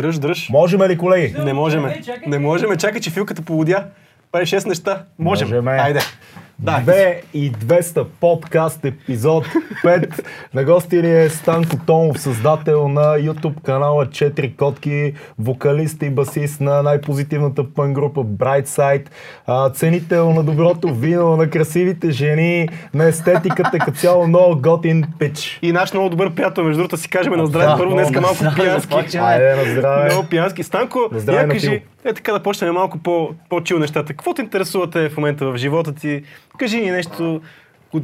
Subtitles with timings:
[0.00, 0.48] Дръж, дръж.
[0.50, 1.34] Можеме ли, колеги?
[1.44, 2.00] Не можеме.
[2.26, 2.76] Не можеме.
[2.76, 3.84] Чакай, че филката полудя.
[4.32, 5.04] Прави 6 неща.
[5.18, 5.48] Можем.
[5.48, 5.70] Можеме.
[5.70, 6.00] Айде.
[6.62, 6.82] Да.
[6.86, 9.46] 2200 подкаст епизод
[9.84, 10.20] 5.
[10.54, 16.60] На гости ни е Станко Томов, създател на YouTube канала 4 котки, вокалист и басист
[16.60, 19.06] на най-позитивната пън група Brightside,
[19.72, 25.58] ценител на доброто вино, на красивите жени, на естетиката като цяло много готин пич.
[25.62, 27.66] И наш много добър приятел, между другото, си кажем на здраве.
[27.66, 29.18] Да, Първо днеска малко пиянски.
[29.18, 30.04] Айде, на здраве.
[30.04, 30.62] Много пиянски.
[30.62, 34.12] Станко, На здраве кажи, е така да почнем малко по, по-чил нещата.
[34.12, 36.22] Какво те интересувате в момента в живота ти?
[36.58, 37.40] Кажи ни нещо,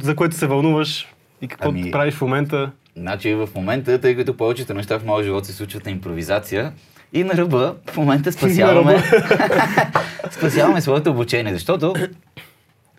[0.01, 1.07] за което се вълнуваш
[1.41, 2.71] и какво Ами- правиш в момента.
[2.95, 6.73] Значи в момента, тъй като повечето неща в моя живот се случват на импровизация,
[7.13, 9.03] и на ръба в момента спасяваме,
[10.31, 11.93] спасяваме своето обучение, защото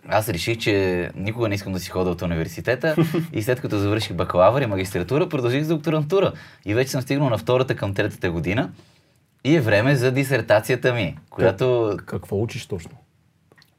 [0.07, 2.95] аз реших, че никога не искам да си хода от университета
[3.33, 6.31] и след като завърших бакалавър и магистратура, продължих с докторантура.
[6.65, 8.69] И вече съм стигнал на втората към третата година
[9.43, 12.91] и е време за дисертацията ми, която Какво учиш точно?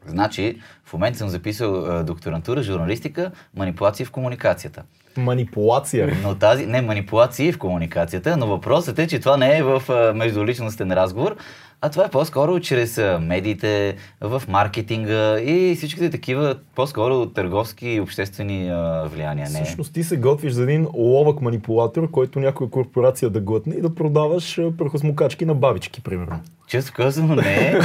[0.07, 4.83] Значи, в момента съм записал докторантура, журналистика, манипулации в комуникацията.
[5.17, 6.17] Манипулация.
[6.23, 10.93] Но тази, не манипулации в комуникацията, но въпросът е, че това не е в междуличностен
[10.93, 11.37] разговор,
[11.83, 18.71] а това е по-скоро чрез медиите, в маркетинга и всичките такива по-скоро търговски и обществени
[19.05, 19.49] влияния.
[19.51, 19.65] Не.
[19.65, 23.95] Всъщност ти се готвиш за един ловък манипулатор, който някоя корпорация да глътне и да
[23.95, 26.41] продаваш прахосмокачки на бабички, примерно.
[26.69, 27.81] Често казано не.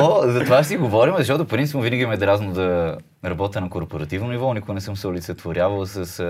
[0.00, 4.54] Но, за това си говорим, защото принципно винаги ме дразно да работя на корпоративно ниво.
[4.54, 6.24] Никога не съм се олицетворявал с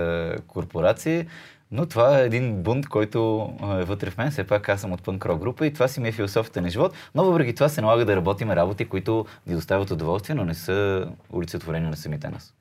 [0.47, 1.25] корпорации.
[1.71, 3.49] Но това е един бунт, който
[3.81, 4.31] е вътре в мен.
[4.31, 6.69] Все пак аз съм от пънк рок група и това си ми е философията на
[6.69, 6.93] живот.
[7.15, 11.07] Но въпреки това се налага да работим работи, които ни доставят удоволствие, но не са
[11.33, 12.53] олицетворени на самите нас.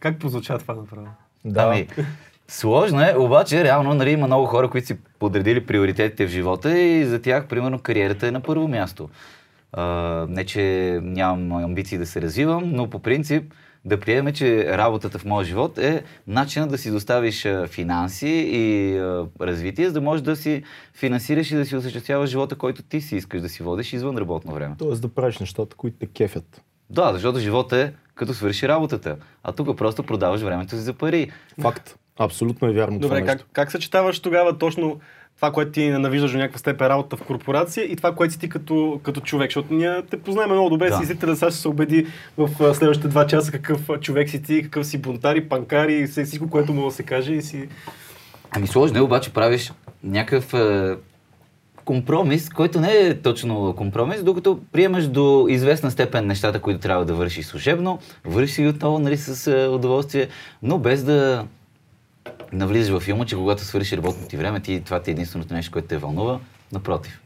[0.00, 1.06] Как прозвуча това направо?
[1.44, 1.62] Да.
[1.62, 1.88] Ами,
[2.48, 7.04] сложно е, обаче реално нали, има много хора, които си подредили приоритетите в живота и
[7.04, 9.08] за тях, примерно, кариерата е на първо място.
[9.72, 9.82] А,
[10.28, 13.54] не, че нямам амбиции да се развивам, но по принцип
[13.88, 18.96] да приемем, че работата в моя живот е начинът да си доставиш финанси и
[19.40, 20.62] развитие, за да можеш да си
[20.94, 24.54] финансираш и да си осъществяваш живота, който ти си искаш да си водиш извън работно
[24.54, 24.74] време.
[24.78, 26.62] Тоест да правиш нещата, които те кефят.
[26.90, 31.30] Да, защото живота е като свърши работата, а тук просто продаваш времето си за пари.
[31.60, 31.98] Факт.
[32.18, 35.00] Абсолютно е вярно Добре, това как, как съчетаваш тогава точно
[35.38, 38.48] това, което ти ненавиждаш до някаква степен работа в корпорация и това, което си ти
[38.48, 39.50] като, като човек?
[39.50, 40.96] Защото ние те познаваме много добре, Да.
[40.98, 42.06] си зрителя сега ще се убеди
[42.38, 45.02] в следващите два часа какъв човек си ти, какъв си
[45.48, 47.68] панкари и все- всичко, което му да се каже и си...
[48.50, 49.72] Ами сложно е, обаче правиш
[50.04, 50.96] някакъв е,
[51.84, 57.14] компромис, който не е точно компромис, докато приемаш до известна степен нещата, които трябва да
[57.14, 60.28] вършиш служебно, вършиш ги отново нали, с е, удоволствие,
[60.62, 61.44] но без да
[62.52, 65.72] навлизаш във филма, че когато свършиш работното ти време, ти, това ти е единственото нещо,
[65.72, 66.38] което те вълнува.
[66.72, 67.20] Напротив.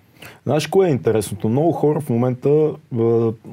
[0.45, 1.49] Знаеш кое е интересното?
[1.49, 3.03] Много хора в момента, е,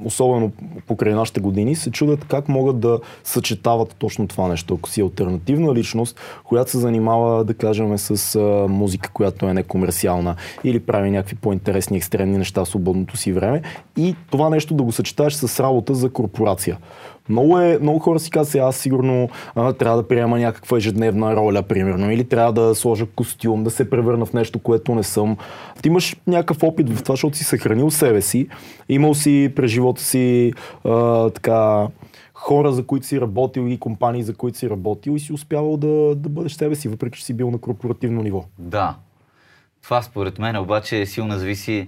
[0.06, 0.52] особено
[0.88, 4.74] покрай нашите години, се чудят как могат да съчетават точно това нещо.
[4.74, 10.36] Ако си альтернативна личност, която се занимава, да кажем, с а, музика, която е некомерциална
[10.63, 13.62] или прави някакви по-интересни екстремни неща в свободното си време
[13.97, 16.78] и това нещо да го съчетаеш с работа за корпорация.
[17.29, 21.35] Много, е, много хора си казват, «Сега аз сигурно а, трябва да приема някаква ежедневна
[21.35, 25.38] роля, примерно, или трябва да сложа костюм, да се превърна в нещо, което не съм.
[25.81, 28.47] Ти имаш някакъв опит в това, защото си съхранил себе си,
[28.89, 30.53] имал си през живота си
[30.85, 31.88] а, така,
[32.34, 36.16] хора, за които си работил и компании, за които си работил и си успявал да,
[36.16, 38.45] да бъдеш себе си, въпреки че си бил на корпоративно ниво.
[38.57, 38.95] Да.
[39.84, 41.88] Това според мен обаче силно зависи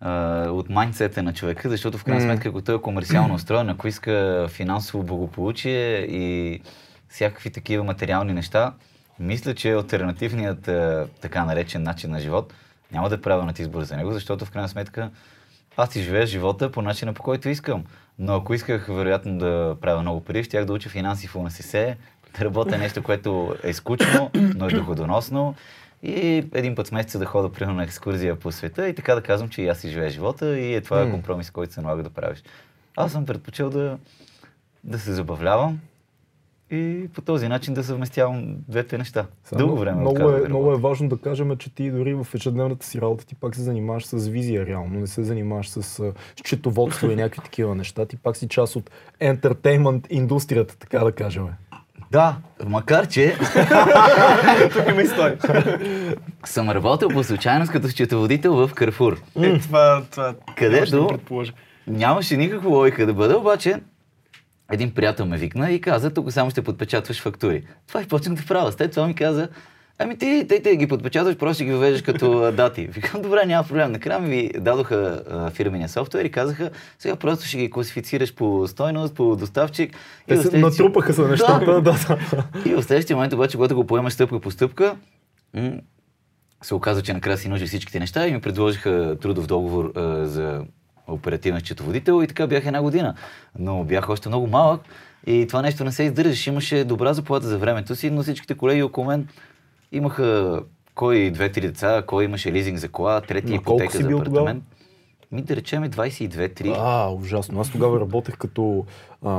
[0.00, 3.88] а, от майндсета на човека, защото в крайна сметка, ако той е комерциално устроен, ако
[3.88, 6.60] иска финансово благополучие и
[7.08, 8.72] всякакви такива материални неща,
[9.18, 12.54] мисля, че альтернативният а, така наречен начин на живот
[12.92, 15.10] няма да е правилният избор за него, защото в крайна сметка
[15.76, 17.84] аз си живея живота по начина по който искам.
[18.18, 21.96] Но ако исках, вероятно, да правя много пари, щях да уча финанси в УНСС,
[22.38, 25.54] да работя нещо, което е скучно, но е доходоносно
[26.02, 29.22] и един път в месеца да хода примерно на екскурзия по света и така да
[29.22, 32.02] казвам, че и аз си живея живота и е това е компромис, който се налага
[32.02, 32.42] да правиш.
[32.96, 33.98] Аз съм предпочел да,
[34.84, 35.80] да се забавлявам
[36.70, 39.26] и по този начин да съвместявам двете неща.
[39.52, 42.86] Дълго време много, е, да много е важно да кажем, че ти дори в ежедневната
[42.86, 47.16] си работа ти пак се занимаваш с визия реално, не се занимаваш с счетоводство и
[47.16, 48.06] някакви такива неща.
[48.06, 51.46] Ти пак си част от ентертеймент индустрията, така да кажем.
[52.10, 52.36] Да,
[52.66, 53.36] макар че
[54.72, 55.38] Тук има история.
[56.44, 59.20] съм работил по случайност като счетоводител в Карфур.
[59.42, 61.18] Е, това, това Където?
[61.30, 61.44] да.
[61.86, 63.80] Нямаше никаква логика да бъда, обаче
[64.72, 67.64] един приятел ме викна и каза, тук само ще подпечатваш фактури.
[67.88, 68.72] Това и почнах да правя.
[68.72, 69.48] След това ми каза,
[70.02, 72.86] Ами ти, те, те ги подпечатваш, просто ги въвеждаш като дати.
[72.86, 73.92] Викам, добре, няма проблем.
[73.92, 79.14] Накрая ми дадоха а, фирмения софтуер и казаха, сега просто ще ги класифицираш по стойност,
[79.14, 79.96] по доставчик.
[80.28, 81.64] Те и се натрупаха са нещата.
[81.64, 81.80] Да.
[81.80, 82.44] Да, да.
[82.70, 84.96] И в следващия момент обаче, когато го поемаш стъпка по стъпка,
[85.54, 85.72] м-
[86.62, 90.64] се оказа, че накрая си научи всичките неща и ми предложиха трудов договор а, за
[91.06, 93.14] оперативен счетоводител и така бях една година.
[93.58, 94.80] Но бях още много малък
[95.26, 96.46] и това нещо не се издържаш.
[96.46, 99.28] Имаше добра заплата за времето си, но всичките колеги около мен
[99.92, 100.60] имаха
[100.94, 104.18] кой две-три деца, кой имаше лизинг за кола, трети На колко ипотека си за бил
[104.18, 104.36] тогава?
[104.40, 104.64] апартамент.
[105.32, 106.74] Ми да речем 22-3.
[106.78, 107.60] А, ужасно.
[107.60, 108.84] Аз тогава работех като
[109.24, 109.30] а,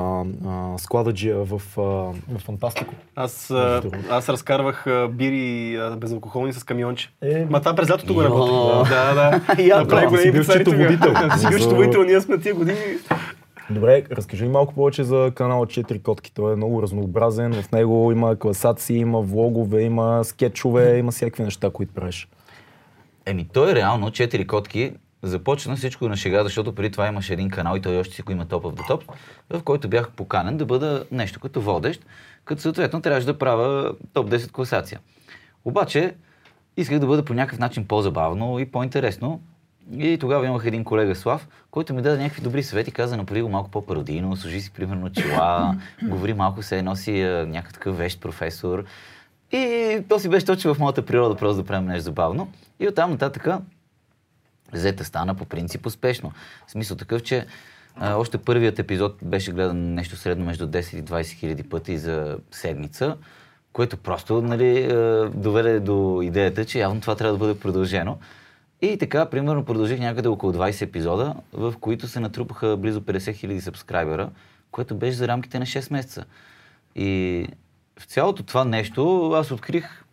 [0.47, 2.93] а, склададжия в, а, в Фантастико.
[3.15, 7.09] Аз, а, аз разкарвах а, бири а, безалкохолни с камионче.
[7.21, 8.25] Е, Ма това през лятото го Йо.
[8.25, 8.89] работех.
[8.89, 9.63] Да, да.
[9.63, 9.81] Яко.
[9.81, 11.37] Направих А, големи пицари тогава.
[11.37, 12.77] Си бил счетоводител, ние сме тия години.
[13.71, 16.33] Добре, разкажи малко повече за канала 4 котки.
[16.33, 17.53] Той е много разнообразен.
[17.53, 22.27] В него има класации, има влогове, има скетчове, има всякакви неща, които правиш.
[23.25, 27.77] Еми, той реално, 4 котки, започна всичко на шега, защото преди това имаше един канал
[27.77, 29.03] и той още си го има топ в the топ,
[29.49, 32.05] в който бях поканен да бъда нещо като водещ,
[32.45, 34.99] като съответно трябваше да правя топ 10 класация.
[35.65, 36.15] Обаче,
[36.77, 39.41] исках да бъда по някакъв начин по-забавно и по-интересно.
[39.97, 43.49] И тогава имах един колега Слав, който ми даде някакви добри съвети, каза, направи го
[43.49, 47.11] малко по-пародийно, служи си примерно чела, говори малко се, носи
[47.47, 48.83] някакъв такъв вещ професор.
[49.51, 52.51] И то си беше точно в моята природа, просто да правим нещо забавно.
[52.79, 53.47] И оттам нататък
[54.73, 56.31] Зета стана по принцип успешно.
[56.67, 57.45] В смисъл такъв, че
[57.95, 62.37] а, още първият епизод беше гледан нещо средно между 10 и 20 хиляди пъти за
[62.51, 63.17] седмица,
[63.73, 64.87] което просто нали,
[65.33, 68.17] доведе до идеята, че явно това трябва да бъде продължено.
[68.81, 73.61] И така, примерно, продължих някъде около 20 епизода, в които се натрупаха близо 50 хиляди
[73.61, 74.29] сабскрайбера,
[74.71, 76.25] което беше за рамките на 6 месеца.
[76.95, 77.47] И
[77.99, 80.05] в цялото това нещо аз открих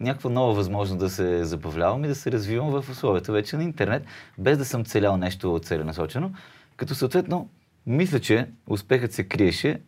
[0.00, 4.04] някаква нова възможност да се забавлявам и да се развивам в условията вече на интернет,
[4.38, 6.32] без да съм целял нещо целенасочено.
[6.76, 7.48] Като съответно,
[7.86, 9.80] мисля, че успехът се криеше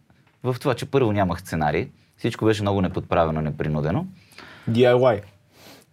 [0.43, 4.07] в това, че първо нямах сценарий, всичко беше много неподправено, непринудено.
[4.71, 5.23] DIY.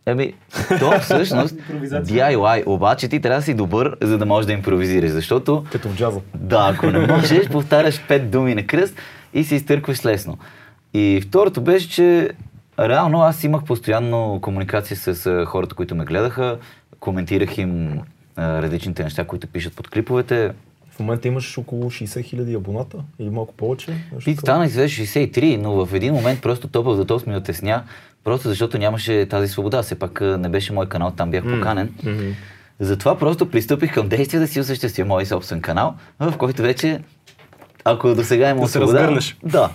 [0.06, 0.34] Еми,
[0.80, 5.66] то всъщност DIY, обаче ти трябва да си добър, за да можеш да импровизираш, защото
[5.72, 6.20] Като в джаза.
[6.36, 8.96] да, ако не можеш, повтаряш пет думи на кръст
[9.34, 10.38] и се изтъркваш лесно.
[10.94, 12.30] И второто беше, че
[12.80, 16.58] реално аз имах постоянно комуникация с хората, които ме гледаха,
[17.00, 18.00] коментирах им
[18.36, 20.52] а, различните неща, които пишат под клиповете.
[20.90, 23.92] В момента имаш около 60 хиляди абоната или малко повече.
[23.92, 24.52] нещо И такова.
[24.52, 27.84] стана известно 63, но в един момент просто топъл за топ ми отесня,
[28.24, 29.82] просто защото нямаше тази свобода.
[29.82, 31.94] Все пак не беше мой канал, там бях поканен.
[32.04, 32.30] Мгм.
[32.80, 37.00] Затова просто пристъпих към действие да си осъществя мой собствен канал, в който вече,
[37.84, 39.00] ако до сега имам Да се свобода...
[39.00, 39.38] разгърнеш.
[39.44, 39.70] Да.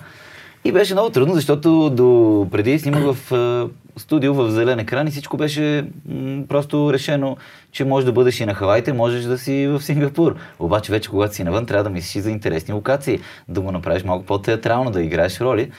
[0.64, 5.36] И беше много трудно, защото до преди снимах в студио в зелен екран и всичко
[5.36, 7.36] беше м, просто решено,
[7.72, 10.34] че можеш да бъдеш и на Хавайте, можеш да си в Сингапур.
[10.58, 14.24] Обаче вече когато си навън, трябва да мислиш за интересни локации, да го направиш малко
[14.24, 15.70] по-театрално, да играеш роли,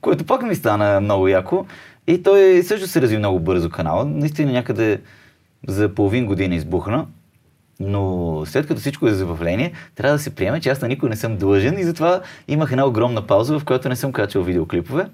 [0.00, 1.66] което пак ми стана много яко.
[2.06, 4.04] И той също се разви много бързо канала.
[4.04, 5.00] Наистина някъде
[5.68, 7.06] за половин година избухна.
[7.80, 11.16] Но след като всичко е забавление, трябва да се приеме, че аз на никой не
[11.16, 15.06] съм длъжен и затова имах една огромна пауза, в която не съм качвал видеоклипове.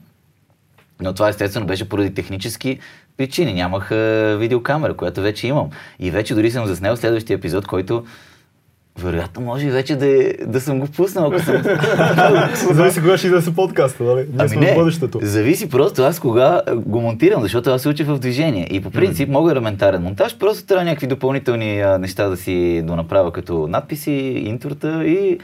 [1.00, 2.78] Но това естествено беше поради технически
[3.16, 3.54] причини.
[3.54, 3.88] Нямах
[4.38, 5.70] видеокамера, която вече имам.
[5.98, 8.04] И вече дори съм заснел следващия епизод, който
[8.98, 11.62] вероятно може и вече да, е- да съм го пуснал, ако съм...
[12.74, 14.16] Зависи кога ще и да се подкаста, нали?
[14.20, 15.18] Ние Ами сме не, в бъдещето.
[15.22, 18.68] зависи просто аз кога а, го монтирам, защото аз се уча в движение.
[18.70, 23.32] И по принцип мога елементарен монтаж, просто трябва някакви допълнителни а, неща да си донаправя,
[23.32, 24.12] като надписи,
[24.46, 25.38] интрото и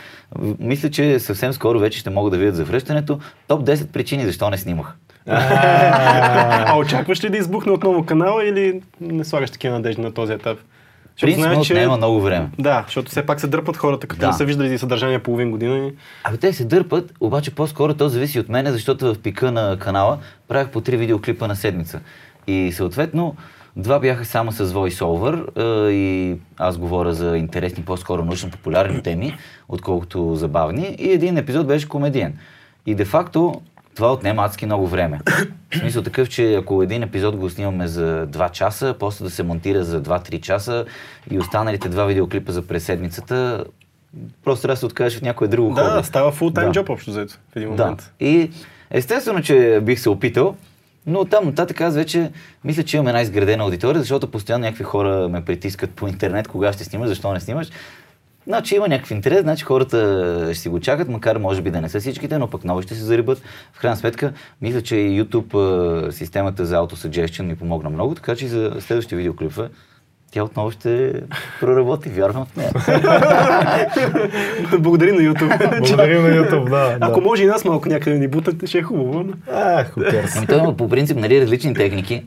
[0.60, 3.18] мисля, че съвсем скоро вече ще могат да видят за връщането.
[3.48, 4.94] Топ 10 причини защо не снимах.
[5.26, 10.58] А очакваш ли да избухне отново канала или не слагаш такива надежди на този етап?
[11.20, 12.48] Принципно че- отнема много време.
[12.58, 14.26] Да, защото все пак се дърпат хората, като Да.
[14.26, 15.90] не са виждали съдържание половин година.
[16.24, 20.18] Абе, те се дърпат, обаче по-скоро то зависи от мене, защото в пика на канала
[20.48, 22.00] правях по три видеоклипа на седмица.
[22.46, 23.36] И съответно,
[23.76, 29.36] два бяха само с voiceover и аз говоря за интересни, по-скоро научно-популярни теми,
[29.68, 30.96] отколкото забавни.
[30.98, 32.38] И един епизод беше комедиен.
[32.86, 33.60] И де-факто
[33.94, 35.20] това отнема адски много време.
[35.70, 39.42] В смисъл такъв, че ако един епизод го снимаме за 2 часа, после да се
[39.42, 40.84] монтира за 2-3 часа
[41.30, 43.64] и останалите два видеоклипа за през седмицата,
[44.44, 46.06] просто трябва да се откажеш от някое друго Да, хобби.
[46.06, 46.72] става фул тайм Да.
[46.72, 47.82] джоб общо взето в един Да.
[47.82, 48.12] момент.
[48.20, 48.50] И
[48.90, 50.56] естествено, че бих се опитал,
[51.06, 52.30] но там нататък аз вече
[52.64, 56.72] мисля, че имам една изградена аудитория, защото постоянно някакви хора ме притискат по интернет, кога
[56.72, 57.68] ще снимаш, защо не снимаш.
[58.46, 59.98] Значи има някакъв интерес, значи хората
[60.46, 62.94] ще си го чакат, макар може би да не са всичките, но пък много ще
[62.94, 63.42] се зарибат.
[63.72, 64.32] В крайна сметка,
[64.62, 65.54] мисля, че и YouTube
[66.08, 69.68] а, системата за autosuggestion ми помогна много, така че за следващите видеоклипа
[70.30, 71.12] тя отново ще
[71.60, 72.70] проработи, вярвам в нея.
[74.78, 75.78] Благодари на YouTube.
[75.78, 76.98] Благодарим на YouTube, да.
[77.00, 79.22] Ако може и нас малко някъде ни бутат, ще е хубаво.
[79.22, 80.36] но- Ах, хукерс.
[80.36, 82.24] Ами той има по принцип нали, различни техники.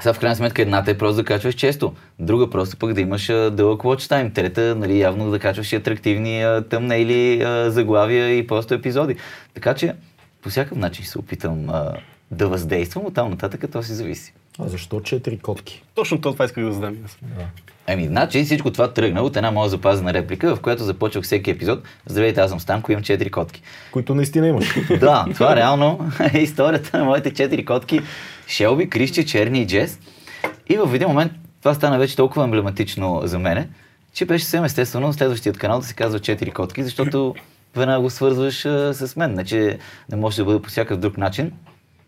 [0.00, 3.30] Сега в крайна сметка едната е просто да качваш често, друга просто пък да имаш
[3.30, 8.74] а, дълъг watch time, трета нали, явно да качваш и атрактивни тъмнейли, заглавия и просто
[8.74, 9.16] епизоди.
[9.54, 9.94] Така че
[10.42, 11.92] по всякакъв начин се опитам а,
[12.30, 14.34] да въздействам, от там нататък то си зависи.
[14.58, 15.82] А защо четири котки?
[15.94, 16.96] Точно това, исках да задам.
[17.04, 17.18] аз.
[17.86, 21.82] Еми, значи всичко това тръгна от една моя запазена реплика, в която започвах всеки епизод.
[22.06, 23.62] Здравейте, аз съм Станко, имам четири котки.
[23.92, 24.74] Които наистина имаш.
[25.00, 28.00] Да, това реално е историята на моите четири котки.
[28.48, 29.98] Шелби, Крищи, Черни и Джес.
[30.68, 33.68] И в един момент това стана вече толкова емблематично за мене,
[34.12, 37.34] че беше съвсем естествено следващият канал да се казва Четири котки, защото
[37.76, 39.34] веднага го свързваш а, с мен.
[39.34, 39.78] Не, че
[40.10, 41.52] не може да бъде по всякакъв друг начин,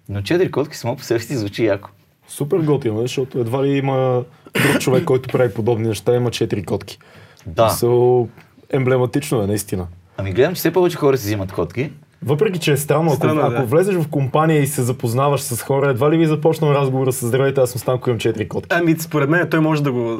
[0.09, 1.91] но Четири котки само по себе си звучи яко.
[2.29, 4.23] Супер готино, е, защото едва ли има
[4.55, 6.99] друг човек, който прави подобни неща, има четири котки.
[7.47, 7.69] Да.
[7.69, 8.29] So,
[8.73, 9.87] емблематично е, наистина.
[10.17, 11.91] Ами гледам, че все повече хора си взимат котки.
[12.25, 13.57] Въпреки, че е странно, ако, Странно е, да.
[13.57, 17.27] ако влезеш в компания и се запознаваш с хора, едва ли ви започнал разговора с
[17.27, 18.77] здравейте, аз съм Станко, имам четири котки.
[18.77, 20.19] Ами, според мен той може да го,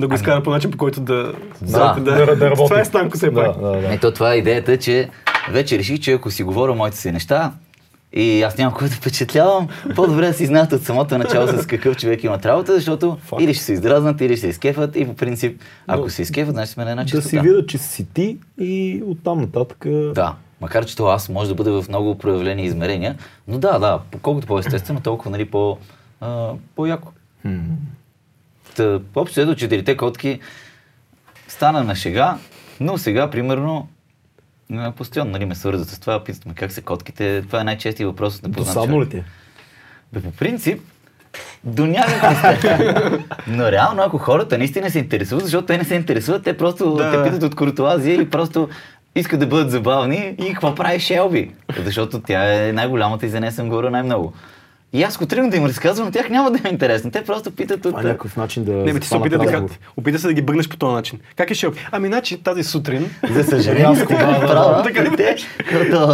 [0.00, 1.32] да го изкара по начин, по който да...
[1.62, 2.62] Да, да- да работи.
[2.68, 3.60] Това е Станко все пак.
[3.60, 3.94] Да, да, да.
[3.94, 5.10] Ето това е идеята, че
[5.50, 7.52] вече реших, че ако си говоря моите си неща
[8.16, 11.96] и аз нямам кой да впечатлявам, по-добре да си знаят от самото начало с какъв
[11.96, 13.42] човек имат работа, защото Факт.
[13.42, 16.72] или ще се издразнат, или ще се изкефат и по принцип, ако се изкефат, значи
[16.72, 19.86] сме на една Да си видят, че си ти и оттам нататък.
[20.14, 23.16] Да, макар че това аз може да бъде в много проявлени измерения,
[23.48, 25.78] но да, да, колкото по-естествено, толкова нали, по,
[26.20, 27.12] а, по-яко.
[28.76, 30.40] Та, общо ето четирите котки
[31.48, 32.38] стана на шега,
[32.80, 33.88] но сега, примерно,
[34.96, 37.42] постоянно нали, ме свързват с това, питат ме как са котките.
[37.42, 39.06] Това е най-честият въпрос непознат Досадно човек.
[39.06, 39.16] ли ти?
[39.16, 39.24] е?
[40.12, 40.80] Бе, по принцип,
[41.64, 42.94] до някаква степен.
[43.46, 47.10] Но реално, ако хората наистина се интересуват, защото те не се интересуват, те просто Да.
[47.10, 48.68] те питат от куртуазия или просто
[49.14, 51.50] искат да бъдат забавни и какво прави Шелби?
[51.78, 54.32] Защото тя е най-голямата и за нея съм говорил най-много.
[54.94, 57.10] И аз ако тръгна да им разказвам, тях няма да е интересно.
[57.10, 57.92] Те просто питат от...
[57.92, 58.72] Това е някакъв начин да.
[58.72, 61.20] Не, бе, ти се опита да, опита се да ги бъгнеш по този начин.
[61.36, 61.72] Как е шел?
[61.92, 63.10] Ами, значи тази сутрин...
[63.30, 64.82] За съжаление, Рязко, да, да, права, да.
[64.82, 65.16] Така ли?
[65.16, 65.36] те,
[65.70, 66.06] като,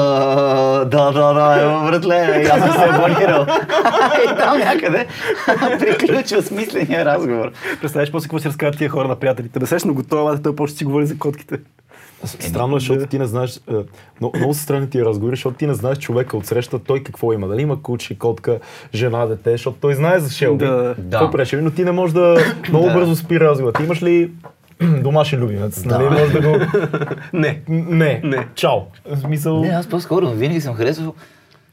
[0.85, 3.43] да, да, да, ево, братле, и аз съм се абонирал.
[4.25, 5.07] и там някъде
[5.79, 7.53] приключва смисления разговор.
[7.81, 9.59] Представяш после какво си разказват тия хора на приятелите.
[9.59, 11.59] Да сеш на готова, да той почне да си говори за котките.
[12.25, 13.57] Странно е, защото ти не знаеш.
[13.57, 13.61] е,
[14.21, 17.33] Много, много са странни тия разговори, защото ти не знаеш човека от среща, той какво
[17.33, 17.49] има.
[17.49, 18.59] Дали има куче, котка,
[18.95, 20.65] жена, дете, защото той знае за Шелби.
[20.65, 20.95] Да.
[20.99, 21.31] Да.
[21.55, 22.37] но ти не можеш да
[22.69, 22.95] много Да.
[22.95, 23.73] бързо спира разговора.
[23.73, 24.31] Ти имаш ли
[25.03, 25.83] домашен любимец?
[25.83, 25.99] Да.
[25.99, 26.57] Нали, може да го...
[27.33, 27.61] Не.
[27.69, 28.21] Не.
[28.25, 28.47] Не.
[28.55, 28.79] Чао.
[29.07, 29.61] В смисъл...
[29.61, 31.15] Не, аз по-скоро винаги съм харесвал,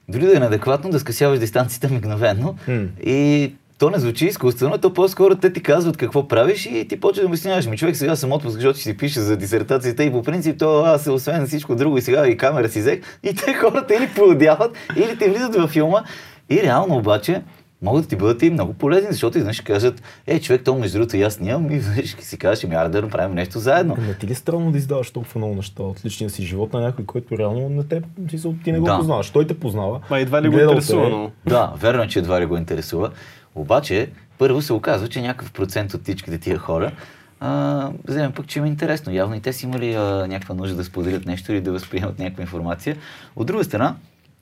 [0.10, 2.56] дори да е неадекватно, да скъсяваш дистанцията мигновено.
[2.68, 2.86] М.
[3.04, 7.22] И то не звучи изкуствено, то по-скоро те ти казват какво правиш и ти почваш
[7.22, 7.68] да обясняваш.
[7.68, 10.84] Ми човек сега съм отпуск, защото ще си пише за дисертацията и по принцип то
[10.84, 14.72] аз освен всичко друго и сега и камера си взех и те хората или поудяват,
[14.96, 16.04] или те влизат във филма.
[16.50, 17.42] И реално обаче
[17.82, 20.98] могат да ти бъдат и много полезни, защото изведнъж ще кажат, е, човек, то между
[20.98, 23.98] другото и аз нямам, и изведнъж ще си кажеш, аре да направим нещо заедно.
[24.08, 26.82] Не ти ли е странно да издаваш толкова много неща от личния си живот на
[26.82, 28.98] някой, който реално не те, в смисъл, ти не го Да.
[28.98, 29.30] познаваш.
[29.30, 30.00] Той те познава.
[30.10, 31.10] Ма едва ли го гледал те интересува, е.
[31.10, 31.32] но...
[31.46, 33.12] Да, верно е, че едва ли го интересува.
[33.58, 36.92] Обаче, първо се оказва, че някакъв процент от всичките тия хора
[37.40, 39.14] а, вземем пък, че им е интересно.
[39.14, 42.42] Явно и те са имали а, някаква нужда да споделят нещо или да възприемат някаква
[42.42, 42.98] информация.
[43.36, 43.96] От друга страна,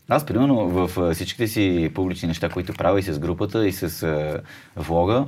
[0.10, 4.04] аз, примерно, в а, всичките си публични неща, които правя и с групата, и с
[4.04, 4.42] а,
[4.76, 5.26] влога,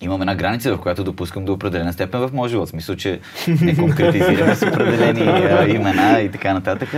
[0.00, 2.68] имам една граница, в която допускам до определена степен в моя живот.
[2.68, 3.20] В смисъл, че
[3.60, 6.88] не конкретизираме с определени а, имена и така нататък.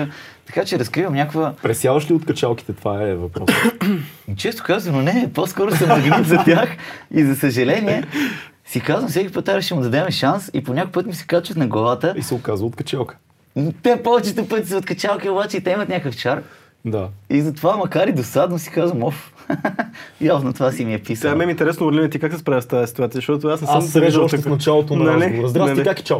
[0.46, 2.72] Така че разкривам някаква Пресяваш ли от качалките?
[2.72, 3.50] Това е въпрос.
[4.36, 6.76] често казано не, по-скоро съм магнит за тях
[7.14, 8.04] и за съжаление
[8.66, 11.26] си казвам всеки път, аре ще му дадем шанс и по някой път ми се
[11.26, 12.14] качват на главата.
[12.16, 13.16] И се оказва от качалка.
[13.82, 16.42] Те повечето пъти са от качалки, обаче и те имат някакъв чар.
[16.84, 17.08] Да.
[17.30, 19.32] И затова, макар и досадно, си казвам, оф,
[20.20, 21.36] явно това си ми е Сега писал.
[21.36, 23.76] ме е интересно, Орлина, ти как се справя с тази ситуация, защото аз не съм...
[23.76, 25.48] Аз се режа виждал още в началото на разговора.
[25.48, 26.18] Здрасти, как е чао?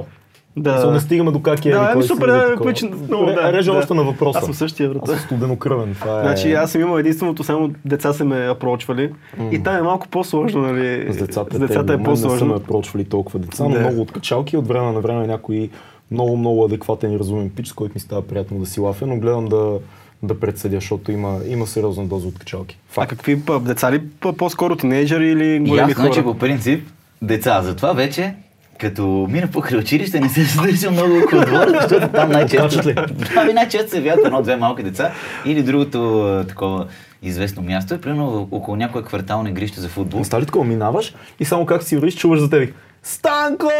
[0.56, 0.80] Да.
[0.80, 0.90] Да.
[0.90, 1.70] не стигаме до как е.
[1.70, 2.64] Да, си, супер, да, такова.
[2.66, 3.76] причин- много, да, Реже да.
[3.76, 4.38] още на въпроса.
[4.38, 5.02] Аз съм същия, брат.
[5.02, 5.94] Аз съм студенокръвен.
[5.94, 6.22] Това е...
[6.22, 9.12] Значи аз съм имал единственото, само деца са ме апрочвали.
[9.52, 11.12] И там е малко по-сложно, нали?
[11.12, 12.54] С децата, С децата те, е мен Не са ме по-сложно.
[12.54, 13.80] апрочвали толкова деца, но Да.
[13.80, 14.56] много от качалки.
[14.56, 15.70] От време на време някой
[16.10, 19.16] много, много адекватен и разумен пич, с който ми става приятно да си лафя, но
[19.16, 19.78] гледам да,
[20.22, 22.78] да предсъдя, защото има, има сериозна доза от качалки.
[22.96, 24.02] А какви деца ли
[24.38, 26.25] по-скоро тинейджери или И големи значи, хора?
[26.25, 26.88] по принцип,
[27.22, 27.62] деца.
[27.62, 28.34] Затова вече
[28.80, 32.92] като мина покрай училище, не се задържа много около двора, защото там най-често,
[33.37, 35.12] ами най-често се вият едно-две малки деца.
[35.45, 36.87] Или другото такова
[37.23, 40.25] известно място е, примерно около някоя квартална игрище за футбол.
[40.25, 42.73] Става ли такова, минаваш и само как си вървиш, чуваш за тебе.
[43.06, 43.70] Станко!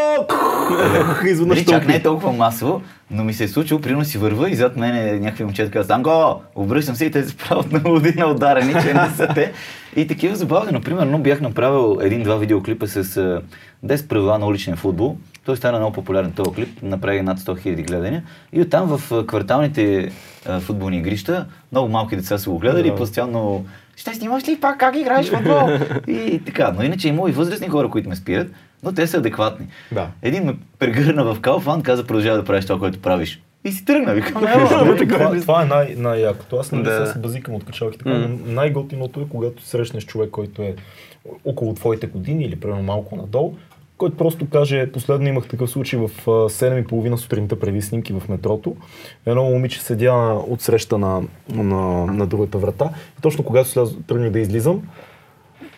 [1.27, 4.51] Изведнъж Нали, чак не е толкова масово, но ми се е случило, примерно си върва
[4.51, 8.27] и зад мен някакви момчета казват, Станко, обръщам се и те се правят на лудина
[8.27, 9.53] ударени, че не са те.
[9.97, 13.43] И такива забавни, например, но бях направил един-два видеоклипа с а,
[13.87, 15.17] 10 правила на уличния футбол.
[15.45, 18.23] Той стана много популярен този клип, направи над 100 000 гледания.
[18.53, 20.11] И оттам в кварталните
[20.61, 23.65] футболни игрища много малки деца са го гледали и постоянно
[23.97, 25.69] ще снимаш ли пак как играеш футбол?
[26.09, 28.49] и така, но иначе има и възрастни хора, които ме спират,
[28.83, 29.67] но те са адекватни.
[29.93, 30.09] Да.
[30.23, 33.43] Един ме прегърна в Калфан, каза продължава да правиш това, което правиш.
[33.65, 34.53] И си тръгна, викам, това,
[35.37, 35.41] е.
[35.41, 36.57] това е най- най-якото.
[36.57, 37.07] Аз нали Да.
[37.07, 37.99] се базикам от качалки.
[38.05, 40.75] Но най-готиното е, когато срещнеш човек, който е
[41.45, 43.55] около твоите години или примерно малко надолу,
[43.99, 48.77] който просто каже, последно имах такъв случай в а, 7.30 сутринта преди снимки в метрото.
[49.27, 51.67] Едно момиче седя на- отсреща на, на,
[52.07, 54.83] на другата врата и точно когато слязо, тръгнах да излизам,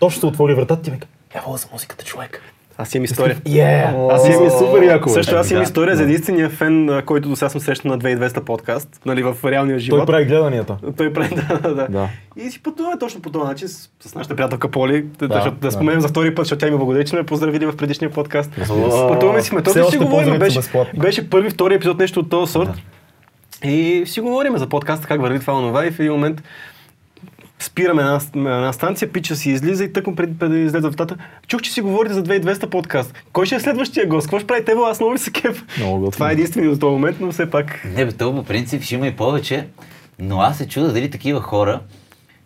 [0.00, 2.42] точно се отвори вратата и ти ми каза, ево за музиката човек.
[2.80, 3.36] Аз имам история.
[3.36, 5.08] Yeah, Аз имам супер яко.
[5.08, 9.00] Също аз имам история за единствения фен, който до сега съм срещал на 2200 подкаст,
[9.06, 9.98] нали, в реалния живот.
[9.98, 10.76] Той прави гледанията.
[10.96, 12.08] Той прави, да, да, да.
[12.36, 15.50] И си пътуваме точно по този начин с, с нашата приятелка Поли, да, да, да,
[15.50, 15.70] да.
[15.70, 18.50] споменем за втори път, защото тя ми благодари, че ме поздравили в предишния подкаст.
[19.08, 20.38] Пътуваме си си още говорим.
[20.38, 20.60] Беше,
[20.96, 22.70] беше първи, втори епизод, нещо от този сорт.
[23.64, 26.42] И си говорим за подкаста, как върви това онова и в един момент
[27.58, 31.16] спираме една, една станция, пича си излиза и тъкмо преди, преди да излезе вратата.
[31.48, 33.14] Чух, че си говорите за 2200 подкаст.
[33.32, 34.26] Кой ще е следващия гост?
[34.26, 34.80] Какво ще прави тебе?
[34.86, 35.64] Аз много ми се кеф.
[35.78, 36.10] Много.
[36.10, 37.84] Това е единствено до този момент, но все пак.
[37.94, 39.68] Не, бе, то по принцип ще има и повече,
[40.18, 41.80] но аз се чуда дали такива хора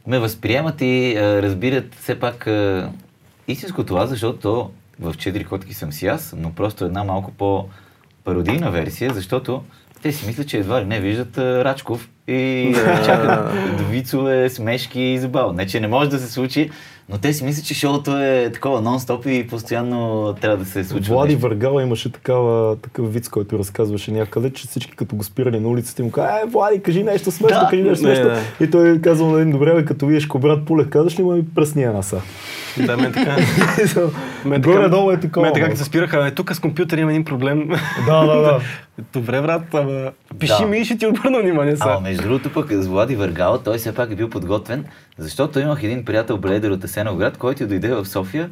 [0.07, 2.91] ме възприемат и а, разбират все пак а,
[3.49, 8.71] истинското аз, защото то в четири котки съм си аз, но просто една малко по-пародийна
[8.71, 9.63] версия, защото
[10.03, 12.73] те си мислят, че едва ли не виждат а, Рачков и
[13.05, 13.55] чакат
[13.91, 15.53] вицове, смешки и забава.
[15.53, 16.71] Не, че не може да се случи,
[17.09, 21.15] но те си мислят, че шоуто е такова нон-стоп и постоянно трябва да се случва
[21.15, 21.49] Влади нещо.
[21.49, 26.03] Въргала имаше такава, такъв вид, който разказваше някъде, че всички като го спирали на улицата
[26.03, 27.67] и му казва, е, Влади, кажи нещо смешно, Да.
[27.71, 28.31] кажи нещо Не, смешно.
[28.59, 28.65] да.
[28.65, 31.45] И той казал на един, добре, бе, като видиш Кобрат Пулев, казваш ли му ми
[31.55, 32.21] пръсни една са.
[32.87, 33.37] Да, мен така.
[34.45, 35.47] Мен Горе-долу е такова.
[35.47, 37.69] Мен така, като се спираха, е, тук с компютър има един проблем.
[38.07, 38.61] Да, да, да.
[39.13, 40.67] Добре, брат, ама пиши Да.
[40.67, 41.91] ми и ще ти обърна внимание сега.
[41.91, 44.85] Ама между другото пък с Влади Въргала, той все пак е бил подготвен,
[45.19, 48.51] защото имах един приятел Бледер от Асеновград, който дойде в София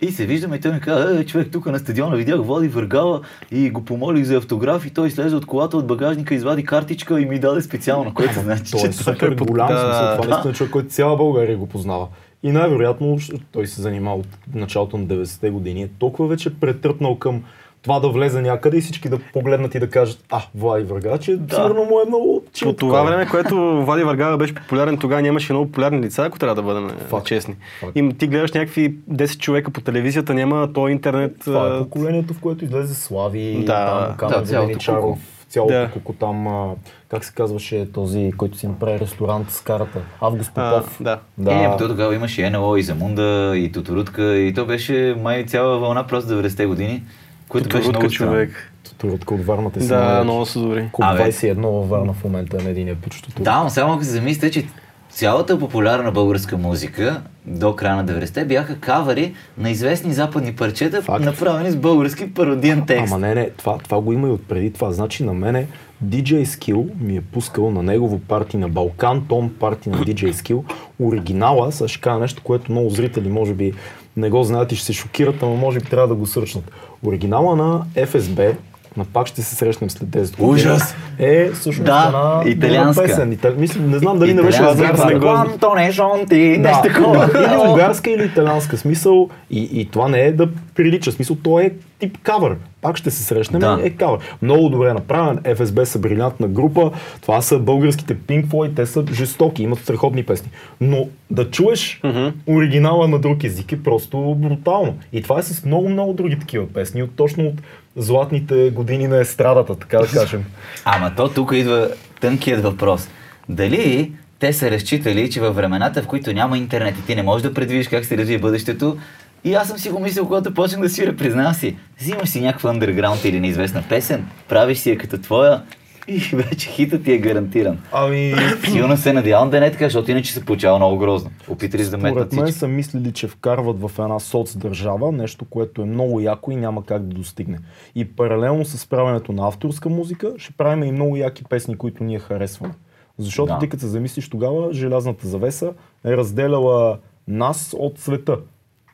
[0.00, 3.20] и се виждаме и той ми каза, е, човек, тук на стадиона видях Влади Въргала
[3.50, 7.26] и го помолих за автограф и той слезе от колата от багажника, извади картичка и
[7.26, 10.28] ми даде специално, което значи, Той че е супер под- голям, да, смисъл, това да.
[10.30, 12.08] наистина е човек, който цяла България го познава.
[12.42, 13.18] И най-вероятно
[13.52, 15.82] той се занимава от началото на 90-те години.
[15.82, 17.42] Е толкова вече претръпнал към
[17.86, 21.36] това да влезе някъде и всички да погледнат и да кажат, а, Влади Върга, че
[21.36, 21.54] да.
[21.54, 22.68] сигурно му е много чил.
[22.68, 26.54] По това време, което Влади Варгала беше популярен, тогава нямаше много популярни лица, ако трябва
[26.54, 27.26] да бъдем е, Факт.
[27.26, 27.54] честни.
[27.80, 27.92] Факт.
[27.94, 31.32] И ти гледаш някакви 10 човека по телевизията, няма то интернет.
[31.40, 35.18] Това е а, поколението, в което излезе Слави, Да, там, да, Камен цялото Воденичаров, куко.
[35.48, 35.90] цялото Да.
[35.92, 36.74] куко там, а,
[37.08, 40.96] как се казваше този, който си направи ресторант с карата, Август а, Попов.
[41.00, 41.18] да.
[41.38, 41.52] да.
[41.54, 46.06] Е, то тогава имаше НЛО, и Замунда, и Тутурутка, и то беше май цяла вълна
[46.06, 47.02] просто 90-те години,
[47.48, 48.72] което беше много човек.
[48.98, 50.90] Турутка от Варна те Да, много са добри.
[51.00, 51.30] Абе.
[51.30, 53.42] 21 във Варна в момента е на единия почтото.
[53.42, 54.66] Да, но само ако се замислите, че
[55.10, 61.24] цялата популярна българска музика до края на 90-те бяха кавари на известни западни парчета, Факт.
[61.24, 63.12] направени с български пародиен текст.
[63.12, 64.92] Ама не, не, това, това го има и отпреди това.
[64.92, 65.66] Значи на мене
[66.04, 70.62] DJ Skill ми е пускал на негово парти на Балкан, Том парти на DJ Skill,
[71.00, 73.72] оригинала, кажа нещо, което много зрители може би
[74.16, 76.72] не го знаят и ще се шокират, ама може би трябва да го сръчнат.
[77.06, 78.56] Оригинала на FSB,
[78.96, 80.50] на пак ще се срещнем след 10 години.
[80.50, 80.94] Ужас!
[81.18, 83.02] Е, всъщност Да, една италианска.
[83.02, 83.32] песен.
[83.32, 83.54] Итали...
[83.58, 85.06] Мисля, не знам дали не беше Италианска, унгарска.
[85.06, 85.48] не го знам.
[85.48, 87.30] Quanto ne son ti, Да, нещо такова.
[87.36, 89.28] или унгарска, или италианска смисъл.
[89.50, 91.12] И, и това не е да прилича.
[91.12, 92.56] Смисъл, то е тип кавър.
[92.82, 93.80] Пак ще се срещнем, Да.
[93.82, 94.18] е кавър.
[94.42, 95.38] Много добре направен.
[95.38, 96.90] FSB са брилянтна група.
[97.22, 98.76] Това са българските Pink Floyd.
[98.76, 100.50] Те са жестоки, имат страхотни песни.
[100.80, 102.00] Но да чуеш
[102.48, 104.94] оригинала на друг език е просто брутално.
[105.12, 107.02] И това е с много-много други такива песни.
[107.02, 107.54] От, точно от
[107.96, 110.44] златните години на естрадата, така да кажем.
[110.84, 111.88] Ама то тук идва
[112.20, 113.08] тънкият въпрос.
[113.48, 117.42] Дали те са разчитали, че във времената, в които няма интернет и ти не можеш
[117.42, 118.96] да предвидиш как се развие бъдещето,
[119.44, 122.74] и аз съм си го мислил, когато почнах да свиря, признавам си, взимаш си някаква
[122.74, 125.62] underground или неизвестна песен, правиш си я като твоя
[126.08, 127.78] и вече хитът ти е гарантиран.
[127.92, 128.34] Ами,
[128.70, 131.30] Силно се надявам да не е така, защото иначе се получава много грозно.
[131.48, 135.82] Опитали се да метнат Според мен са мислили, че вкарват в една соцдържава нещо, което
[135.82, 137.58] е много яко и няма как да достигне.
[137.94, 142.18] И паралелно с правенето на авторска музика, ще правим и много яки песни, които ние
[142.18, 142.74] харесваме.
[143.18, 143.58] Защото Да.
[143.58, 145.72] ти като се замислиш тогава, желязната завеса
[146.04, 148.38] е разделяла нас от света.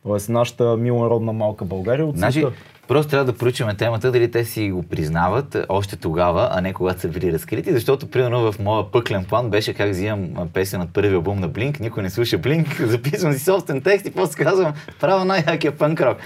[0.03, 2.57] Тоест нашата мила родна малка България от Значи, света.
[2.89, 7.01] Просто трябва да проучваме темата, дали те си го признават още тогава, а не когато
[7.01, 11.15] са били разкрити, защото примерно в моя пъклен план беше как взимам песен от първия
[11.15, 15.25] албум на Блинк, никой не слуша Блинк, записвам си собствен текст и после казвам, правя
[15.25, 16.19] най-якия пънк рок.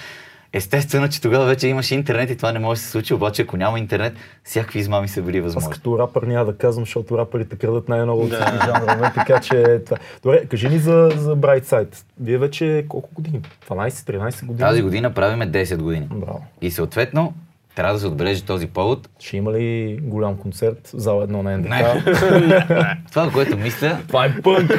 [0.56, 3.56] Естествено, че тогава вече имаше интернет и това не може да се случи, обаче ако
[3.56, 4.12] няма интернет,
[4.44, 5.72] всякакви измами са били Аз възможни.
[5.72, 9.96] като рапър няма да казвам, защото рапърите крадат най-много от всички жанрове, така че това.
[10.22, 11.96] Добре, кажи ни за, за Bright Side.
[12.20, 13.40] Вие вече колко години?
[13.70, 14.58] 12-13 години?
[14.58, 16.08] Тази година правиме 10 години.
[16.10, 16.44] Браво.
[16.62, 17.34] И съответно,
[17.74, 19.08] трябва да се отбележи този повод.
[19.18, 21.70] Ще има ли голям концерт в зала едно на НДК?
[21.70, 22.66] Не.
[23.12, 24.70] Това, което мисля, Това е пънк!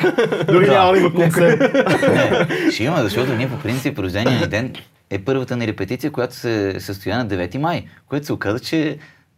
[0.46, 1.60] Дори няма да има концерт.
[2.14, 4.74] Не, ще има, защото ние по принцип рождения ни ден
[5.10, 8.98] е първата ни репетиция, която се състоя на 9 май, което се оказа, че е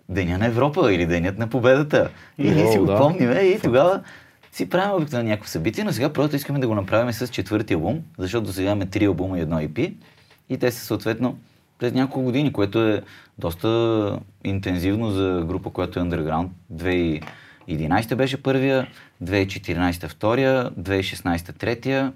[0.10, 2.10] Деня на Европа или Денят на победата.
[2.38, 2.98] И ние си го да.
[2.98, 4.02] помним и тогава
[4.52, 8.02] си правим обикновено някакво събитие, но сега просто искаме да го направим с четвърти албум,
[8.18, 9.94] защото до сега имаме три албума и едно EP
[10.50, 11.38] и те са съответно
[11.80, 13.02] през няколко години, което е
[13.38, 16.48] доста интензивно за група, която е underground.
[16.74, 18.88] 2011 беше първия,
[19.24, 22.14] 2014 втория, 2016 третия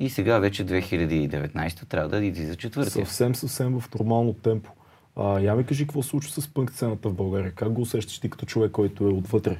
[0.00, 3.06] и сега вече 2019 трябва да излиза четвъртия.
[3.06, 4.70] съвсем, съвсем в нормално темпо.
[5.16, 7.52] А, я ми кажи какво случва с пънк сцената в България.
[7.52, 9.58] Как го усещаш ти като човек, който е отвътре?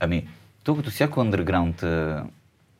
[0.00, 0.28] Ами,
[0.64, 2.22] то като всяко underground е,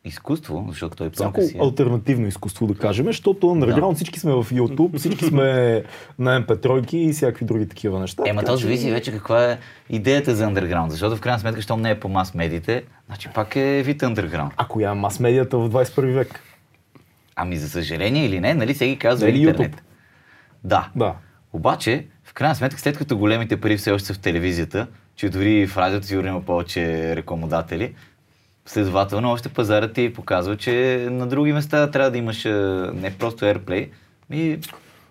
[0.05, 1.61] изкуство, защото той пънка си е.
[1.61, 5.83] альтернативно изкуство, да кажем, защото underground всички сме в YouTube, всички сме
[6.19, 8.23] на MP3 и всякакви други такива неща.
[8.27, 9.57] Ема така то че- зависи вече каква е
[9.89, 13.55] идеята за underground, защото в крайна сметка, щом не е по мас медиите, значи пак
[13.55, 14.49] е вид underground.
[14.57, 16.39] А коя е мас-медията в 21 век?
[17.35, 19.71] Ами за съжаление или не, нали всеки казва Дали интернет.
[19.71, 19.79] YouTube?
[20.63, 20.89] Да.
[20.95, 21.15] Да.
[21.53, 25.67] Обаче, в крайна сметка, след като големите пари все още са в телевизията, че дори
[25.67, 27.93] в радиото сигурно има повече рекламодатели,
[28.67, 32.43] следователно още пазарът ти показва, че на други места трябва да имаш
[32.93, 33.89] не просто AirPlay,
[34.31, 34.59] и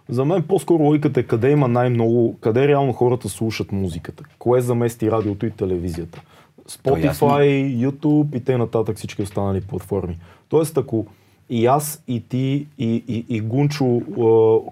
[0.09, 4.25] За мен по-скоро логиката е къде има най-много, къде реално хората слушат музиката.
[4.38, 6.21] Кое замести радиото и телевизията.
[6.69, 10.19] Spotify, YouTube и те нататък всички останали платформи.
[10.49, 11.07] Тоест ако
[11.51, 14.03] и аз, и ти, и, и, и Гунчо,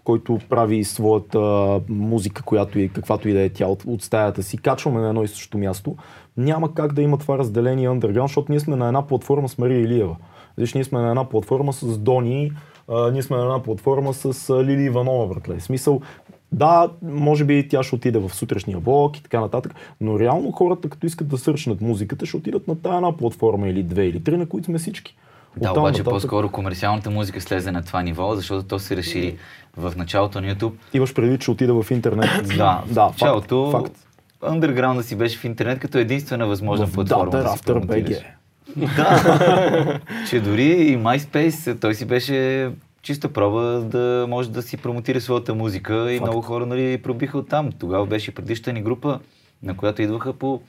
[0.05, 4.59] който прави своята музика, която и каквато и да е тя от, от стаята си,
[4.59, 5.97] качваме на едно и също място,
[6.37, 9.81] няма как да има това разделение underground, защото ние сме на една платформа с Мария
[9.81, 10.17] Илиева.
[10.59, 12.53] Виж, ние сме на една платформа с Дони,
[12.89, 15.59] а, ние сме на една платформа с а, Лили Иванова, братле.
[15.59, 16.01] В смисъл,
[16.53, 20.89] да, може би тя ще отиде в сутрешния блок и така нататък, но реално хората,
[20.89, 24.37] като искат да сърчнат музиката, ще отидат на тая една платформа или две или три,
[24.37, 25.17] на които сме всички.
[25.57, 29.37] Да, Оттам обаче нататък по-скоро комерциалната музика слезе на това ниво, защото то се разшири
[29.77, 30.73] в началото на YouTube.
[30.95, 32.31] Имаш предвид, че отида в интернет.
[32.59, 34.04] Да, в да началото факт, факт.
[34.51, 37.87] Underground си беше в интернет като единствена възможна В платформа да си After.
[37.87, 38.25] BG.
[38.77, 42.71] Да, че дори и MySpace, той си беше
[43.03, 46.29] чиста проба да може да си промотира своята музика и Факт.
[46.29, 47.73] много хора нали, пробиха оттам.
[47.73, 49.19] Тогава беше предишната ни група,
[49.63, 50.61] на която идваха по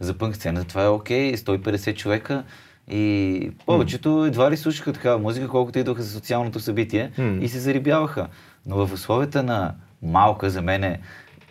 [0.00, 0.66] за пънк сцената.
[0.68, 2.44] Това е окей, 150 човека
[2.90, 7.38] и повечето едва ли слушаха такава музика, колкото идваха за социалното събитие М.
[7.40, 8.26] и се зарибяваха.
[8.66, 11.00] Но в условията на малка, за мен е,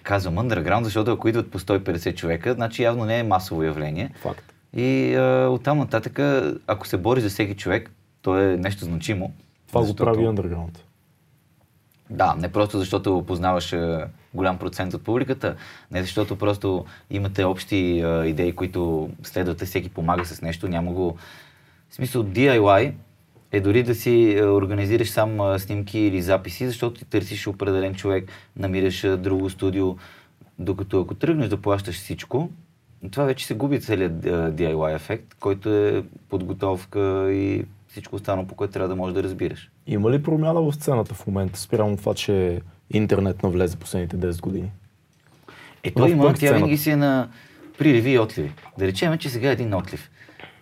[0.06, 4.12] казвам underground, защото ако идват по 150 човека, значи явно не е масово явление.
[4.22, 4.54] Факт.
[4.74, 6.20] И а, оттам нататък,
[6.68, 7.92] ако се бори за всеки човек,
[8.22, 9.34] то е нещо значимо.
[9.68, 10.78] Това го Защото- прави underground.
[12.10, 13.76] Да, не просто защото познаваш
[14.34, 15.56] голям процент от публиката,
[15.92, 21.18] не защото просто имате общи а, идеи, които следвате, всеки помага с нещо, няма го...
[21.90, 22.94] В смисъл DIY
[23.52, 27.96] е дори да си а, организираш сам а, снимки или записи, защото ти търсиш определен
[27.96, 29.96] човек, намираш а, друго студио,
[30.60, 32.50] докато ако тръгнеш да плащаш всичко,
[33.12, 38.74] това вече се губи целият DIY ефект, който е подготовка и всичко останало, по което
[38.74, 39.72] трябва да можеш да разбираш.
[39.88, 44.72] Има ли промяна в сцената в момента, спрямо това, че интернет навлезе последните 10 години?
[45.84, 47.30] Е, той В има, тя винаги си е на
[47.78, 48.52] приливи и отливи.
[48.78, 50.10] Да речем, че сега е един отлив.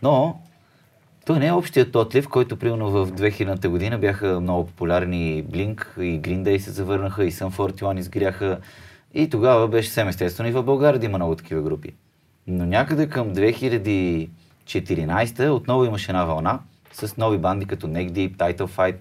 [0.01, 0.41] Но
[1.25, 6.21] той не е общият отлив, който примерно в 2000-та година бяха много популярни Blink и
[6.21, 8.59] Green Day се завърнаха и Sun 41 изгряха.
[9.13, 11.93] И тогава беше съвсем естествено и в България да има много такива групи.
[12.47, 14.29] Но някъде към 2014
[15.49, 16.59] отново имаше една вълна
[16.93, 18.95] с нови банди като Neck Deep, Title Fight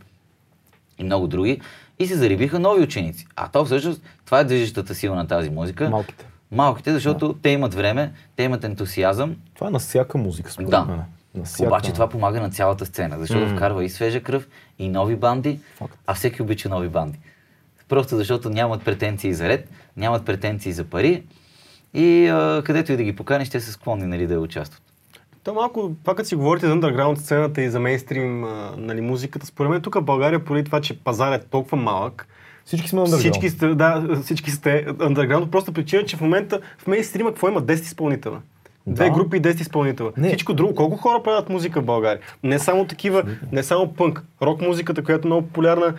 [0.98, 1.60] и много други.
[1.98, 3.26] И се зарибиха нови ученици.
[3.36, 5.90] А то всъщност, това е движещата сила на тази музика.
[5.90, 6.26] Малките.
[6.52, 10.84] Малките, защото те имат време, те имат ентусиазъм, Това е на всяка музика, според Да.
[10.84, 11.00] мен.
[11.34, 11.68] На всяка...
[11.68, 15.98] обаче това помага на цялата сцена, защото вкарва и свежа кръв, и нови банди, Факт.
[16.06, 17.18] а всеки обича нови банди.
[17.88, 21.22] Просто защото нямат претенции за ред, нямат претенции за пари
[21.94, 24.82] и а, където и да ги поканиш, те са склонни нали, да участват.
[25.44, 29.46] То малко, това като си говорите за underground сцената и за мейнстрим а, нали, музиката,
[29.46, 32.26] според мен тук в България, поради това, че пазар е толкова малък,
[32.64, 33.18] Всички сме underground.
[33.18, 37.62] всички сте, да, всички сте underground, просто причина, че в момента в мейнстрима какво има
[37.62, 38.40] 10 изпълнителя.
[38.86, 39.10] Две Да.
[39.10, 40.12] групи и 10 изпълнителя.
[40.16, 40.28] Не.
[40.28, 40.74] Всичко друго.
[40.74, 42.18] Колко хора правят музика в България?
[42.42, 44.22] Не само такива, не само пънк.
[44.42, 45.94] Рок музиката, която е много популярна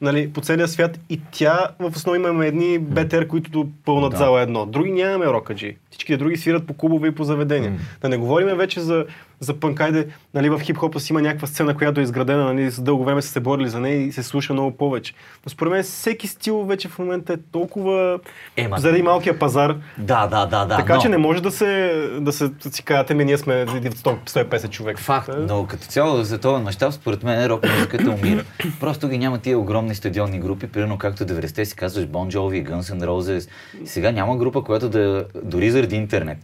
[0.00, 4.16] нали, по целия свят и тя в основа имаме едни БТР, които пълнат Да.
[4.16, 4.66] зала едно.
[4.66, 5.76] Други нямаме рокаджи.
[5.90, 7.72] Всички други свират по клубове и по заведения.
[8.00, 9.06] Да не говорим вече за,
[9.40, 9.80] за пънк.
[9.80, 13.22] Айде, нали, в хип-хопа си има някаква сцена, която е изградена, нали, с дълго време
[13.22, 15.14] са се борили за нея и се слуша много повече.
[15.46, 18.18] Но според мен всеки стил вече в момента е толкова
[18.56, 18.78] Ема.
[18.78, 19.76] заради малкия пазар.
[19.98, 20.76] Да, да, да, да.
[20.76, 21.00] така но...
[21.00, 24.98] че не може да се, да се си кажете, ми ние сме 100 150 човек.
[24.98, 28.44] Факт, но като цяло за световен мащаб, според мен рок музиката умира.
[28.80, 32.98] Просто ги няма тия огромни стадионни групи, примерно както 90-те си казваш Bon Jovi, Guns
[32.98, 33.50] N' Roses.
[33.84, 36.38] Сега няма група, която да, дори заради интернет,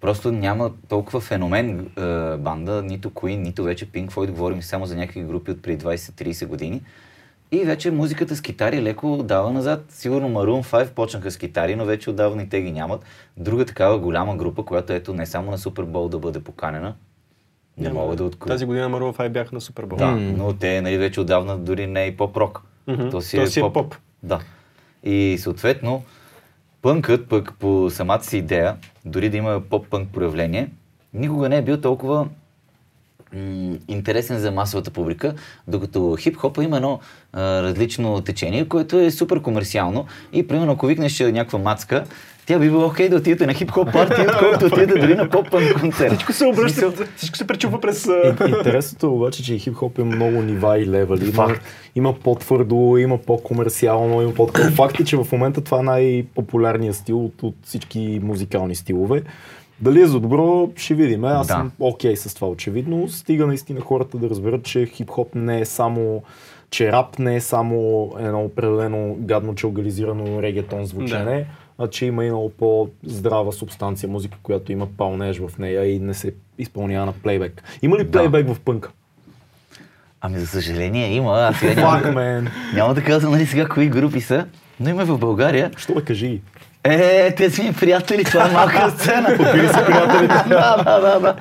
[0.00, 4.96] просто няма толкова феномен е, банда, нито Queen, нито вече Pink Floyd, говорим само за
[4.96, 6.82] някакви групи от преди 20-30 години.
[7.52, 9.84] И вече музиката с китари леко дава назад.
[9.88, 13.00] Сигурно Maroon 5 почнаха с китари, но вече отдавна и те ги нямат.
[13.36, 16.94] Друга такава голяма група, която ето не само на Супер Бол да бъде поканена,
[17.78, 18.00] не няма.
[18.00, 18.54] мога да откроя.
[18.54, 19.98] Тази година Maroon 5 бях на Супер Бол.
[19.98, 22.62] Да, но те нали, вече отдавна дори не е и поп-рок.
[22.86, 23.10] Мгм.
[23.10, 23.74] То си, То е, си е поп.
[23.74, 23.94] поп.
[24.22, 24.40] Да.
[25.04, 26.02] И съответно,
[26.82, 30.70] пънкът пък по самата си идея, дори да има поп-пънк проявление,
[31.14, 32.28] никога не е бил толкова
[33.34, 35.34] м- интересен за масовата публика,
[35.68, 37.00] докато хип-хопа има едно
[37.32, 42.04] а, различно течение, което е супер комерциално и примерно ако викнеш а, някаква мацка,
[42.46, 46.12] тя би било окей да отидете на хип-хоп партия, отколкото отидете дори на поп-пънк концерт.
[46.12, 48.08] Всичко се обръща, всичко се пречупва през...
[48.48, 51.28] Интересното е обаче, че и хип-хоп има много нива и левели.
[51.28, 51.54] Има,
[51.94, 54.70] има по-твърдо, има по-комерциално, има по-такова.
[54.70, 59.22] Факт е, че в момента това е най-популярният стил от, от всички музикални стилове.
[59.80, 61.24] Дали е за добро, ще видим.
[61.24, 61.52] Аз Да.
[61.52, 63.08] съм окей с това, очевидно.
[63.08, 66.22] Стига наистина хората да разберат, че хип-хоп не е само
[66.70, 71.46] че рап не е само едно определено гадно чалгализирано регетон звучене,
[71.78, 76.14] а че има и много по-здрава субстанция музика, която има пълнеж в нея и не
[76.14, 77.62] се изпълнява на плейбек.
[77.82, 78.10] Има ли Да.
[78.10, 78.90] плейбек в пънка?
[80.20, 82.42] Ами за съжаление има, аз сега няма,
[82.74, 84.46] няма да казвам нали сега кои групи са,
[84.80, 85.70] но има в България.
[85.76, 86.40] Що да кажи?
[86.84, 89.28] Е, те са ми приятели, това е малка сцена.
[89.36, 90.34] Подбили си приятелите.
[90.48, 91.36] да, да, да, да.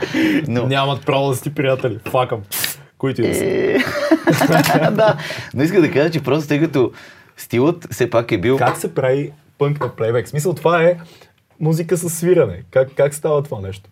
[0.48, 2.00] Но, Нямат право да си приятели.
[2.12, 2.42] Факъм.
[2.98, 3.46] Които и да са.
[3.46, 3.78] е,
[4.92, 5.18] да,
[5.54, 6.92] но иска да кажа, че просто тъй като
[7.38, 8.58] стилът все пак е бил...
[8.58, 10.28] Как се прави пънк на плейбек?
[10.28, 10.98] Смисъл това е
[11.60, 12.64] музика с свиране.
[12.72, 13.90] Как, как става това нещо?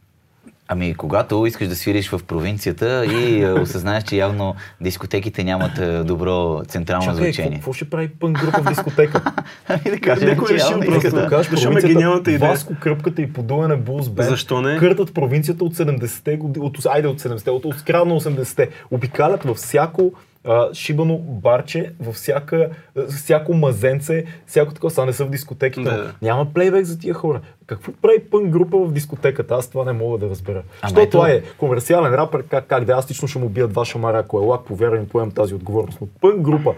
[0.70, 6.04] Ами, когато искаш да свириш в провинцията и е, осъзнаеш, че явно дискотеките нямат е,
[6.04, 7.58] добро централно Чакай, какво, звучение.
[7.58, 9.22] какво ще прави пънк група в дискотека?
[9.68, 12.52] Ами да кажем, Някой че решил явно просто да кажеш провинцията, гениалната идея?
[12.52, 14.30] Васко Кръпката и подуване Булс Бенд.
[14.30, 14.78] Защо не?
[14.78, 18.70] Къртат провинцията от 70-те години, от, айде от 70-те, от, от края на 80-те.
[18.92, 22.70] Обикалят във всяко а, шибано барче, във всяка,
[23.10, 25.90] всяко мазенце, всяко такова, са не са в дискотеките.
[25.90, 26.14] Да.
[26.22, 27.42] но Няма плейбек за тия хора.
[27.68, 29.56] Какво прави пънк група в дискотеката?
[29.56, 30.64] Аз това не мога да разбера.
[30.82, 31.42] Ама Що ето- това е?
[31.58, 34.62] Комерциален рапър, как, как да аз лично ще му бия два шамара, ако е лак,
[34.62, 35.98] повярвам, поемам тази отговорност.
[36.02, 36.74] Но пънк група,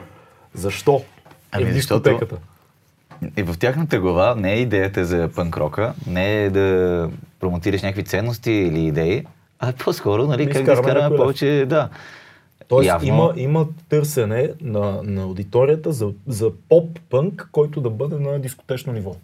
[0.54, 1.02] защо?
[1.52, 2.42] Ами е в защото- дискотеката.
[3.38, 8.52] И в тяхната глава не е идеята за панкрока, не е да промотираш някакви ценности
[8.52, 9.26] или идеи,
[9.60, 11.90] а по-скоро, нали, Да как да изкараме повече, да.
[12.70, 18.40] Тоест Явно- има, има търсене на, на аудиторията за, за поп-пънк, който да бъде на
[18.40, 19.16] дискотечно ниво.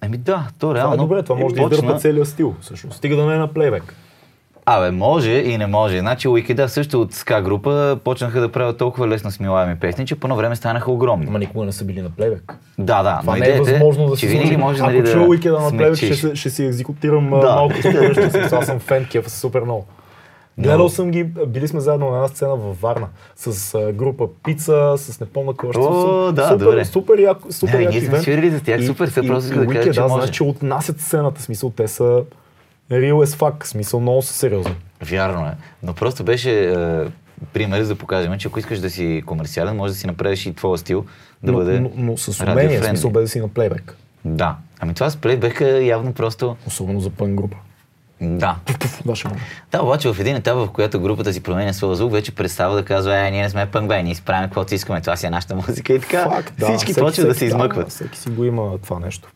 [0.00, 0.94] Ами да, то Това реално...
[0.94, 2.96] е добре, това може да почна- издърпа целият стил, всъщност.
[2.96, 3.94] Стига да не е на плейбек.
[4.66, 5.98] Абе, може и не може.
[5.98, 10.26] Значи Уикеда също от ска група почнаха да правят толкова лесно смилаеми песни, че по
[10.26, 11.26] едно време станаха огромни.
[11.28, 12.58] Ама никога не са били на плейбек.
[12.78, 15.12] Да, да, Това но не е идеята възможно да се винаги може Ако нали, да
[15.12, 17.36] чуя уикенда на плейбек, ще, ще си екзекутирам да.
[17.36, 17.74] Малко.
[18.52, 19.86] Аз съм фен, кефа се супер много.
[20.58, 24.94] Гледал съм ги, били сме заедно на една сцена във Варна с а, група Пица,
[24.96, 25.80] с не помня какво още.
[25.80, 26.84] О, да, супер, добре.
[26.84, 29.92] супер, як, супер Не, як ние сме свирили за тях, супер са, просто да кажа,
[29.92, 30.22] че да, може.
[30.22, 32.22] значи, че отнасят сцената, смисъл, те са
[32.90, 34.74] real as fuck, смисъл много са сериозни.
[35.02, 35.52] Вярно е.
[35.82, 36.76] Но просто беше е,
[37.52, 40.54] пример за да покажем, че ако искаш да си комерциален, може да си направиш и
[40.54, 41.04] твоя стил
[41.42, 43.96] да но, бъде но, но с умение, смисъл без да си на плейбек.
[44.24, 44.56] Да.
[44.80, 46.56] Ами това с плейбека явно просто...
[46.66, 47.56] Особено за пън група.
[48.20, 48.56] Да.
[49.04, 49.36] Мама.
[49.72, 52.84] Да, обаче в един етап, в който групата си променя своя звук, вече представа да
[52.84, 55.54] казва, е, ние не сме пънк, бе, ние правим каквото искаме, това си е нашата
[55.54, 56.30] музика и така.
[56.30, 57.84] Факт, да, всички почват да се измъкват.
[57.86, 59.28] Да, всеки си го има това нещо.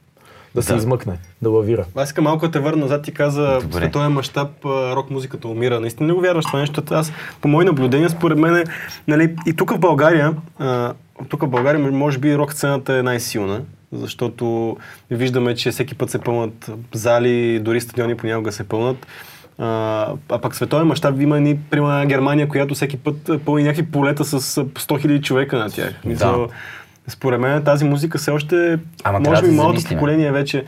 [0.54, 0.78] да се Да.
[0.78, 1.84] измъкне, да лавира.
[1.96, 3.02] Аз искам малко да те върна назад.
[3.02, 3.88] Ти каза, Добре.
[3.88, 5.80] в този мащаб рок музиката умира.
[5.80, 6.82] Наистина не го вярваш това нещо.
[6.90, 8.64] Аз, по мои наблюдения, според мен,
[9.08, 10.92] нали, и тук в България, а,
[11.28, 13.60] тук в България, може би рок сцената е най-силна,
[13.92, 14.76] защото
[15.10, 19.06] виждаме, че всеки път се пълнат зали, дори стадиони понякога се пълнат.
[19.58, 24.24] А, а пък световен мащаб има ни, примерно Германия, която всеки път пълни някакви полета
[24.24, 25.94] с а, 100 000 човека на тях.
[26.04, 26.48] Мисъл,
[27.08, 30.64] Според мен тази музика все още, Ама може би да малото поколение вече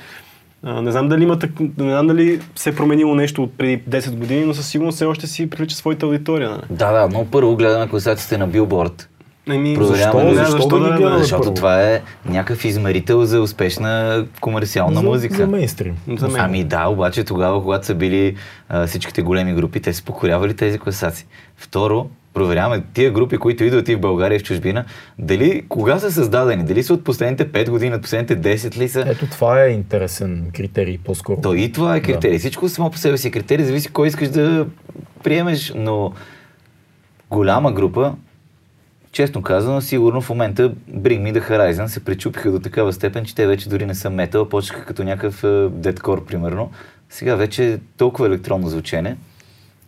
[0.63, 1.61] а, не знам дали има так...
[1.61, 5.05] не знам дали се е променило нещо от преди 10 години, но със сигурност все
[5.05, 6.51] още си привлича своята аудитория.
[6.51, 6.63] Нали?
[6.71, 9.09] Да, да, но първо гледаме класациите на Билборд.
[9.51, 10.45] Еми, Проверяваме защо?
[10.45, 10.57] защо?
[10.57, 11.21] Защо да да знаеш?
[11.21, 11.55] Защото първо.
[11.55, 15.35] това е някакъв измерител за успешна комерциална за, музика.
[15.35, 15.97] За мейнстрим.
[16.19, 16.41] За мен.
[16.41, 18.37] Ами да, обаче тогава, когато са били
[18.69, 21.27] а, всичките големи групи, те са покорявали тези класации.
[21.57, 24.85] Второ, проверяваме тия групи, които идват и в България и в чужбина,
[25.19, 29.05] дали кога са създадени, дали са от последните 5 години, от последните 10 ли са.
[29.09, 31.41] Ето това е интересен критерий по-скоро.
[31.41, 32.39] То и това е критерий.
[32.39, 34.67] Всичко само по себе си е критерий, зависи кой искаш да
[35.25, 36.13] приемеш, но
[37.31, 38.15] голяма група,
[39.15, 43.35] честно казано, сигурно в момента Bring Me The Horizon се причупиха до такава степен, че
[43.35, 46.71] те вече дори не са метал, почнаха като някакъв е, дедкор, примерно.
[47.11, 49.17] Сега вече е толкова електронно звучене,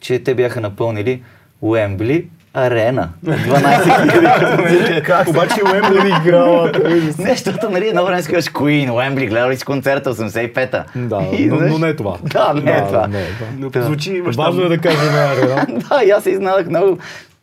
[0.01, 1.23] че те бяха напълнили
[1.61, 3.09] Уембли арена.
[3.25, 5.03] 12 хиляди.
[5.03, 6.73] Как обаче Уембли играла?
[7.19, 10.85] Не, защото нали едно време си кажеш Queen, Уембли, гледал ли си концерта 85-та?
[10.97, 11.21] Да,
[11.69, 12.19] но, не е това.
[12.23, 13.09] Да, не е това.
[13.15, 13.27] Е.
[13.59, 15.67] Но звучи Важно е да кажем на арена.
[15.89, 16.99] да, и аз се изненадах много,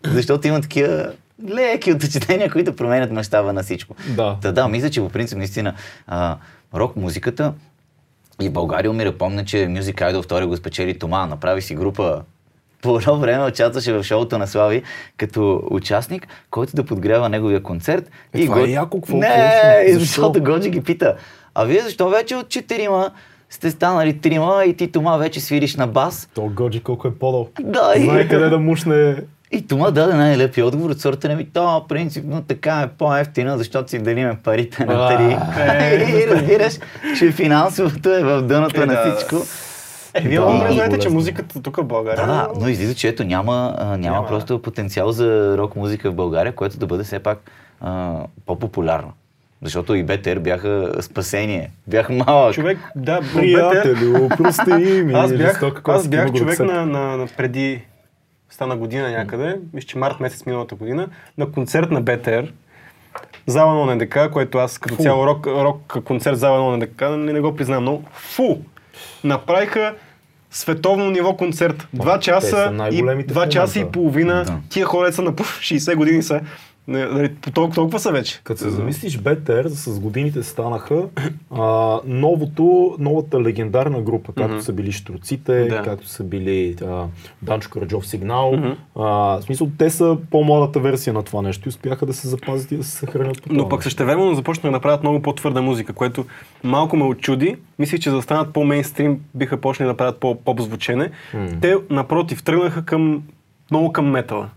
[0.05, 1.07] защото има такива
[1.49, 3.95] леки отчетения, които променят мащаба на всичко.
[4.07, 4.37] Да.
[4.41, 5.73] Та, да, мисля, че по принцип наистина
[6.07, 6.37] а,
[6.73, 7.53] рок музиката
[8.41, 9.11] и България умира.
[9.11, 12.21] Помня, че Music Idol втори го спечели Тома, направи си група
[12.81, 14.83] по едно време участваше в шоуто на Слави
[15.17, 18.09] като участник, който да подгрява неговия концерт.
[18.33, 19.93] Е, това е яко, какво Не, получи?
[19.93, 19.99] Защо?
[19.99, 21.15] защото Годжи ги пита,
[21.55, 23.11] а вие защо вече от четирима
[23.49, 26.29] сте станали трима и ти Тома вече свириш на бас?
[26.33, 27.49] То Годжи колко е подал.
[27.61, 29.15] Да, и- Знае къде да мушне.
[29.53, 33.89] И Тома даде най-лепи отговор от сорта на ми, то принципно така е по-ефтина, защото
[33.89, 35.23] си делиме парите на три.
[35.23, 36.21] е.
[36.23, 36.73] И разбираш,
[37.17, 39.15] че финансовото е в дъното Е, на да.
[39.15, 39.35] всичко.
[40.13, 42.25] Е, вие Да, много добре знаете, че музиката тук в България...
[42.27, 46.11] Да, да, но излиза, че ето няма, а, няма, Няма, просто потенциал за рок музика
[46.11, 48.13] в България, което да бъде все пак а,
[48.45, 49.11] по-популярно.
[49.61, 51.71] Защото и БТР бяха спасение.
[51.87, 52.53] Бях малък.
[52.53, 55.13] Човек, да, БТР, Приятелю, прости ми.
[55.13, 57.81] аз бях, аз бях човек на, на, на преди,
[58.53, 62.47] стана година някъде, мисля, че март месец миналата година, на концерт на БТР,
[63.47, 65.03] зала на НДК, което аз като Фу.
[65.03, 68.57] цяло рок, рок концерт зала на НДК не, не го признавам, но фу!
[69.23, 69.95] Направиха
[70.51, 71.87] световно ниво концерт.
[71.93, 74.43] Два часа, са и, два часа и половина.
[74.43, 74.57] Да.
[74.69, 76.41] Тия хора са на пуф, 60 години са.
[76.87, 78.41] Нали, толкова, толкова са вече.
[78.43, 81.03] Като се замислиш, БТР с годините станаха
[81.51, 85.81] а, новото, новата легендарна група, както са били Штруците, Да.
[85.81, 87.05] както са били а,
[87.41, 88.53] Данчо Караджов Сигнал.
[88.95, 92.71] а, в смисъл, те са по-младата версия на това нещо и успяха да се запазят
[92.71, 96.25] и да се съхранят по Но пък същевременно започнаха да направят много по-твърда музика, което
[96.63, 97.55] малко ме очуди.
[97.79, 101.11] Мислих, че за да станат по-мейнстрим биха почнали да правят по-поп звучене.
[101.61, 103.23] Те, напротив, тръгнаха към
[103.71, 104.49] много към метала,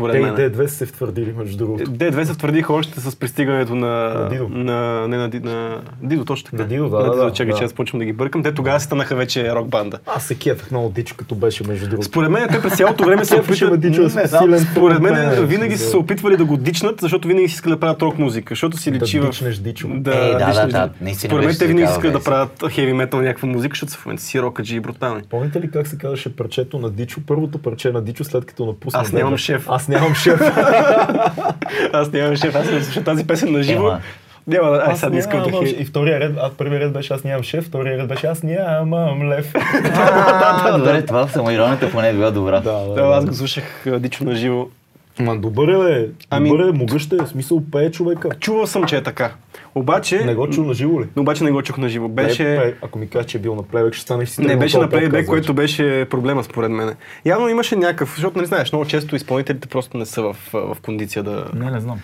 [0.00, 0.34] според Те и мен.
[0.34, 1.90] D2 са се втвърдили, между другото.
[1.90, 3.86] Д2 се втвърдиха още с пристигането на...
[3.86, 4.48] На Дидо.
[4.48, 6.62] На, не, на, на Дидо, точно така.
[6.62, 7.58] На Дидо, да, на да, Дидо, да, чакай, да.
[7.58, 8.42] че аз почвам да ги бъркам.
[8.42, 9.98] Те тогава станаха вече рок банда.
[10.06, 12.08] Аз се кефах много Дичо, като беше, между другото.
[12.08, 13.80] Според мен те през цялото време се опитват...
[13.80, 14.66] Дичо да Не силен.
[14.72, 18.02] Според мен винаги са се опитвали да го дичнат, защото винаги си искали да правят
[18.02, 19.26] рок музика, защото си Да личи в...
[19.26, 19.88] дичнеш Дичо.
[19.94, 23.48] Да, Е, да, да, да, Според мен те винаги искат да правят хеви метал някаква
[23.48, 25.22] музика, защото са в момента си рокаджи и брутални.
[25.30, 27.20] Помните ли как се казваше парчето на Дичо?
[27.26, 29.00] Първото парче на Дичо, след като напусна.
[29.00, 29.66] Аз нямам шеф.
[29.68, 30.40] Аз нямам шеф.
[31.92, 33.92] Аз нямам шеф, аз не слушам тази песен на живо.
[34.46, 35.80] Няма, да- ай, Аз сега не искам да шеф.
[35.80, 39.28] И втория ред, а първия ред беше аз нямам шеф, втория ред беше аз нямам
[39.28, 39.54] лев.
[39.94, 42.60] А, Добре, това самоиронията поне е била добра.
[42.60, 44.66] да, да, Да, аз го слушах а, дичо на живо.
[45.18, 46.08] Ма добър е, бе.
[46.30, 48.28] Ами- Добър е, могъщ е, в смисъл пее човека.
[48.30, 49.32] Чувал съм, че е така.
[49.74, 50.18] Обаче...
[50.18, 51.06] Не го чу на живо ли?
[51.16, 52.08] Обаче не го чух на живо.
[52.08, 52.44] Беше...
[52.44, 54.78] Е, е, ако ми кажеш, че е бил на плейбек, ще стане си Не, беше
[54.78, 55.52] на подкаст, което значи.
[55.52, 56.94] беше проблема според мен.
[57.24, 61.22] Явно имаше някакъв, защото не знаеш, много често изпълнителите просто не са в, в кондиция
[61.22, 61.44] да...
[61.54, 62.00] Не, не знам.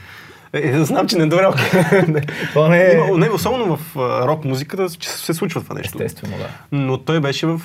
[0.52, 1.46] Е, е, знам, че не е добре.
[2.48, 2.94] Това не е...
[2.94, 5.96] Има- Не, особено в рок музиката се случва това нещо.
[5.96, 6.48] Естествено, да.
[6.72, 7.60] Но той беше в,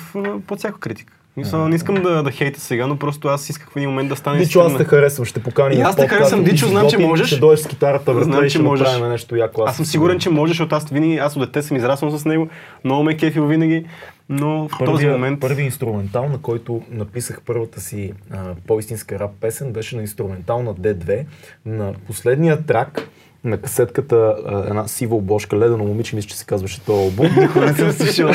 [0.46, 1.12] под всяка критика.
[1.36, 4.16] Мисля, не искам да, да хейта сега, но просто аз исках в един момент да
[4.16, 4.38] стане...
[4.38, 5.78] Дичо, аз те харесвам, ще поканим.
[5.78, 7.26] И аз те харесвам, Дичо, знам, че можеш.
[7.26, 8.86] Ще дойдеш с китарата, Знам, знам, че да можеш.
[8.86, 9.62] направим нещо яко.
[9.62, 12.48] Аз съм сигурен, че може, защото аз винаги, аз от дете съм израснал с него,
[12.84, 13.84] много ме кефил винаги,
[14.28, 15.40] но в този момент...
[15.40, 20.74] първи инструментал, на който написах първата си а, по-истинска рап песен, беше на инструментал на
[20.74, 21.24] D2.
[21.66, 23.08] На последния трак
[23.44, 24.36] на касетката
[24.68, 27.26] една сива обложка, ледено момиче, мисля, че се казваше този албум.
[27.40, 28.30] Никога не съм слушал.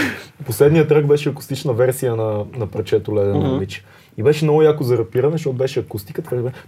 [0.46, 3.48] Последният тръг беше акустична версия на, на парчето Ледено Мгм.
[3.48, 3.82] момиче.
[4.16, 6.22] И беше много яко за рапиране, защото беше акустика.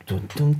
[0.06, 0.56] Тун, тун.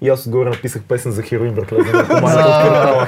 [0.00, 3.06] И аз отгоре написах песен за хероин, братле, за квартала.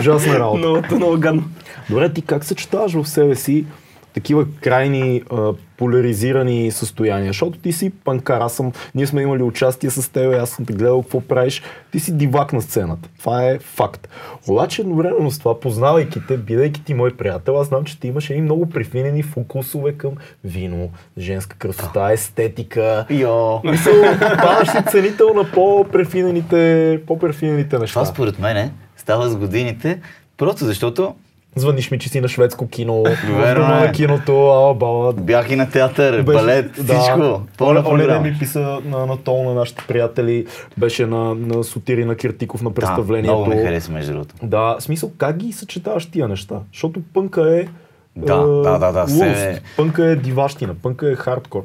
[0.00, 0.58] Ужасна работа.
[0.58, 1.44] Много, много гадно.
[1.90, 3.66] Добре, ти как съчетаваш в себе си
[4.14, 7.26] такива крайни а, поляризирани състояния?
[7.26, 10.72] Защото ти си панкар, аз съм, ние сме имали участие с теб, аз съм те
[10.72, 13.08] гледал какво правиш, ти си дивак на сцената.
[13.18, 14.08] Това е факт.
[14.48, 18.30] Обаче едновременно с това, познавайки те, бидейки ти мой приятел, аз знам, че ти имаш
[18.30, 20.12] едни много прифинени фокусове към
[20.44, 23.06] вино, женска красота, естетика.
[23.10, 23.60] Йо.
[23.64, 28.00] Мисъл, ставаш си ценител на по-префинените, по-префинените неща.
[28.00, 30.00] Това според мен става с годините,
[30.36, 31.14] просто защото
[31.56, 35.12] Звъниш ми, че си на шведско кино, Верно в дома на киното, ала бала.
[35.12, 37.42] бях и на театър, балет, всичко.
[37.58, 40.46] Пълна Оле, Оле ми писа на, на тол на нашите приятели,
[40.76, 43.34] беше на, на Сотири на Киртиков на Да, представлението.
[43.34, 44.34] много ми хареса между другото.
[44.42, 46.56] Да, смисъл, как ги съчетаваш тия неща?
[46.72, 47.68] Защото пънка е
[48.16, 49.14] Да, е, да, да, да, луст.
[49.14, 51.62] се- Пънка е диващина, пънка е хардкор.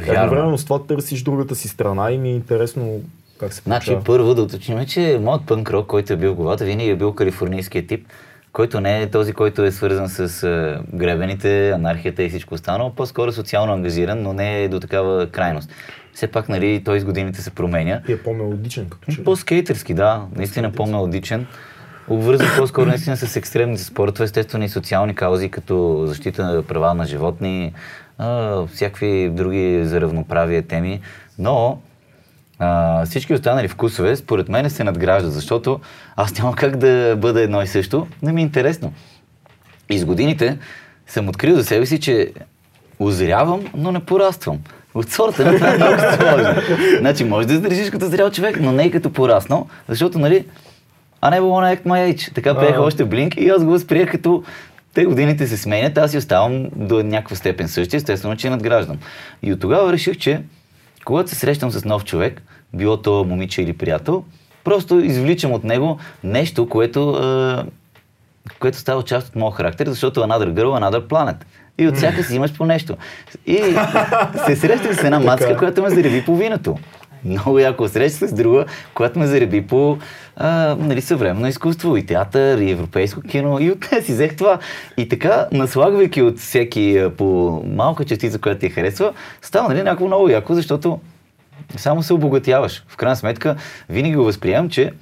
[0.00, 3.00] Едновременно с това търсиш другата си страна и ми е интересно
[3.38, 4.04] как се Значи получава.
[4.06, 7.12] първо да уточним, че моят пънк рок, който е бил в главата, винаги е бил
[7.12, 8.06] калифорнийския тип,
[8.54, 10.46] който не е този, който е свързан с
[10.94, 15.70] гребените, анархията и всичко останало, по-скоро социално ангажиран, но не е до такава крайност.
[16.12, 18.00] Все пак, нали, той с годините се променя.
[18.08, 19.24] И е по-мелодичен като че.
[19.24, 21.46] По-скейтърски, да, наистина по-мелодичен.
[22.08, 27.06] Обвързан по-скоро наистина с екстремните спортове, естествено и социални каузи, като защита на права на
[27.06, 27.72] животни,
[28.18, 31.00] а, всякакви други за равноправие теми.
[31.38, 31.78] Но
[32.58, 35.80] а, всички останали вкусове, според мен, се надграждат, защото
[36.16, 38.06] аз няма как да бъда едно и също.
[38.22, 38.92] Не ми е интересно.
[39.90, 40.58] И с годините
[41.06, 42.32] съм открил за себе си, че
[42.98, 44.58] озрявам, но не пораствам.
[44.94, 46.78] От сорта на това е много сложно.
[46.98, 50.46] Значи, може да издържиш като зрял човек, но не и като пораснал, защото, нали,
[51.20, 52.34] а не wanna act my age.
[52.34, 54.44] Така пееха още Блинк и аз го възприех като
[54.94, 58.98] те годините се сменят, аз си оставам до някаква степен същия, естествено, че надграждам.
[59.42, 60.40] И от тогава реших, че
[61.04, 62.42] когато се срещам с нов човек,
[62.72, 64.24] било то момиче или приятел,
[64.64, 67.64] просто извличам от него нещо, което а,
[68.58, 71.36] което става част от моят характер, защото another girl, another planet.
[71.78, 72.96] И от всяка си имаш по нещо.
[73.46, 73.56] И
[74.46, 76.78] се срещах с една мацка, която ме зареби по виното.
[77.24, 78.64] Много яко срещах се с друга,
[78.94, 79.98] която ме зареби по
[80.36, 84.58] а, нали, съвременно изкуство, и театър, и европейско кино, и от нея си взех това.
[84.96, 89.12] И така, наслагвайки от всеки по малка частица, която ти харесва,
[89.42, 91.00] става нали, някакво много яко, защото
[91.76, 92.84] само се обогатяваш.
[92.88, 93.56] В крайна сметка,
[93.88, 94.92] винаги го възприемам, че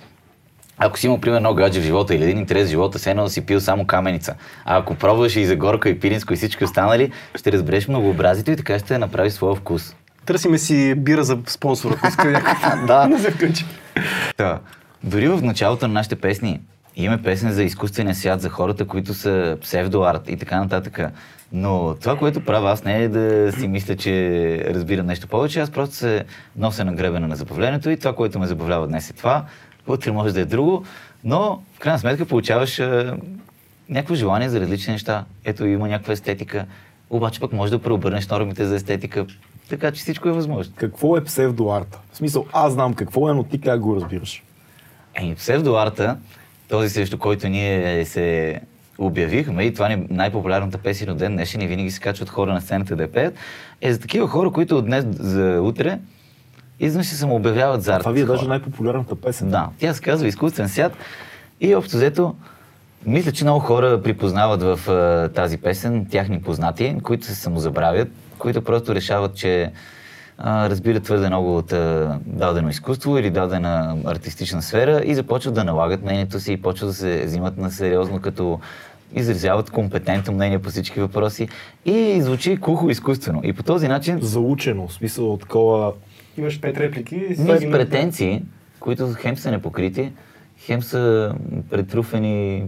[0.78, 3.22] ако си имал, примерно, едно гадже в живота или един интерес в живота, все едно
[3.22, 4.34] да си пил само каменица.
[4.64, 8.56] А ако пробваш и за горка, и пиринско, и всички останали, ще разбереш многообразието и
[8.56, 9.94] така ще направи своя вкус.
[10.26, 13.08] Търсиме си бира за спонсор, ако иска някой Да.
[13.08, 13.64] да се включи.
[14.38, 14.58] Да.
[15.04, 16.60] Дори в началото на нашите песни
[16.96, 21.00] имаме песен за изкуствения свят, за хората, които са псевдоарт и така нататък.
[21.52, 25.70] Но това, което правя аз не е да си мисля, че разбирам нещо повече, аз
[25.70, 26.24] просто се
[26.56, 29.44] нося на гребена на забавлението и това, което ме забавлява днес е това,
[29.86, 30.84] утре може да е друго,
[31.24, 33.16] но в крайна сметка получаваш а,
[33.88, 35.24] някакво желание за различни неща.
[35.44, 36.66] Ето има някаква естетика,
[37.10, 39.26] обаче пък можеш да преобърнеш нормите за естетика,
[39.72, 40.72] така че всичко е възможно.
[40.76, 41.98] Какво е псевдоарта?
[42.12, 44.42] В смисъл, аз знам какво е, но ти как го разбираш?
[45.14, 46.16] Еми, псевдоарта,
[46.68, 48.60] този срещу който ние се
[48.98, 52.52] обявихме и това ни е най-популярната песен от ден днешен и винаги се качват хора
[52.52, 53.34] на сцената да пеят,
[53.80, 55.98] е за такива хора, които от днес за утре
[56.80, 58.00] изведнъж се самообявяват за арт.
[58.00, 59.50] Това ви е даже най-популярната песен.
[59.50, 60.92] Да, тя се казва изкуствен свят
[61.60, 62.34] и общо взето
[63.06, 68.08] мисля, че много хора припознават в тази песен тяхни познати, които се самозабравят,
[68.42, 69.72] които просто решават, че
[70.38, 75.64] а, разбират твърде много от а, дадено изкуство или дадена артистична сфера и започват да
[75.64, 78.60] налагат мнението си и почват да се взимат на сериозно, като
[79.14, 81.48] изразяват компетентно мнение по всички въпроси
[81.84, 83.40] и звучи кухо изкуствено.
[83.44, 85.92] И по този начин Заучено, в смисъл от такова...
[86.38, 87.16] Имаш пет реплики.
[87.16, 88.42] и с претенции,
[88.80, 90.12] които хем са непокрити,
[90.58, 91.34] хем са
[91.70, 92.64] претруфени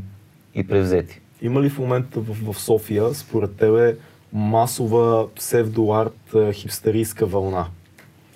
[0.54, 1.20] и превзети.
[1.42, 3.96] Има ли в момента в, в София, според тебе,
[4.34, 7.66] масова псевдоарт хипстерийска вълна?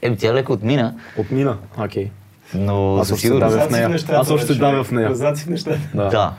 [0.03, 1.57] Еми, тя леко отмина, Отмина?
[1.79, 2.11] Окей.
[2.55, 3.99] но Аз още давя в нея.
[4.09, 5.11] Аз още давя в нея.
[5.47, 5.81] Нещата.
[5.95, 6.09] Да.
[6.09, 6.33] Да.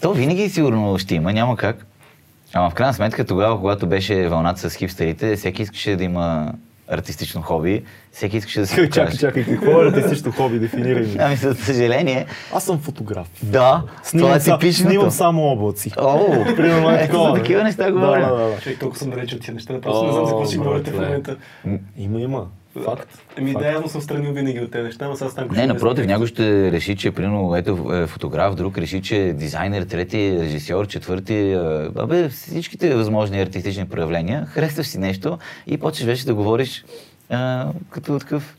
[0.00, 1.86] То винаги сигурно ще има, няма как.
[2.54, 6.52] Ама в крайна сметка тогава, когато беше вълната с хипстерите, всеки искаше да има
[6.90, 7.82] артистично хоби,
[8.12, 9.18] всеки искаше да се Чакай, покаже.
[9.18, 10.58] чакай, какво е артистично хоби?
[10.58, 11.16] Дефинирай ми.
[11.18, 13.26] Ами, за съжаление, Аз съм фотограф.
[13.42, 14.90] да, това Снимам, е са, типичното.
[14.90, 15.92] снимам само облаци.
[15.98, 17.28] О, Примерно е такова.
[17.28, 18.28] за такива неща да, говоря.
[18.28, 18.60] да, да, да.
[18.60, 20.94] Човек толкова съм далеч от тия неща, просто не знам за какво си говорите в
[20.94, 21.36] момента.
[21.98, 22.46] Има, има.
[22.84, 23.22] Факт.
[23.38, 26.26] Ами да, явно съм странил винаги от тези неща, но сега Станко Не, напротив, някой
[26.26, 31.52] ще реши, че примерно ето е фотограф, друг реши, че е дизайнер, трети режисьор, четвърти,
[31.52, 36.84] а, абе всичките възможни артистични проявления, харесваш си нещо и почваш вече да говориш
[37.30, 38.56] а, като такъв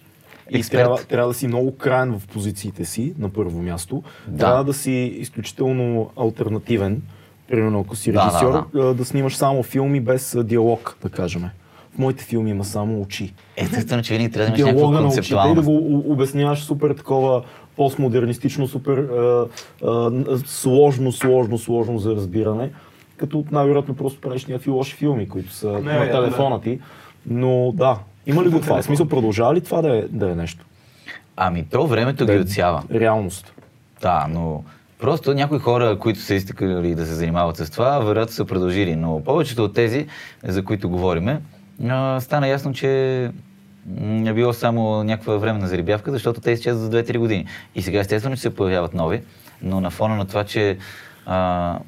[0.51, 4.03] И трябва, трябва да си много крайен в позициите си, на първо място.
[4.27, 4.37] Да.
[4.37, 7.01] Трябва да си изключително алтернативен.
[7.47, 11.49] Примерно, ако си Да, да, режисьор, да, да снимаш само филми без диалог, да кажем.
[11.95, 13.33] В моите филми има само очи.
[13.57, 16.93] Естествено, че винаги трябва да имаш някаква Диалога на очите и да го обясняваш супер
[16.93, 17.43] такова
[17.75, 19.45] постмодернистично, супер а,
[19.85, 20.11] а,
[20.45, 22.69] сложно, сложно, сложно за разбиране.
[23.17, 26.79] Като най-вероятно просто правиш някакви лоши филми, които са на Най-вероятно, телефона ти.
[27.25, 28.81] Но да, има ли го това?
[28.81, 30.65] В смисъл, продължава ли това да е, да е нещо?
[31.37, 32.83] Ами то времето ги Да е отсява.
[32.91, 33.53] Реалност.
[34.01, 34.63] Да, но
[34.99, 38.95] просто някои хора, които са искали да се занимават с това, вероятно са продължили.
[38.95, 40.07] Но повечето от тези,
[40.43, 41.41] за които говориме,
[41.87, 43.31] а, стана ясно, че
[44.01, 47.45] м, е било само някаква временна зарибявка, защото те изчезват за 2-3 години.
[47.75, 49.21] И сега естествено, че се появяват нови,
[49.61, 50.77] но на фона на това, че
[51.25, 51.79] а,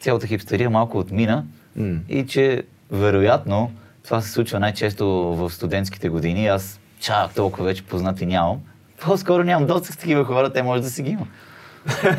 [0.00, 1.44] цялата хипстерия малко отмина
[1.76, 1.98] М.
[2.08, 3.72] и че вероятно
[4.04, 6.46] това се случва най-често в студентските години.
[6.46, 8.60] Аз чак толкова вече познати нямам.
[9.00, 11.26] По-скоро нямам доста с такива хора, те може да си ги има.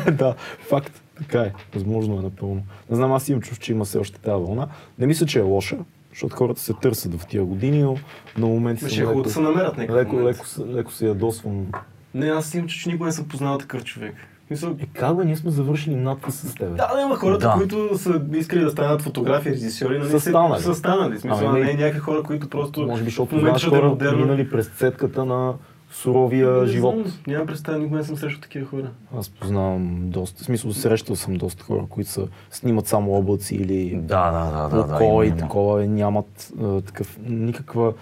[0.12, 0.34] да,
[0.68, 1.02] факт.
[1.18, 1.52] Така е.
[1.74, 2.62] Възможно е напълно.
[2.90, 4.68] Не знам, аз имам чувство, че има все още тази вълна.
[4.98, 5.76] Не мисля, че е лоша,
[6.10, 7.96] защото хората се търсят в тия години, но
[8.38, 11.66] на моменти Ме съм ще е да се намерят леко, леко, се- леко се ядосвам.
[12.14, 14.14] Не, аз имам, че никога не съм познал такъв човек.
[14.50, 16.70] Мисъл, Е, как бе, ние сме завършили надпис с тебе.
[16.70, 17.54] да, да, има хората, Да.
[17.54, 20.10] които са искали да станат фотографи, режисьори, нали?
[20.10, 20.62] Са се- станали.
[20.62, 21.18] Са станали.
[21.18, 24.18] Смисъл, Ами, не е някакви хора, които просто Може би, защото момента знаеш хора, модерно.
[24.18, 25.54] минали през цетката на
[25.90, 26.94] суровия Не живот.
[26.94, 28.90] знам, Нямам представа, никога не съм срещал такива хора.
[29.18, 33.90] Аз познавам доста, в смисъл срещал съм доста хора, които са, снимат само облаци или
[33.96, 34.98] Да, да, да, да.
[34.98, 35.36] да, и има, има.
[35.36, 37.92] такова, нямат а, такъв, никаква,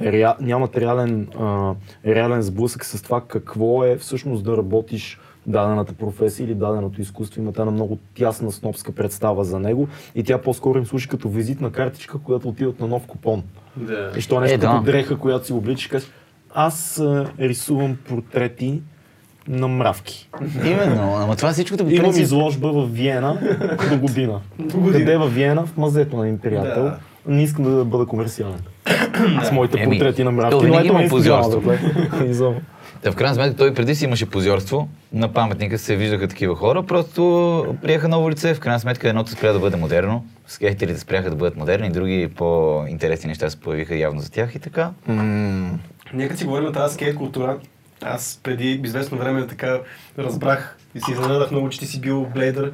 [0.00, 1.74] ре, нямат реален, а,
[2.06, 7.40] реален сблъсък с това какво е всъщност да работиш дадената професия или даденото изкуство.
[7.40, 11.72] Имат една много тясна снопска представа за него и тя по-скоро им служи като визитна
[11.72, 13.42] картичка, когато отидат на нов купон.
[13.76, 14.12] Да.
[14.16, 14.66] И що нещо Е, да.
[14.66, 16.08] като дреха, която си обличаш, кажеш,
[16.58, 18.82] аз а, рисувам портрети
[19.48, 20.28] на мравки.
[20.64, 22.22] Именно, ама това всичкото по Имам принцип...
[22.22, 23.38] изложба в Виена
[23.90, 24.40] до година.
[24.58, 24.98] До година.
[24.98, 25.66] Къде в Виена?
[25.66, 26.82] В мазето на един приятел.
[26.82, 26.98] Да.
[27.26, 28.60] Не искам да бъда комерциален.
[29.44, 30.64] С моите Еми, портрети на то мравки.
[30.64, 31.72] винаги Но ето има позорство.
[33.02, 34.88] Та в крайна сметка той преди си имаше позорство.
[35.12, 38.54] На паметника се виждаха такива хора, просто приеха ново лице.
[38.54, 40.24] В крайна сметка едното спря да бъде модерно.
[40.46, 44.90] Скейтерите спряха да бъдат модерни, други по-интересни неща се появиха явно за тях и така.
[46.14, 47.58] Нека си говорим за тази скейт култура.
[48.02, 49.80] Аз преди известно време така
[50.18, 52.72] разбрах и си изненадах много, че ти си бил блейдър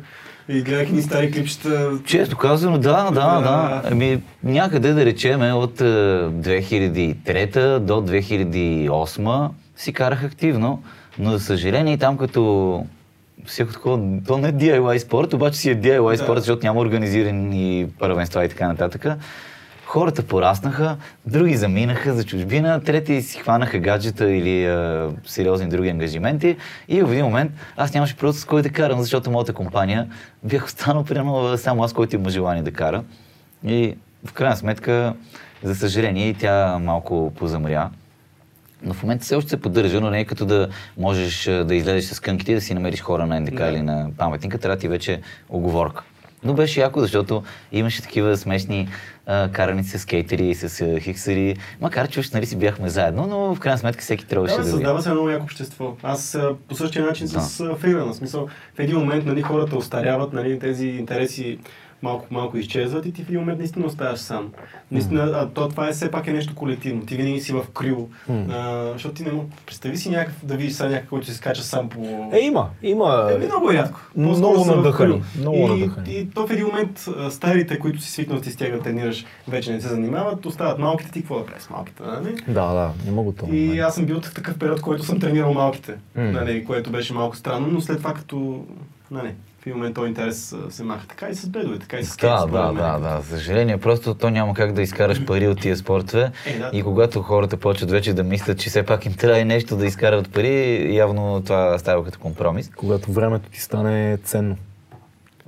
[0.48, 1.98] и гледах ни стари клипчета.
[2.06, 3.40] Често казано, да, да, Да.
[3.40, 3.82] да.
[3.90, 10.82] Ами, някъде да речеме от е, 2003 до 2008 си карах активно,
[11.18, 12.84] но за съжаление и там като
[13.46, 16.24] всяко такова, то не е DIY спорт, обаче си е DIY Да.
[16.24, 19.06] спорт, защото няма организирани първенства и така нататък.
[19.84, 26.56] Хората пораснаха, други заминаха за чужбина, трети си хванаха гаджета или а, сериозни други ангажименти
[26.88, 30.08] и в един момент аз нямаше просто с кой да карам, защото моята компания
[30.44, 33.02] бях останал примерно само аз, който има желание да кара.
[33.66, 33.94] И
[34.26, 35.14] в крайна сметка,
[35.62, 37.90] за съжаление, тя малко позамря.
[38.82, 40.68] Но в момента все още се поддържа, но не е като да
[40.98, 43.68] можеш да излезеш с кънките и да си намериш хора на НДК Да.
[43.68, 46.02] или на паметника, трябва ти вече оговорка.
[46.44, 48.88] Но беше яко, защото имаше такива смешни
[49.26, 53.26] а, караници с скейтери и с а, хиксери, макар че още нали си бяхме заедно,
[53.26, 54.68] но в крайна сметка всеки трябваше Да, да...
[54.68, 55.96] създава се едно яко общество.
[56.02, 57.40] Аз а, по същия начин Да.
[57.40, 58.12] с а, фрилана.
[58.12, 61.58] В смисъл, в един момент нали, хората остаряват, нали, тези интереси
[62.02, 64.52] малко малко изчезват и ти в един момент наистина оставаш сам.
[64.90, 67.06] Наистина, а, то, това е все пак е нещо колективно.
[67.06, 68.08] Ти винаги си в крил.
[68.28, 69.46] А, защото ти не мога.
[69.66, 72.30] Представи си някакъв, да видиш сега някой, който се скача сам по...
[72.32, 72.68] Е, има.
[72.82, 73.30] Има.
[73.42, 74.00] Е, много е рядко.
[74.16, 76.10] Много надъхани, много и, надъхани.
[76.10, 79.72] И то в един момент старите, които си свикнал ти с тях да тренираш, вече
[79.72, 82.34] не се занимават, остават малките ти, какво да правиш с малките, нали?
[82.48, 83.54] Да, да, има го това.
[83.54, 87.36] И аз съм бил в такъв период, който съм тренирал малките, нали, което беше малко
[87.36, 88.64] странно, но след това като,
[89.10, 91.06] нали, в един момент този интерес се маха.
[91.06, 92.74] Така и с бедове, така и с скейт, Да, да, мен.
[92.74, 93.20] да, да.
[93.20, 96.30] За съжаление, просто то няма как да изкараш пари от тия спортове.
[96.46, 96.70] Е, да.
[96.72, 99.86] И когато хората почват вече да мислят, че все пак им трябва и нещо да
[99.86, 102.70] изкарат пари, явно това става като компромис.
[102.76, 104.56] Когато времето ти стане ценно.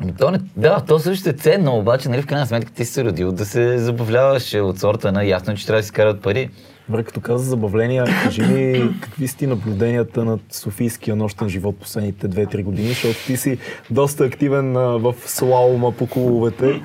[0.02, 2.92] Ами То не, да, то също е ценно, обаче, нали, в крайна сметка ти си
[2.92, 6.50] се родил да се забавляваш от сорта на ясно, че трябва да си карат пари.
[6.88, 12.28] Добре, като каза забавления, кажи ми какви са ти наблюденията над Софийския нощен живот последните
[12.28, 13.58] 2-3 години, защото ти си
[13.90, 16.82] доста активен а, в слалома по клубовете.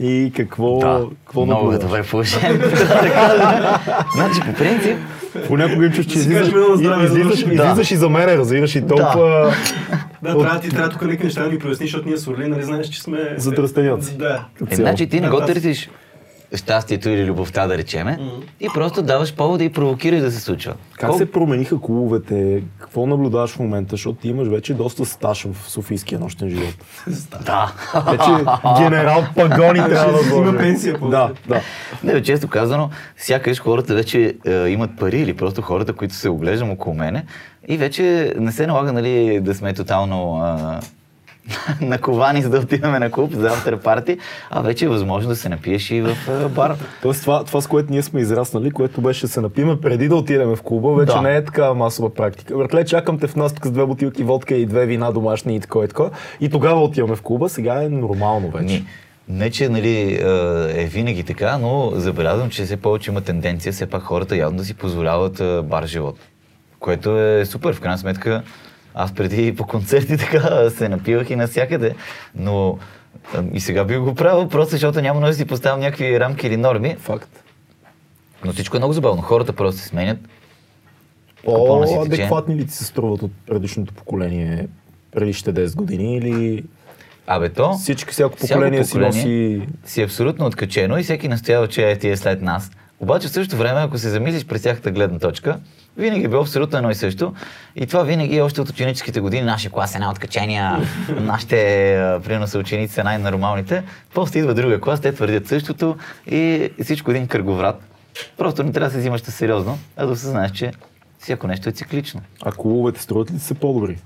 [0.00, 0.80] И какво,
[1.24, 2.68] какво много е добре положението.
[2.70, 3.80] да
[4.14, 4.96] значи, по принцип,
[5.46, 6.48] Понякога им чуш, че Да си излизаш,
[7.04, 7.54] излизаш, да.
[7.54, 9.54] излизаш и за мене, разбираш, и толкова
[10.22, 12.62] Да, трябва, ти трябва тук леки неща да ни проясни, защото ние с Орли, нали
[12.62, 13.34] знаеш, че сме...
[13.36, 14.16] Задръстеняци.
[14.16, 14.44] Да.
[14.70, 15.90] Е, значи ти не го Да, търсиш
[16.56, 18.18] щастието или любовта, да речеме,
[18.60, 20.74] и просто даваш повода и провокираш да се случва.
[20.94, 22.62] Как Кол- се промениха клубовете?
[22.78, 23.90] Какво наблюдаваш в момента?
[23.90, 26.74] Защото ти имаш вече доста стаж в Софийския нощен живот.
[27.46, 27.72] Да.
[28.10, 28.44] Вече
[28.82, 30.56] генерал Пагони трябва да сложи.
[30.56, 31.10] пенсия после.
[31.10, 31.60] Да, да.
[32.04, 36.28] Не, бе, често казано, сякаш хората вече е, имат пари или просто хората, които се
[36.28, 37.24] оглеждам около мене
[37.68, 40.42] и вече не се налага нали, да сме тотално
[41.82, 44.18] а, наковани, за да отиваме на клуб за автор парти,
[44.50, 46.16] а вече е възможно да се напиеш и в
[46.48, 46.76] бар.
[47.02, 50.16] Тоест това, това, с което ние сме израснали, което беше да се напиме преди да
[50.16, 51.22] отидем в клуба, вече Да.
[51.22, 52.56] не е такава масова практика.
[52.56, 55.84] Братле, чакам те в нас с две бутилки водка и две вина домашни и такова
[55.84, 56.10] и такова.
[56.40, 58.64] И тогава отиваме в клуба, сега е нормално вече.
[58.74, 58.84] Не,
[59.28, 60.18] не, че нали,
[60.74, 64.64] е винаги така, но забелязвам, че все повече има тенденция все пак хората явно да
[64.64, 66.16] си позволяват бар живот.
[66.80, 67.74] Което е супер.
[67.74, 68.42] В крайна сметка,
[68.94, 71.94] аз преди по концерти така се напивах и навсякъде,
[72.34, 72.78] но
[73.52, 76.56] и сега би го правил, просто защото няма нужда да си поставям някакви рамки или
[76.56, 76.96] норми.
[76.98, 77.44] Факт.
[78.44, 79.22] Но всичко е много забавно.
[79.22, 80.18] Хората просто се сменят.
[81.44, 84.68] По-адекватни ли ти се струват от предишното поколение,
[85.12, 86.64] предишните 10 години или
[87.26, 89.62] Абе то, всички, всяко всяко поколение си носи...
[89.84, 92.70] си е абсолютно откачено и всеки настоява, че е ти е след нас.
[93.00, 95.60] Обаче в същото време, ако се замислиш през тяхната гледна точка,
[95.96, 97.34] винаги е било абсолютно едно и също.
[97.76, 99.42] И това винаги е още от ученическите години.
[99.42, 100.88] Нашия клас е най-откачения,
[101.20, 101.56] нашите
[102.24, 103.82] примерно са ученици са най-нормалните.
[104.14, 107.82] После идва друга клас, те твърдят същото и всичко е един кръговрат.
[108.36, 110.72] Просто не трябва да се взимаш сериозно, а да осъзнаеш, че
[111.18, 112.20] всяко нещо е циклично.
[112.42, 113.98] А клубовете струват ли се по-добри?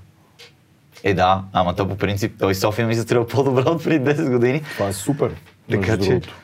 [1.03, 4.31] Е да, ама то по принцип, той София ми се струва по-добре от преди 10
[4.31, 4.61] години.
[4.73, 5.31] Това е супер.
[5.71, 6.35] Така че, другото.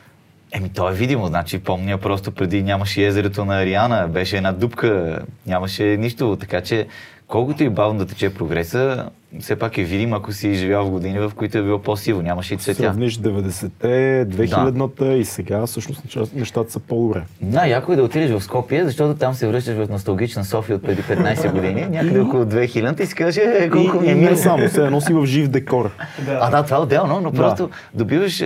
[0.52, 5.18] Еми то е видимо, значи помня просто преди нямаше езерото на Ариана, беше една дупка,
[5.46, 6.86] нямаше нищо, така че
[7.26, 9.08] колкото и бавно да тече прогреса,
[9.40, 12.54] все пак е видим, ако си живял в години, в които е било по-сиво, нямаше
[12.54, 12.78] и цветя.
[12.78, 13.86] Сравниш 90-те,
[14.28, 17.22] 2000-та и сега всъщност неща- нещата са по-добре.
[17.42, 21.02] Най-яко е да отидеш в Скопие, защото там се връщаш в носталгична София от преди
[21.02, 24.30] 15 години, някъде около 2000 и си кажеш, е, колко ми е мило.
[24.30, 25.90] не само, се носи в жив декор.
[26.30, 27.36] А да, това е отделно, но Да.
[27.36, 28.42] просто добиваш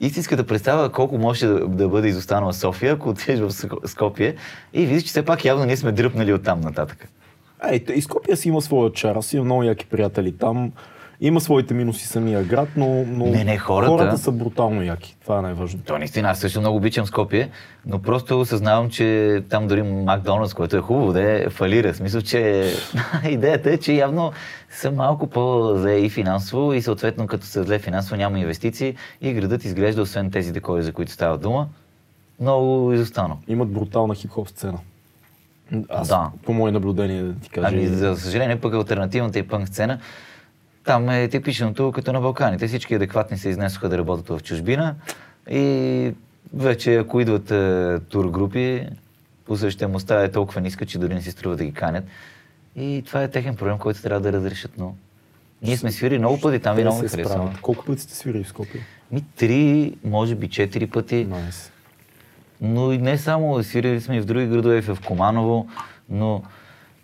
[0.00, 4.34] истинската представа колко може да, да бъде изостанала София, ако отидеш в Ск- Скопие
[4.72, 7.08] и видиш, че все пак явно ние сме дръпнали от там нататък.
[7.70, 9.16] Ей, и Скопия си има своя чар.
[9.16, 10.72] Аз имам много яки приятели там.
[11.20, 15.16] Има своите минуси самия град, но, но Не, не, хората- хората са брутално яки.
[15.22, 15.84] Това е най-важното.
[15.84, 17.50] То наистина, аз също много обичам Скопие,
[17.86, 21.94] но просто осъзнавам, че там дори Макдоналдс, което е хубаво да е, фалира.
[21.94, 22.70] Смисъл, че
[23.24, 24.32] идеята е, че явно
[24.70, 29.64] са малко по-зле и финансово и съответно като са зле финансово няма инвестиции и градът
[29.64, 31.68] изглежда, освен тези декори, за които става дума,
[32.40, 33.38] много изостанал.
[33.48, 34.78] Имат брутална хип-хоп сцена.
[35.88, 36.30] Аз, Да.
[36.44, 37.68] по мое наблюдение, да ти кажа.
[37.70, 39.98] Ами, за съжаление, пък альтернативната и пънк сцена,
[40.88, 42.68] там е типичното като на Балканите.
[42.68, 44.94] Всички адекватни се изнесоха да работят в чужбина
[45.50, 46.12] и
[46.54, 48.86] вече ако идват е, тургрупи,
[49.44, 52.04] посещаемостта е толкова ниска, че дори не си струва да ги канят.
[52.76, 54.94] И това е техен проблем, който трябва да разрешат, но
[55.62, 57.52] ние сме свирили много пъти, там ви много ми се харесва.
[57.62, 58.82] Колко пъти сте свирили в Скопия?
[59.10, 61.24] Ми три, може би четири пъти.
[61.24, 61.72] Найс.
[62.60, 65.68] Но и не само, свирили сме и в други градове, в Команово,
[66.10, 66.42] но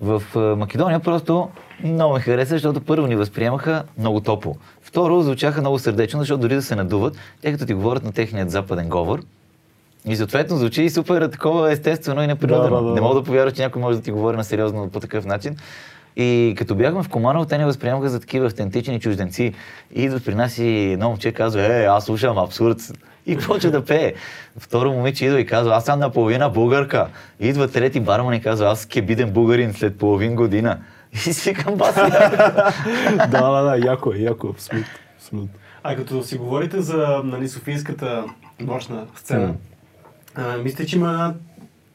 [0.01, 1.51] в а, Македония просто
[1.85, 4.57] много ме хареса, защото първо ни възприемаха много топло.
[4.83, 8.51] Второ, звучаха много сърдечно, защото дори да се надуват, тъй като ти говорят на техният
[8.51, 9.21] западен говор.
[10.07, 12.77] И съответно звучи и супер такова естествено и неприродено.
[12.77, 14.91] Да, да, да, не мога да повярваш, че някой може да ти говори на сериозно
[14.91, 15.57] по такъв начин.
[16.17, 19.53] И като бяхме в Команово, те ни възприемаха за такива автентични чужденци.
[19.95, 22.79] И идват при нас и едно момче казва, е, аз слушам абсурд.
[23.27, 24.13] И почва да пее.
[24.59, 27.09] Второ момиче идва и казва, аз съм наполовина българка.
[27.41, 30.79] И идва трети барман и казва, аз ке биден българин след половин година.
[31.15, 32.11] И си викам, бас, да,
[33.31, 34.89] да, да, яко е, яко е, абсолютно.
[35.17, 35.49] абсолютно.
[35.83, 38.25] А като си говорите за нали, Софийската
[38.61, 39.55] нощна сцена,
[40.35, 41.35] а, мисля, че има една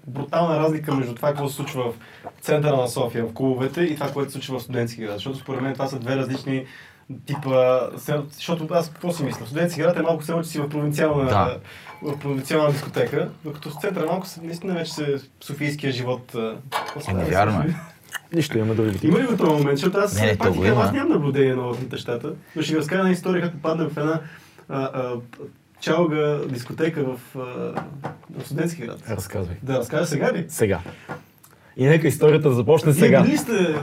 [0.07, 1.93] брутална разлика между това, какво се случва в
[2.41, 5.13] центъра на София, в клубовете и това, което се случва в студентски град.
[5.13, 6.65] Защото според мен това са две различни
[7.25, 7.79] типа...
[8.35, 9.45] Защото аз какво си мисля?
[9.45, 11.57] Студентски град е малко все че си в провинциална, Да.
[12.01, 16.35] в провинциална дискотека, докато в центъра малко се- наистина вече се Софийския живот...
[16.99, 17.75] се вярно е.
[18.33, 19.19] Нищо имаме други такива.
[19.19, 19.77] Има ли го този момент?
[19.77, 20.81] Защото аз, Не, пак казвам, има.
[20.81, 24.21] аз нямам наблюдение в нещата, но ще ви разкажа една история, как попаднах в една
[24.69, 25.13] а, а,
[25.81, 27.39] чалга дискотека в, а,
[28.39, 28.99] в студентски град.
[29.09, 29.55] Разказвай.
[29.63, 30.45] Да разкажа сега ли?
[30.47, 30.79] Сега.
[31.77, 33.21] И нека историята започне сега.
[33.21, 33.75] Били сте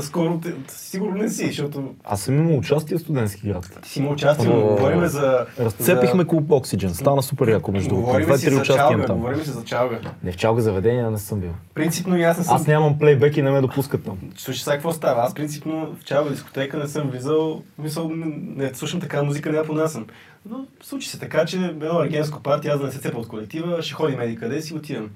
[0.00, 3.78] скоро, сигурно не си, защото Аз съм имал участие в студентски град.
[3.82, 5.46] ти си имал участие, но говорим за...
[5.60, 6.88] Разцепихме клуб Oxygen.
[6.88, 8.06] Стана супер яко между другото.
[8.06, 9.16] Говорим си за чалга, там.
[9.16, 9.98] говорим си за чалга.
[10.24, 11.50] Не в чалга заведения не съм бил.
[11.74, 12.56] Принципно и аз не съм...
[12.56, 14.18] Аз нямам плейбек и не ме допускат там.
[14.36, 15.22] Слушай сега какво става.
[15.22, 17.62] Аз принципно в чалга дискотека не съм влизал.
[17.78, 18.26] Мисъл, не,
[18.64, 20.06] не слушам така музика, не я понасям.
[20.50, 23.82] Но случи се така, че едно аргенско парти, аз да не се цепа от колектива,
[23.82, 25.10] ще ходим еди къде си отивам.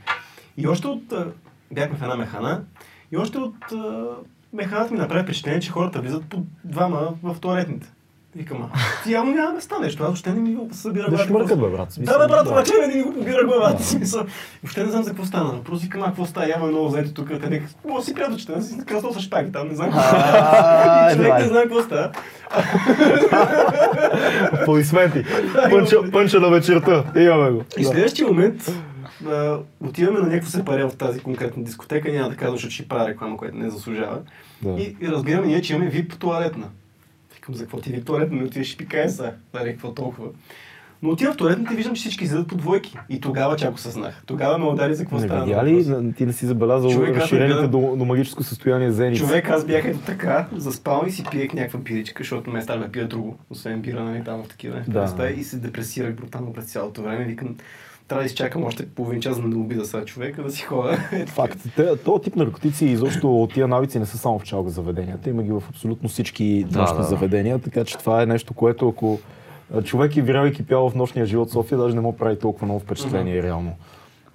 [0.57, 1.13] И още от...
[1.73, 2.61] Бяхме в една механа.
[3.13, 3.55] И още от
[4.53, 7.87] механата ми направи впечатление, че хората влизат по двама в туалетните.
[8.37, 8.71] Викам,
[9.05, 11.29] ти явно няма места нещо, аз въобще не ми го събира Да главата.
[11.29, 11.89] шмъркат, бе, брат.
[11.89, 13.83] Да, Смисъл, бе, брат, обаче не ми го побира главата.
[13.85, 14.25] Смисъл.
[14.63, 15.65] Въобще не знам за какво стана.
[15.65, 16.49] Просто викам, какво става?
[16.49, 17.29] Явно е много заето тук.
[17.43, 19.91] Те нека, може си приятелчета, аз си кръстал с шпаги там, не знам.
[21.13, 22.11] Човек не знае какво става.
[24.53, 25.25] Аплодисменти.
[26.13, 27.05] Пънча, на вечерта.
[27.17, 27.63] Имаме го.
[27.79, 28.73] И следващия момент
[29.27, 33.09] а, отиваме на някакво сепаре в тази конкретна дискотека, няма да казвам, защото ще правя
[33.09, 34.19] реклама, която не заслужава.
[34.63, 34.71] Да.
[34.71, 36.67] И, и разбираме ние, че имаме VIP туалетна.
[37.35, 38.37] Викам, за какво ти VIP туалетна?
[38.37, 39.33] Не отиваш и пикае са.
[39.55, 40.29] Нали, какво толкова?
[41.03, 42.99] Но отивам в туалетната и виждам, че всички излизат по двойки.
[43.09, 44.23] И тогава чак осъзнах.
[44.27, 45.45] Тогава ме удари за какво Не става.
[45.45, 46.13] видя ли?
[46.15, 49.25] Ти не си забелязал Човек, разширените до, до магическо състояние зеница.
[49.25, 52.93] Човек, аз бях ето така, заспал и си пиех някаква пиричка, защото ме става да
[52.93, 55.01] пия друго, освен бира, нали, там в такива Да.
[55.03, 57.25] места и се депресирах брутално през цялото време.
[57.25, 57.57] Викам,
[58.09, 60.67] трябва да изчакам още половин час, за да не убида сега човека, да си.
[61.13, 61.59] Ето Факт.
[62.05, 65.31] Този тип наркотици и изобщо тия навици не са само в чалга заведенията.
[65.31, 67.05] Има ги в абсолютно всички Да, нощни да.
[67.05, 69.19] заведения, така че това е нещо, което ако
[69.85, 72.65] човек е вирал и кипял в нощния живот в София, даже не му прави толкова
[72.65, 73.73] много впечатление реално.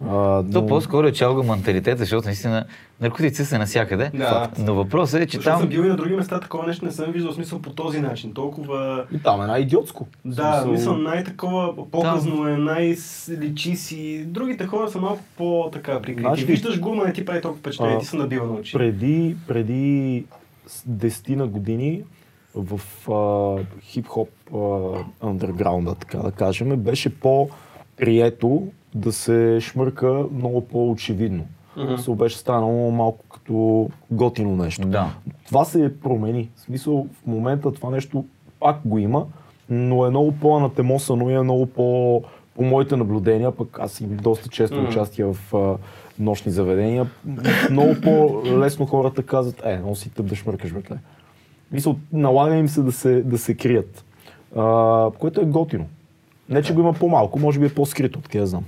[0.04, 0.08] А,
[0.44, 2.66] То но- по-скоро е чалга менталитет, защото наистина
[3.02, 4.12] наркотици са навсякъде.
[4.14, 4.50] Да.
[4.60, 5.70] Но въпросът е, че Защото съм там...
[5.70, 8.34] бил и на други места, такова нещо не съм виждал смисъл по този начин.
[8.34, 9.06] Толкова...
[9.12, 10.08] И там е най-идиотско.
[10.26, 14.26] Да, Смисъл- мисъл най-такова, по-късно е, най-личи си.
[14.26, 16.22] Другите хора са малко по-така прикрити.
[16.22, 18.74] Значи- Виждаш го, но не ти прави толкова впечатление, ти са набива на очи.
[18.74, 20.26] Преди, преди
[20.68, 22.04] с 10 на години
[22.56, 23.12] в а,
[23.84, 24.28] хип-хоп
[25.22, 31.46] андерграунда, така да кажем, беше по-прието да се шмърка много по-очевидно.
[31.78, 31.98] Мгм.
[31.98, 34.88] Се беше станало малко като готино нещо.
[34.88, 35.14] Да.
[35.46, 36.50] Това се промени.
[36.56, 38.26] В смисъл, в момента това нещо
[38.60, 39.26] пак го има,
[39.70, 42.24] но е много по-анатемосано и е много по...
[42.56, 44.90] По моите наблюдения, пък аз имам доста често Мгм.
[44.90, 45.78] участие в а,
[46.20, 47.08] нощни заведения,
[47.72, 50.82] много по-лесно хората казват, е, много си тъп да шмъркаш, бе.
[51.72, 54.06] Мисъл, налага им се да се, да се крият,
[54.56, 55.86] а, което е готино.
[56.50, 58.64] Не, че го има по-малко, може би е по-скрито, я знам.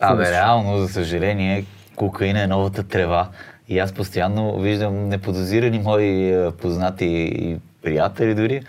[0.00, 1.64] Абе, реално, за съжаление,
[1.96, 3.28] кокаина е новата трева.
[3.68, 8.60] И аз постоянно виждам неподозирани мои а, познати и приятели дори,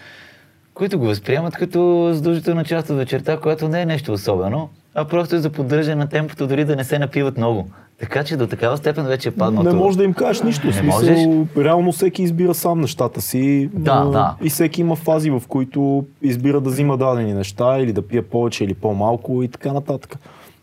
[0.73, 5.35] които го възприемат като задължителна част от вечерта, която не е нещо особено, а просто
[5.35, 7.69] е за поддържане на темпото, дори да не се напиват много.
[7.99, 10.67] Така че до такава степен вече е паднал Не може да им кажеш нищо.
[10.67, 11.17] Не смисъл, можеш.
[11.57, 13.69] реално всеки избира сам нещата си.
[13.73, 14.35] Да, а, да.
[14.41, 18.63] И всеки има фази, в които избира да взима дадени неща или да пие повече
[18.63, 20.15] или по-малко и така нататък.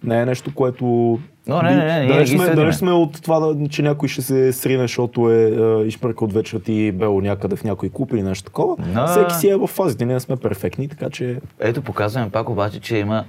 [0.07, 1.19] Не е нещо, което...
[1.47, 4.09] Но, не, не, не, ние далеч ги сме, далеч сме от това, да, че някой
[4.09, 5.49] ще се срине, защото е,
[5.85, 8.77] е от вечера ти бело някъде в някой клуб или нещо такова.
[8.95, 11.41] Но- Всеки си е в фазите, ние не сме перфектни, така че...
[11.61, 13.25] Ето, показваме пак обаче, че има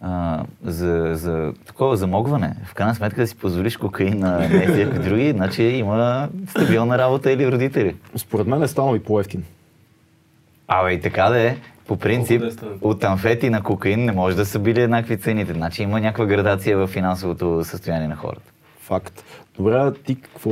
[0.00, 2.56] а, за, за такова замогване.
[2.64, 7.32] В крайна сметка да си позволиш кокаин на не всеки други, значи има стабилна работа
[7.32, 7.96] или родители.
[8.16, 9.44] Според мен е станал и по-ефтин.
[10.68, 11.56] Абе и така да е.
[11.90, 15.52] По принцип, е от амфети на кокаин не може да са били еднакви цените.
[15.52, 18.52] Значи има някаква градация в финансовото състояние на хората.
[18.80, 19.24] Факт.
[19.56, 20.50] Добре, а ти какво,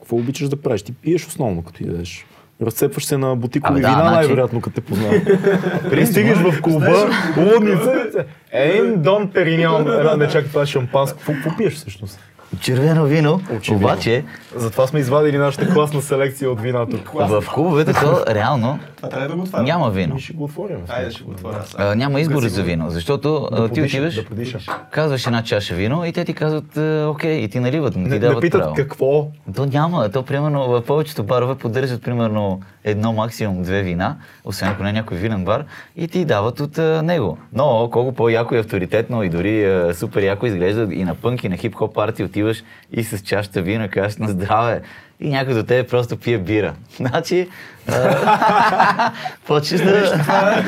[0.00, 0.82] какво обичаш да правиш?
[0.82, 2.26] Ти пиеш основно, като идеш.
[2.62, 5.20] Разцепваш се на бутикови да, вина, значи- най-вероятно, като те познавам.
[5.90, 11.18] Пристигаш в клуба, лудница, един Дон Периньон, една не чакай, това е шампанско.
[11.26, 12.20] Какво пиеш всъщност?
[12.60, 13.86] Червено вино, Очевидно.
[13.86, 14.24] обаче
[14.56, 17.10] Затова сме извадили нашата класна селекция от вина тук.
[17.14, 19.62] В клубовете то реално да го отваря.
[19.62, 20.18] няма вино.
[20.18, 20.76] Ще го отворим.
[20.88, 21.64] Айде, ще го отворя.
[21.76, 24.58] А, няма избор Гаси за вино, защото Да ти отиваш, да
[24.90, 26.76] казваш една чаша вино и те ти казват,
[27.06, 28.74] окей, и ти наливат, не ти Не, не дават питат право.
[28.74, 29.26] какво.
[29.56, 30.08] То няма.
[30.08, 32.60] То, примерно, в повечето барове поддържат примерно
[32.90, 35.64] едно, максимум две вина, освен ако не е някой винен бар,
[35.96, 37.38] и ти дават от а, него.
[37.52, 41.48] Но колко по-яко и авторитетно и дори а, супер яко изглежда и на пънк и
[41.48, 42.62] на хип-хоп парти отиваш
[42.92, 44.82] и с чашата вина кажеш на здраве.
[45.20, 46.74] И някой до тебе просто пие бира.
[46.96, 47.48] Значи,
[49.46, 50.16] почваш да...
[50.26, 50.62] Да,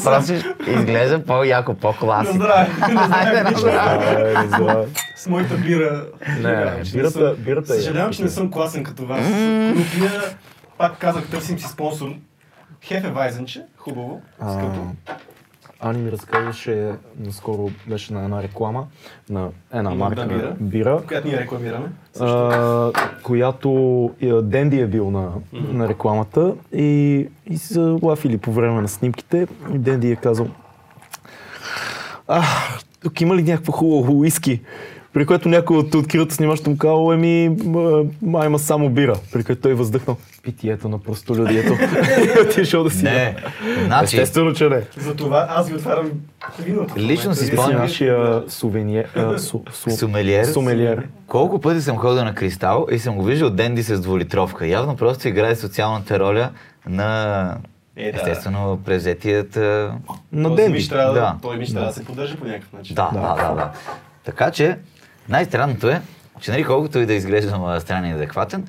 [0.04, 0.32] Просто
[0.66, 2.34] изглежда по-яко, по-класик.
[4.46, 4.76] знам.
[5.16, 6.04] С моята бира.
[6.40, 6.82] Не,
[7.38, 9.20] бирата е Съжалявам, че не съм класен като вас.
[10.78, 12.14] Пак казах, търсим си спонсор.
[12.84, 14.80] Хефе Вайзенче, хубаво, скъпо.
[15.80, 18.86] Ани ми разказваше, наскоро беше на една реклама
[19.30, 20.56] на една Има марка една бира.
[20.60, 21.86] бира Която ние рекламираме.
[22.20, 23.70] а, която
[24.22, 29.46] а, Денди е бил на, на рекламата и, и са лафили по време на снимките
[29.74, 30.48] и Денди е казал
[32.28, 32.42] а,
[33.02, 34.60] тук има ли някакво хубаво уиски?
[35.12, 39.14] При което някой от открилата снимаща му казал, еми, м- ма има само бира.
[39.32, 41.72] При което той въздъхнал, питието на простолюдието.
[42.36, 43.04] и отишъл да си.
[43.04, 43.36] Не,
[43.84, 44.82] значи, Естествено, че не.
[44.96, 46.10] Затова аз ви отварям
[46.60, 46.94] виното.
[46.96, 49.08] Лично си спомням- нашия сувениер.
[49.90, 50.44] Сумелиер.
[50.44, 51.08] Сумелиер.
[51.26, 54.66] Колко пъти съм ходил на Кристал и съм го виждал Денди с дволитровка.
[54.66, 56.50] Явно просто играе социалната роля
[56.88, 57.42] на
[57.96, 58.18] Е, да.
[58.18, 59.56] естествено превзетият...
[60.32, 60.72] На Денди.
[60.72, 61.34] миш трябва да, Да.
[61.42, 62.94] той миш трябва да се поддържа по някакъв начин.
[62.94, 63.70] Да, да, да, да.
[64.24, 64.76] Така че
[65.28, 66.00] най-странното е,
[66.40, 68.66] че нали колкото и да изглеждам странен и адекватен,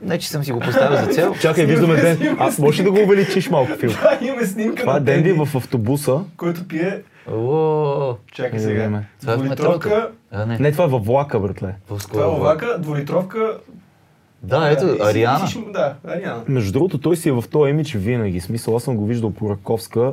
[0.00, 1.34] не че съм си го поставил за цел.
[1.34, 2.30] Чакай, виждаме Денди.
[2.38, 3.90] А, може ли да го увеличиш малко, Фил?
[3.90, 6.20] Това имаме снимка Това е Денди в автобуса.
[6.36, 7.02] който пие...
[7.30, 8.74] О, Чакай Е, сега.
[8.74, 9.08] време.
[9.20, 10.08] това е Двулитровка,
[10.46, 11.74] не, Не, това е във влака, братле.
[11.88, 13.58] това е овака, двулитровка...
[14.42, 15.46] Да, ето, Ариана.
[15.72, 16.42] Да, Ариана.
[16.48, 18.40] Между другото, той си е в този имидж винаги.
[18.40, 20.12] Смисъл, аз съм го виждал по Раковска,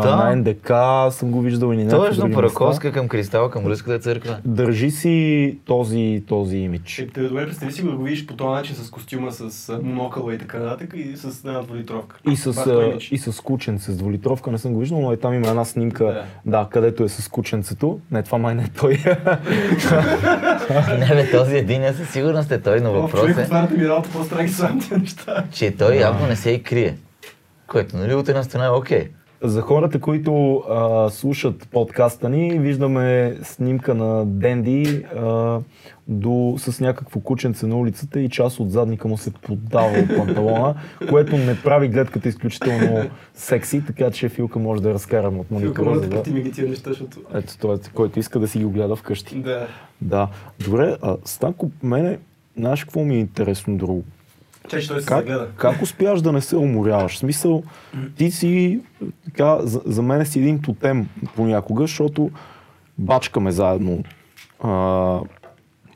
[0.00, 0.16] Да.
[0.16, 0.70] на НДК
[1.14, 2.54] съм го виждал и на някакви Точно други по места.
[2.54, 4.38] Раковска към Кристал, към Руската църква.
[4.44, 6.98] Държи си този, този имидж.
[6.98, 9.78] Е, те, добре, представи си го да го видиш по този начин с костюма, с
[9.82, 12.16] монокъла и така нататък и с една двулитровка.
[12.30, 15.16] И с, е а, и с кученце, с дволитровка не съм го виждал, но е
[15.16, 16.24] там има една снимка, Да.
[16.46, 16.68] да.
[16.70, 18.00] където е с кученцето.
[18.10, 18.92] Не, това май не е той.
[20.98, 24.08] Не бе, този един със сигурност е той, но въпрос човек, е, отваряте ми работа,
[24.12, 25.44] по-страни са самите неща.
[25.52, 26.96] че той явно не се и крие.
[27.66, 29.08] Което, нали, от една страна е окей.
[29.44, 35.60] За хората, които а, слушат подкаста ни, виждаме снимка на Денди а,
[36.08, 40.74] до, с някакво кученце на улицата и част от задника му се поддава от панталона,
[41.08, 45.64] което не прави гледката изключително секси, така че Филка може да я разкараме от Филка,
[45.64, 45.88] монитора.
[45.88, 46.22] моля За да да...
[46.22, 47.18] ти ми ги тия неща, защото...
[47.34, 49.38] Ето това, който иска да си ги огледа вкъщи.
[49.38, 49.66] Да.
[50.00, 50.28] Да.
[50.64, 52.18] Добре, а, Станко, мене,
[52.56, 54.04] знаеш какво ми е интересно друго?
[54.70, 55.48] Че той се Как, загледа.
[55.56, 57.12] как успяваш да не се уморяваш?
[57.12, 57.62] В смисъл,
[58.16, 58.80] ти си,
[59.24, 62.30] така, за, за мен си един тотем понякога, защото
[62.98, 64.02] бачкаме заедно.
[64.60, 65.18] А,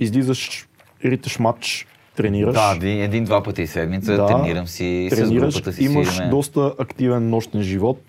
[0.01, 0.69] излизаш,
[1.05, 1.87] риташ матч,
[2.17, 2.55] тренираш.
[2.55, 5.85] Да, един- един-два пъти седмица, Да, тренирам си тренираш, с групата си.
[5.85, 8.01] имаш си доста активен нощен живот,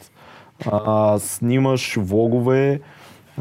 [0.66, 2.80] а, снимаш влогове,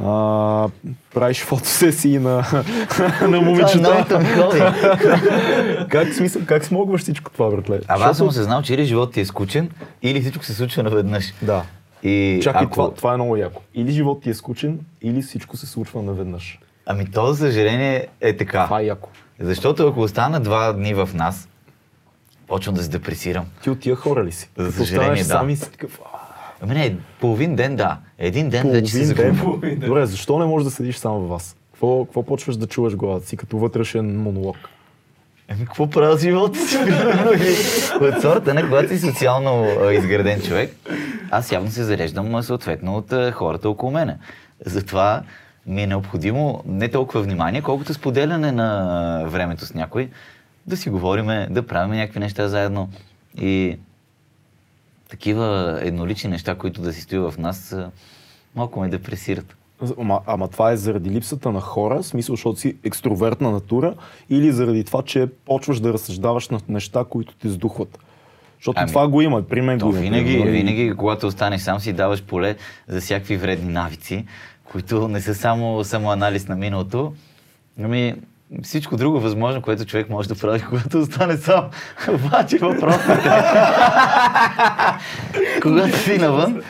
[0.04, 0.68] а,
[1.14, 2.30] правиш фотосесии на,
[3.28, 4.04] на е момичета.
[4.04, 4.58] хоби.
[5.88, 7.80] как, смисъл, как смогваш всичко това, братле?
[7.88, 9.70] Абе, аз съм осъзнал, че или живот ти е скучен,
[10.02, 11.34] или всичко се случва наведнъж.
[11.42, 11.62] Да.
[12.02, 12.72] И Чакай, ако...
[12.72, 13.62] това, това е много яко.
[13.74, 16.58] Или живот ти е скучен, или всичко се случва наведнъж.
[16.86, 18.64] Ами то, за съжаление, е така.
[18.64, 19.08] Това е яко.
[19.40, 21.48] Защото ако остана два дни в нас,
[22.46, 23.44] почвам да се депресирам.
[23.62, 24.50] Ти от тия хора ли си?
[24.56, 25.24] За съжаление, да.
[25.24, 26.00] сам и си такъв...
[26.60, 27.98] Ами не, половин ден да.
[28.18, 29.34] Един ден вече се Половин ден.
[29.34, 29.42] загубя.
[29.44, 29.88] Половин ден.
[29.88, 31.56] Добре, защо не можеш да седиш само във вас?
[31.72, 34.56] Какво, какво почваш да чуваш главата си като вътрешен монолог?
[35.48, 36.76] Еми, какво правя с живота си?
[38.00, 40.76] от сорта на когато си социално а, изграден човек,
[41.30, 44.16] аз явно се зареждам съответно от а, хората около мене.
[44.64, 45.22] Затова
[45.66, 50.08] ми е необходимо не толкова внимание, колкото споделяне на времето с някой,
[50.66, 52.88] да си говориме, да правим някакви неща заедно.
[53.40, 53.78] И
[55.08, 57.76] такива еднолични неща, които да си стои в нас,
[58.56, 59.56] малко ме депресират.
[59.98, 63.94] Ама, ама това е заради липсата на хора, в смисъл, защото си екстровертна натура,
[64.30, 67.98] или заради това, че почваш да разсъждаваш на неща, които те сдухват.
[68.58, 70.00] Защото Ами, това го има, при мен го има.
[70.00, 70.50] винаги, нали?
[70.50, 72.56] винаги, когато останеш сам, си даваш поле
[72.88, 74.26] за всякакви вредни навици,
[74.64, 77.14] които не са само самоанализ на миналото,
[77.82, 78.14] ами
[78.62, 81.64] всичко друго възможно, което човек може да прави, когато остане сам.
[82.08, 83.30] Обаче въпросът е,
[85.62, 86.62] когато си навън,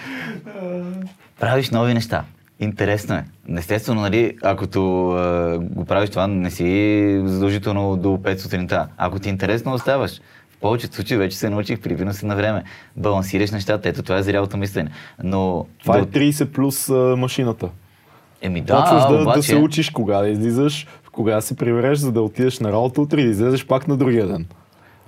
[1.41, 2.25] правиш нови неща.
[2.61, 3.25] Интересно е.
[3.57, 8.89] Естествено, нали, ако то, а, го правиш това, не си задължително до 5 сутринта.
[8.97, 10.21] Ако ти е интересно, оставаш.
[10.51, 12.65] В повечето случаи вече се научих, прибирам се на време.
[12.97, 14.91] Балансираш нещата, ето това е зрялото мислене.
[15.23, 15.67] Но...
[15.83, 17.69] Това е да- 30 плюс а, машината.
[18.43, 19.37] Еми да, Почваш да, обаче...
[19.37, 23.21] да се учиш кога да излизаш, кога се прибереш, за да отидеш на работа утре
[23.21, 24.47] и да излезеш пак на другия ден.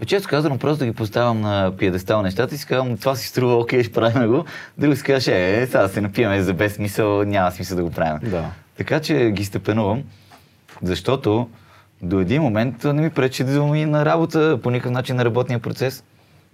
[0.07, 3.55] Често казано, просто да ги поставям на пиедестал нещата и си казвам, това си струва,
[3.55, 4.45] окей, ще правим го.
[4.79, 7.91] Друг си казваш, е, сега да се напиваме за без смисъл, няма смисъл да го
[7.91, 8.31] правим.
[8.31, 8.45] Да.
[8.77, 10.03] Така че ги степенувам,
[10.83, 11.49] защото
[12.03, 15.59] до един момент не ми пречи да и на работа, по никакъв начин на работния
[15.59, 16.05] процес,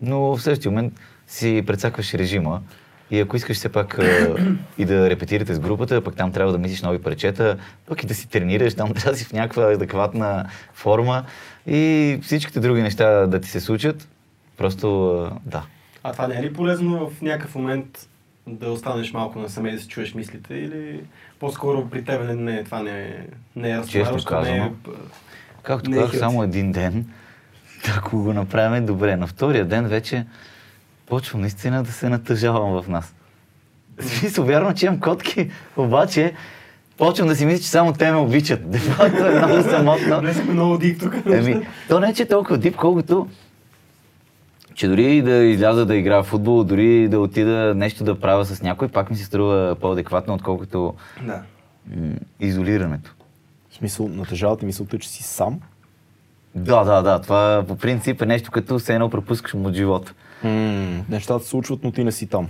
[0.03, 0.93] но в следващия момент
[1.27, 2.61] си прецакваш режима
[3.11, 3.99] и ако искаш все пак
[4.79, 8.15] и да репетирате с групата, пък там трябва да мислиш нови парчета, пък и да
[8.15, 11.25] си тренираш, там трябва да си в някаква адекватна форма
[11.67, 14.09] и всичките други неща да ти се случат,
[14.57, 15.63] просто да.
[16.03, 18.09] А това не е ли полезно в някакъв момент
[18.47, 21.01] да останеш малко насаме и да си чуеш мислите или
[21.41, 23.27] по-скоро при тебе не, не това не е,
[23.57, 24.73] не е разтоварващо, не е...
[25.63, 26.21] Както Не е казах, хилт.
[26.21, 27.07] само един ден,
[27.97, 29.17] ако го направим добре.
[29.17, 30.27] На втория ден вече
[31.07, 33.15] почвам наистина да се натъжавам в нас.
[33.99, 36.33] В смисъл, вярвам, че имам котки, обаче
[36.99, 38.71] почвам да си мисля, че само те ме обичат.
[38.71, 40.21] Де факто е много самотно.
[40.21, 41.15] Влезахме много дик тук.
[41.27, 43.29] Еми, то не е, че е толкова дип, колкото
[44.75, 48.63] че дори да изляза да играя в футбол, дори да отида нещо да правя с
[48.63, 51.43] някой, пак ми се струва по-адекватно, отколкото Да.
[51.97, 53.15] м- изолирането.
[53.71, 55.61] В смисъл, натъжавате мисълта, че си сам.
[56.55, 57.21] Да, да, да.
[57.21, 60.15] Това по принцип е нещо, като все едно пропускаш му от живота.
[61.09, 62.49] Нещата се случват, но ти не си там.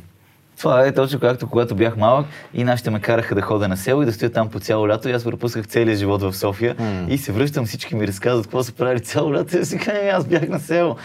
[0.58, 4.02] Това е точно както когато бях малък и нашите ме караха да ходя на село
[4.02, 7.06] и да стоя там по цяло лято и аз пропусках целия живот в София М.
[7.08, 10.26] и се връщам, всички ми разказват какво са правили цяло лято и си кажа, аз
[10.26, 10.96] бях на село.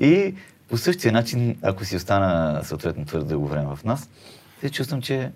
[0.00, 0.34] И
[0.68, 4.10] по същия начин, ако си остана съответно твърде дълго време в нас,
[4.60, 5.30] се чувствам, че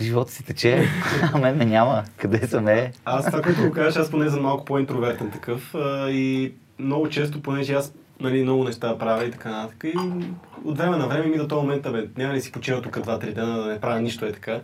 [0.00, 0.88] живота си тече,
[1.32, 2.04] а мен ме няма.
[2.16, 2.92] Къде са ме?
[3.04, 5.74] Аз това, което го кажеш, аз поне съм малко по-интровертен такъв
[6.08, 9.84] и много често, понеже аз нали, много неща правя и така нататък.
[9.84, 9.98] И
[10.64, 13.32] от време на време ми до този момент, бе, няма ли си почина тук 2-3
[13.32, 14.60] дена да не правя нищо е така.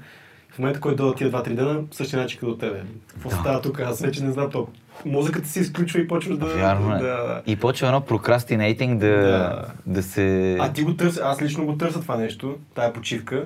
[0.50, 2.82] В момента, който дойдат тия 2-3 дена, същия начин като тебе.
[3.08, 3.80] Какво става тук?
[3.80, 4.68] Аз вече не знам то.
[5.06, 6.46] Музиката си изключва и почваш да...
[6.46, 6.98] Вярно е.
[6.98, 7.42] да...
[7.46, 9.64] И почва едно прокрастинейтинг да, Да.
[9.86, 10.56] да се...
[10.60, 13.44] А ти го търси, аз лично го търся това нещо, тая почивка,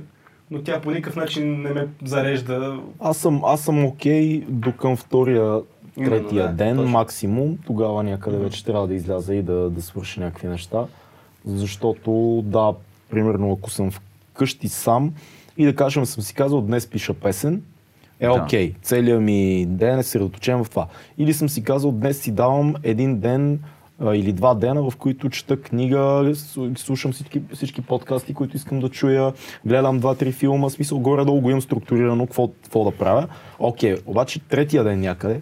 [0.50, 2.78] но тя по никакъв начин не ме зарежда.
[3.00, 5.60] Аз съм, аз съм окей до към втория,
[5.96, 6.90] Именно, третия да, ден точно.
[6.90, 7.58] максимум.
[7.66, 10.84] Тогава някъде вече трябва да изляза и да, да свърши някакви неща.
[11.44, 12.72] Защото, да,
[13.10, 15.12] примерно ако съм вкъщи сам
[15.56, 17.62] и да кажем съм си казал днес пиша песен,
[18.20, 18.32] е Да.
[18.32, 18.74] окей.
[18.82, 20.86] Целият ми ден е съсредоточен в това.
[21.18, 23.60] Или съм си казал днес си давам един ден
[24.00, 25.98] а, или два дена, в които чета книга,
[26.34, 29.32] слу- слушам всички, всички подкасти, които искам да чуя,
[29.66, 33.28] гледам два-три филма, смисъл горе-долу го имам структурирано, какво, какво да правя.
[33.58, 35.40] Окей, обаче третия ден някъде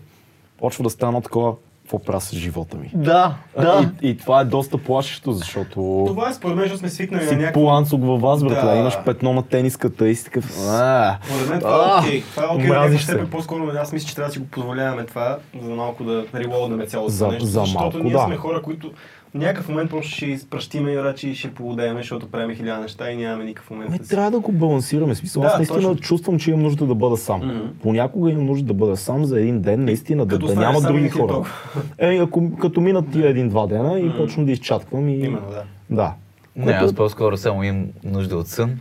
[0.60, 2.90] почва да стана такова, какво правя с живота ми.
[2.94, 3.90] Да, да.
[4.02, 7.28] И, и това е доста плашещо, защото Това е според мен, защото сме свикнали на
[7.28, 7.60] си някакво...
[7.60, 8.76] планцук във вас, братле, Да.
[8.76, 10.58] имаш петно на тениската и си такъв...
[10.60, 12.22] А, Според мен това е окей.
[12.30, 12.68] Това е окей.
[12.68, 13.30] мразиш Okay, се.
[13.30, 17.10] по-скоро аз мисля, че трябва да си го позволяваме това, за малко да релоуднем цялото
[17.10, 17.46] За- нещо.
[17.46, 18.24] за защото малко, ние да.
[18.24, 18.92] сме хора, които
[19.34, 23.16] някакъв момент просто ще изпращиме и рачи и ще полудееме, защото правим хиляда неща и
[23.16, 23.90] нямаме никакъв момент.
[23.90, 25.14] Ме, да си- трябва да го балансираме.
[25.14, 25.96] Смисъл, Да, аз наистина точно.
[25.96, 27.40] чувствам, че имам нужда да бъда сам.
[27.40, 27.58] Мгм.
[27.82, 31.00] Понякога имам нужда да бъда сам за един ден, наистина, да, Като да няма други
[31.00, 31.44] не хора.
[31.98, 34.16] Е, ако, като минат тия един-два дена и Мгм.
[34.16, 35.14] почвам да изчатквам и...
[35.14, 35.62] Именно, да.
[35.90, 36.14] Да.
[36.56, 38.78] Не, Което- аз по-скоро само имам нужда от сън,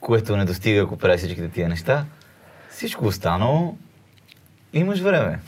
[0.00, 2.04] което не достига, ако правя всичките тия неща.
[2.70, 3.74] Всичко останало,
[4.72, 5.38] имаш време.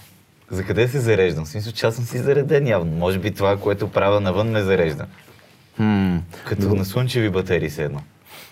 [0.50, 1.44] За къде се зареждам?
[1.44, 2.92] В смисъл, че аз съм си зареден явно.
[2.92, 5.06] Може би това, което правя навън, ме зарежда.
[5.76, 6.16] Хм.
[6.44, 8.00] Като на слънчеви батерии се едно.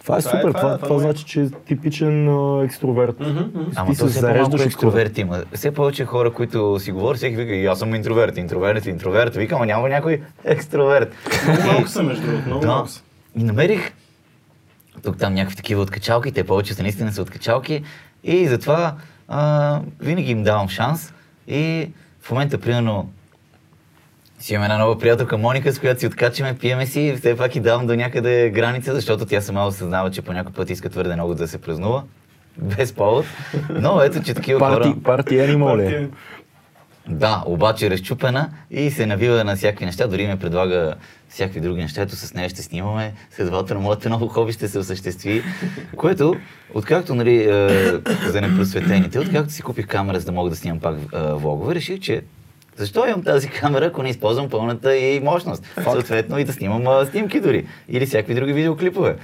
[0.03, 0.53] Това е Това е- супер.
[0.53, 0.99] това е- Това, това това е.
[1.01, 3.21] значи, че е типичен а, екстроверт.
[3.21, 3.71] Мгм, мгм.
[3.77, 5.45] Ама то се все зареждаш екстроверти има.
[5.53, 9.37] Все повече хора, които си говорят, всеки вика, и аз съм интроверт, интроверт, интроверт.
[9.37, 11.15] Викам, а няма някой екстроверт.
[11.49, 13.03] Много малко са, между другото, много малко са.
[13.37, 13.93] И намерих
[15.03, 17.83] тук там някакви такива откачалки, те повече са наистина са откачалки
[18.25, 18.95] и затова
[19.29, 21.13] а, винаги им давам шанс
[21.49, 21.91] и
[22.21, 23.13] в момента, примерно,
[24.39, 27.57] си имам една нова приятелка Моника, с която си откачаме, пиеме си и все пак
[27.57, 31.15] и давам до някъде граница, защото тя сама осъзнава, че по някой път иска твърде
[31.15, 32.03] много да се празнува.
[32.59, 33.25] Без повод.
[33.71, 34.83] Но ето, че такива хора...
[34.83, 36.09] Парти, парти анимал е?
[37.09, 40.95] Да, обаче разчупена и се навива на всякакви неща, дори ми предлага
[41.29, 42.03] всякакви други неща.
[42.03, 45.43] Ето с нея ще снимаме, следователно моето ново хоби ще се осъществи.
[45.97, 46.35] Което,
[46.75, 47.69] откакто, нали, е,
[48.27, 52.01] за непросветените, откакто си купих камера, за да мога да снимам пак е, влогове, реших,
[52.01, 52.23] че
[52.77, 55.65] защо имам тази камера, ако не използвам пълната и мощност?
[55.83, 57.67] Съответно и да снимам а, снимки дори.
[57.89, 59.17] Или всякакви други видеоклипове.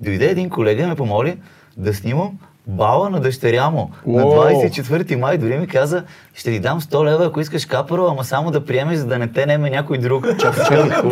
[0.00, 1.36] Дойде един колега и ме помоли
[1.76, 3.90] да снимам бала на дъщеря му.
[4.06, 4.34] На Уау!
[4.34, 6.04] 24 май дори ми каза,
[6.34, 9.28] ще ти дам 100 лева, ако искаш капаро, ама само да приемеш, за да не
[9.28, 10.26] те неме някой друг.
[10.40, 11.02] Чакай, чакай.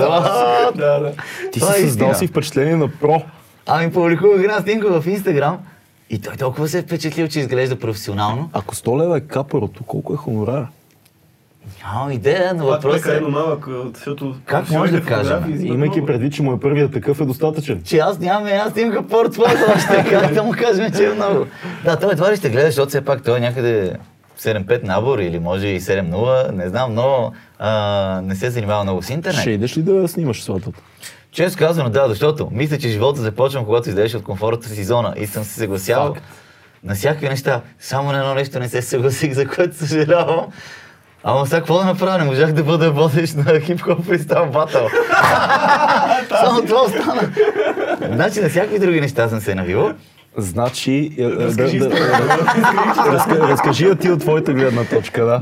[0.74, 1.12] Да, да.
[1.52, 2.14] Ти Това е си създал истина.
[2.14, 3.22] си впечатление на про.
[3.66, 5.58] Ами публикувах една снимка в Инстаграм
[6.10, 8.50] и той толкова се е впечатлил, че изглежда професионално.
[8.52, 10.66] Ако 100 лева е капарото, колко е хонорар?
[11.84, 14.34] Нямам идея, но Това въпросът е е, едно малък, защото...
[14.44, 15.38] Как може да кажем?
[15.52, 17.82] взимат Имайки предвид, че му е първият такъв е достатъчен.
[17.84, 21.46] че аз нямам една снимка портфолио още, как да му кажем, че е много.
[21.84, 23.96] Да, той едва ли ще гледа, защото все пак той е някъде
[24.40, 29.10] 7-5 набор или може и 7-0, не знам, но а, не се занимава много с
[29.10, 29.40] интернет.
[29.40, 30.80] Ще идеш ли да снимаш сватбата?
[31.32, 35.26] Често казано, да, защото мисля, че живота започвам, когато излезеш от комфортната си зона и
[35.26, 36.26] съм се съгласявал Факт.
[36.84, 37.60] на всякакви неща.
[37.78, 40.46] Само на едно нещо не се съгласих, за което съжалявам.
[41.24, 42.18] Ама сега какво да направя?
[42.18, 44.88] Не можах да бъда водещ на хип-хоп фристайл батъл.
[46.44, 47.32] Само това остана.
[48.12, 49.90] Значи на всякакви други неща съм се навил.
[50.36, 55.40] Значи, е, е, да, Разкажи да, разка- разкажи я ти от твоята гледна точка, да.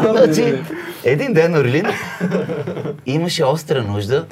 [0.00, 0.58] Значи,
[1.04, 1.86] един ден Орлин
[3.06, 4.26] имаше остра нужда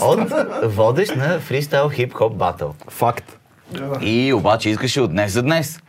[0.00, 0.32] от
[0.62, 2.74] водещ на фристайл хип-хоп батъл.
[2.88, 3.38] Факт.
[4.00, 5.80] И обаче искаше от днес за днес.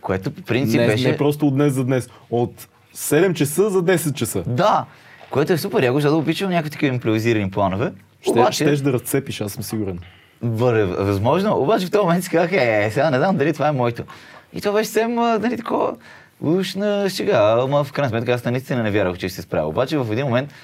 [0.00, 1.08] Което по принцип Не, беше...
[1.08, 2.08] не просто от днес за днес.
[2.30, 4.42] От 7 часа за 10 часа.
[4.46, 4.84] Да,
[5.30, 7.92] което е супер яко, защото обичам някакви такива импровизирани планове.
[8.20, 9.98] Ще, Обаче, щеш да разцепиш, аз съм сигурен.
[10.42, 13.68] бъде възможно, обаче в този момент си казах, е, е, сега не знам дали това
[13.68, 14.04] е моето.
[14.52, 15.96] И това беше съвсем, нали, такова,
[16.40, 19.68] уж на шега, ама в крайна сметка аз наистина не вярвах, че ще се справя.
[19.68, 20.54] Обаче в един момент,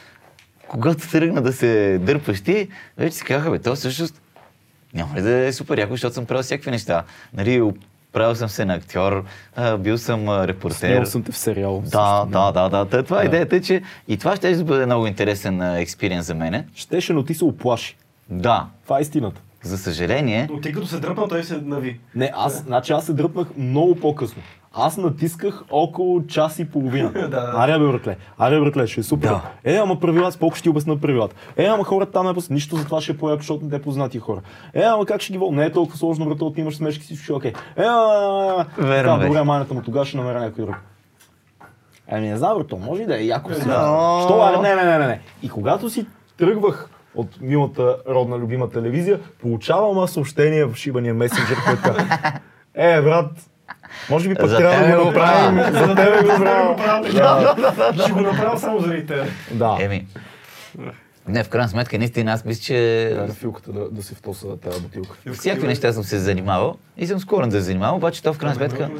[0.68, 2.68] когато тръгна да се дърпаш ти,
[2.98, 4.22] вече си казах, бе, то всъщност
[4.94, 7.04] няма ли да е супер яко, защото съм правил всякакви неща.
[7.34, 7.62] Нали,
[8.12, 9.24] правил съм се на актьор,
[9.56, 10.76] а, бил съм а, репортер.
[10.94, 11.82] Снял съм те в сериал.
[11.86, 12.84] Да, да, да, да.
[12.84, 13.26] Та, това е Да.
[13.26, 16.66] идеята е, че и това ще бъде много интересен експириенс за мене.
[16.74, 17.96] Щеше, но ти се оплаши.
[18.30, 19.40] Да, Това е истината.
[19.62, 22.00] за съжаление, Но ти като се дръпна, той се нави.
[22.14, 24.42] Не, аз, значи аз се дръпнах много по-късно.
[24.74, 27.10] Аз натисках около час и половина.
[27.28, 27.52] Да.
[27.56, 28.16] Аре, бе, братле.
[28.38, 29.28] Аре, братле, ще е супер.
[29.28, 29.42] Да.
[29.64, 31.34] Е, ама правила, споко ще ти обясна правилата.
[31.56, 32.50] Е, ама хората там не пос...
[32.50, 34.40] Нищо за това ще е по-яко, защото не те познати хора.
[34.74, 35.52] Е, ама как ще ги вол?
[35.52, 37.52] Не е толкова сложно, брате, от имаш смешки, всичко ще е окей.
[37.76, 38.66] Е, ама...
[38.78, 40.76] Верно Да, добре, майната му тогава ще намеря някой друг.
[42.10, 43.64] Ами не знам, брато, може и да е яко си.
[43.64, 44.20] Да.
[44.24, 45.20] Що, аре, не, не, не, не, не.
[45.42, 46.06] И когато си
[46.38, 52.04] тръгвах от милата родна любима телевизия, получавам аз съобщение в шибания месенджер, който казва,
[52.74, 53.30] е, брат,
[54.10, 55.72] може би пък трябва да го направим.
[55.72, 57.02] За тебе го правя.
[57.12, 58.02] Да.
[58.02, 59.26] Ще го направя само заради теб.
[59.52, 59.76] Да.
[59.80, 60.06] еми.
[61.28, 64.80] Не, в крайна сметка, наистина, аз мисля, че да филката да, да се втоса тази
[64.80, 65.16] бутилка.
[65.32, 68.54] всякакви неща съм се занимавал и съм скорен да се занимавам, обаче то в крайна
[68.54, 68.90] сметка,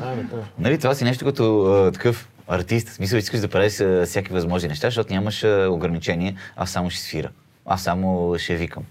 [0.59, 3.73] нали, това си нещо като такъв артист, в смисъл искаш да правиш
[4.05, 7.31] всякакви възможни неща, защото нямаш ограничение, аз само ще свира,
[7.67, 8.83] аз само ще викам.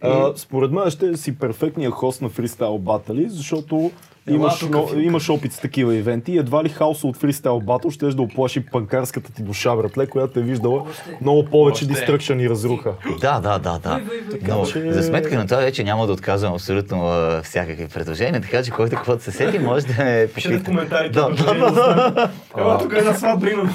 [0.00, 3.90] А, според мен ще си перфектният хост на фристайл батали, защото
[4.30, 5.02] имаш, но, Филка.
[5.02, 8.66] имаш опит с такива ивенти и едва ли хаоса от фристайл батъл ще да оплаши
[8.66, 10.82] панкарската ти душа, братле, която е виждала
[11.20, 11.86] много повече Още.
[11.86, 12.92] дистръкшен и разруха.
[13.20, 14.00] Да, да, да, да.
[14.48, 17.10] Но че- за сметка на това вече няма да отказвам абсолютно
[17.42, 21.12] всякакви предложения, така че който каквото се сети може да ме Пишете в коментарите.
[21.12, 22.28] Да, за знам.
[22.58, 23.70] Ела тук е на сватба имам.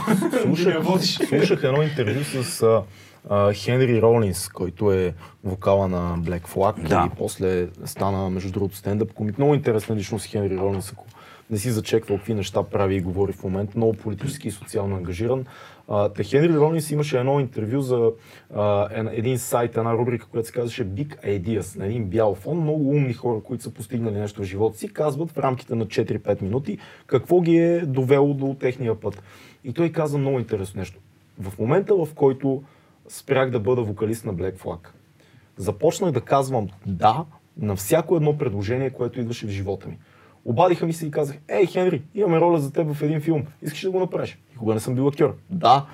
[1.30, 2.82] Слушах едно интервю с
[3.54, 5.14] Хенри Ролинс, който е
[5.44, 7.10] вокала на Black Flag Да.
[7.14, 9.38] и после стана, между другото, стендъп комик.
[9.38, 11.06] Много интересна личност Хенри Ролинс, ако
[11.52, 15.46] не си зачеквал какви неща прави и говори в момента, много политически и социално ангажиран.
[15.88, 18.12] А, те Хенри Ролинс имаше едно интервю за
[18.56, 22.62] а, един сайт, една рубрика, която се казваше Big Ideas, на един бял фон.
[22.62, 26.42] Много умни хора, които са постигнали нещо в живота си, казват в рамките на 4-5
[26.42, 29.24] минути какво ги е довело до техния път.
[29.64, 31.00] И той каза много интересно нещо.
[31.40, 32.64] В момента, в който
[33.10, 34.88] спрях да бъда вокалист на Black Flag,
[35.58, 37.26] започнах да казвам да
[37.58, 39.98] на всяко едно предложение, което идваше в живота ми.
[40.46, 43.44] Обадиха ми се и казах, ей, Хенри, имаме роля за теб в един филм.
[43.62, 44.38] Искаш да го направиш?
[44.52, 45.36] Никога не съм бил актьор.
[45.50, 45.86] Да.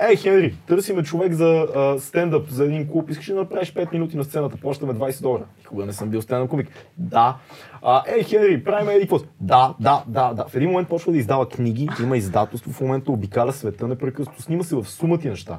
[0.00, 3.10] Ей, Хенри, търсиме човек за а, стендъп, за един клуб.
[3.10, 4.56] Искаш да направиш 5 минути на сцената?
[4.56, 5.44] Плащаме 20 долара.
[5.58, 6.68] Никога не съм бил стендъп комик.
[6.98, 7.36] Да.
[7.82, 9.18] А, ей, Хенри, правим еди какво?
[9.18, 10.44] си?» Да, да, да, да.
[10.48, 14.62] В един момент почва да издава книги, има издателство, в момента обикаля света непрекъснато, снима
[14.62, 15.58] се в сумати неща.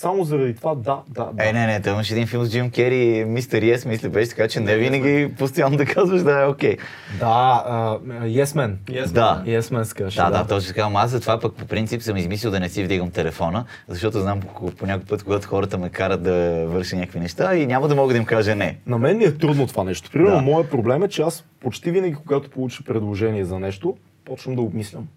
[0.00, 1.48] Само заради това, да, да, да.
[1.48, 4.48] Е, не, не, той имаше един филм с Джим Кери, Мистер Yes, мисля, беше така,
[4.48, 6.76] че не винаги постоянно да казваш да е окей.
[7.18, 8.76] Да, а, Yes Man.
[8.76, 9.42] Yes, Да.
[9.46, 10.14] Yes Man скаш.
[10.14, 10.90] Да, да, точно така.
[10.94, 14.70] Аз затова пък по принцип съм измислил да не си вдигам телефона, защото знам по,
[14.70, 18.12] по някой път, когато хората ме карат да върша някакви неща и няма да мога
[18.14, 18.78] да им кажа не.
[18.86, 20.10] На мен ми е трудно това нещо.
[20.10, 20.42] Примерно, Да.
[20.42, 25.08] моят проблем е, че аз почти винаги, когато получа предложение за нещо, почвам да обмислям.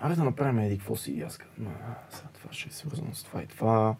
[0.00, 1.70] Аре да направим еди какво си и аз казвам, «Ма,
[2.10, 3.94] сега това ще е свързано с това и това.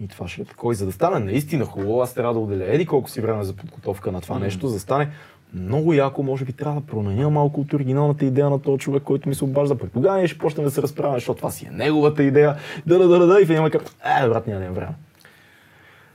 [0.00, 0.72] И това ще е такова.
[0.72, 3.52] И за да стане наистина хубаво, аз трябва да отделя еди колко си време за
[3.52, 5.08] подготовка на това нещо, за да стане
[5.54, 9.28] много яко, може би трябва да променя малко от оригиналната идея на този човек, който
[9.28, 9.78] ми се обажда.
[9.78, 12.56] Пък тогава ние ще почнем да се разправяме, защото това си е неговата идея.
[12.86, 13.40] Да, да, да, да.
[13.40, 14.92] И в един момент е, брат, няма да имам време.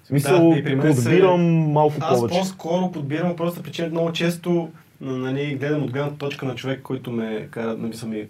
[0.03, 2.39] В смисъл, Да, при мен се- подбирам малко Аз повече.
[2.39, 4.69] по-скоро подбирам просто причина много често
[5.03, 8.27] нали, гледам от гледната точка на човек, който ме кара, нали, са ми, е,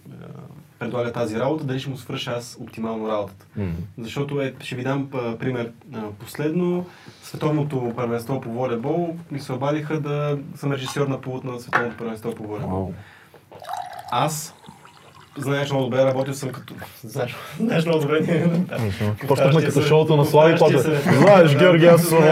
[0.80, 3.46] предлага тази работа, дали ще му свърша аз оптимално работата.
[3.58, 3.72] Мгм.
[3.98, 5.72] Защото е, ще ви дам а, пример.
[5.96, 6.86] А, последно
[7.24, 12.36] световното първенство по волейбол ми се обадиха да съм режисьор на полут на световното първенство
[12.36, 12.70] по волейбол.
[12.70, 12.94] Вау.
[14.12, 14.54] Аз
[15.38, 16.74] знаеш много добре, работил съм като...
[17.04, 18.50] Знаеш, знаеш много добре.
[19.28, 22.24] Почнахме като шоуто на Слави се- Знаеш, Георги, аз съм...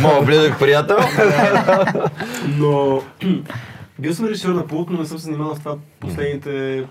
[0.00, 0.96] Моя близък приятел.
[2.58, 3.02] Но
[4.00, 6.84] бил съм режисьор на полут, но не съм се занимавал с това последните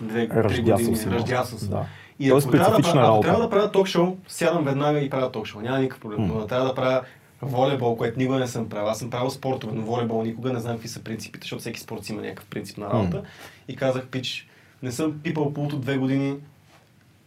[0.00, 1.10] две Ръждясал години.
[1.10, 1.68] Ръждясал съм.
[1.68, 1.86] Да.
[2.18, 5.32] И То е ако трябва, да, ако трябва да правя ток-шоу, сядам веднага и правя
[5.32, 5.60] ток-шоу.
[5.60, 6.26] Няма никакъв проблем.
[6.26, 7.02] Но трябва да правя
[7.42, 8.88] волейбол, което никога не съм правил.
[8.88, 12.04] Аз съм правил спортове, но волейбол никога не знам какви са принципите, защото всеки спорт
[12.04, 13.22] си има някакъв принцип на работа.
[13.68, 14.48] И казах, пич,
[14.82, 16.36] не съм пипал пулт от две години,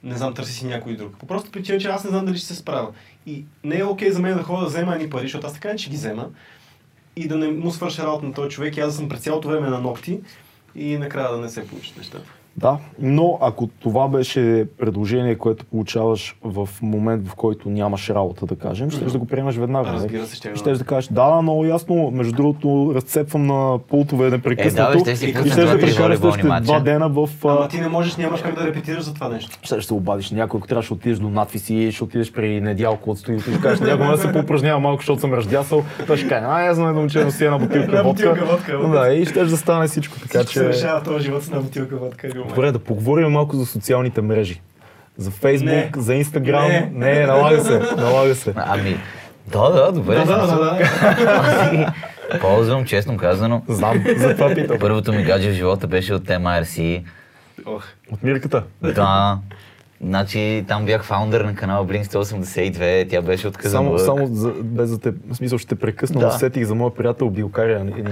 [0.04, 1.18] не знам, търси си някой друг.
[1.20, 2.92] По просто причина, че аз не знам дали ще се справя.
[3.26, 5.72] И не е окей за мен да ходя да взема едни пари, защото аз така
[5.72, 6.30] не ще ги взема
[7.20, 9.70] и да не му свърша работа на този човек и аз съм през цялото време
[9.70, 10.20] на ногти
[10.76, 12.39] и накрая да не се получат нещата.
[12.60, 18.56] Да, но ако това беше предложение, което получаваш в момент, в който нямаш работа, да
[18.56, 19.90] кажем, ще да го приемаш веднага.
[19.94, 24.92] Разбира се, ще ще да кажеш, да, много ясно, между другото, разцепвам на пултове непрекъснато.
[24.92, 27.30] Е, да, бе, ще си и ще да прекараш следващите два дена в...
[27.46, 29.58] а, Ама ти не можеш, нямаш как да репетираш за това нещо.
[29.62, 33.12] ще, ще се обадиш някой, ако трябваше да отидеш до надписи, ще отидеш при недялко
[33.12, 35.84] от студиото и ще кажеш, някой да се поупражнява малко, защото съм раздясал.
[36.08, 38.30] Той ще каже, а, аз знам да момче носи една бутилка Една водка.
[38.34, 38.90] бутилка водка.
[39.00, 40.20] Да, и ще да стане всичко.
[40.20, 40.70] Така че...
[40.70, 42.28] решава този живот с една бутилка водка.
[42.50, 44.62] Добре, да поговорим малко за социалните мрежи.
[45.18, 45.92] За Фейсбук, Не.
[45.98, 46.68] за Инстаграм.
[46.68, 46.92] Не.
[46.94, 48.54] Не, налага се, налага се.
[48.56, 48.98] Ами,
[49.48, 50.16] да, да, добре.
[50.16, 51.94] Да, да, да,
[52.42, 53.62] ползвам, честно казано.
[53.68, 54.78] Знам, за това питам.
[54.80, 57.04] Първото ми гадже в живота беше от MRC.
[57.66, 57.84] Ох.
[58.12, 58.64] От Мирката.
[58.82, 59.40] Да.
[60.04, 64.90] Значи там бях фаундър на канала Blink 182, тя беше от Само, само за, без
[64.90, 66.26] да те, в смисъл ще те прекъсна, Да.
[66.26, 68.08] но сетих за моя приятел Билкария, един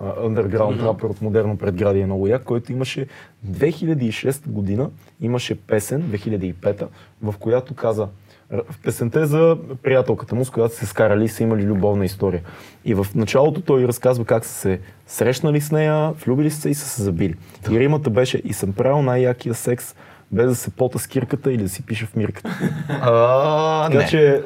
[0.00, 3.06] underground рапър от модерно предградие много як, който имаше
[3.50, 6.86] 2006 година, имаше песен, 2005,
[7.22, 8.08] в която каза,
[8.50, 12.40] в песента е за приятелката му, с която се скарали и са имали любовна история.
[12.84, 16.74] И в началото той разказва как са се срещнали с нея, влюбили са се и
[16.74, 17.34] са се забили.
[17.70, 19.94] И римата беше и съм правил най-якия секс,
[20.32, 22.50] без да се пота с кирката или да си пише в мирката.
[22.88, 24.08] А, Така не.
[24.08, 24.42] че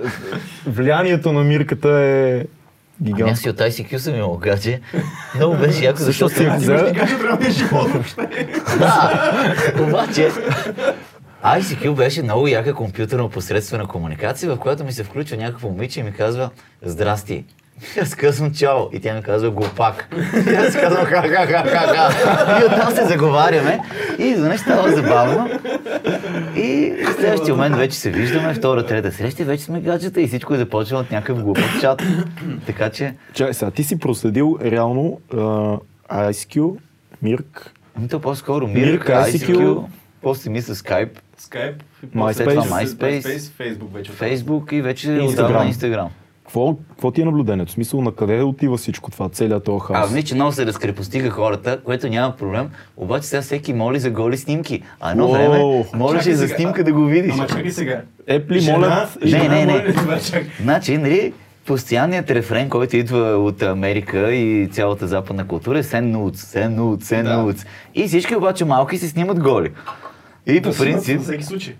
[0.66, 2.44] влиянието на Мирката е
[3.00, 3.48] Ами аз гигантско.
[3.48, 4.80] и от ICQ съм имал гадже.
[5.36, 6.52] Много беше яко, Защо защото...
[6.52, 6.92] си взел?
[6.94, 8.46] Кажа, трябва да е живот въобще.
[8.78, 9.32] Да,
[9.80, 10.30] обаче
[11.44, 16.02] ICQ беше много яка компютърно посредствена комуникация, в която ми се включва някакво момиче и
[16.02, 16.50] ми казва
[16.82, 17.44] Здрасти.
[17.96, 18.80] И аз казвам чао.
[18.92, 20.08] И тя ми казва глупак.
[20.50, 22.60] И аз казвам ха ха ха ха ха.
[22.60, 23.80] И оттам се заговаряме.
[24.18, 25.50] И изведнъж става забавно.
[26.56, 30.54] И в следващия момент вече се виждаме, втора, трета среща, вече сме гаджета и всичко
[30.54, 32.02] е започнало от някакъв глупав чат.
[32.66, 35.38] Така че, Чакай сега, ти си проследил реално а,
[36.10, 36.76] ISQ,
[37.22, 39.82] Мирк, ами то по-скоро Мирк, Мирк, ICQ, ICQ,
[40.22, 41.82] после мисля Skype, Скайп.
[42.14, 42.68] MySpace.
[42.68, 43.52] MySpace.
[43.56, 44.12] Фейсбук вече.
[44.12, 45.28] Фейсбук и вече Instagram.
[45.28, 46.10] отдавна Инстаграм.
[46.54, 47.70] Какво, какво ти е наблюдението?
[47.70, 50.10] В смисъл на къде отива всичко това, целият този хаос?
[50.10, 54.10] А, виж, че много се разкрепостиха хората, което няма проблем, обаче сега всеки моли за
[54.10, 54.82] голи снимки.
[55.00, 55.32] А едно Уоу.
[55.32, 57.32] време Чакай за снимка да го видиш.
[57.34, 58.02] Ама чакай сега.
[58.26, 59.18] Епли Жена- молят...
[59.22, 59.72] Не, жена не, не.
[59.72, 60.20] моля.
[60.62, 61.32] Значи, нали,
[61.66, 67.04] постоянният рефрен, който идва от Америка и цялата западна култура е Сен Нуц, Сен Нуц,
[67.06, 67.42] Сен.
[67.42, 67.64] Нуц.
[67.94, 69.70] И всички обаче малки се снимат голи.
[70.46, 71.74] И по принцип, За всеки случай.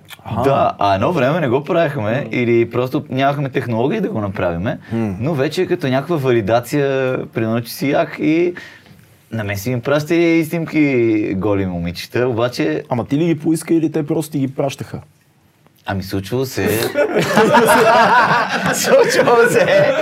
[0.45, 5.35] Да, а едно време не го правихме или просто нямахме технологии да го направиме, но
[5.35, 8.55] вече като някаква валидация, примерно, че си як и
[9.33, 13.75] на мен си им пращали и снимки голи момичета, обаче, Ама ти ли ги поиска
[13.75, 15.01] или те просто ти ги пращаха?
[15.87, 16.81] Ами случвало се...
[18.75, 19.93] случвало се...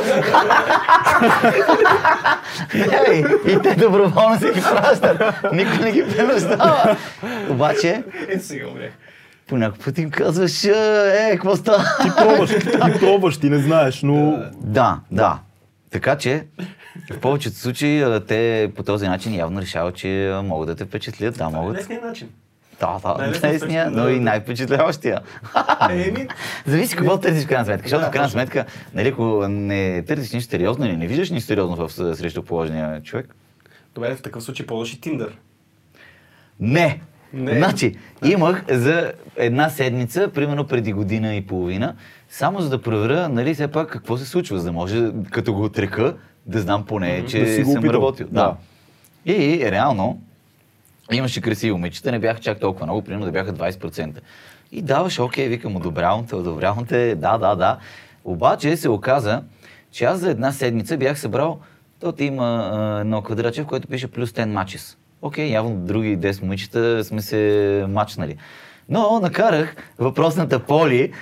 [2.74, 5.22] Не, и те доброволно си ги пращат.
[5.52, 6.96] Никой не ги принуждава.
[7.50, 8.66] Обаче, Е, сега
[9.48, 11.84] по някакъв път им казваш, е, какво става?
[12.02, 14.38] Ти пробваш, ти пробваш, ти не знаеш, но...
[14.60, 15.38] Да, да.
[15.90, 16.44] Така че,
[17.12, 21.38] в повечето случаи те по този начин явно решават, че могат да те впечатлят.
[21.38, 21.76] Да, могат.
[21.76, 22.28] Лесният начин.
[22.82, 24.12] Да, да, Най-лесният лесния, начин, но да.
[24.12, 25.20] и най-впечатляващия.
[25.90, 26.28] Еми,
[26.66, 27.82] Зависи какво търсиш в крайна сметка.
[27.88, 28.64] Защото Да, в крайна сметка,
[28.94, 33.34] нали, ако не търсиш нищо сериозно или не виждаш нищо сериозно в срещу положения човек,
[33.94, 35.38] добре, в такъв случай ползваш и Тиндър.
[36.60, 37.00] Не.
[37.32, 37.59] Не.
[37.59, 41.94] Значи, имах за една седмица, примерно преди година и половина,
[42.30, 45.64] само за да проверя, нали, все пак какво се случва, за да може, като го
[45.64, 48.26] отрека, да знам поне, че Да съм работил.
[48.30, 48.56] Да.
[49.26, 50.20] И реално,
[51.12, 54.19] имаше красиви момичета, не бяха чак толкова много, примерно да бяха 20%.
[54.73, 57.79] И даваше, окей, викам, одобрявам те, одобрявам те, да, да, да.
[58.24, 59.43] Обаче се оказа,
[59.91, 61.59] че аз за една седмица бях събрал,
[62.01, 64.97] то ти има а, едно квадратче, в което пише плюс 10 матчес.
[65.23, 68.37] Окей, явно други 10 момичета сме се мачнали.
[68.89, 71.12] Но накарах въпросната Поли,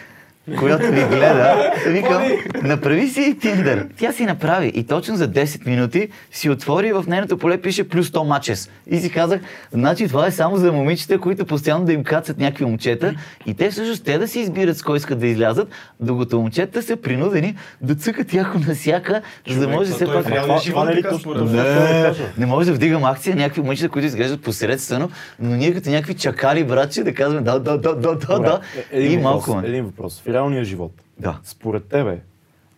[0.58, 2.22] която ви гледа, викам,
[2.62, 3.86] направи си Тиндър.
[3.98, 7.88] Тя си направи и точно за 10 минути си отвори и в нейното поле пише
[7.88, 8.70] плюс 100 матчес.
[8.86, 9.40] И си казах,
[9.72, 13.14] значи това е само за момичета, които постоянно да им кацат някакви момчета
[13.46, 15.68] и те всъщност те да си избират с кой искат да излязат,
[16.00, 20.28] докато момчета са принудени да цъкат яко на всяка, за да може все е пак...
[20.28, 22.14] не е мен.
[22.38, 25.10] Не, може да вдигам акция някакви момичета, които изглеждат посредствено,
[25.40, 28.60] но ние като някакви чакали братче да казваме да, да, да, да, да, да.
[28.92, 29.60] Е- И малко.
[29.64, 30.22] Един въпрос.
[30.32, 30.92] Реалния живот.
[31.18, 31.38] Да.
[31.44, 32.20] Според тебе,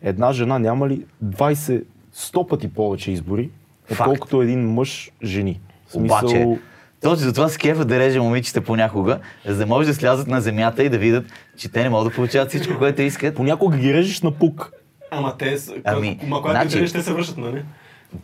[0.02, 1.82] Една жена няма ли 20,
[2.14, 3.50] 100 пъти повече избори,
[3.90, 5.60] отколкото един мъж жени?
[5.88, 6.58] В Обаче,
[7.02, 10.84] точно затова се кефа да реже момичета понякога, за да може да слязат на земята
[10.84, 11.24] и да видят,
[11.56, 13.34] че те не могат да получават всичко, което искат.
[13.34, 14.72] понякога ги режеш на пук.
[15.10, 16.86] Ама те, Ами, ма когато значи- значи...
[16.88, 17.64] ще се връщат, нали?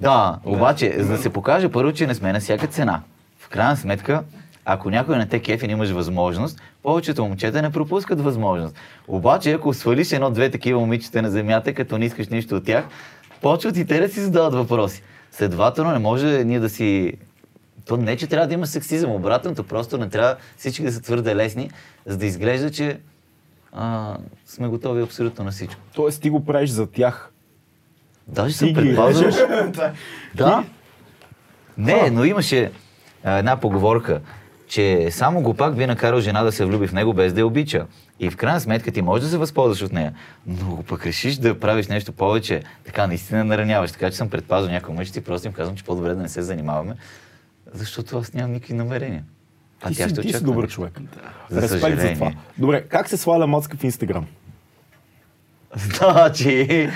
[0.00, 3.02] Да, обаче, за да се покаже първо, че не сме на всяка цена.
[3.38, 4.22] В крайна сметка,
[4.70, 8.76] ако някой не те кефи имаш възможност, повечето момчета не пропускат възможност.
[9.08, 12.84] Обаче, ако свалиш едно-две такива момичета на земята, като не искаш нищо от тях,
[13.42, 15.02] почват и те да си задават въпроси.
[15.32, 17.12] Следователно, не може ние да си...
[17.86, 21.36] То не, че трябва да има сексизъм, обратното, просто не трябва всички да са твърде
[21.36, 21.70] лесни,
[22.06, 22.98] за да изглежда, че
[23.72, 24.16] а,
[24.46, 25.80] сме готови абсолютно на всичко.
[25.94, 27.32] Тоест ти го правиш за тях.
[28.26, 29.26] Даже предпазил.
[29.26, 29.40] режеш.
[30.34, 30.64] Да.
[31.78, 32.70] Не, но имаше
[33.24, 34.20] а, една поговорка,
[34.68, 37.86] че само глупак би накарал жена да се влюби в него без да я обича.
[38.20, 40.14] И в крайна сметка ти можеш да се възползваш от нея,
[40.46, 43.92] но пък решиш да правиш нещо повече, така наистина нараняваш.
[43.92, 46.42] Така че съм предпазил някои мъжици и просто им казвам, че по-добре да не се
[46.42, 46.94] занимаваме,
[47.72, 49.24] защото аз нямам никакви намерения.
[49.82, 51.00] А Ти тя си, ще ти си добър човек.
[51.50, 52.32] За Респект за това.
[52.58, 54.26] Добре, как се сваля мацка в Инстаграм?
[55.76, 56.90] Значи,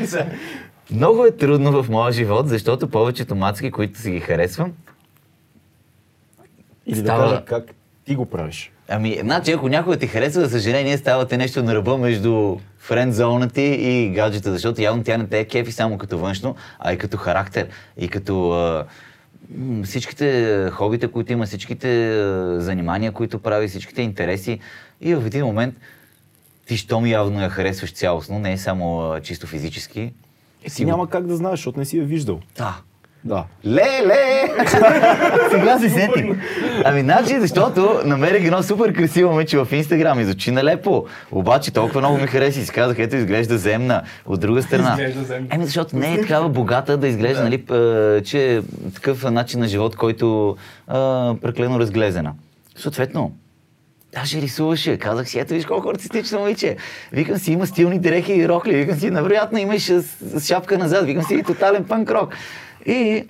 [0.90, 4.72] много е трудно в моя живот, защото повечето мацки, които си ги харесвам,
[6.90, 8.72] Или Става- да кажа как ти го правиш?
[8.88, 13.48] Ами, значи, ако някой ти харесва, за съжаление, ставате нещо на ръба между френд зона
[13.48, 16.98] ти и гаджета, защото явно тя не те е кефи само като външно, а и
[16.98, 18.84] като характер, и като а,
[19.84, 24.58] всичките хобита, които има, всичките а, занимания, които прави, всичките интереси.
[25.00, 25.74] И в един момент
[26.66, 30.12] ти щом явно я харесваш цялостно, не е само а, чисто физически.
[30.64, 32.40] Е, си няма как да знаеш, защото не си я виждал.
[32.56, 32.76] Да.
[33.24, 33.44] Да.
[33.66, 34.48] Леле!
[35.50, 36.24] Сега се сетих.
[36.84, 41.06] Ами, значи, защото намерих едно супер красиво момиче в Инстаграм и звучи нелепо.
[41.30, 44.02] Обаче толкова много ми хареса и си казах, ето изглежда земна.
[44.26, 44.90] От друга страна.
[44.90, 45.48] Изглежда земна.
[45.50, 47.64] Еми, защото не е такава богата да изглежда, нали,
[48.24, 48.62] че е
[48.94, 50.56] такъв начин на живот, който
[50.86, 52.32] а, преклено разглезена.
[52.76, 53.32] Съответно,
[54.12, 54.96] Даже рисуваше.
[54.96, 56.76] Казах си, ето виж колко артистично момиче.
[57.12, 58.76] Викам си, има стилни дрехи и рокли.
[58.76, 61.06] Викам си, невероятно имаш с, с шапка назад.
[61.06, 62.34] Викам си, тотален панк рок.
[62.86, 63.24] И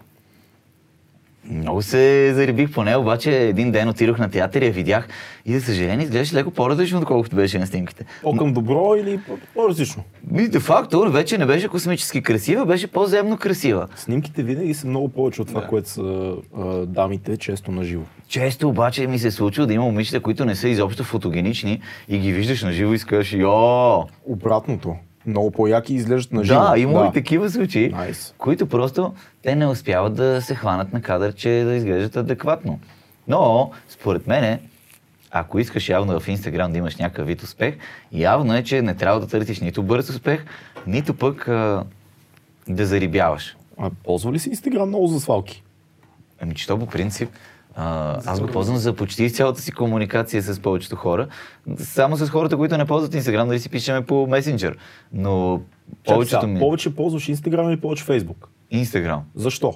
[1.51, 5.09] много се заребих по нея, обаче един ден отидох на театър и я видях
[5.47, 8.05] и за съжаление изглеждаше леко по-различно, отколкото беше на снимките.
[8.23, 10.05] По-към добро или по- по-различно?
[10.39, 13.89] И де факто вече не беше космически красива, беше по-земно красива.
[13.97, 18.03] Снимките винаги са много повече от това, което са а, дамите често на живо.
[18.29, 22.33] Често обаче ми се случва да има момичета, които не са изобщо фотогенични и ги
[22.33, 24.97] виждаш на живо и си казваш, йо, Обратното.
[25.27, 26.61] Много по-яки изглеждат на живо.
[26.61, 28.35] Да, има и такива случаи, Nice.
[28.39, 32.81] които просто те не успяват да се хванат на кадър, че да изглеждат адекватно.
[33.29, 34.61] Но, според мене,
[35.31, 37.75] ако искаш явно в Инстаграм да имаш някакъв вид успех,
[38.13, 40.45] явно е, че не трябва да търсиш нито бърз успех,
[40.87, 41.85] нито пък а,
[42.69, 43.57] да зарибяваш.
[43.79, 45.63] А ползва ли си Инстаграм много за свалки?
[46.41, 47.31] Ами, че то по принцип,
[47.75, 51.29] а, аз го ползвам за почти цялата си комуникация с повечето хора.
[51.77, 54.77] Само с хората, които не ползват Инстаграм, дали си пишеме по месенджер.
[55.13, 55.63] Но
[56.05, 56.59] повечето ми...
[56.59, 58.49] Повече ползваш Инстаграм или повече Фейсбук?
[58.71, 59.23] Инстаграм.
[59.35, 59.75] Защо?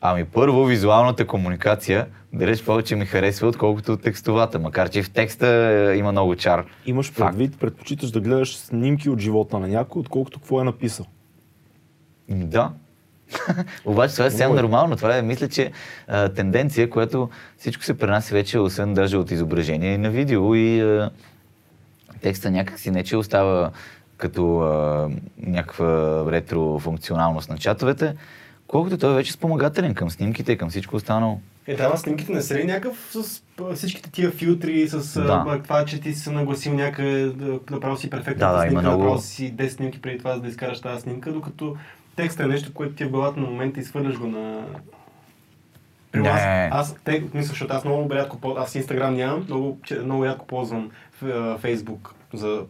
[0.00, 5.96] Ами първо, визуалната комуникация, далеч повече ми харесва, отколкото текстовата, макар че в текста е,
[5.96, 6.64] има много чар.
[6.86, 7.36] Имаш Факт.
[7.36, 11.06] предвид, предпочиташ да гледаш снимки от живота на някой, отколкото какво е написал.
[12.28, 12.72] Да.
[13.84, 14.54] Обаче това е съвсем е.
[14.54, 14.96] нормално.
[14.96, 15.72] Това е, мисля, че
[16.08, 17.28] а, тенденция, която
[17.58, 21.10] всичко се пренася вече, освен даже от изображение и на видео и а,
[22.20, 23.70] текста някакси не че остава
[24.16, 25.86] като а, някаква
[26.32, 28.14] ретро функционалност на чатовете,
[28.66, 31.40] колкото той е вече спомагателен към снимките и към всичко останало.
[31.66, 33.42] Е, ама снимките не са ли някакъв с
[33.74, 35.60] всичките тия филтри, с Да.
[35.62, 39.18] това, че ти си се нагласил някъде, да направил си перфектната Да, да, снимка, много-
[39.18, 41.76] си 10 снимки преди това, за да изкараш тази снимка, докато
[42.16, 44.66] текстът е нещо, което ти е в главата на момента и свърляш го на...
[46.12, 46.68] Примерно Не.
[46.72, 50.90] Аз, аз те, мисля, защото аз много рядко, аз Инстаграм нямам, много, много рядко ползвам
[51.58, 52.64] Фейсбук за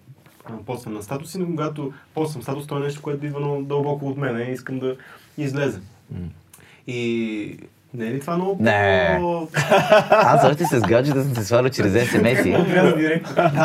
[0.45, 4.09] а, поствам на статуси, но когато поствам статус, то е нещо, което идва много дълбоко
[4.09, 4.97] от мен и искам да
[5.39, 5.81] излезе.
[6.87, 7.59] И
[7.97, 9.17] не е ли това много Не.
[9.21, 9.49] по...
[10.11, 11.93] Аз още с гаджета съм се свалял чрез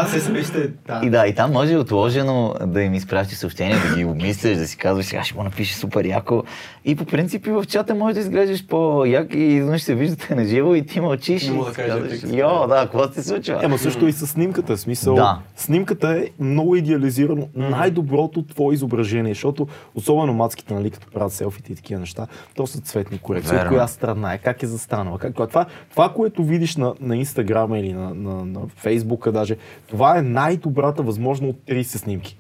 [0.08, 0.70] се смещате.
[0.88, 1.02] Да.
[1.04, 4.78] И да, и там може отложено да им изпращаш съобщения, да ги обмисляш, да си
[4.78, 6.44] казваш, сега ще му напише супер яко.
[6.86, 10.46] И по принцип и в чата може да изглеждаш по-як и изведнъж се виждате на
[10.46, 11.48] живо и ти мълчиш.
[11.48, 12.34] Не мога и да казваш.
[12.34, 13.60] Йо, да, какво се случва?
[13.64, 14.78] Ема също и с снимката.
[14.78, 15.40] Смисъл, Да.
[15.56, 17.48] снимката е много идеализирано.
[17.56, 22.82] Най-доброто твое изображение, защото особено мацките, нали, като правят селфите и такива неща, то са
[22.82, 23.58] цветни корекции.
[23.58, 25.20] От коя страна е, как е застанала.
[25.20, 25.34] Как...
[25.34, 30.22] Това, това, което видиш на, на Инстаграма или на, на, на Фейсбука даже, това е
[30.22, 32.38] най-добрата възможно от 30 снимки.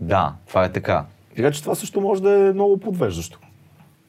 [0.00, 1.04] Да, това е така.
[1.36, 3.38] Така че това също може да е много подвеждащо.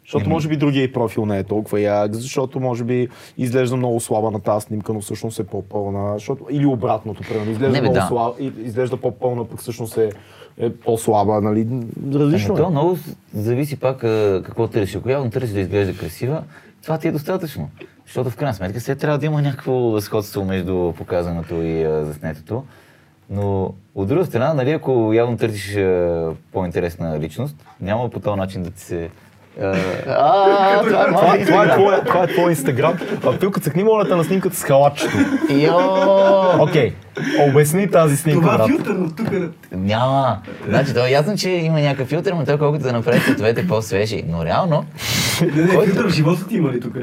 [0.10, 3.07] Защото може би другия и профил не е толкова як, защото може би
[3.38, 6.14] изглежда много слаба на тази снимка, но всъщност е по-пълна.
[6.14, 6.45] Защото...
[6.49, 7.52] Или обратното, примерно.
[7.52, 8.06] Изглежда, Не, бе, да.
[8.07, 10.11] слаба, и- изглежда по-пълна, пък всъщност е,
[10.57, 11.41] е по-слаба.
[11.41, 11.68] Нали?
[12.14, 12.64] Различно Ами, е.
[12.64, 12.98] то много
[13.34, 13.99] зависи пак
[14.45, 14.95] какво търсиш.
[14.95, 16.44] Ако явно търсиш да изглежда красива,
[16.84, 17.69] това ти е достатъчно.
[18.06, 22.64] Защото в крайна сметка се трябва да има някакво сходство между показаното и а, заснетото.
[23.30, 28.64] Но от друга страна, нали, ако явно търсиш а, по-интересна личност, няма по този начин
[28.64, 29.10] да ти се...
[29.61, 29.76] А,
[30.07, 32.94] а, това е малко това, е твой, това е инстаграм.
[33.26, 35.18] А Пилка, цъкни молята на снимката с халатчето.
[35.49, 35.73] Йо!
[36.60, 36.94] Окей,
[37.40, 38.68] обясни тази снимка, Това брат.
[38.68, 39.27] филтър, но тук
[39.72, 40.38] Няма.
[40.68, 44.23] Значи, то е ясно, че има някакъв филтър, но той колкото да направи цветовете по-свежи.
[44.27, 44.86] Но реално,
[45.41, 46.94] Не, не, филтър в живота ти има ли тук?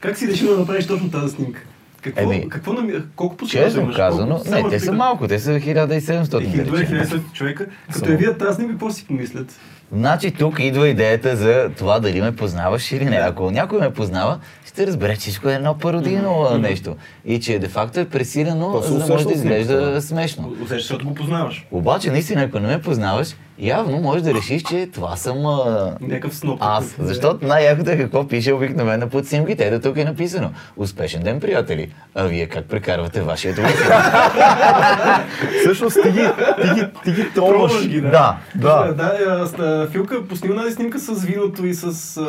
[0.00, 1.60] Как си решил да направиш точно тази снимка?
[2.02, 2.92] Какво, Еми, какво нами...
[3.16, 3.96] колко последователи честно имаш?
[3.96, 4.50] казано, Колко?
[4.50, 6.98] Не, те са малко, те са 1700 Е, да добре, речем.
[6.98, 7.66] 1700 човека.
[7.92, 9.60] Като я видят тази снимка, какво си помислят?
[9.94, 13.16] Значи тук идва идеята за това дали ме познаваш или не.
[13.16, 14.38] Ако някой ме познава,
[14.74, 16.96] ще разбере, че всичко е едно пародийно а, нещо.
[17.24, 20.02] И че де-факто е пресилено, То за да може да изглежда да.
[20.02, 20.52] смешно.
[20.54, 21.66] Усещаш, защото го познаваш.
[21.70, 23.28] Обаче, наистина, ако не ме познаваш,
[23.58, 26.58] явно можеш да решиш, че това съм а, Някакъв сноп.
[26.60, 26.94] аз.
[26.98, 29.66] Защото най-якото е какво пише обикновено под снимките.
[29.66, 30.50] Ето тук е написано.
[30.76, 31.92] Успешен ден, приятели.
[32.14, 33.76] А вие как прекарвате вашият уикенд?
[35.60, 36.28] Всъщност ти ги,
[36.62, 37.28] ти ги, ти ги.
[37.34, 38.36] Пробваш ги, да.
[38.54, 38.92] Да, да.
[38.94, 40.16] Да, а, с- а, Филка,
[40.56, 42.20] тази снимка с виното и с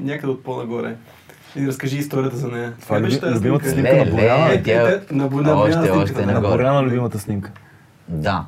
[0.00, 0.94] някъде от по-нагоре.
[1.56, 2.72] И разкажи историята за нея.
[2.80, 3.96] Това е любимата снимка?
[3.96, 4.52] на Боряна.
[4.52, 6.50] Е, е, на на Боряна още снимката, нагоре.
[6.50, 7.50] Боряна любимата снимка.
[8.08, 8.44] Да.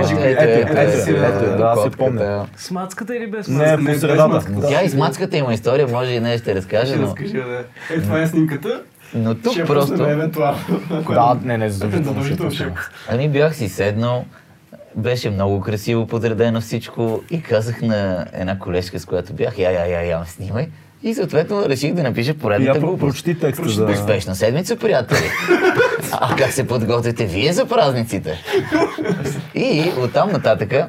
[0.00, 1.96] Кажи ето, го, ето, ето, ето, ето, да, си котката.
[1.96, 2.46] помня.
[2.56, 3.78] С мацката или без Не, мацката?
[3.78, 4.68] по без средата.
[4.68, 7.64] Тя и с мацката има история, може и не ще разкаже, но, разкажи, да.
[7.94, 8.82] Е, това е снимката.
[9.14, 10.04] но тук Ще просто...
[10.04, 10.58] евентуално.
[11.08, 12.74] Да, не, не, задължително.
[13.08, 14.24] Ами бях си седнал,
[14.96, 19.86] беше много красиво подредено всичко и казах на една колежка, с която бях, я, я,
[19.86, 20.68] я, я, снимай.
[21.02, 23.00] И съответно реших да напиша поредната глупост.
[23.00, 23.84] прочети текста за...
[23.84, 25.30] Успешна седмица, приятели!
[26.12, 28.38] А как се подготвяте вие за празниците?
[29.54, 30.88] И оттам нататъка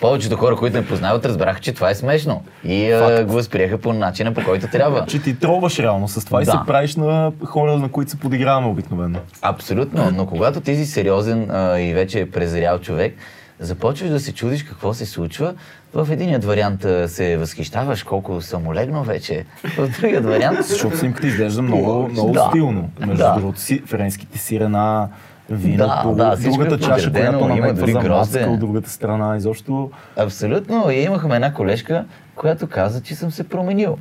[0.00, 2.42] повечето хора, които ме познават, разбраха, че това е смешно.
[2.64, 5.06] И а, го възприеха по начина, по който трябва.
[5.06, 6.50] Че ти троваш реално с това и Да.
[6.50, 9.18] се правиш на хора, на които се подиграваме обикновено.
[9.42, 13.14] Абсолютно, но когато ти си сериозен а, и вече презрял човек,
[13.60, 15.54] започваш да се чудиш какво се случва.
[15.94, 19.44] В единият вариант се възхищаваш колко съм олегнал вече.
[19.78, 22.46] В другият вариант Защото снимката изглежда много, много Да.
[22.48, 22.90] стилно.
[23.00, 23.34] Между Да.
[23.34, 25.08] другото си, френските сирена,
[25.50, 27.38] виното, Да, да, е другата чаша, която
[27.74, 29.36] дори за маска от другата страна.
[29.36, 30.90] Изобщо Абсолютно.
[30.90, 32.04] И имахме една колежка,
[32.34, 33.98] която каза, че съм се променил.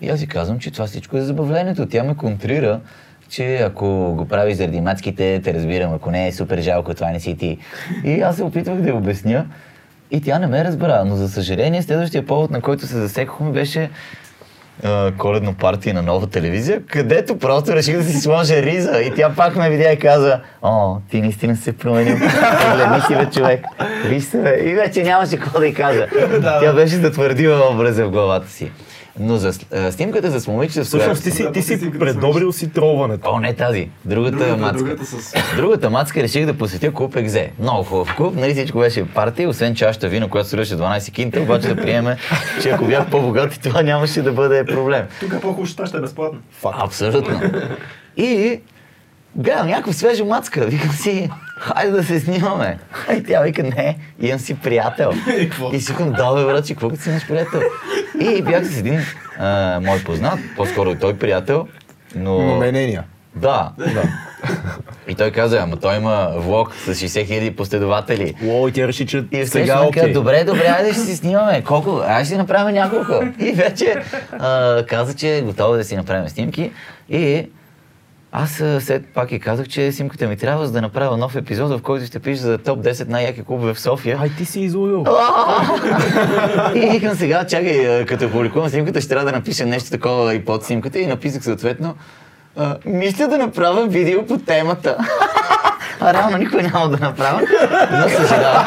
[0.00, 1.86] И аз си казвам, че това всичко е забавлението.
[1.86, 2.80] Тя ме контрира,
[3.28, 7.20] че ако го правиш заради мацките, те разбирам, ако не е супер жалко, това не
[7.20, 7.58] си ти.
[8.04, 9.46] И аз се опитвах да я обясня.
[10.10, 13.90] И тя не ме разбра, но за съжаление следващия повод, на който се засекохме, беше
[15.18, 19.56] коледно партия на нова телевизия, където просто реших да си сложа риза и тя пак
[19.56, 22.16] ме видя и каза, о, ти наистина се променил.
[22.74, 23.64] Гледни си бе човек.
[24.06, 24.58] Виж се бе.
[24.64, 26.06] И вече нямаше какво да й кажа.
[26.60, 28.70] Тя беше затвърдила образа в главата си.
[29.18, 33.30] Но за а, снимката с момичета, с всъщност ти си, ти си предобрил си тролването.
[33.30, 33.88] О, не тази.
[34.04, 34.78] Другата, Другата, мацка.
[34.78, 35.34] другата с...
[35.56, 37.50] Другата мацка реших да посетя клуб Екзе.
[37.58, 41.68] Много хубав клуб, нали всичко беше партия, освен чашата вино, която струваше 12 кинта, обаче
[41.68, 42.16] да приеме,
[42.62, 45.06] че ако бях по-богат и това нямаше да бъде проблем.
[45.20, 46.38] Тук е по-хубаво, ще е безплатно.
[46.64, 47.40] Абсолютно.
[48.16, 48.60] И
[49.36, 51.30] гледам някаква свежа мацка, викам си,
[51.60, 52.78] хайде да се снимаме.
[53.16, 55.12] И тя вика, не, имам си приятел.
[55.72, 57.60] И си викам, да бе, брат, че какво като си имаш приятел?
[58.20, 59.00] И бях с един
[59.38, 61.68] а, мой познат, по-скоро и той приятел,
[62.14, 62.40] но...
[62.40, 63.04] Но не нейния.
[63.34, 64.02] Да, да.
[65.08, 68.34] И той каза, ама той има влог с 60 хиляди последователи.
[68.44, 69.88] Ло, и тя реши, че И сега е okay.
[69.88, 70.12] окей.
[70.12, 71.62] добре, добре, айде ще си снимаме.
[71.62, 72.02] Колко?
[72.06, 73.12] Айде ще си направим няколко.
[73.38, 73.94] И вече
[74.32, 76.72] а, каза, че е готова да си направим снимки.
[77.08, 77.46] И
[78.32, 78.50] аз
[78.80, 82.06] след пак и казах, че снимката ми трябва за да направя нов епизод, в който
[82.06, 84.18] ще пише за топ 10 най-яки клубове в София.
[84.22, 85.04] Ай, ти си изловил.
[86.74, 90.64] И викам сега, чакай, като публикувам снимката, ще трябва да напиша нещо такова и под
[90.64, 90.98] снимката.
[90.98, 91.94] И написах съответно,
[92.84, 94.96] мисля да направя видео по темата.
[96.02, 97.40] А реално никой няма да направя,
[97.92, 98.64] но съжалявам.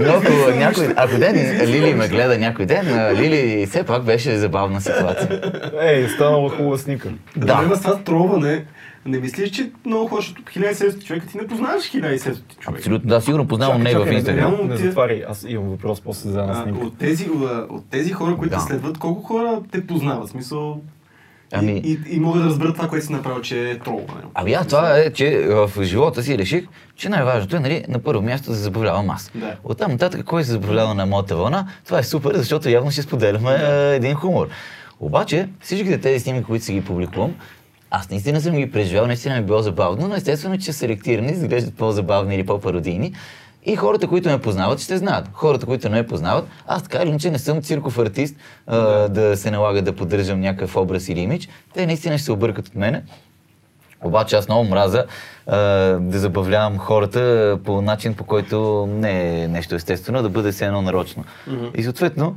[0.00, 1.34] Но ако някой, ако ден
[1.64, 5.40] Лили ме гледа някой ден, Лили все пак беше забавна ситуация.
[5.82, 7.08] Ей, станала хубава снимка.
[7.36, 7.46] Да.
[7.46, 7.52] Да.
[7.52, 8.64] Проблема с това троване,
[9.06, 12.42] не мислиш, че много хора, защото 1700 човека ти не познаваш 1700 човека.
[12.68, 14.50] Абсолютно, да, сигурно познавам Чакай, не в Инстаграм.
[14.62, 16.86] Не тия- затваряй, аз имам въпрос после за една снимка.
[16.86, 17.28] от, тези,
[17.70, 18.60] от, тези хора, които Да.
[18.60, 20.28] следват, колко хора те познават?
[20.28, 20.80] В Смисъл,
[21.54, 24.06] Ами- И, и, и мога да разбера това, което си направил, че е трол.
[24.34, 26.64] Ами аз това е, че в живота си реших,
[26.96, 29.30] че най-важното е, нали, на първо място да забавлявам аз.
[29.34, 29.56] Да.
[29.64, 33.50] Оттам нататък, кой се забавлява на моята вълна, това е супер, защото явно ще споделяме
[33.50, 34.48] а, един хумор.
[35.00, 37.34] Обаче, всичките тези снимки, които си ги публикувам,
[37.90, 41.74] аз наистина съм ги преживял, наистина ми е било забавно, но естествено, че селектирани, изглеждат
[41.74, 43.12] по-забавни или по-пародийни.
[43.66, 45.28] И хората, които ме познават, ще знаят.
[45.32, 48.36] Хората, които не ме познават, аз така или иначе не съм цирков артист,
[48.66, 48.78] а,
[49.08, 51.48] да се налага да поддържам някакъв образ или имидж.
[51.74, 53.02] Те наистина ще се объркат от мене.
[54.02, 55.04] Обаче аз много мраза
[55.46, 55.56] а,
[56.00, 60.82] да забавлявам хората по начин, по който не е нещо естествено, да бъде все едно
[60.82, 61.24] нарочно.
[61.74, 62.36] И съответно,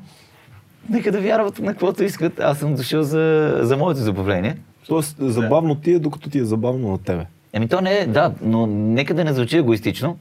[0.89, 2.39] нека да вярват на каквото искат.
[2.39, 4.57] Аз съм дошъл за, за моето забавление.
[4.87, 7.25] Тоест, забавно ти е, докато ти е забавно на тебе.
[7.53, 10.17] Еми то не е, да, но нека да не звучи егоистично,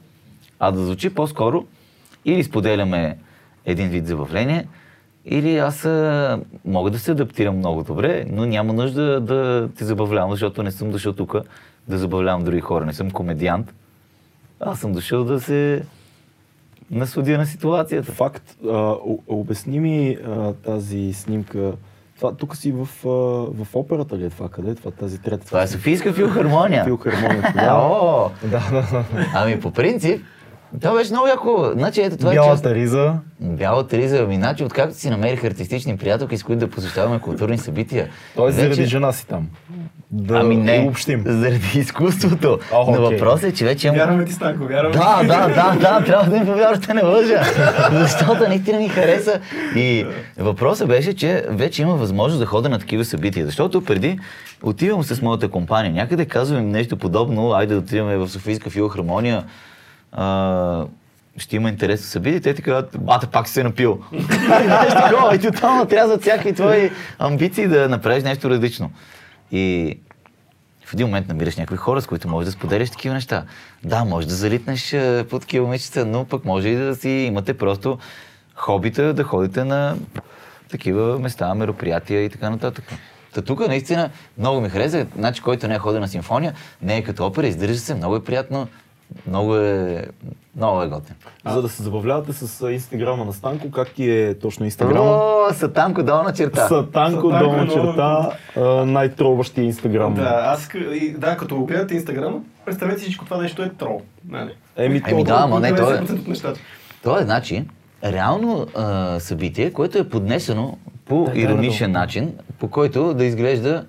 [0.59, 1.65] а да звучи по-скоро
[2.25, 3.17] или споделяме
[3.65, 4.67] един вид забавление,
[5.25, 10.31] или аз а, мога да се адаптирам много добре, но няма нужда да те забавлявам,
[10.31, 11.35] защото не съм дошъл тук
[11.87, 12.85] да забавлявам други хора.
[12.85, 13.73] Не съм комедиант.
[14.59, 15.83] Аз съм дошъл да се
[16.91, 18.11] насладя на ситуацията.
[18.11, 18.57] Факт.
[18.69, 18.95] А,
[19.27, 21.73] обясни ми а, тази снимка.
[22.15, 23.09] Това, тук си в, а,
[23.63, 24.49] в операта ли е това?
[24.49, 24.91] Къде е това?
[24.91, 25.45] Тази трета?
[25.45, 26.83] Това е Софийска филхармония.
[26.83, 27.53] Филхармонията.
[27.55, 27.75] А, Да.
[27.81, 29.05] О, да.
[29.33, 30.25] ами по принцип,
[30.81, 31.71] това беше много яко.
[31.73, 32.47] Значи ето това е част...
[32.47, 33.13] Бялата риза.
[33.39, 38.07] Бялата риза, ами значи откакто си намерих артистични приятелки, с които да посещаваме културни събития.
[38.35, 39.47] Тоест вече- заради жена си там.
[40.11, 41.23] Да Ами не, обобщим.
[41.27, 42.59] заради изкуството.
[42.73, 43.17] О, Но окей.
[43.17, 43.97] въпросът е, че вече имам...
[43.97, 44.95] Вярваме ти, Станко, вярваме.
[44.95, 47.43] Да, да, да, да, трябва да ми повярвате, не лъжа.
[47.91, 49.39] Защото наистина ми хареса.
[49.75, 50.05] И
[50.37, 53.45] въпросът беше, че вече има възможност да ходя на такива събития.
[53.45, 54.19] Защото преди
[54.63, 59.43] отивам с моята компания, някъде казвам им нещо подобно, айде да отиваме в Софийска филхармония,
[60.11, 60.85] а,
[61.37, 64.03] ще има интерес да събитие, те ти казват, бата, пак си се напил.
[65.33, 68.91] И тотално трябват всякакви твои амбиции да направиш нещо различно.
[69.51, 69.97] И
[70.85, 73.45] в един момент намираш някакви хора, с които можеш да споделяш такива неща.
[73.83, 74.95] Да, може да залитнеш
[75.29, 77.97] по такива момичета, но пък може и да си имате просто
[78.55, 79.97] хобита, да ходите на
[80.69, 82.83] такива места, мероприятия и така нататък.
[83.33, 87.03] Та тук наистина много ми хареса, значи който не е ходил на симфония, не е
[87.03, 88.67] като опера, издържа се, много е приятно,
[89.27, 90.05] много е,
[90.55, 91.15] много е готин.
[91.45, 95.09] За да се забавлявате с инстаграма на Станко, как ти е точно инстаграма?
[95.09, 96.67] О, сатанко долна черта.
[96.67, 100.13] Сатанко, Сатанко, долна черта, а, най-тробващия инстаграм.
[100.13, 100.69] Да, аз,
[101.17, 104.01] да, като го гледате Инстаграма, представете си, всичко това нещо е трол.
[104.29, 104.51] Нали?
[104.77, 106.59] Еми, Еми да, ама не, то е- 90% от нещата.
[107.03, 107.65] То е, значи,
[108.03, 111.99] реално а, събитие, което е поднесено по Да, да, ироничен да.
[111.99, 113.85] начин, по който да изглежда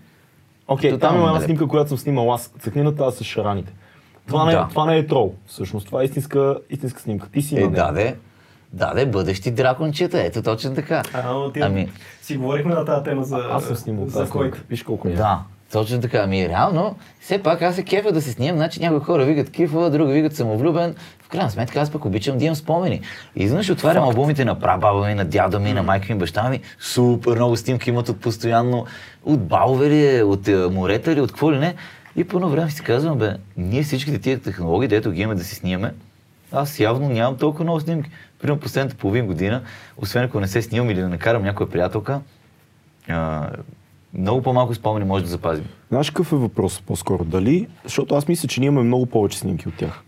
[0.69, 2.53] Окей, там Тотално има една снимка, която съм снимал аз.
[2.61, 3.73] Цъкнина тази с шараните.
[4.29, 4.67] Това, не, Да.
[4.71, 5.87] това не е трол, всъщност.
[5.87, 7.29] Това е истинска, истинска снимка.
[7.29, 7.85] Ти си Е, на нея.
[7.85, 8.17] даде,
[8.73, 10.23] даде бъдещи дракончета.
[10.23, 11.03] Ето точно така.
[11.15, 11.89] А, но ти, Ами,
[12.23, 14.59] си говорихме на тази тема за, Аз съм снимал за снимка.
[14.71, 15.13] Виж колко е.
[15.13, 15.41] да,
[15.73, 16.19] точно така.
[16.19, 18.57] Ами, реално, все пак аз се кефа да се снимам.
[18.57, 20.95] Значи някои хора викат кифа, други викат самовлюбен.
[21.23, 23.01] В крайна сметка аз пък обичам да имам спомени.
[23.37, 26.61] И изведнъж отварям албумите на прабаба ми, на дядо ми, на майка ми, баща ми.
[26.81, 28.87] Супер много снимки имат от постоянно,
[29.25, 31.75] от балове ли, е, от е, морета ли, от какво ли не.
[32.19, 35.45] И по едно време си казвам, бе, ние всичките тия технологии, дето ги имаме да
[35.45, 35.95] си снимаме,
[36.53, 38.11] аз явно нямам толкова много снимки.
[38.40, 39.62] Примерно последната половин година,
[39.97, 42.20] освен ако не се снимам или да накарам някоя приятелка,
[43.09, 43.51] а,
[44.15, 45.65] много по-малко спомени може да запазим.
[45.89, 47.24] Знаеш какъв е въпрос по-скоро?
[47.24, 50.03] Дали, защото аз мисля, че ние имаме много повече снимки от тях.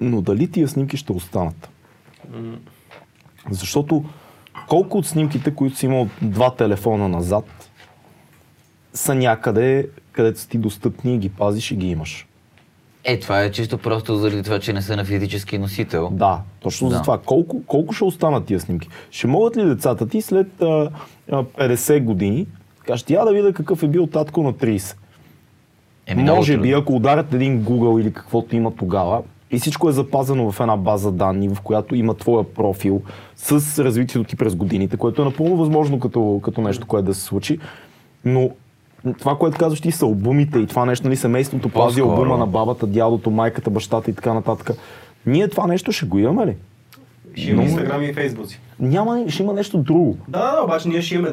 [0.00, 1.68] Но дали тия снимки ще останат?
[3.50, 4.04] Защото
[4.68, 7.59] колко от снимките, които си имал два телефона назад,
[8.94, 12.26] са някъде, където са ти достъпни и ги пазиш и ги имаш.
[13.04, 16.10] Е, това е чисто просто заради това, че не са на физически носител.
[16.12, 16.96] Да, точно Да.
[16.96, 17.18] за това.
[17.18, 18.88] Колко, колко ще останат тия снимки?
[19.10, 20.90] Ще могат ли децата ти след а,
[21.32, 22.46] а, 50 години,
[22.86, 24.96] кажат, я да видя какъв е бил татко на 30?
[26.06, 30.52] Еми, Може би, ако ударят един Google или каквото има тогава, и всичко е запазено
[30.52, 33.02] в една база данни, в която има твоя профил
[33.36, 37.22] с развитието ти през годините, което е напълно възможно като, като нещо, което да се
[37.22, 37.58] случи.
[38.24, 38.50] Но
[39.18, 42.86] това, което казваш ти са албумите и това нещо, нали, семейството пази албума на бабата,
[42.86, 44.70] дядото, майката, бащата и така нататък.
[45.26, 46.56] Ние това нещо ще го имаме ли?
[47.34, 48.60] Ще има Инстаграм и Фейсбуци.
[48.80, 50.18] Няма, ще има нещо друго.
[50.28, 51.32] Да, да, обаче ние ще имаме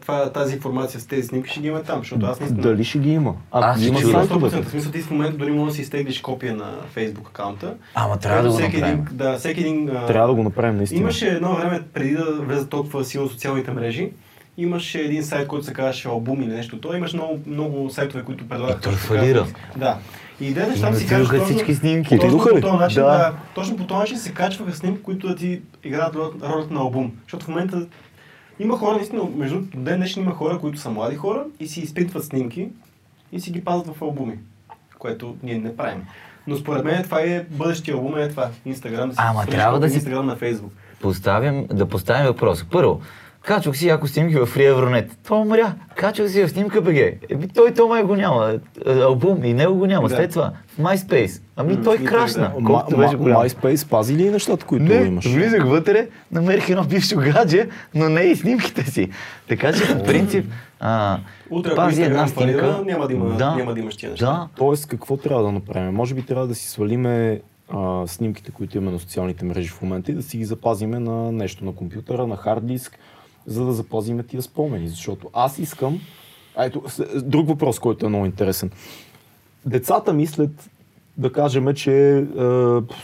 [0.00, 2.62] това, тази информация с тези снимки, ще ги имаме там, защото аз наистина...
[2.62, 3.34] Дали ще ги има?
[3.50, 4.50] А, Аз ще има сайтове.
[4.50, 4.62] 100%.
[4.62, 7.74] В смисъл ти в момента дори можеш да си изтеглиш копия на Facebook акаунта.
[7.94, 9.00] Ама трябва да го всеки направим.
[9.00, 9.90] един, да, всеки един...
[9.96, 11.00] а, Трябва да го направим наистина.
[11.00, 14.10] Имаше едно време, преди да влезат толкова силно социалните мрежи,
[14.58, 16.78] имаше един сайт, който се казваше Албум или нещо.
[16.78, 18.82] Той имаш много, много сайтове, които предлагат.
[18.82, 19.46] Той фалира.
[19.76, 19.98] Да.
[20.40, 22.18] И идеята, че И там си качваш всички снимки.
[22.18, 23.08] Точно по този начин, Да.
[23.08, 23.34] да.
[23.54, 27.12] точно по този начин се качваха снимки, които да ти играят ролята- на албум.
[27.22, 27.86] Защото в момента
[28.60, 32.24] Има хора, наистина, между ден днешен има хора, които са млади хора и си изпитват
[32.24, 32.68] снимки
[33.32, 34.38] и си ги пазят в албуми,
[34.98, 36.02] което ние не правим.
[36.46, 38.50] Но според мен това е бъдещия албум, е това.
[38.66, 40.72] Инстаграм, Ама трябва да в си- Инстаграм на Фейсбук.
[41.00, 42.66] Поставям, да поставим въпроса.
[42.70, 43.00] Първо,
[43.48, 45.08] качвах си яко снимки в Free Euronet.
[45.24, 45.74] Това умря.
[45.94, 46.96] Качвах си в снимка БГ.
[47.30, 48.54] Еми той то май го няма.
[48.86, 50.08] Е, Албум и него го няма.
[50.08, 50.16] Да.
[50.16, 51.42] След това в MySpace.
[51.56, 52.52] Ами той крашна.
[52.54, 53.36] Ма, Колкото ма, беше голям.
[53.38, 55.26] MySpace пази ли нещата, които Не, имаш?
[55.26, 59.08] влизах вътре, намерих едно бившо гадже, но не и снимките си.
[59.48, 60.46] Така че, по принцип,
[60.80, 61.18] а,
[61.50, 62.90] Утре, пази една Инстаграм фалира, снимка.
[62.90, 64.26] няма да има- да, няма да имаш тия неща.
[64.26, 65.94] Да, Тоест, какво трябва да направим?
[65.94, 70.10] Може би трябва да си свалиме а, снимките, които имаме на социалните мрежи в момента
[70.10, 72.98] и да си ги запазиме на нещо, на компютъра, на хард диск,
[73.48, 74.88] за да запазиме тия спомени.
[74.88, 76.00] Защото аз искам...
[76.56, 76.82] А, ето,
[77.22, 78.70] друг въпрос, който е много интересен.
[79.66, 80.70] Децата мислят,
[81.16, 82.24] да кажем, че е,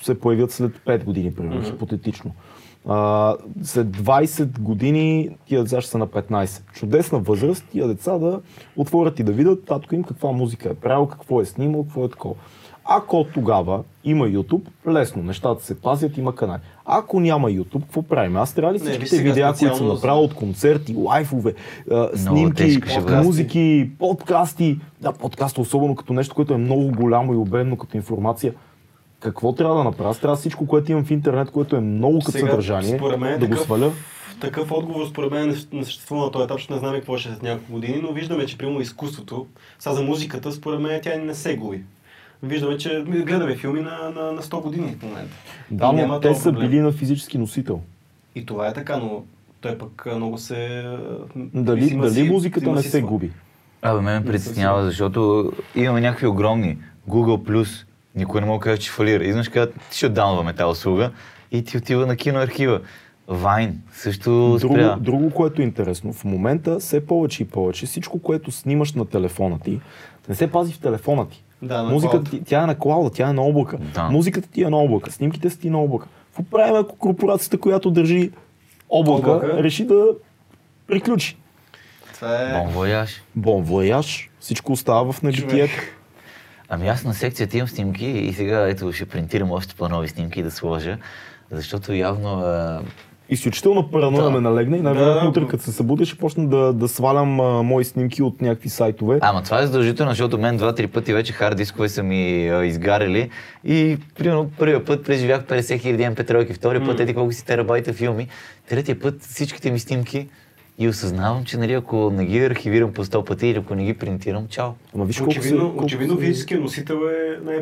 [0.03, 1.66] се появят след 5 години, примерно, Мгм.
[1.66, 2.35] хипотетично.
[2.89, 6.73] А, след 20 години тия деца ще са на 15.
[6.73, 8.41] Чудесна възраст тия деца да
[8.77, 12.09] отворят и да видят татко им каква музика е правил, какво е снимал, какво е
[12.09, 12.35] такова.
[12.85, 16.61] Ако тогава има YouTube, лесно, нещата се пазят, има канали.
[16.86, 18.36] Ако няма YouTube, какво правим?
[18.36, 21.55] Аз трябва ли всичките видеа, които съм направил от концерти, лайфове,
[22.15, 22.81] снимки,
[23.23, 28.55] музики, подкасти, да, подкаста особено като нещо, което е много голямо и обемно като информация,
[29.20, 30.15] какво трябва да направя?
[30.15, 33.47] Трябва всичко, което имам в интернет, което е много като Сега, съдържание, мен е да
[33.47, 33.93] го сваля.
[34.40, 37.32] Такъв отговор според мен не, съществува на този етап, защото не знаме какво ще е
[37.32, 39.47] след няколко години, но виждаме, че примерно изкуството,
[39.78, 41.82] сега за музиката, според мен тя не се губи.
[42.45, 45.35] Виждаме, че гледаме филми на, на, на 100 години в момента.
[45.71, 46.71] Да, И но те са проблем.
[46.71, 47.81] били на физически носител.
[48.35, 49.23] И това е така, но
[49.61, 50.85] той пък много се...
[51.37, 53.31] Дали, има дали си- музиката не си се губи?
[53.83, 57.85] Абе, мен ме притеснява, защото имаме някакви огромни Google+,
[58.15, 59.25] никой не мога да каже, че фалира.
[59.25, 61.11] Изведнъж казват, ти ще отдаунваме тази услуга
[61.53, 62.81] и ти отива на киноархива.
[63.29, 64.31] Вайн също
[64.61, 64.97] Друго, спря.
[64.97, 69.59] друго, което е интересно, в момента все повече и повече, всичко, което снимаш на телефона
[69.61, 69.81] ти,
[70.29, 71.44] не се пази в телефона ти.
[71.65, 73.78] Да, на Музиката ти, тя е на клауда, тя е на облака.
[73.95, 74.09] Да.
[74.11, 76.09] Музиката ти е на облака, снимките са ти на облака.
[76.27, 78.31] Какво правим, ако корпорацията, която държи
[78.89, 79.62] облака, Облака.
[79.62, 80.07] реши да
[80.86, 81.36] приключи?
[82.15, 82.53] Това е...
[82.53, 83.23] Бон вояж.
[83.36, 85.74] Бон вояж, всичко остава в небитието.
[86.69, 90.51] Ами аз на секцията имам снимки и сега ето ще принтирам още по-нови снимки да
[90.51, 90.99] сложа,
[91.51, 92.45] защото явно
[93.30, 94.30] Изключително параноя Да.
[94.30, 95.46] ме налегна и най-вероятно Да, утре, да.
[95.46, 99.18] като се събудя, ще почна да, да свалям а, мои снимки от някакви сайтове.
[99.22, 103.30] Ама това е задължително, защото мен два-три пъти вече хард дискове са ми а, изгаряли
[103.64, 108.28] и примерно първия път преживях 50 хиляди MP3, втория път еди колко си терабайта филми,
[108.68, 110.28] третия път всичките ми снимки
[110.78, 113.94] и осъзнавам, че нали, ако не ги архивирам по 100 пъти или ако не ги
[113.94, 114.70] принтирам, чао.
[114.94, 117.56] Ама виж колко Очевидно, се- колко очевидно физическия носител е най...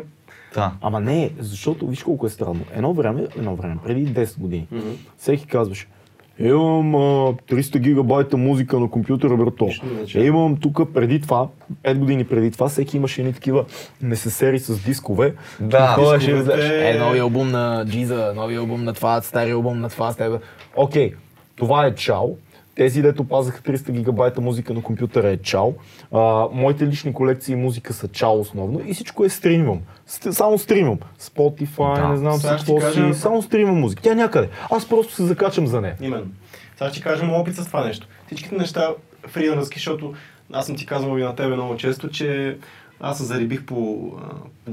[0.53, 0.71] Да.
[0.81, 2.59] Ама не, защото виж колко е странно.
[2.73, 4.89] Едно време, едно време, преди 10 години, Мгм.
[5.17, 5.87] всеки казваше,
[6.39, 9.69] имам а, 300 гигабайта музика на компютъра, брато.
[10.15, 11.47] Е, имам тук преди това,
[11.83, 13.65] 5 години преди това, всеки имаше едни такива
[14.01, 15.35] несесери с дискове.
[15.59, 19.89] Да, ходеше гледаш, Е, новия албум на Джиза, новия албум на това, стария албум на
[19.89, 20.37] това, с тебе.
[20.75, 21.13] Окей,
[21.55, 22.27] това е чао.
[22.75, 25.73] Тези, дето пазаха 300 гигабайта музика на компютъра е чао.
[26.11, 26.19] А,
[26.53, 29.79] моите лични колекции музика са чао основно и всичко е стримвам.
[30.09, 30.99] Ст- само стримвам.
[31.19, 32.07] Spotify, Да.
[32.09, 33.19] не знам Сега си какво кажа- си.
[33.21, 34.01] Само стримвам музика.
[34.01, 34.49] Тя някъде.
[34.71, 35.95] Аз просто се закачам за нея.
[36.01, 36.25] Именно.
[36.77, 38.07] Сега ще моят опит с това нещо.
[38.25, 38.89] Всичките неща
[39.27, 40.13] фрилансърски, защото
[40.53, 42.57] аз съм ти казвал и на тебе много често, че
[42.99, 44.11] аз се зарибих по,
[44.65, 44.71] по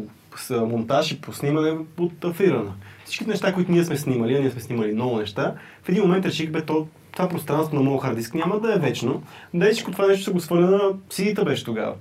[0.56, 2.72] монтаж и по снимане от а, фрилана.
[3.04, 6.26] Всичките неща, които ние сме снимали, а ние сме снимали много неща, в един момент
[6.26, 9.22] реших, бе, то, това пространство на моят хард диск няма да е вечно.
[9.54, 11.94] Да всичко това нещо ще го сваля на CD-та беше тогава.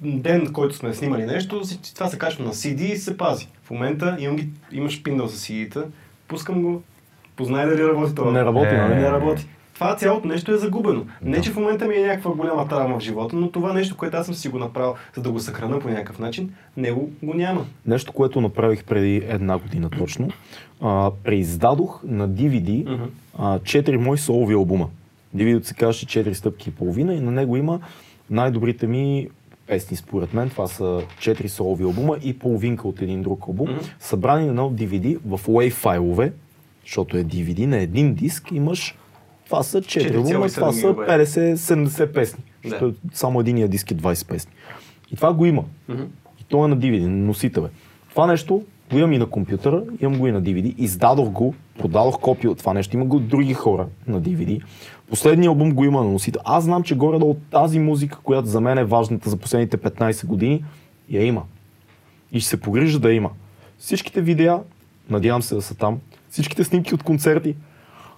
[0.00, 1.62] Ден, който сме снимали нещо,
[1.94, 3.48] това се качва на CD и се пази.
[3.62, 5.84] В момента имам ги, имаш пиндъл за CD-та,
[6.28, 6.82] пускам го,
[7.36, 8.32] познай дали работи това.
[8.32, 8.94] Не работи, Е, нали?
[8.94, 9.46] Не работи.
[9.74, 11.06] Това цялото нещо е загубено.
[11.22, 14.16] Не, че в момента ми е някаква голяма травма в живота, но това нещо, което
[14.16, 17.66] аз съм си го направил, за да го съхрана по някакъв начин, него го няма.
[17.86, 20.28] Нещо, което направих преди една година точно.
[20.80, 22.98] А, преиздадох на DVD
[23.38, 24.88] а, 4 мои солови албума.
[25.36, 27.80] DVD се казваше 4 стъпки и половина и на него има
[28.30, 29.28] най-добрите ми
[29.66, 30.50] песни според мен.
[30.50, 30.84] Това са
[31.18, 33.78] 4 солови албума и половинка от един друг албум, Мгм.
[34.00, 36.32] събрани на едно DVD в WAV файлове,
[36.84, 38.96] защото е DVD, на един диск имаш
[39.46, 41.12] това са 4 албума, 4,7 това са гигабайта.
[41.26, 42.44] 50-70 песни.
[42.64, 42.92] Да.
[43.12, 44.52] Само единия диск е 20 песни.
[45.12, 45.64] И това го има.
[45.88, 46.02] Мгм.
[46.40, 47.62] И то е на DVD, на носител.
[47.62, 47.70] е.
[48.10, 50.74] Това нещо го имам и на компютъра, имам го и на DVD.
[50.78, 52.96] Издадох го, продадох копия от това нещо.
[52.96, 54.62] Има го от други хора на DVD.
[55.10, 56.42] Последният албум го има на носител.
[56.44, 60.26] Аз знам, че горе от тази музика, която за мен е важната за последните 15
[60.26, 60.64] години,
[61.10, 61.42] я има.
[62.32, 63.30] И ще се погрижа да има.
[63.78, 64.60] Всичките видеа,
[65.10, 65.98] надявам се да са там,
[66.30, 67.54] всичките снимки от концерти,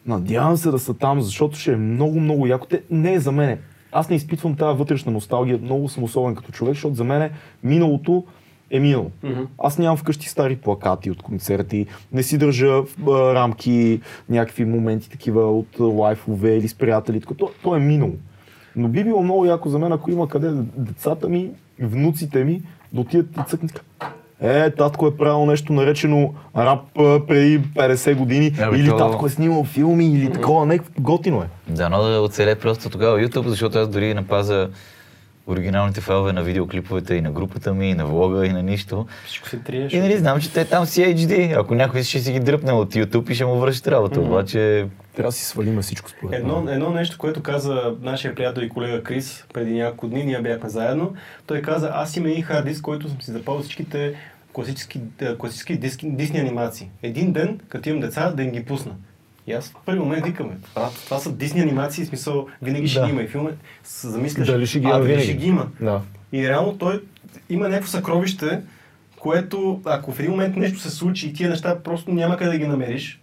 [0.07, 2.67] Надявам се да са там, защото ще е много, много яко.
[2.67, 3.59] Те, не е за мене.
[3.93, 5.59] Аз не изпитвам тази вътрешна носталгия.
[5.63, 7.31] Много съм особен като човек, защото за мен
[7.65, 8.25] миналото
[8.73, 9.11] е минало.
[9.23, 9.43] Мгм.
[9.59, 15.11] Аз нямам вкъщи стари плакати от концерти, не си държа в а, рамки някакви моменти
[15.11, 17.21] такива от лайфове или с приятели.
[17.39, 18.13] То, то е минало.
[18.77, 21.51] Но би било много яко за мен, ако има къде децата ми,
[21.81, 22.63] внуците ми
[22.93, 23.85] да отидат и цъкнат.
[24.41, 29.31] Е, татко е правил нещо наречено рап преди 50 години, Абе, или то- татко е
[29.31, 31.47] снимал филми, или такова, не, готино е.
[31.69, 34.71] Дано да оцеле просто тогава YouTube, защото аз дори напаза
[35.47, 39.07] оригиналните файлове на видеоклиповете и на групата ми, и на влога, и на нищо.
[39.27, 39.93] Всичко се триеш.
[39.93, 41.61] И нали знам, че те там си HD.
[41.61, 44.87] Ако някой ще си ги дръпне от YouTube и ще му върши работа, обаче
[45.17, 49.03] Трябва да си свалиме всичко според Едно, едно нещо, което каза нашия приятел и колега
[49.03, 51.15] Крис преди няколко дни, ние бяхме заедно.
[51.47, 54.15] Той каза, аз имам един хард диск, който съм си запазил всичките
[54.53, 55.01] класически,
[55.39, 56.91] класически диски, Дисни анимации.
[57.03, 58.93] Един ден, като имам деца, да им ги пусна.
[59.47, 63.07] И аз в първи момент викаме, брат, това са Дисни анимации, смисъл винаги ще Да.
[63.07, 63.23] ги има.
[63.23, 63.51] И филме
[63.85, 65.25] се замисляш, Дали ще ги а, има дали винаги?
[65.25, 65.67] ще ги има.
[65.81, 66.01] Да.
[66.33, 67.03] И реално той
[67.51, 68.61] има някакво съкровище,
[69.19, 72.59] което ако в един момент нещо се случи и тия неща просто няма къде да
[72.59, 73.21] ги намериш,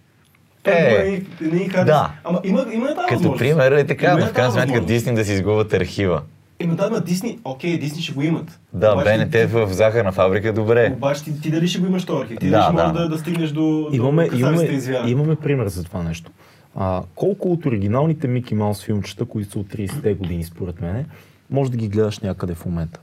[0.62, 2.10] той Е, има един хард да.
[2.24, 3.38] Ама има, има тази като възможност.
[3.38, 4.80] пример е така, Има но в крайна сметка.
[4.80, 6.22] Дисни да си изгубят архива.
[6.60, 8.60] Еми да, ма Дисни, окей, Дисни ще го имат.
[8.72, 10.92] Да, Обаче БНТ ти- в захарна фабрика, добре.
[10.96, 12.38] Обаче ти, ти дали ще го имаш този архив?
[12.38, 12.82] Ти Да, дали ще да.
[12.82, 16.30] можеш да, да стигнеш до, Имаме, до имаме, имаме пример за това нещо.
[16.76, 21.06] А, колко от оригиналните Мики Маус филмчета, които са от 30-те години според мен,
[21.50, 23.00] може да ги гледаш някъде в момента?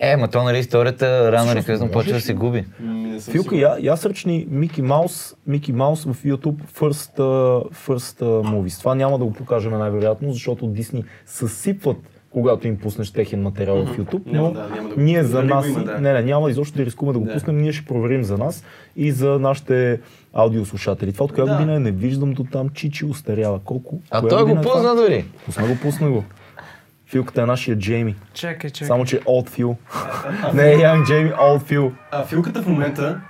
[0.00, 2.64] Е, ма то нали историята рано или късно почва да се губи.
[3.18, 8.48] Съм Филка, я, я сръчни Мики Маус, Мики Маус в YouTube First, uh, first uh,
[8.48, 8.78] Movies.
[8.78, 11.96] Това няма да го покажем най-вероятно, защото Дисни съсипват
[12.32, 15.68] когато им пуснеш техен материал в YouTube, Няма но да- няма да ние за нас,
[15.68, 16.00] има, да.
[16.00, 17.32] не, не, няма изобщо да рискуваме да го Да.
[17.32, 18.64] пуснем, ние ще проверим за нас
[18.96, 20.00] и за нашите
[20.34, 21.12] аудиослушатели.
[21.12, 21.52] Това от коя Да.
[21.52, 21.78] година е?
[21.78, 23.60] Не виждам до там, Чичи устарява.
[23.60, 24.00] Колко?
[24.10, 25.24] А той го е пусна дори.
[25.46, 26.24] Пусна го, пусна го.
[27.06, 28.16] Филката е нашия Джейми.
[28.34, 28.86] Чакай, чакай.
[28.86, 29.76] Само, че Old Phil.
[30.54, 31.92] не е Young Jamie, Old Phil.
[32.10, 33.20] А филката в момента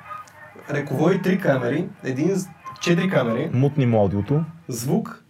[0.71, 2.49] ръководи три камери, един с
[2.81, 4.45] четири камери, Мутни му аудиото.
[4.69, 5.22] звук,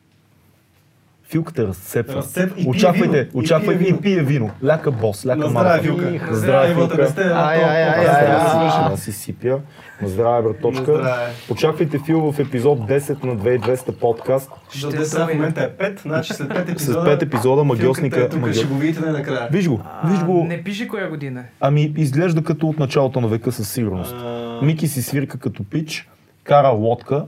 [1.33, 2.15] Филката разцепва.
[2.15, 3.31] Разцепва и очаквайте, вино.
[3.35, 4.51] И очаквайте пие и пие вино.
[4.65, 6.35] Ляка бос, ляка на здраве филка.
[6.35, 7.09] Здраве филка.
[7.09, 9.59] сте, Ай, ай, ай, Аз ай, си сипя.
[10.03, 11.17] На здраве, браточка.
[11.51, 14.51] Очаквайте Фил в епизод 10 на 2200 подкаст.
[14.51, 17.03] До Ще 10 сега в момента е 5, значи след 5 епизода...
[17.05, 18.21] След 5 епизода магиосника...
[18.21, 19.49] Е тук, ще го видите най-накрая.
[19.53, 20.45] Виж го, виж го.
[20.45, 21.45] Не пише коя година е.
[21.61, 24.15] Ами изглежда като от началото на века със сигурност.
[24.63, 26.09] Мики си свирка като пич,
[26.45, 27.25] кара лодка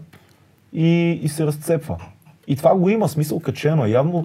[0.73, 1.97] и, и се разцепва.
[2.47, 3.87] И това го има смисъл качено.
[3.87, 4.25] Явно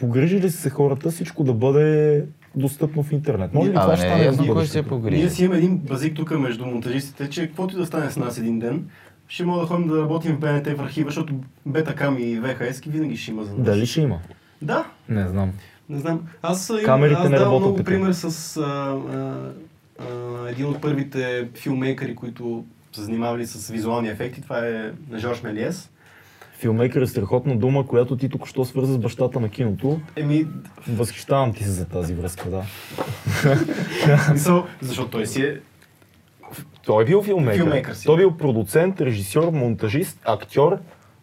[0.00, 2.24] погрижили са се хората всичко да бъде
[2.54, 3.54] достъпно в интернет.
[3.54, 5.20] Може ли Абе, това не ще е стане ясно кой се погрижи.
[5.22, 8.38] Ние си имаме един базик тук между монтажистите, че каквото и да стане с нас
[8.38, 8.84] един ден,
[9.28, 11.34] ще мога да ходим да работим в БНТ в архива, защото
[11.68, 13.64] Betacam и VHS винаги ще има за нас.
[13.64, 14.18] Дали ще има?
[14.62, 15.50] Да, Не знам.
[15.88, 16.20] не знам.
[16.42, 17.84] Аз, а, Камерите аз не давам много така.
[17.84, 19.34] пример с а, а,
[19.98, 24.42] а, един от първите филмейкъри, които са занимавали с визуални ефекти.
[24.42, 25.90] Това е Жорж Мелиес.
[26.60, 30.00] Филмейкър е страхотна дума, която ти тук що свърза с бащата на киното.
[30.16, 30.46] Еми,
[30.88, 32.62] Възхищавам ти се за тази връзка, да.
[34.26, 35.60] смисъл, защото той си е
[36.84, 37.62] Той е бил филмейкър.
[37.62, 38.04] Филмейкър си.
[38.06, 40.78] Той е бил продуцент, режисьор, монтажист, актьор.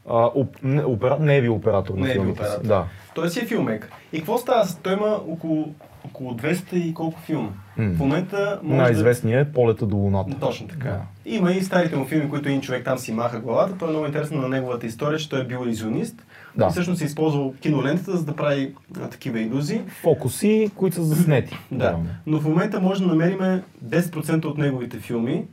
[0.10, 2.50] А, оп, не, опера, не е бил оператор на Не е бил филмите си.
[2.50, 2.68] оператор.
[2.68, 2.86] Да.
[3.16, 3.90] Той си е филмейкър.
[4.14, 4.68] И какво става?
[4.84, 5.74] Той има около,
[6.08, 7.50] около 200 и колко филма.
[7.78, 7.94] М.
[7.94, 8.84] В момента може да...
[8.84, 10.40] Най-известният е Полета до Луната.
[10.40, 10.90] Точно така.
[10.90, 11.02] Да.
[11.26, 13.78] Има и старите му филми, които един човек там си маха главата.
[13.80, 16.24] Той е много интересно на неговата история, че той е бил иллюзионист.
[16.56, 16.66] Да.
[16.66, 19.82] И всъщност е използвал кинолентата, за да прави а, такива иллюзии.
[20.02, 21.58] Фокуси, които са заснети.
[21.72, 21.84] Да.
[21.84, 22.06] Реално.
[22.26, 25.46] Но в момента може да намерим 10% от неговите филми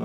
[0.00, 0.04] а,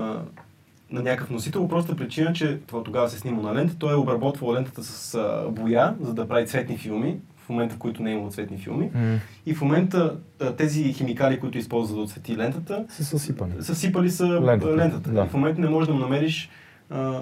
[0.90, 3.76] на някакъв носител, по проста причина, че това тогава се снима на лента.
[3.78, 7.16] Той е обработвал лентата с а, боя, за да прави цветни филми,
[7.46, 8.90] в момента в който не е имало цветни филми.
[8.94, 9.18] М.
[9.46, 10.16] И в момента
[10.56, 13.52] тези химикали, които използва за да отцвети лентата, Са съсипани.
[13.60, 15.10] съсипали са Лентата, лентата.
[15.10, 15.24] да.
[15.24, 16.50] И в момента не можеш да му намериш
[16.90, 17.20] а,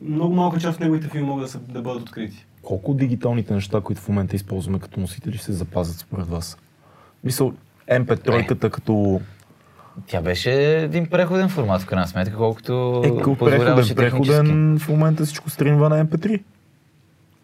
[0.00, 2.46] много малка част от неговите филми могат да, са, да бъдат открити.
[2.62, 6.58] Колко от дигиталните неща, които в момента използваме като носители, ще се запазят според вас?
[7.24, 7.52] Мисъл,
[7.90, 9.20] MP3-ката като...
[10.06, 13.94] Тя беше един преходен формат, в крайна сметка, колкото Е, преходен, технически.
[13.96, 16.42] преходен в момента всичко стримва на MP3.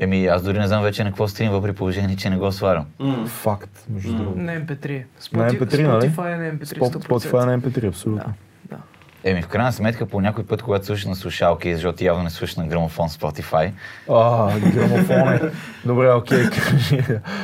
[0.01, 2.86] Еми, аз дори не знам вече на какво стримва при положение, че не го сварям.
[3.27, 4.39] Факт, между другото.
[4.39, 5.02] На MP3.
[5.32, 6.02] На MP3, нали?
[6.02, 6.98] Spotify е на MP3 Спот- 100%.
[7.01, 8.35] Spotify на MP3, абсолютно.
[8.64, 8.82] Да, да.
[9.24, 12.56] Еми, в крайна сметка, по някой път, когато слушаш на слушалки, защото явно не слушаш
[12.56, 13.72] на грамофон Spotify,
[14.09, 15.40] А, грамофон е.
[15.85, 17.01] Добре, окей, кажи.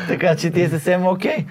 [0.08, 1.46] така че ти е съвсем окей.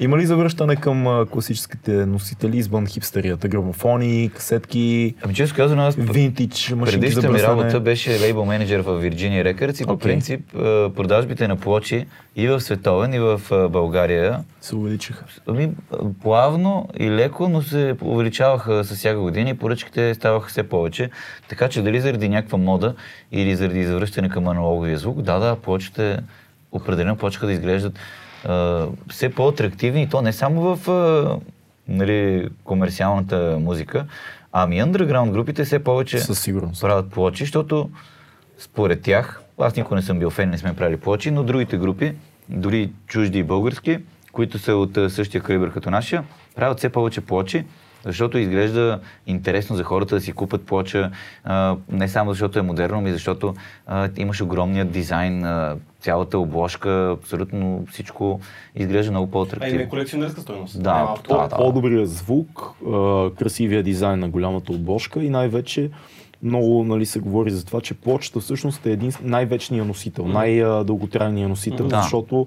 [0.00, 3.48] Има ли завръщане към класическите носители извън хипстерията?
[3.48, 9.02] Грамофони, касетки, Ами често казано, аз винтич, машинки предишната ми работа беше лейбъл менеджер в
[9.02, 10.10] Virginia Records и по Окей.
[10.10, 10.40] принцип
[10.96, 12.06] продажбите на плочи
[12.36, 15.24] и в световен, и в България Се увеличиха.
[15.46, 15.70] Ами,
[16.22, 21.10] плавно и леко, но се увеличаваха с всяка година и поръчките ставаха все повече.
[21.48, 22.94] Така че дали заради някаква мода
[23.32, 26.18] или заради завръщане към аналоговия звук, да, да, плочите
[26.72, 27.98] определено почнаха да изглеждат
[28.44, 31.38] а, все по-атрактивни и то не само в а,
[31.88, 34.06] нали, комерциалната музика,
[34.52, 36.18] ами underground групите все повече
[36.80, 37.90] правят плочи, защото
[38.58, 42.14] според тях, аз никога не съм бил фен, не сме правили плочи, но другите групи,
[42.48, 43.98] дори чужди и български,
[44.32, 46.24] които са от същия калибър като нашия,
[46.54, 47.64] правят все повече плочи,
[48.04, 51.10] защото изглежда интересно за хората да си купат плоча,
[51.92, 53.54] не само защото е модерно, ми защото
[53.86, 55.44] а, имаш огромния дизайн,
[56.00, 58.40] цялата обложка, абсолютно всичко
[58.74, 59.88] изглежда много А има и по-атрактивно.
[59.88, 60.76] колекционерска стоеност.
[60.76, 61.34] Да, да, авто.
[61.34, 61.56] да.
[61.56, 62.70] По-добрия звук,
[63.38, 65.90] красивия дизайн на голямата обложка и най-вече
[66.42, 71.86] много нали, се говори за това, че плочата всъщност е един най-вечният носител, най-дълготрайният носител,
[71.86, 72.02] Да.
[72.02, 72.46] защото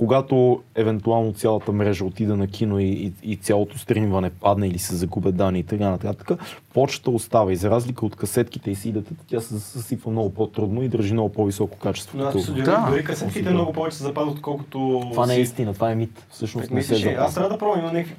[0.00, 4.96] когато евентуално цялата мрежа отида на кино и, и, и цялото стримване падне или се
[4.96, 6.40] загубят данни и така нататък,
[6.74, 10.88] почта остава и за разлика от касетките и сидата, тя се съсипва много по-трудно и
[10.88, 12.18] държи много по-високо качество.
[12.18, 12.86] Но аз като- дори, Да.
[12.90, 15.08] дори касетките много повече се запазват, отколкото...
[15.10, 16.26] Това не е истина, това е мит.
[16.30, 18.14] Всъщност Так не се мислиш, е, аз трябва да пробвам, има някакви...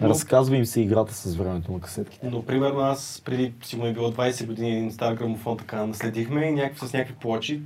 [0.00, 2.30] Но, Разказва им се играта с времето на касетките.
[2.30, 6.52] но, примерно, аз преди, сигурно е било 20 години, един стар грамофон така наследихме и
[6.52, 7.60] някакви, с някакви плочи.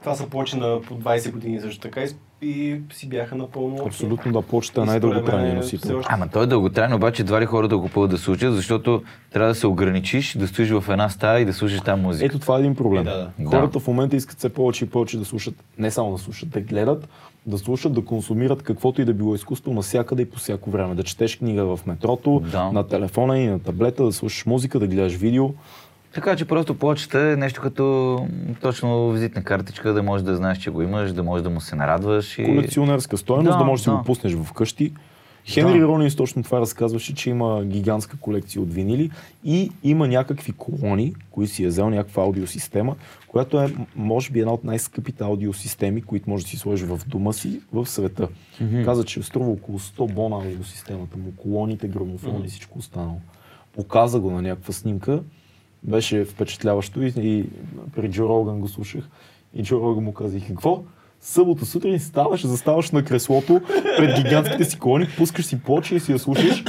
[0.00, 2.08] Това са плочи на по 20 години също така и,
[2.42, 3.84] и си бяха напълно...
[3.86, 5.00] Абсолютно да, почта е все
[5.54, 5.98] носител.
[5.98, 9.02] още- Ама той е дълготрайен, обаче едва ли хората го купуват да слушат, защото
[9.32, 12.26] трябва да се ограничиш, да стоиш в една стая и да слушаш там музика.
[12.26, 13.00] Ето това е един проблем.
[13.00, 13.50] Е, да, да.
[13.50, 16.60] Хората в момента искат все повече и повече да слушат, не само да слушат, да
[16.60, 17.08] гледат,
[17.46, 20.94] да слушат, да консумират каквото и да било изкуство навсякъде и по всяко време.
[20.94, 22.72] Да четеш книга в метрото, Да.
[22.72, 25.48] на телефона и на таблета, да слушаш музика, да гледаш видео.
[26.16, 28.18] Така че просто плочета е нещо като
[28.60, 31.76] точно визитна картичка, да можеш да знаеш, че го имаш, да можеш да му се
[31.76, 32.38] нарадваш.
[32.38, 32.44] И...
[32.44, 33.96] Колекционерска стоеност, да, Да, можеш да, да.
[33.96, 34.92] го пуснеш вкъщи.
[35.46, 35.86] Хенри Да.
[35.86, 39.10] Ронинс точно това разказваше, че има гигантска колекция от винили
[39.44, 42.96] и има някакви колони, които си е взел някаква аудиосистема,
[43.28, 47.32] която е, може би, една от най-скъпите аудиосистеми, които можеш да си сложиш в дома
[47.32, 48.28] си в света.
[48.84, 53.20] Каза, че струва около 100 бона аудиосистемата му, колоните, грамофони и всичко останало.
[53.74, 55.22] Показа го на някаква снимка,
[55.86, 57.44] беше впечатляващо и, и
[57.96, 59.08] при Джо Роган го слушах
[59.54, 60.82] и Джо Роган му каза, «И какво?
[61.20, 63.60] Събота сутрин ставаш, заставаш на креслото
[63.96, 66.64] пред гигантските си колони, пускаш си плоча и си я слушаш.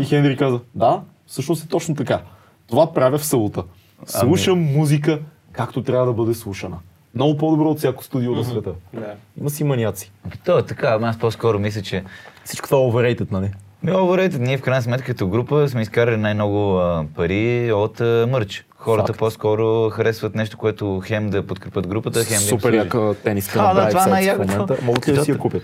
[0.00, 2.22] И Хенри каза, да, всъщност е точно така.
[2.66, 3.64] Това правя в събота.
[4.06, 5.20] Слушам музика,
[5.52, 6.78] както трябва да бъде слушана.
[7.14, 8.72] Много по-добро от всяко студио на света.
[8.94, 9.14] Да.
[9.40, 10.12] Има си маняци.
[10.44, 12.04] То е така, ама аз по-скоро мисля, че
[12.44, 13.50] Всичко това е overrated, нали?
[13.82, 14.38] Ми overrated.
[14.38, 18.66] Ние в крайна сметка като група сме изкарали най-много а, пари от а, мърч.
[18.76, 19.18] Хората Факт.
[19.18, 23.62] по-скоро харесват нещо, което хем да подкрепят групата, хем да им Супер яка тениска А,
[23.62, 24.52] на да, Bright това е Side най-якото.
[24.52, 24.78] момента.
[24.82, 25.62] Могат ли да си я купят?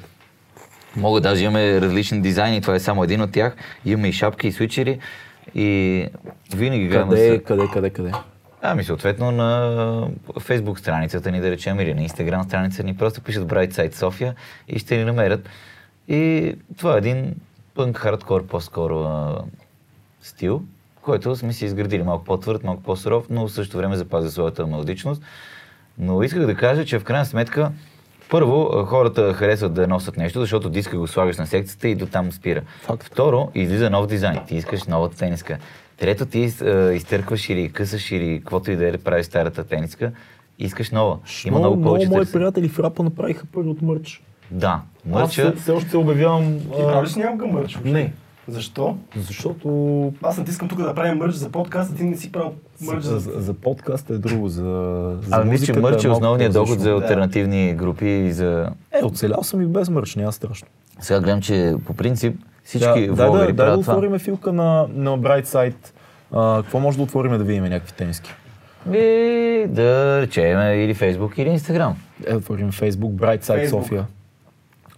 [0.96, 3.56] Мога, даже имаме различни дизайни, това е само един от тях.
[3.84, 4.98] Имаме и шапки, и свичери.
[5.54, 6.06] И
[6.56, 7.38] винаги гледаме Къде, се.
[7.42, 8.12] къде, къде, къде?
[8.62, 9.72] Ами съответно на
[10.38, 14.34] Facebook страницата ни, да речем, или на Instagram страницата ни, просто пишат Brightside София
[14.68, 15.48] и ще ни намерят.
[16.08, 17.34] И това е един
[17.78, 19.42] пънк хардкор по-скоро а,
[20.22, 20.62] стил,
[21.02, 25.22] който сме си изградили малко по-твърд, малко по-суров, но в същото време запазя своята мелодичност.
[25.98, 27.72] Но исках да кажа, че в крайна сметка
[28.30, 32.32] първо, хората харесват да носят нещо, защото диска го слагаш на секцията и до там
[32.32, 32.62] спира.
[32.80, 33.04] Факт.
[33.04, 34.40] Второ, излиза нов дизайн.
[34.46, 35.58] Ти искаш нова тениска.
[35.96, 36.38] Трето, ти
[36.94, 40.12] изтъркваш или късаш или каквото и да е прави старата тениска.
[40.58, 41.18] Искаш нова.
[41.44, 42.40] Има много, много повече мои търсене.
[42.40, 44.22] приятели в рапа направиха пари от мърч.
[44.50, 45.52] Да, Аз мърча.
[45.52, 46.58] все, все още се обявявам...
[46.58, 47.74] Ти а, правиш ли някога мърч?
[47.74, 47.92] въобще?
[47.92, 48.12] Не,
[48.48, 48.96] Защо?
[49.16, 49.68] защото
[50.22, 53.18] Аз натискам тук да правим мърч за подкаст, а ти не си правил мърч за,
[53.18, 53.30] за...
[53.40, 54.62] за, подкаст е друго, за,
[55.22, 58.70] за Ами мисля, че мърч е малко основният доход за альтернативни групи и за...
[58.92, 60.68] Е, оцелял съм и без мърч, няма страшно.
[61.00, 63.94] Сега гледам, че по принцип всички Да, да, влогъри да правят това.
[63.94, 65.92] отворим филка на, на Bright Side.
[66.32, 68.30] А, какво може да отворим да видим някакви тениски?
[68.92, 71.92] И да речем или Facebook, или Instagram.
[72.26, 73.70] Е, отворим Facebook, Bright Side Facebook.
[73.70, 74.06] София.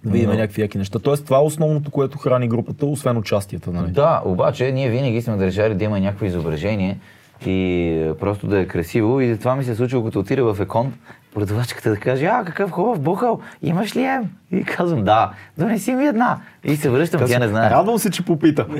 [0.04, 0.98] Да видим Но- някакви яки неща.
[0.98, 3.90] Тоест това е основното, което храни групата, освен участията, нали?
[3.92, 6.98] Да, обаче ние винаги сме държали да има някакво изображение
[7.46, 9.20] и просто да е красиво.
[9.20, 10.92] И това ми се е случило, като отида в Екон,
[11.34, 14.24] продавачката да каже, а, какъв хубав бухал, имаш ли ем?
[14.52, 16.38] И казвам, да, донеси ми една.
[16.64, 17.70] И се връщам, тя не знае.
[17.70, 18.66] Радвам се, че попита.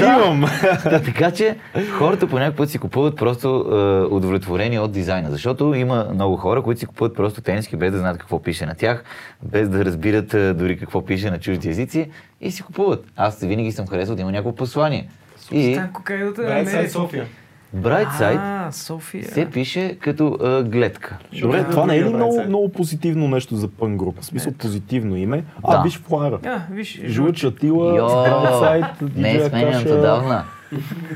[0.00, 0.44] Имам.
[0.84, 1.56] Да, така че
[1.98, 6.62] хората по някакъв път си купуват просто е, удовлетворени от дизайна, защото има много хора,
[6.62, 9.04] които си купуват просто тениски без да знаят какво пише на тях,
[9.42, 12.10] без да разбират е, дори какво пише на чужди езици
[12.40, 13.04] и си купуват.
[13.16, 15.08] Аз винаги съм харесал да има някакво послание.
[15.52, 17.26] И Станко, къде да сайт София.
[17.76, 19.24] Bright Side А, София.
[19.24, 21.18] се пише като е, гледка.
[21.40, 24.20] Добре, това не е ли много, много позитивно нещо за пън група?
[24.22, 25.44] В смисъл позитивно име.
[25.62, 25.82] А, Да.
[25.82, 26.38] виж флайера.
[26.46, 28.84] А, виж, Жула Чатила, Йо, Брайтсайд,
[29.16, 30.44] не е сменен отдавна.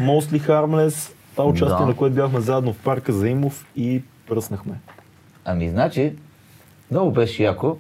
[0.00, 1.86] Мосли Хармлес, това участие, Да.
[1.86, 4.72] на което бяхме заедно в парка Заимов и пръснахме.
[5.44, 6.12] Ами, значи,
[6.90, 7.76] много беше яко,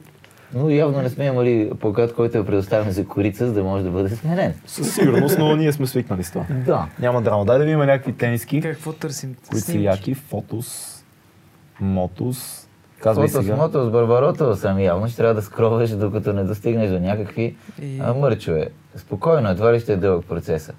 [0.54, 3.90] но явно не сме имали плакат, който е предоставен за корица, за да може да
[3.90, 4.54] бъде сменен.
[4.66, 6.44] Със сигурност, но ние сме свикнали с това.
[6.50, 6.88] Да.
[6.98, 7.44] Няма драма.
[7.44, 9.36] Дай да видим някакви тениски, Какво търсим?
[9.50, 10.14] които са яки.
[10.14, 11.04] Фотос,
[11.80, 12.63] Мотус.
[13.04, 13.56] Казвай Фото с сега.
[13.56, 18.00] мото с Барбарото, сами явно ще трябва да скроваш, докато не достигнеш до някакви И-
[18.00, 18.66] а, мърчове.
[18.96, 20.72] Спокойно, едва ли ще е дълъг процеса.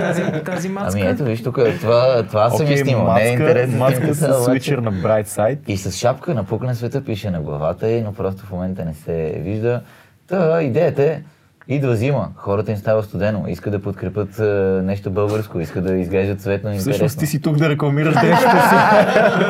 [0.00, 1.00] Тази, тази мацка.
[1.00, 3.78] Ами ето, виж тук, това, това съм okay, снимал, не е интересно.
[3.78, 5.58] маска снимката, с свичер на Brightside.
[5.66, 8.94] И с шапка на пукна света пише на главата й, но просто в момента не
[8.94, 9.80] се вижда.
[10.28, 11.22] Та идеята е,
[11.68, 14.42] идва зима, хората им става студено, искат да подкрепят е,
[14.82, 16.92] нещо българско, искат да изглеждат цветно и интересно.
[16.92, 18.74] Всъщност ти си тук да рекламираш дрехите си.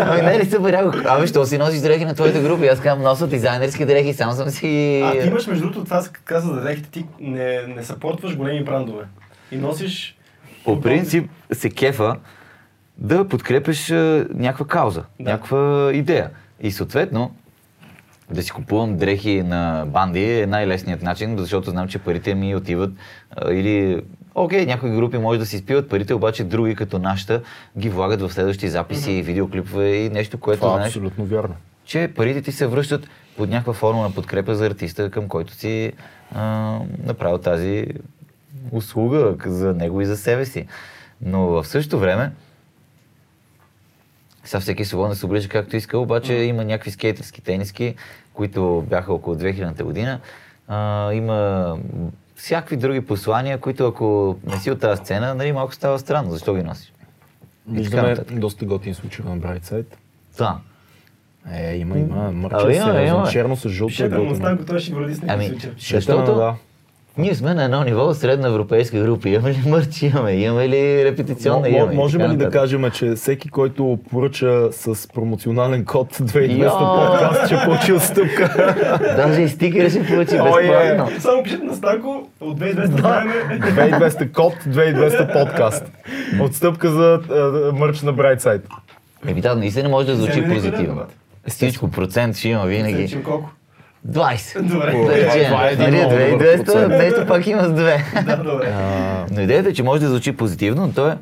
[0.06, 0.96] Ами не ли супер яко?
[1.08, 2.66] Абе, що си носиш дрехи на твоите групи?
[2.66, 5.02] Аз казвам, нося дизайнерски дрехи, сам съм си...
[5.04, 8.64] А ти имаш, между другото, това се каза за дрехите, ти не, не съпортваш големи
[8.64, 9.04] брандове.
[9.52, 10.16] И носиш...
[10.64, 12.16] По принцип се кефа
[12.98, 15.30] да подкрепиш а, някаква кауза, Да.
[15.30, 16.30] някаква идея.
[16.60, 17.30] И съответно,
[18.30, 22.90] да си купувам дрехи на банди е най-лесният начин, защото знам, че парите ми отиват
[23.36, 24.02] а, или
[24.38, 27.42] Окей, някои групи може да си спиват парите, обаче други като нашата
[27.78, 31.54] ги влагат в следващи записи, видеоклипове и нещо, което Това е знаеш, абсолютно вярно.
[31.84, 35.92] че парите ти се връщат под някаква форма на подкрепа за артиста, към който си
[36.34, 37.86] а, направил тази
[38.72, 40.66] услуга за него и за себе си.
[41.22, 42.30] Но в същото време,
[44.48, 47.94] сега всеки свободен да се облича както иска, обаче има някакви скейтърски тениски,
[48.34, 50.20] които бяха около 2000-та година.
[50.68, 51.78] А, има
[52.36, 56.30] всякакви други послания, които ако не си от тази сцена, нали, малко става странно.
[56.30, 56.92] Защо ги носиш?
[57.68, 59.96] Виждаме доста готин случай на Brightside.
[60.38, 60.58] Да.
[61.52, 62.32] Е, има, има.
[62.32, 64.36] Мърче Абе, има, черно с жълто е Шетър му готино.
[64.36, 66.54] Станко, той ще вроди с някакви Ами, защото да.
[67.18, 69.28] Ние сме на едно ниво средна европейска група.
[69.28, 71.94] Имаме ли мърч, имаме, имаме ли репетиционна, имаме.
[71.94, 76.70] Можем ли да кажем, че всеки, който поръча с промоционален код 2200 Йо!
[76.70, 78.74] подкаст, ще получи отстъпка?
[79.16, 80.42] Даже и стикер ще получи е.
[80.42, 81.20] безплатно.
[81.20, 83.32] Само пишете на Станко, от 2200 време.
[83.98, 85.92] 2200 код, 2200 подкаст.
[86.40, 87.20] Отстъпка за
[87.72, 88.62] мърч на Brightside.
[89.28, 91.02] Еми да, наистина може да звучи позитивно.
[91.48, 93.22] Всичко процент ще има винаги.
[93.24, 93.50] Колко?
[94.08, 94.62] 20.
[94.62, 94.92] Добре.
[94.92, 95.44] Да речем.
[95.44, 98.24] Това е един Нали, 2200, нещо пак има с 2.
[98.24, 98.74] Да, добре.
[99.30, 101.16] Но идеята е, че може да звучи позитивно, но то е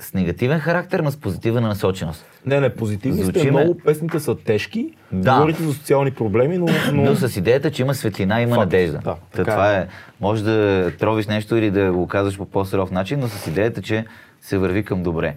[0.00, 2.24] с негативен характер, но с позитивна насоченост.
[2.46, 3.24] Не, не, позитивни сте.
[3.24, 4.90] Звучиме- Много песните са тежки.
[5.12, 5.32] Да.
[5.32, 6.66] Говорите за социални проблеми, но...
[6.92, 7.02] но...
[7.02, 8.64] Но с идеята, че има светлина, има Факт.
[8.66, 8.92] надежда.
[8.94, 9.80] Да, Та, така това е.
[9.80, 9.86] е.
[10.20, 14.04] Може да тровиш нещо или да го казваш по по-суров начин, но с идеята, че
[14.40, 15.34] се върви към добре.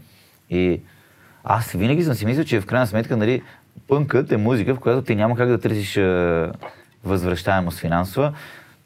[0.49, 0.79] И
[1.43, 3.41] аз винаги съм си мислил, че в крайна сметка, нали,
[3.87, 5.99] пънкът е музика, в която ти няма как да търсиш
[7.03, 8.33] възвръщаемост финансова,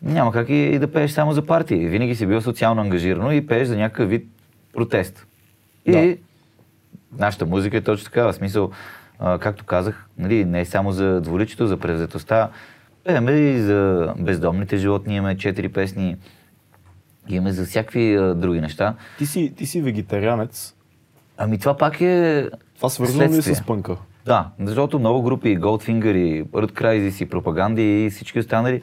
[0.02, 1.88] няма как и, и да пееш само за партии.
[1.88, 4.28] Винаги си бил социално ангажирано и пееш за някакъв вид
[4.74, 5.26] протест.
[5.86, 6.18] И Да.
[7.18, 8.32] нашата музика е точно такава.
[8.32, 8.72] В смисъл,
[9.40, 12.50] както казах, нали, не е само за дволичието, за превзетостта.
[13.04, 16.16] Пееме и за бездомните животни, имаме четири песни.
[17.28, 18.96] Имаме за всякакви а, други неща.
[19.18, 20.76] Ти си, ти си вегетарианец.
[21.38, 23.96] Ами това пак е Това свързано ли е с пънка?
[24.26, 28.82] Да, защото много групи, Goldfinger и Earth Crisis и Пропаганди и всички останали,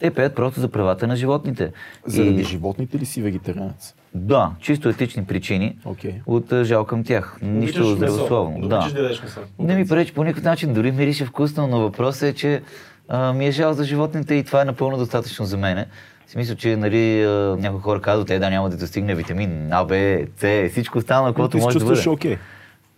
[0.00, 1.72] те пеят просто за правата на животните.
[2.06, 3.94] Заради и, животните ли си вегетарианец?
[4.14, 6.14] Да, чисто етични причини Окей.
[6.26, 7.38] от жал към тях.
[7.42, 8.68] Нищо здравословно.
[8.68, 8.90] Да.
[8.94, 9.18] да.
[9.58, 12.62] Не ми пречи по никакъв начин, дори мирише вкусно, но въпросът е, че
[13.08, 15.86] а, ми е жал за животните и това е напълно достатъчно за мене.
[16.26, 17.26] В смисъл, че нали,
[17.58, 21.58] някои хора казват, е да няма да достигне витамин А, Б, С, всичко останало, което
[21.58, 21.94] може да бъде.
[21.96, 22.36] чувстваш окей.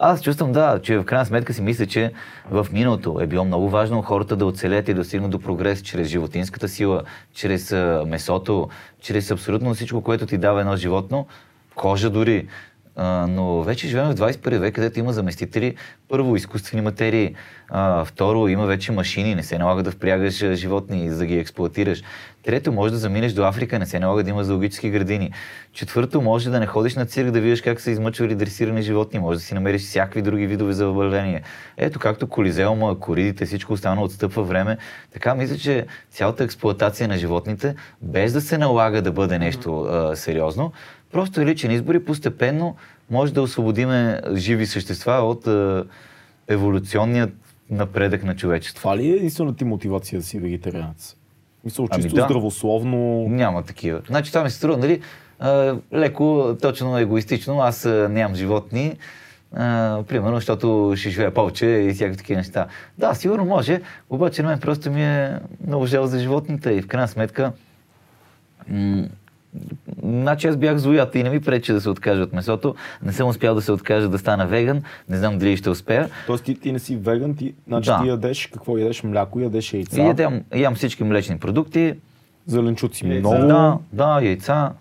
[0.01, 2.13] Аз чувствам, да, че в крайна сметка си мисля, че
[2.51, 6.09] в миналото е било много важно хората да оцелят и да стигнат до прогрес чрез
[6.09, 7.03] животинската сила,
[7.35, 7.73] чрез
[8.07, 8.69] месото,
[9.01, 11.27] чрез абсолютно всичко, което ти дава едно животно,
[11.75, 12.47] кожа дори,
[13.01, 15.75] А, но вече живеем в 21 век, където има заместители.
[16.09, 17.35] Първо, изкуствени материи.
[17.69, 22.03] А, второ, има вече машини, не се налага да впрягаш животни, за да ги експлуатираш.
[22.45, 25.33] Трето, може да заминеш до Африка, не се налага да има зоологически градини.
[25.73, 29.39] Четвърто, може да не ходиш на цирк да видиш как са измъчвали дресирани животни, може
[29.39, 31.43] да си намериш всякакви други видове забавления.
[31.77, 34.79] Ето както колизеума, коридите, всичко останало отстъпва време.
[35.13, 40.17] Така мисля, че цялата експлуатация на животните, без да се налага да бъде нещо а,
[40.17, 40.73] сериозно,
[41.13, 42.77] просто е личен избор и постепенно
[43.11, 45.85] може да освободиме живи същества от а,
[46.49, 47.33] еволюционният
[47.71, 48.81] напредък на човечеството.
[48.81, 51.17] Това ли е единствената ти мотивация да си вегетарианец?
[51.65, 52.25] Мисля, Ами чисто да.
[52.25, 53.27] здравословно.
[53.29, 54.01] Няма такива.
[54.07, 55.01] Значи това ми се струва, нали,
[55.39, 58.99] а, леко, точно егоистично, аз а, нямам животни,
[59.53, 62.67] а, примерно, защото ще живея повече и всякакви такива неща.
[62.99, 63.81] Да, сигурно може,
[64.11, 67.53] обаче на мен просто ми е много жал за животните и в крайна сметка,
[68.69, 69.09] м-
[70.03, 72.75] Значи аз бях злоят и не ми пречи да се откажа от месото.
[73.03, 74.83] Не съм успял да се откажа да стана веган.
[75.09, 76.09] Не знам дали ще успея.
[76.27, 78.01] Тоест ти, ти не си веган, ти, значи Да.
[78.03, 79.03] ти ядеш, какво ядеш?
[79.03, 81.95] Мляко, ядеш яйца, И ядам, ям всички млечни продукти.
[82.47, 83.29] зеленчуци Яйца.
[83.29, 83.47] много.
[83.47, 84.73] Да, да, яйца.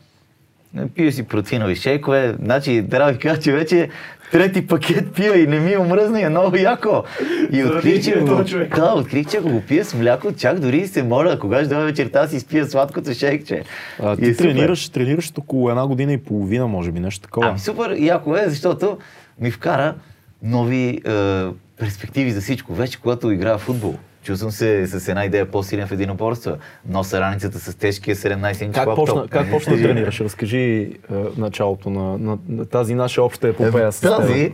[0.95, 2.35] Пия си протеинови шейкове.
[2.41, 3.89] Значи, трябва да кажа, че вече
[4.31, 7.03] трети пакет пия и не ми омръзна и е много яко.
[7.51, 8.43] И открих, че го,
[8.75, 11.85] да, открих, че ако го пия с мляко, чак дори се моля, кога ще дойде
[11.85, 13.63] вечерта си спия сладкото шейкче.
[13.99, 14.43] А, И ти е супер.
[14.49, 17.47] тренираш, тренираш от около една година и половина, може би, нещо такова.
[17.47, 18.97] Ами супер, яко е, защото
[19.39, 19.95] ми вкара
[20.43, 21.45] нови е,
[21.79, 22.73] перспективи за всичко.
[22.73, 23.95] Вече когато играя в футбол,
[24.27, 26.57] чувствам се с една идея по-силен в единоборство.
[26.89, 30.19] Носа раницата с тежкия 17 инч Как почна, как почна да тренираш?
[30.19, 30.89] Разкажи е,
[31.37, 34.17] началото на, на, на тази наша обща епопея с теб.
[34.17, 34.53] Тази,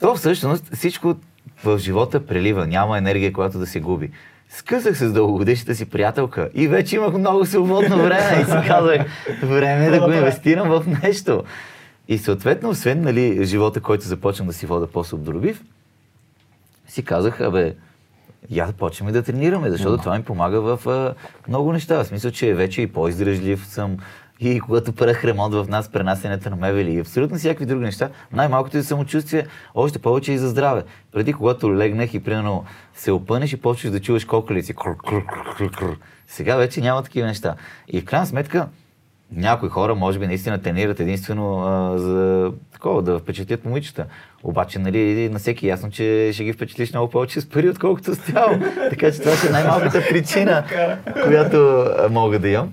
[0.00, 1.14] то всъщност всичко
[1.64, 4.10] в живота прелива, няма енергия, която да се губи.
[4.48, 9.06] Скъсах се с дългогодишната си приятелка и вече имах много свободно време и си казах,
[9.42, 11.44] време е да го инвестирам в нещо.
[12.08, 15.62] И съответно, освен нали, живота, който започвам да си вода по-свободолюбив,
[16.88, 17.74] си казах, абе,
[18.50, 21.14] я да почнем и да тренираме, защото това ми помага в а,
[21.48, 22.04] много неща.
[22.04, 23.96] В смисъл, че вече и по-издръжлив съм,
[24.40, 28.78] и когато правих ремонт в нас, пренасенето на мебели и абсолютно всякакви други неща, най-малкото
[28.78, 30.84] е самочувствие, още повече и за здраве.
[31.12, 32.64] Преди, когато легнах и примерно
[32.94, 34.74] се опънеш и почваш да чуваш кокалици.
[36.26, 37.54] Сега вече няма такива неща.
[37.88, 38.68] И в крайна сметка,
[39.36, 44.06] някои хора може би наистина тренират единствено а, за такова, да впечатлят момичета.
[44.42, 48.14] Обаче, нали, на всеки е ясно, че ще ги впечатлиш много повече с пари, отколкото
[48.14, 48.58] с тяло.
[48.90, 50.64] така че това ще е най-малката причина,
[51.24, 52.72] която мога да имам.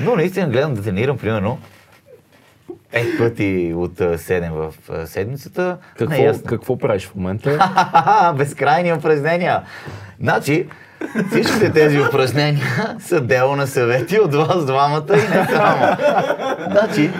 [0.00, 1.58] Но наистина гледам да тренирам, примерно,
[2.92, 5.78] пет пъти от а, 7 в седмицата.
[5.98, 7.70] Какво, какво правиш в момента?
[8.38, 9.62] Безкрайни упражнения.
[10.20, 10.68] Значи,
[11.30, 15.96] всичките тези упражнения са дело на съвети от вас двамата и не само.
[16.70, 17.10] Значи,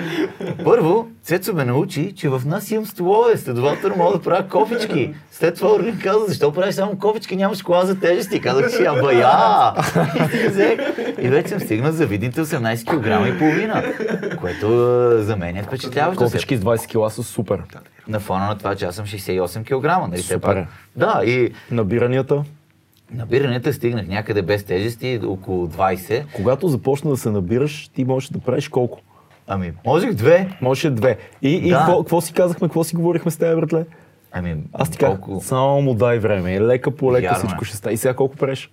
[0.64, 5.14] първо, Цецо ме научи, че в нас имам столове, следователно мога да правя кофички.
[5.30, 8.40] След това Орлин каза, защо правиш само кофички, нямаш кола за тежести.
[8.40, 9.74] Казах си, аба я!
[11.18, 13.84] И вече съм стигнал за видните 18 кг и половина,
[14.40, 16.24] което а, за мен е впечатляващо.
[16.24, 17.62] Кофички с 20 кила са супер.
[18.08, 20.10] На фона на това, че аз съм 68 кг.
[20.10, 20.66] Нали, Супер е.
[20.96, 22.42] Да, и Набиранията.
[23.10, 26.24] Набирането стигнах някъде без тежести, около 20.
[26.36, 29.00] Когато започна да се набираш, ти можеш да правиш колко?
[29.46, 30.48] Ами, можех две.
[30.60, 31.18] Можеше две.
[31.42, 31.78] И, и Да.
[31.78, 33.84] какво, какво си казахме, какво си говорихме с теб, братле?
[34.32, 35.44] Ами, Аз ти казах, колко...
[35.44, 36.54] само му дай време.
[36.54, 37.38] И лека по лека Вярно е.
[37.38, 37.94] всичко ще стане.
[37.94, 38.70] И сега колко правиш?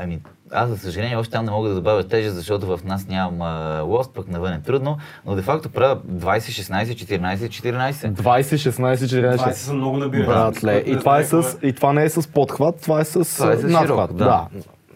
[0.00, 0.18] Ами,
[0.52, 3.80] аз, за съжаление, още там не мога да добавя тежест, защото в нас нямам а,
[3.80, 4.96] лост, пък навън е трудно,
[5.26, 7.92] но де факто правя 20, 16, 14, 14.
[7.92, 9.36] 20, 16, 14.
[9.36, 10.26] 20 са много набирани.
[10.26, 13.52] Братле, и това, е с, и това не е с подхват, това е с, Това
[13.52, 14.10] е с надхват.
[14.10, 14.46] широк, да.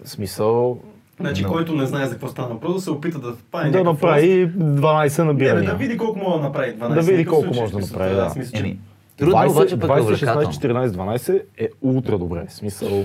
[0.04, 0.78] В смисъл
[1.20, 3.84] Значи, Но- който не знае за какво става въпрос, да се опита да впае да
[3.84, 5.18] направи 12 лост.
[5.18, 5.70] Не, бе, набирания.
[5.70, 6.94] да види колко мога да направи 12.
[6.94, 8.22] Да види колко може да направи, да.
[8.22, 8.78] Аз мисля, че Еми,
[9.16, 10.48] трудно 20, обаче пък е 20 увлекателно.
[10.48, 12.46] 16, 14, 12 е ултра добре.
[12.48, 13.04] Смисъл,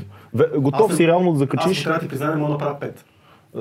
[0.57, 1.83] готов Аз- си реално да Аз закачиш.
[1.83, 3.03] трябва да ти призная, не мога да направя 5.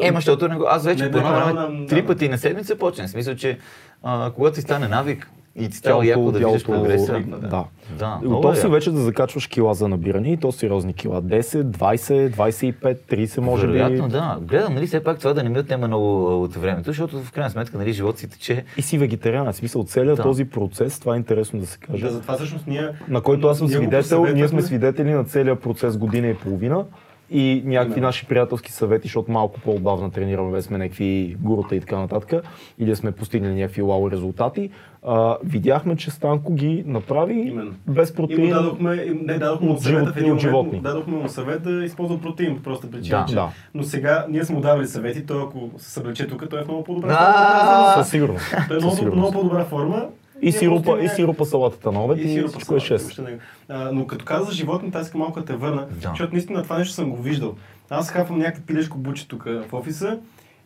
[0.02, 0.64] Е, ма, защото не го...
[0.68, 3.06] аз вече по едно време три пъти на седмица почнем.
[3.06, 3.58] В смисъл, че
[4.02, 7.22] а, когато ти стане навик и ти става яко да виждаш бялото- прогреса.
[7.40, 7.64] Да.
[7.90, 11.22] Да, Готов си вече да закачваш кила за набиране и то сериозни кила.
[11.22, 13.72] 10, 20, 25, 30 може би.
[13.72, 14.38] Вероятно, да.
[14.42, 17.50] Гледам, нали, все пак това да не ми отнема много от времето, защото в крайна
[17.50, 18.64] сметка, нали, живот си тече.
[18.76, 19.54] И си вегетарианец.
[19.54, 20.22] В смисъл, целият Да.
[20.22, 22.04] този процес, това е интересно да се каже.
[22.04, 22.88] Да, затова всъщност ние...
[23.08, 26.84] на който аз съм свидетел, ние сме свидетели на целият процес година и половина
[27.30, 28.06] и някакви Именно.
[28.06, 32.44] наши приятелски съвети, защото малко по-отдавна тренираме, без сме някакви гурута и така нататък,
[32.78, 34.70] или сме постигнали някакви вау резултати.
[35.02, 37.74] А, видяхме, че Станко ги направи Именно.
[37.86, 38.50] без И му протеин.
[38.50, 40.72] дадохме, не, дадохме от съвета в един от животни.
[40.72, 43.18] му дадохме му съвет да използва протеин, по проста причина.
[43.20, 43.26] Да.
[43.26, 43.48] че- Да.
[43.74, 46.68] Но сега ние сме му давали съвети, той ако се съблече тук, той е в
[46.68, 47.94] много по-добра форма.
[47.96, 48.54] Със сигурност.
[48.68, 50.06] Той е много, много по-добра форма
[50.42, 53.08] И сиропа, и сиропа салатата на обед и, сиропа всичко е салата, 6.
[53.08, 53.40] още него.
[53.68, 56.08] А, но като каза за животните, аз искам малко да те върна, Да.
[56.08, 57.54] защото наистина това нещо съм го виждал.
[57.90, 60.18] Аз хапвам някакво пилешко буче тук в офиса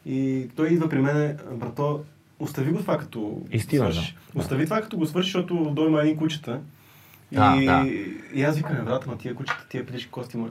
[0.06, 2.00] и той идва при мен, брато,
[2.38, 4.16] остави го това като Истина, свършиш.
[4.34, 6.60] Остави това като го свършиш, защото дома има един кучета.
[7.32, 7.86] Да, и, да.
[8.34, 10.48] и аз викам, брат, ма тия кучета, тия пилешки кости му.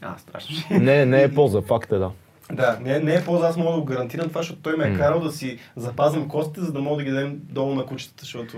[0.00, 0.56] А, страшно.
[0.70, 2.10] Не, не е полза, факт е да.
[2.52, 4.96] Да, не, не е полза, аз мога да го гарантирам това, защото той ме е
[4.96, 8.56] карал да си запазим костите, за да мога да ги дадем долу на кучетата, защото...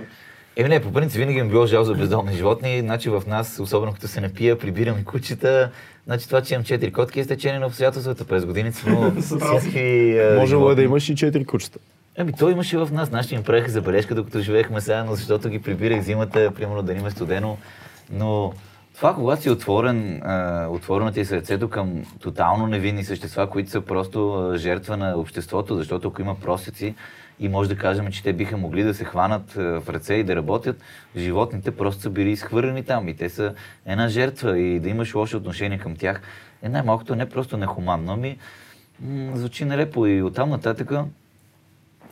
[0.57, 3.93] Еми не, по принцип винаги ми било жал за бездомни животни, значи в нас, особено
[3.93, 5.71] като се напия, прибираме кучета,
[6.07, 8.25] значи това, че имам четири котки е стечение на обстоятелствата.
[8.25, 11.79] През годините, но всякакви Можело е да имаш и 4 кучета.
[12.19, 16.03] Ами той имаше в нас, нашите им правиха забележка, докато живеехме заедно, защото ги прибирах
[16.03, 17.59] зимата, примерно да ни ме студено.
[18.13, 18.53] Но
[19.03, 20.23] това, когато си отворен,
[20.69, 26.09] отворено ти е сърцето към тотално невинни същества, които са просто жертва на обществото, защото
[26.09, 26.95] ако има просеци
[27.41, 30.37] и може да кажем, че те биха могли да се хванат в ръце и да
[30.37, 30.81] работят,
[31.17, 33.55] животните просто са били изхвърлени там и те са
[33.87, 36.23] една жертва и да имаш лошо отношение към тях
[36.63, 38.39] е най-малкото не просто нехуманно, ами
[39.01, 40.07] м- звучи нелепо.
[40.07, 40.91] И оттам нататък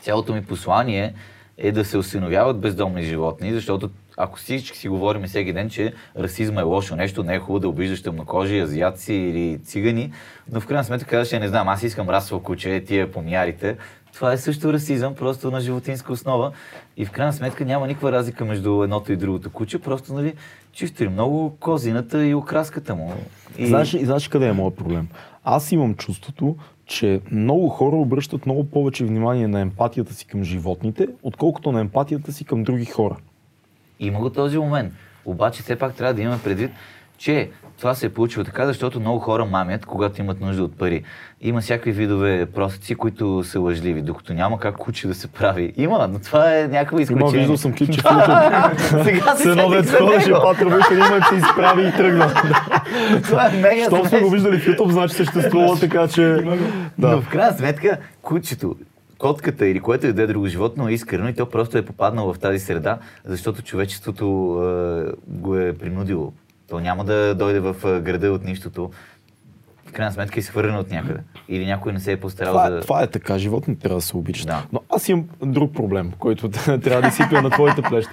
[0.01, 1.15] цялото ми послание
[1.59, 6.61] е да се осиновяват бездомни животни, защото ако всички си говорим всеки ден, че расизма
[6.61, 10.13] е лошо нещо, не е хубаво да обиждаш тъмнокожи, азиатци или цигани,
[10.53, 13.77] но в крайна сметка казваш, не знам, аз искам расово куче, тия помярите.
[14.15, 16.53] Това е също расизъм, просто на животинска основа.
[16.97, 20.35] И в крайна сметка няма никаква разлика между едното и другото куче, просто нали,
[20.73, 23.13] чисто или много козината и окраската му.
[23.59, 23.67] И...
[23.67, 25.09] Знаеш, и знаеш къде е моят проблем?
[25.45, 26.57] Аз имам чувството,
[26.87, 32.33] че много хора обръщат много повече внимание на емпатията си към животните, отколкото на емпатията
[32.33, 33.17] си към други хора.
[34.01, 34.93] Има го този момент.
[35.25, 36.71] Обаче все пак трябва да имаме предвид,
[37.19, 41.03] че това се е получило така, защото много хора мамят, когато имат нужда от пари.
[41.41, 45.73] Има всякакви видове просеци, които са лъжливи, докато няма как куче да се прави.
[45.77, 47.39] Има, но това е някакво Има, изключение.
[47.39, 49.05] виждал съм клипче в YouTube.
[49.05, 50.41] Сега се едно за ходеше него.
[50.43, 52.35] Патро беше един се изправи и тръгна.
[53.23, 56.45] Това е мега Щом сме го виждали в YouTube, значи съществува, така че...
[56.99, 58.77] Но в крайна сметка, кучето,
[59.21, 62.35] котката или което и да е друго животно е искрено и то просто е попаднало
[62.35, 66.33] в тази среда, защото човечеството е, го е принудило.
[66.69, 68.91] То няма да дойде в града от нищото.
[69.87, 71.21] В крайна сметка е изхвърлено от някъде.
[71.49, 72.79] Или някой не се е постарал Това, да...
[72.79, 74.47] е, това е така, животните трябва да се обичат.
[74.47, 74.67] Да.
[74.73, 78.13] Но аз имам друг проблем, който трябва да изсипя на твоите плещи.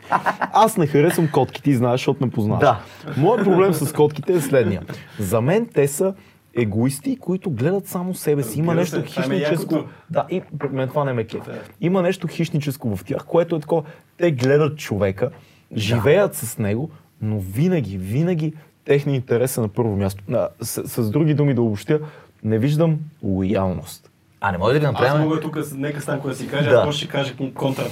[0.54, 2.62] Аз не харесвам котките, и знаеш, защото ме познаваш.
[2.62, 2.80] Да.
[3.18, 4.82] Моят проблем с котките е следния.
[5.20, 6.14] За мен те са
[6.58, 8.60] егоисти, които гледат само себе си.
[8.60, 9.84] Има нещо е хищническо.
[10.10, 11.46] Да, и мен това не ме кеф.
[11.46, 11.60] Да.
[11.82, 13.84] Има нещо хищническо в тях, което е такова.
[14.18, 15.30] Те гледат човека,
[15.76, 16.90] живеят с него,
[17.22, 18.54] но винаги, винаги
[18.86, 20.24] техния интерес е на първо място.
[20.34, 22.00] А, С, с други думи да обобщя,
[22.44, 24.10] не виждам лоялност.
[24.42, 25.22] А не може да ги Аз направим...
[25.24, 26.86] мога тук, нека Станко да си каже, Да.
[26.88, 27.84] аз ще кажа контра.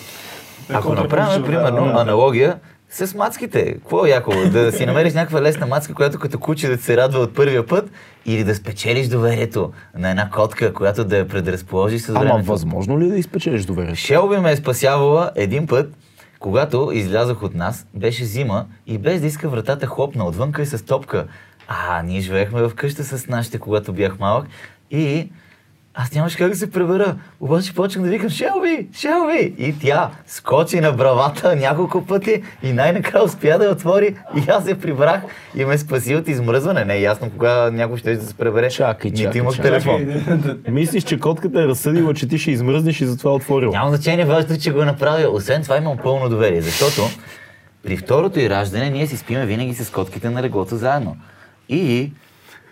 [0.70, 2.02] Ако Контра направим, примерно, да, да.
[2.02, 2.60] аналогия
[2.96, 3.74] с мацките.
[3.74, 4.32] Какво е яко?
[4.52, 7.92] Да си намериш някаква лесна мацка, която като куче да се радва от първия път
[8.26, 12.46] или да спечелиш доверието на една котка, която да я предразположиш с Ама времето.
[12.46, 13.96] възможно ли да изпечелиш доверието?
[13.96, 15.94] Шелби ме е спасявала един път,
[16.40, 20.86] когато излязох от нас, беше зима и без да иска вратата хлопна отвънка и с
[20.86, 21.26] топка.
[21.68, 24.46] А, ние живеехме в къща с нашите, когато бях малък
[24.92, 25.30] и
[25.98, 27.16] аз нямаше как да се пребера.
[27.40, 29.54] Обаче почнах да викам Шелби, Шелби!
[29.58, 34.66] И тя скочи на бравата няколко пъти и най-накрая успя да я отвори и аз
[34.66, 35.22] се прибрах
[35.56, 36.86] и ме спаси от измръзване.
[36.86, 38.70] Не е ясно кога някой ще да се пребере.
[38.70, 39.72] Чакай, Нито чакай, имах чакай.
[39.72, 40.06] телефон.
[40.70, 43.72] Мислиш, че котката е разсъдила, че ти ще измръзнеш и затова е отворила.
[43.72, 45.34] Няма значение, важно, че го е направил.
[45.36, 47.02] Освен това имам пълно доверие, защото
[47.84, 51.18] при второто и раждане ние си спиме винаги с котките на леглото заедно.
[51.70, 52.12] И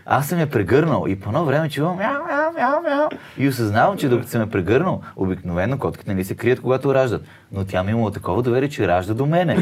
[0.05, 3.09] аз съм я прегърнал и по едно време чувам мяу, мяу, мяу, мяу.
[3.38, 7.23] И осъзнавам, че докато съм я прегърнал, обикновено котките нали се крият, когато раждат.
[7.55, 9.57] Но тя ми имала такова доверие, че ражда до мене.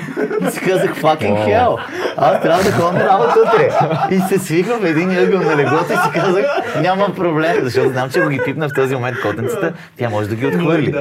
[0.47, 1.77] И си казах, fucking hell,
[2.17, 3.69] аз трябва да ходя на работа утре.
[4.11, 6.45] И се свиквам в един ъгъл на леглото и си казах,
[6.81, 10.35] няма проблем, защото знам, че ако ги пипна в този момент котенцата, тя може да
[10.35, 10.95] ги отхвърли.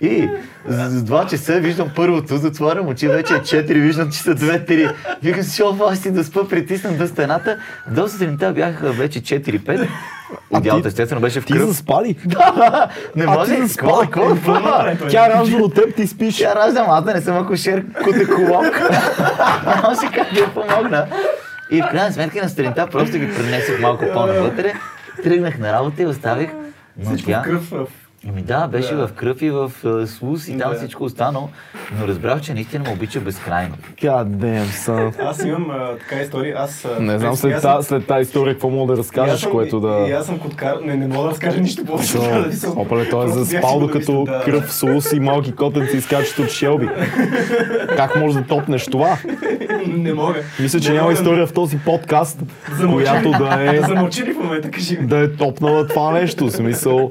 [0.00, 0.28] И
[0.68, 4.94] с, с два часа виждам първото, затварям очи, вече е 4, виждам, че са 2-3.
[5.22, 7.56] Викам си, шо, аз си да спа, притиснам до стената.
[7.90, 9.88] До сутринта бяха вече 4-5.
[10.56, 11.68] Идеалът естествено беше в Ти кръв.
[11.68, 12.16] заспали?
[12.26, 13.44] Да, не А може.
[13.46, 14.00] ти Какво, заспа?
[14.02, 15.08] какво, какво?
[15.08, 16.36] Тя ражда от теб, ти спиш.
[16.38, 18.64] Тя раждам, аз да не съм акушер, кутеколог.
[19.84, 21.06] Може как да я помогна.
[21.70, 24.74] И в крайна сметка на сутринта просто ги пренесох малко по-навътре.
[25.24, 26.50] Тръгнах на работа и оставих.
[27.04, 27.40] Всичко тя...
[27.40, 27.72] в кръв
[28.28, 29.06] Еми да, беше Да.
[29.08, 29.72] в кръв и в
[30.02, 30.76] е, слус и там Да.
[30.76, 31.48] всичко останало,
[31.92, 33.74] но разбрах, че наистина ме обича безкрайно.
[33.96, 35.12] God damn, son.
[35.20, 36.56] Аз имам а, така история.
[36.58, 39.80] Аз, Не знам след, аз та, след тази история какво мога да разкажеш, съм- което
[39.80, 40.06] да...
[40.08, 40.74] И аз съм коткар.
[40.84, 42.12] Не, не мога да разкажа нищо повече.
[42.12, 44.42] То, Да, съм- Опале, той е заспал докато да.
[44.44, 46.88] кръв, слус и малки котенци изкачат от Шелби.
[47.88, 49.16] Как можеш да топнеш това?
[49.88, 50.34] Не мога.
[50.60, 52.38] Мисля, че Не няма мога история в този подкаст,
[52.92, 55.06] която да е, Да замълчи ли в момента, кажи ми.
[55.06, 56.46] да е топнала това нещо.
[56.46, 57.10] В смисъл,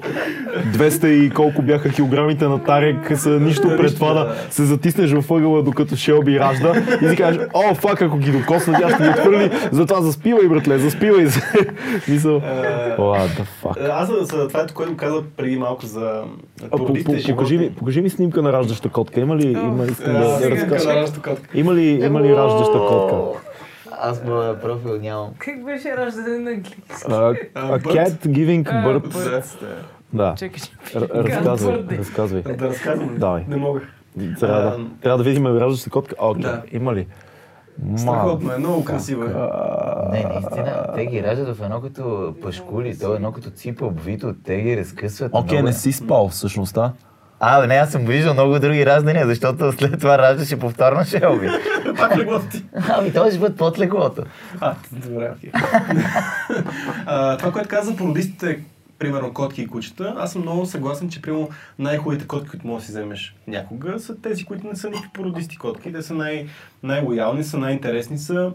[0.67, 5.31] 200 и колко бяха килограмите на Тарек са нищо пред това да се затиснеш във
[5.31, 9.09] ъгъла, докато Шелби ражда и си кажеш, о, фак, ако ги докосна, тя ще ги
[9.09, 11.41] отхвърли, затова заспивай, братле, заспивай се.
[12.07, 12.41] Мисъл,
[12.97, 13.89] what the fuck.
[13.91, 16.23] Аз за, това, което каза преди малко за
[16.71, 19.19] породите покажи, ми, покажи ми снимка на раждаща котка.
[19.19, 21.05] Има ли, има, искам да, разкажа.
[21.53, 23.15] Има ли, има ли раждаща котка?
[24.03, 25.29] Аз моя профил нямам.
[25.39, 26.81] Как беше раждане на английски?
[26.89, 29.43] A, a cat giving birth.
[30.13, 30.35] Да.
[30.37, 30.61] Чакай,
[30.95, 32.41] разказвай, разказвай.
[32.41, 33.15] Да разказвам.
[33.19, 33.45] Давай.
[33.47, 33.81] Не мога.
[34.39, 36.15] Трябва да, трябва да видим раждаща котка.
[36.19, 36.61] А, Окей, Да.
[36.71, 37.07] има ли?
[37.97, 39.27] Страхотно е, много красиво е.
[40.11, 44.33] Не, наистина, те ги раждат в едно като пашкули, то е едно като ципа обвито,
[44.45, 45.31] те ги разкъсват.
[45.33, 46.91] Окей, много не си спал всъщност, а?
[47.39, 51.49] А, бе, не, аз съм виждал много други раждания, защото след това раждаше повторно Шелби.
[51.97, 52.65] Пак леглото ти.
[52.89, 54.23] Ами той ще бъде под леглото.
[54.59, 55.51] А, добре, окей.
[57.39, 58.63] Това, което каза породистите,
[59.01, 61.49] примерно котки и кучета, аз съм много съгласен, че примерно
[61.79, 65.57] най-хубавите котки, които можеш да си вземеш някога, са тези, които не са никакви породисти
[65.57, 65.93] котки.
[65.93, 66.47] Те са най-
[66.83, 68.51] най-лоялни, са най-интересни са.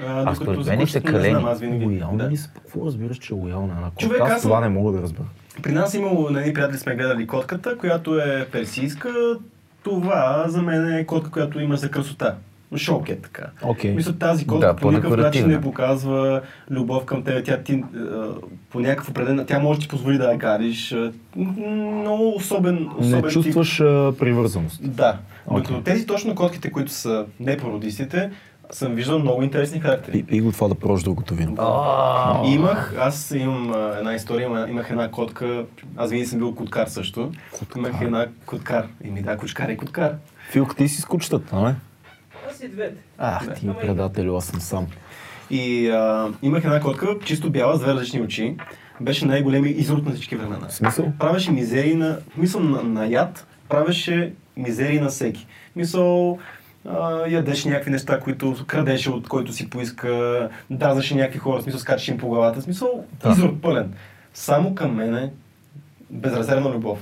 [0.00, 1.44] А, А според мен са не знам, калени.
[1.46, 1.84] аз винаги.
[1.86, 2.30] Лоялна да.
[2.30, 2.50] ли са?
[2.50, 4.00] Какво разбираш, че е лоялна една котка?
[4.00, 5.26] Човек, Аз аз съм- това не мога да разбера.
[5.62, 9.12] При нас имало, на едни приятели сме гледали котката, която е персийска.
[9.82, 12.34] Това за мен е котка, която има за красота.
[12.76, 13.46] Шокет така.
[13.62, 13.92] Окей.
[13.92, 16.40] Мисля, тази котка Да, по никакъв начин не показва
[16.70, 17.44] любов към теб.
[17.44, 18.26] Тя ти, а,
[18.70, 19.46] по някакъв определен...
[19.46, 20.92] Тя може да ти позволи да я гадиш.
[20.92, 21.52] а, м,
[21.92, 23.30] Много особен, особен Не тип.
[23.32, 23.78] чувстваш
[24.12, 24.80] привързаност.
[24.84, 25.18] Да.
[25.48, 28.30] Докато тези точно котките, които са не породистите,
[28.70, 30.24] съм виждал много интересни характери.
[30.30, 31.56] И, и го това да пробваш другото вино.
[32.46, 35.64] Имах, аз имам а, една история, има- имах една котка,
[35.96, 37.30] аз винаги съм бил коткар също.
[37.76, 38.86] Имах една коткар.
[39.04, 40.12] Еми да, кучкар и коткар.
[40.50, 41.74] Филк, ти си с кучетата, не?
[42.50, 42.94] Аз и двете.
[43.18, 44.86] Ах, ти предател, аз съм сам.
[45.50, 48.56] И а, имах една котка, чисто бяла, с две различни очи.
[49.00, 50.68] Беше най-големи изрод на всички времена.
[50.68, 51.12] В смисъл?
[51.18, 52.18] Правеше мизерии на...
[52.36, 55.46] Мисъл на, на яд, правеше мизерии на всеки.
[55.76, 56.38] Мисъл,
[56.88, 61.80] а, ядеше някакви неща, които крадеше от който си поиска, дразаше някакви хора, в смисъл
[61.80, 63.30] скачаше им по главата, в смисъл Да.
[63.30, 63.92] изрод пълен.
[64.34, 65.30] Само към мене
[66.10, 66.98] безрезервна любов.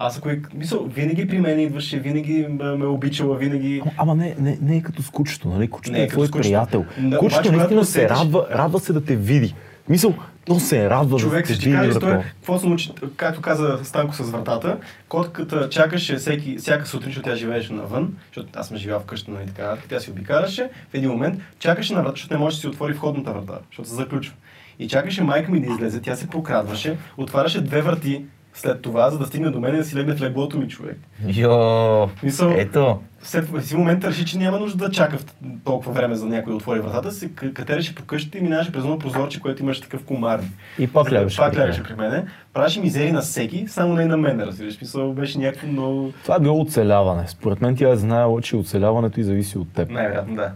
[0.00, 3.82] Аз ако мисъл, винаги при мен идваше, винаги ме, обичала, винаги...
[3.82, 5.70] Ама- Ама не, не, не е като с кучето, нали?
[5.70, 6.84] Кучето Не е е твой приятел.
[6.98, 9.54] Да, кучето наистина се усетиш- радва, радва се да те види.
[9.88, 10.14] Мисъл,
[10.44, 14.14] то се радва Човек да те ти каже, той, какво се научи, както каза Станко
[14.14, 19.00] с вратата, котката чакаше всеки, всяка сутрин, защото тя живееше навън, защото аз съм живял
[19.00, 22.56] вкъщи, нали така, тя си обикаляше, в един момент чакаше на врата, защото не може
[22.56, 24.34] да си отвори входната врата, защото се заключва.
[24.78, 28.22] И чакаше майка ми да излезе, тя се прокрадваше, отваряше две врати
[28.58, 30.98] след това, за да стигне до мен и да си легне в леглото ми човек.
[31.26, 32.98] Йо, Мисъл, ето.
[33.22, 35.18] след един момент реши, че няма нужда да чака
[35.64, 38.82] толкова време за някой да отвори вратата, се к- катереше по къщата и минаваше през
[38.84, 40.40] едно прозорче, което имаше такъв комар.
[40.78, 42.24] И пак лягаше Пак лягаше при мене.
[42.54, 44.80] Правеше мизери на всеки, само не на мен, разбираш.
[44.80, 46.12] Мисъл, беше някакво много...
[46.22, 47.24] Това е било оцеляване.
[47.26, 49.90] Според мен тя е знаела, че оцеляването и зависи от теб.
[49.90, 50.50] Най-вероятно, да.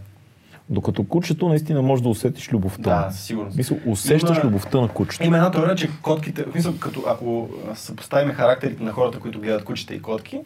[0.71, 3.05] Докато кучето наистина може да усетиш любовта.
[3.07, 3.57] Да, сигурност.
[3.57, 5.25] Мисъл, усещаш Има- любовта на кучето.
[5.25, 9.95] Има една теория, че котките, смисъл, като ако съпоставим характерите на хората, които гледат кучета
[9.95, 10.41] и котки,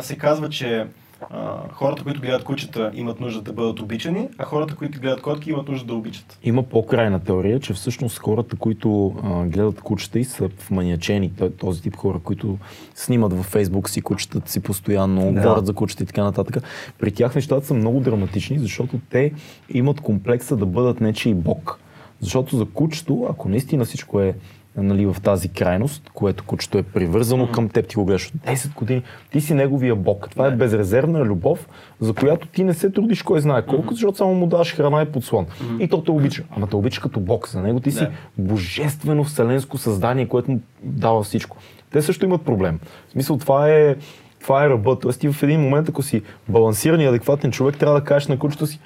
[0.00, 0.86] се казва, че
[1.30, 5.50] а, хората, които гледат кучета, имат нужда да бъдат обичани, а хората, които гледат котки,
[5.50, 6.38] имат нужда да обичат.
[6.42, 11.96] Има по-крайна теория, че всъщност хората, които а, гледат кучета и са вманячени, този тип
[11.96, 12.58] хора, които
[12.94, 15.40] снимат във Фейсбук си кучетата си постоянно, Да.
[15.40, 16.62] говорят за кучета и така нататък,
[16.98, 19.32] при тях нещата са много драматични, защото те
[19.70, 21.78] имат комплекса да бъдат нечи бог.
[22.20, 24.34] Защото за кучето, ако наистина всичко е
[24.76, 28.74] нали, в тази крайност, което кучето е привързано към теб, ти го гледаш от 10
[28.74, 30.28] години, ти си неговия бог.
[30.30, 31.68] Това е безрезервна любов,
[32.00, 35.12] за която ти не се трудиш кой знае колко, защото само му даваш храна и
[35.12, 35.46] подслон.
[35.80, 36.44] И то те обича.
[36.50, 37.48] Ама те обича като бог.
[37.48, 38.10] За него ти си Да.
[38.38, 41.56] божествено вселенско създание, което му дава всичко.
[41.90, 42.80] Те също имат проблем.
[43.08, 43.96] В смисъл, това е,
[44.40, 44.98] това е ръба.
[44.98, 48.38] Тоест ти в един момент, ако си балансиран и адекватен човек, трябва да кажеш на
[48.38, 48.80] кучето си,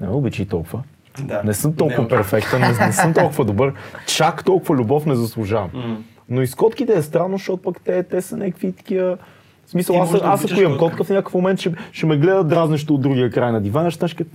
[0.00, 0.82] не ме обичай толкова.
[1.18, 1.42] Да.
[1.44, 3.72] Не съм толкова Не, перфектен, не, не съм толкова добър.
[4.06, 5.70] Чак толкова любов не заслужавам.
[5.74, 5.96] М.
[6.28, 9.18] Но и с котките е странно, защото пък те, те са някакви такива...
[9.66, 11.04] В смисъл, аз, да аз ако имам котка.
[11.04, 14.16] в някакъв момент ще, ще ме гледа дразнещо от другия край на дивана, ще ще
[14.16, 14.30] кажа,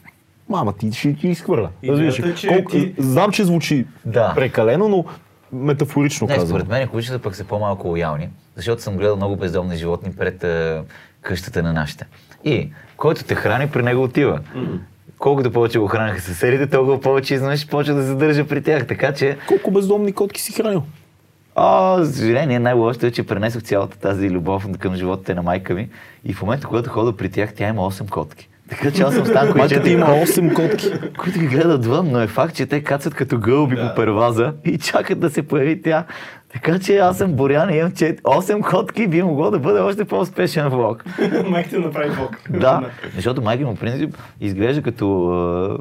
[0.49, 1.69] мама, ти ще ти изхвърля.
[1.83, 4.31] Идеята Разбираш е, че Колко, ти- Знам, че звучи Да.
[4.35, 5.05] прекалено, но
[5.53, 6.49] метафорично Не, казвам.
[6.49, 10.83] според мен кучета пък са по-малко лоялни, защото съм гледал много бездомни животни пред а,
[11.21, 12.05] къщата на нашите.
[12.43, 14.39] И който те храни, при него отива.
[15.21, 18.87] Колкото повече го хранаха съседите, толкова повече изведнъж почва да се държа при тях.
[18.87, 20.83] Така че, Колко бездомни котки си хранил?
[21.55, 25.89] а, за съжаление, най-лошото е, че пренесох цялата тази любов към животите на майка ми.
[26.25, 28.49] И в момента, когато хода при тях, тя има 8 котки.
[28.71, 30.31] Така че аз съм Станко и Майка ти четири има котки.
[30.31, 30.91] 8 котки.
[31.17, 34.77] които ги гледат вън, но е факт, че те кацат като гълби по перваза и
[34.77, 36.05] чакат да се появи тя.
[36.53, 40.69] Така че аз съм Борян и имам 8 котки, би могло да бъде още по-успешен
[40.69, 41.05] влог.
[41.49, 42.37] Майка ти направи бог.
[42.49, 45.79] Да, защото майка му, принцип, изглежда като...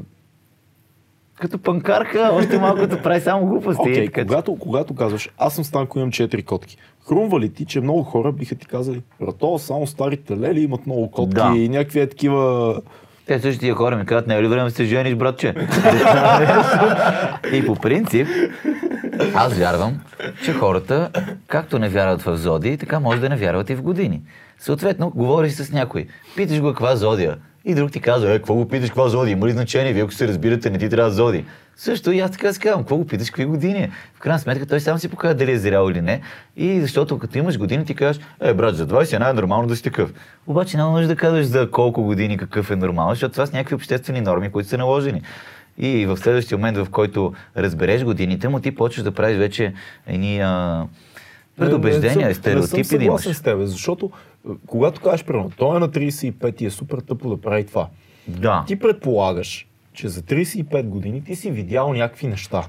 [1.40, 3.94] като панкарка, още малко да прави само глупости.
[3.94, 6.76] Че- когато, когато казваш, аз съм Станко, имам 4 котки.
[7.08, 11.10] Хрумва ли ти, че много хора биха ти казали, брато, само старите лели имат много
[11.10, 11.52] котки Да.
[11.56, 12.74] и някакви е такива...
[13.26, 15.54] Те същите хора ми казват, не е ли време да се жениш, братче?
[17.52, 18.26] и по принцип,
[19.34, 20.00] аз вярвам,
[20.44, 21.10] че хората,
[21.46, 24.22] както не вярват в зодии, така може да не вярват и в години.
[24.58, 26.06] Съответно, говориш с някой,
[26.36, 29.46] питаш го каква зодия, и друг ти казва, е, какво го питаш, каква зодия, има
[29.46, 31.44] ли значение, вие ако се разбирате, не ти трябва зодии.
[31.76, 33.90] Също и аз така си казвам, какво го питаш, какви години?
[34.14, 36.20] В крайна сметка той сам си показва дали е зрял или не.
[36.56, 39.82] И защото като имаш години, ти кажеш, е, брат, за 21 е нормално да си
[39.82, 40.12] такъв.
[40.46, 43.74] Обаче няма нужда да казваш за колко години какъв е нормално, защото това са някакви
[43.74, 45.22] обществени норми, които са наложени.
[45.78, 49.72] И в следващия момент, в който разбереш годините му, ти почваш да правиш вече
[50.06, 50.84] едни а,
[51.56, 53.22] предубеждения, не, стереотипи не съм да имаш.
[53.22, 54.10] с теб, защото
[54.66, 57.88] когато кажеш, примерно, той е на 35 и е супер тъпо да прави това.
[58.28, 58.64] Да.
[58.66, 62.64] Ти предполагаш, че за 35 години ти си видял някакви неща.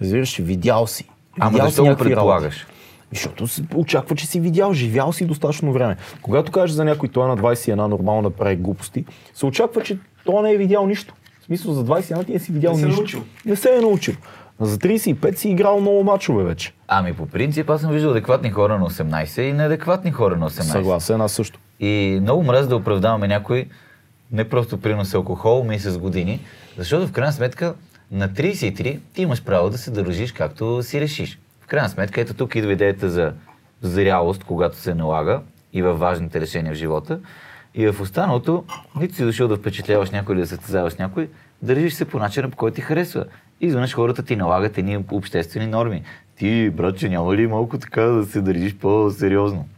[0.00, 0.44] Разбираш, ли?
[0.44, 1.04] видял си.
[1.40, 2.54] Ама Видял защо си го предполагаш?
[2.54, 2.72] работи.
[3.12, 5.96] Защото се очаква, че си видял, живял си достатъчно време.
[6.22, 9.04] Когато кажеш за някой, той е на 21 нормално да прави глупости,
[9.34, 11.14] се очаква, че той не е видял нищо.
[11.40, 13.00] В смисъл, за 21 ти не си видял Не се е нищо.
[13.00, 13.24] научил.
[13.46, 14.14] Не се е научил.
[14.60, 16.72] За 35 си играл много мачове вече.
[16.88, 20.62] Ами по принцип аз съм виждал адекватни хора на 18 и неадекватни хора на 18.
[20.62, 21.58] Съгласен, аз също.
[21.80, 23.68] И много мраз да оправдаваме някой,
[24.32, 26.40] не просто принос алкохол, ми с години,
[26.76, 27.74] защото в крайна сметка
[28.10, 31.38] на 33 ти имаш право да се държиш както си решиш.
[31.60, 33.32] В крайна сметка ето тук идва идеята за
[33.82, 35.40] зрялост, когато се налага
[35.72, 37.20] и във важните решения в живота.
[37.74, 38.64] И в останалото,
[39.00, 41.28] нито си дошъл да впечатляваш някой или да състезаваш някой,
[41.62, 43.24] държиш се по начина, по който ти харесва.
[43.60, 46.02] И изведнъж хората ти налагат едни обществени норми.
[46.36, 49.68] Ти, братче, няма ли малко така да се държиш по-сериозно?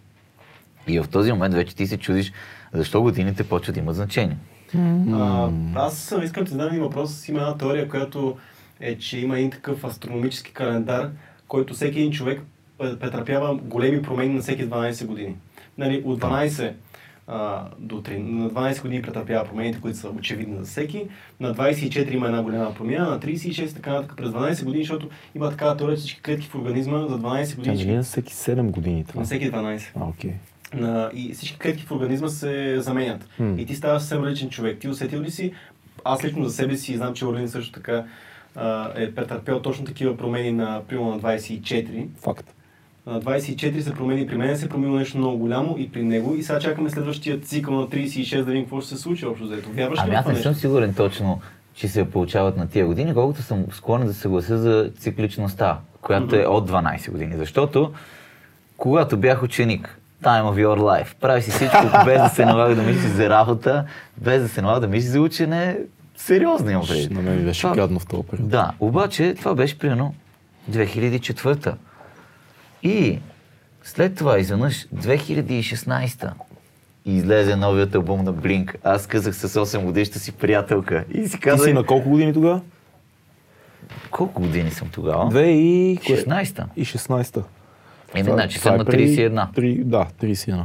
[0.89, 2.33] И в този момент вече ти се чудиш
[2.73, 4.37] защо годините почват да имат значение.
[5.13, 7.29] А, аз искам да ти задам един въпрос.
[7.29, 8.37] Има една теория, която
[8.81, 11.11] е, че има един такъв астрономически календар,
[11.49, 12.41] който всеки един човек
[12.79, 15.37] пре- претърпява големи промени на всеки 12 години.
[15.79, 16.73] Нали, от 12
[17.33, 21.07] а, до 3, на 12 години претърпява промените, които са очевидни за всеки.
[21.41, 25.51] На 24 има една голяма промяна, на 36 така нататък през 12 години, защото има
[25.51, 27.77] такава теория, всички клетки в организма за 12 Тя години.
[27.77, 29.21] нали е на всеки 7 години това?
[29.21, 30.33] На всеки 12 А, окей.
[30.75, 33.29] на, и всички клетки в организма се заменят.
[33.39, 33.55] М.
[33.59, 34.79] И ти ставаш съвсем различен човек.
[34.79, 35.53] Ти усетил ли си,
[36.05, 38.05] аз лично за себе си знам, че Орлин също така
[38.55, 42.07] а, е претърпял точно такива промени на, примерно на 24.
[42.19, 42.55] Факт.
[43.11, 46.35] На 24 се промени, при мен се е променило нещо много голямо и при него.
[46.35, 49.69] И сега чакаме следващия цикъл на 36 да видим какво ще се случи общо взето.
[49.73, 51.41] Вярваш ли Ами аз не съм сигурен точно,
[51.75, 56.37] че се получават на тия години, колкото съм склонен да се съглася за цикличността, която
[56.37, 57.35] е от 12 години.
[57.37, 57.93] Защото
[58.77, 62.83] когато бях ученик, time of your life, прави си всичко без да се налага да
[62.83, 63.85] мислиш за работа,
[64.17, 65.79] без да се налага да мислиш за учене,
[66.17, 67.11] сериозно имам предвид.
[67.11, 68.49] На мен беше гадно в този период.
[68.49, 70.15] Да, обаче това беше примерно
[70.71, 71.75] 2004.
[72.83, 73.19] И
[73.83, 76.31] след това изведнъж 2016
[77.07, 78.75] и излезе новият албум на Blink.
[78.85, 82.33] Аз казах с 8 годишната си приятелка и си Ти казах, си на колко години
[82.33, 82.61] тогава?
[84.11, 85.25] колко години съм тогава?
[85.25, 85.99] 2 и...
[86.07, 86.17] кое?
[86.17, 86.67] 16-та.
[86.77, 87.43] И 16-та.
[88.15, 89.55] Еми, значи това съм е на преди 31.
[89.55, 90.63] три- Да, 31.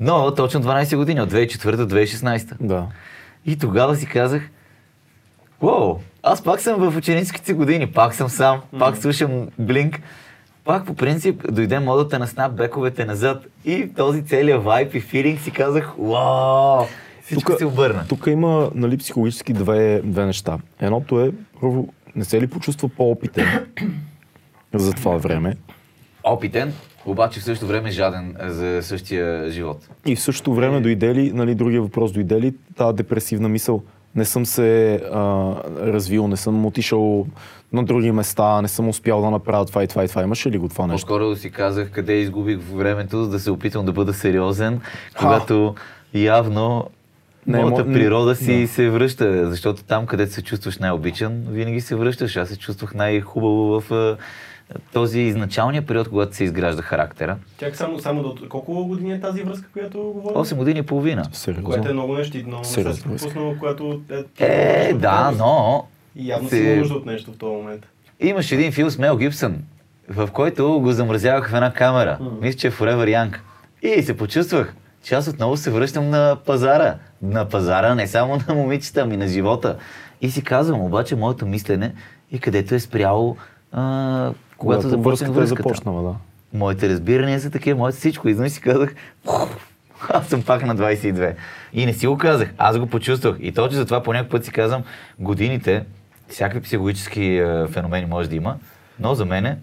[0.00, 2.54] Но точно 12 години, от 2004 до 2016.
[2.60, 2.86] Да.
[3.46, 4.42] И тогава си казах,
[5.60, 10.00] Уоу, аз пак съм в ученическите години, пак съм сам, пак слушам Блинк.
[10.64, 15.50] Пак по принцип дойде модата на снапбековете назад и този целият вайб и филинг си
[15.50, 16.84] казах, вау,
[17.24, 18.04] всичко Тука- се обърна.
[18.08, 20.58] Тук има нали, психологически две, две неща.
[20.80, 21.30] Едното е,
[21.60, 23.66] първо, не се ли почувства по-опитен
[24.74, 25.56] за това време?
[26.24, 26.72] Опитен,
[27.06, 29.88] обаче в същото време жаден е, за същия живот.
[30.06, 33.82] И в същото време дойде ли, нали, другия въпрос, дойде ли тази депресивна мисъл?
[34.14, 35.20] Не съм се а,
[35.80, 37.26] развил, не съм отишъл
[37.72, 40.22] на други места, не съм успял да направя това и това и това.
[40.22, 41.06] Имаше ли го това нещо?
[41.06, 44.80] По-скоро си казах къде изгубих времето, за да се опитвам да бъда сериозен,
[45.18, 45.74] когато
[46.14, 46.86] явно
[47.46, 48.68] Не, моята мо- природа си да.
[48.68, 52.36] се връща, защото там, където се чувстваш най-обичан, винаги се връщаш.
[52.36, 54.16] Аз се чувствах най-хубаво в
[54.92, 57.36] този изначалния период, когато се изгражда характера.
[57.58, 60.36] Чак само, само до колко години е тази връзка, която говорим?
[60.36, 61.22] 8 години и половина.
[61.22, 61.92] Което е Сериозно.
[61.92, 63.02] много нещо и много не се Сериозно.
[63.04, 64.00] пропуснало, което
[64.38, 64.44] е...
[64.84, 65.84] Е, да, но
[66.16, 67.86] И явно се- си нужда от нещо в този момент.
[68.20, 69.56] имаш един филм с Мел Гибсън,
[70.08, 72.18] в който го замразявах в една камера.
[72.20, 72.34] Мгм.
[72.40, 73.36] Мисля, че е Forever Young.
[73.96, 76.94] И се почувствах, че аз отново се връщам на пазара.
[77.22, 79.76] На пазара, не само на момичета, ами на живота.
[80.20, 81.94] И си казвам, обаче, моето мислене
[82.32, 83.36] и където е спряло,
[83.72, 84.32] а,
[84.62, 85.62] когато започнах връзката е връзката.
[85.62, 86.14] започнала, да.
[86.58, 88.28] Моите разбирания са такива, моите всичко.
[88.28, 88.94] Изведнъж си казах,
[90.08, 91.34] аз съм пак на 22.
[91.72, 93.36] И не си го казах, аз го почувствах.
[93.40, 94.82] И точно затова по някакъв път си казвам,
[95.18, 95.84] годините,
[96.28, 98.56] всякакви психологически е, феномени може да има,
[99.00, 99.58] но за мене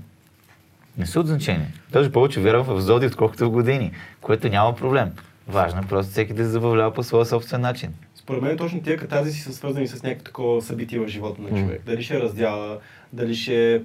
[0.98, 1.68] не са от значение.
[1.92, 5.12] Даже повече вярвам в зоди, отколкото в години, което няма проблем.
[5.48, 7.94] Важно е просто всеки да се забавлява по своя собствен начин.
[8.16, 11.82] Според мен точно тия катази са свързани с някакво такова събитие в живота на човек.
[11.86, 12.78] Дали ще е раздяла,
[13.14, 13.82] дали ще е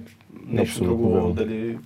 [0.47, 1.77] нещо Абсолютно друго, дали...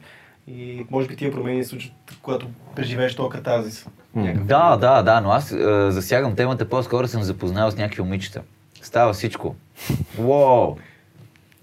[0.48, 3.88] И може би тия промени се случват, когато преживееш този катазис.
[4.16, 8.42] Да, да, да, но аз е, засягам темата, по-скоро съм запознал с някакви момичета.
[8.82, 9.56] Става всичко.
[10.20, 10.76] Уоу!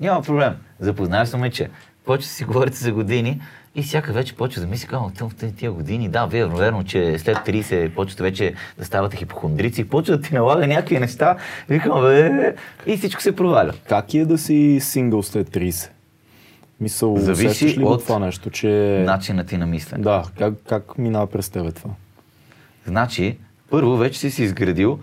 [0.00, 0.52] Няма проблем.
[0.80, 1.70] Запознаваш се момиче.
[2.04, 3.40] Почва да си говорите за години
[3.74, 7.18] и всяка вече почва да мисли, казвам, в тези тия години, да, верно, верно, че
[7.18, 11.36] след 30 почвате вече да ставате хипохондрици, почва да ти налага някакви неща,
[11.68, 12.54] викам, бе,
[12.86, 13.72] и всичко се проваля.
[13.88, 15.90] Как е да си сингъл след 30?
[16.80, 19.02] Мисъл, Зависи ли от това нещо, че...
[19.06, 20.02] Начинът ти на мислене.
[20.02, 21.90] Да, как, как минава през тебе това?
[22.86, 23.38] Значи,
[23.70, 24.98] първо вече си си изградил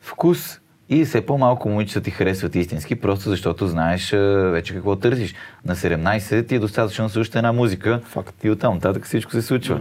[0.00, 0.58] вкус
[0.88, 4.10] и все по-малко момичета ти харесват истински, просто защото знаеш
[4.50, 5.34] вече какво търсиш.
[5.64, 8.44] На 17 ти е достатъчно да слушаш една музика Факт.
[8.44, 9.80] и оттам нататък всичко се случва.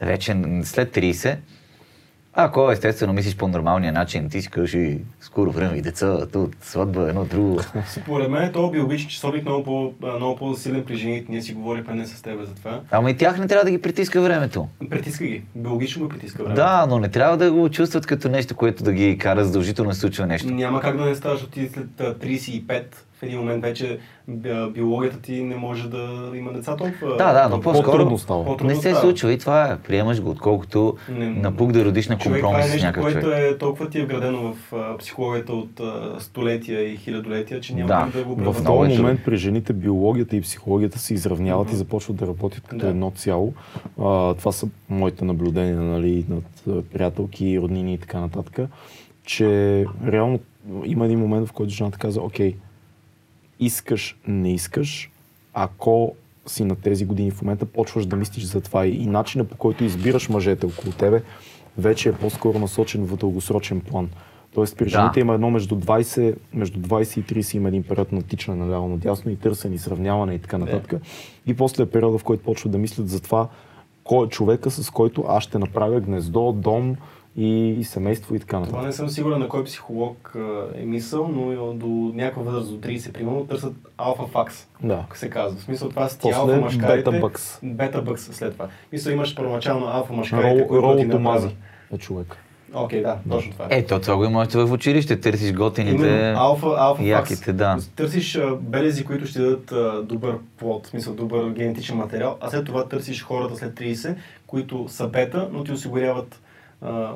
[0.00, 1.36] Вече н- след 30,
[2.36, 7.08] ако естествено мислиш по нормалния начин, ти си кажеш скоро време и деца, тут сватба,
[7.08, 7.60] едно друго.
[7.86, 11.26] Според мен този биологичен часовник много, по, много по-засилен при жените.
[11.28, 12.80] Ние си говорихме не с тебе за това.
[12.90, 14.68] Ама и тях не трябва да ги притиска времето.
[14.90, 15.42] Притиска ги.
[15.54, 16.54] Биологично го притиска време.
[16.54, 19.96] Да, но не трябва да го чувстват като нещо, което да ги кара задължително да
[19.96, 20.50] случва нещо.
[20.50, 22.84] Няма как да не ставаш от ти след а, 35.
[23.24, 23.98] В един момент вече
[24.28, 27.16] би- биологията ти не може да има деца толкова.
[27.16, 28.08] Да, да, но по-скоро.
[28.14, 28.96] По-трудно не се става.
[28.96, 29.78] случва и това е.
[29.78, 33.04] Приемаш го, отколкото Не- напук да родиш на Човек, това компромис е с нещо, някакъв
[33.04, 33.54] което човек.
[33.54, 37.88] е толкова ти е вградено в а, психологията от а, столетия и хилядолетия, че няма
[37.88, 38.10] Да.
[38.12, 38.88] да го В Много преодолееш.
[38.88, 42.76] този е момент при жените биологията и психологията се изравняват и започват да работят като
[42.76, 42.88] Да.
[42.88, 43.54] едно цяло.
[44.00, 46.44] А, това са моите наблюдения нали, над
[46.84, 48.60] приятелки, роднини и така нататък,
[49.24, 49.46] че
[50.06, 50.38] реално
[50.84, 52.54] има един момент, в който жената каза, окей,
[53.60, 55.10] искаш, не искаш,
[55.54, 56.14] ако
[56.46, 59.84] си на тези години в момента почваш да мислиш за това и, начина по който
[59.84, 61.22] избираш мъжете около тебе,
[61.78, 64.10] вече е по-скоро насочен в дългосрочен план.
[64.54, 64.90] Тоест при Да.
[64.90, 68.88] жените има едно между 20, между 20 и 30 има един период на тичане наляво
[68.88, 71.02] надясно и търсене и сравняване и така нататък.
[71.46, 73.48] И после е периода, в който почват да мислят за това,
[74.04, 76.96] кой е човека, с който аз ще направя гнездо, дом
[77.36, 78.86] и, и семейство и така Това нататък.
[78.86, 80.32] не съм сигурен на кой психолог
[80.74, 84.66] е мисъл, но до някаква възраст, до 30 примерно, търсят алфа факс.
[84.82, 85.04] Да.
[85.08, 85.58] Как се казва.
[85.58, 87.10] В смисъл това са ти алфа машкарите.
[87.10, 87.58] бета-бъкс.
[87.62, 88.68] Бета бъкс след това.
[88.92, 91.10] Мисъл имаш първоначално алфа машкарите, Рол, които.
[91.10, 91.48] Томази
[91.94, 92.36] е човек.
[92.76, 93.66] Окей, да, точно това.
[93.70, 95.20] Е, то това го има още в училище.
[95.20, 97.52] Търсиш готините, Именно, алфа, алфа яките, факс.
[97.52, 97.76] да.
[97.96, 102.64] Търсиш белези, които ще дадат а, добър плод, в смисъл добър генетичен материал, а след
[102.66, 104.14] това търсиш хората след 30,
[104.46, 106.40] които са бета, но ти осигуряват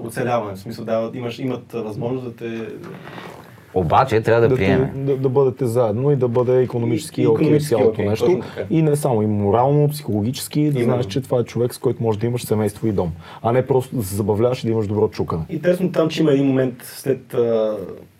[0.04, 0.56] оцеляване.
[0.56, 2.68] В смисъл дават, имаш, имат възможност да те...
[3.74, 4.92] Обаче трябва да, да, приеме.
[4.96, 8.40] да, да бъдете заедно и да бъде економически И- и окей цялото окей, нещо.
[8.70, 10.84] И не само, и морално, психологически, да Именно.
[10.84, 13.12] знаеш, че това е човек, с който можеш да имаш семейство и дом.
[13.42, 15.42] А не просто да се забавляваш и да имаш добро чукане.
[15.48, 17.76] Интересно там, че има един момент след а,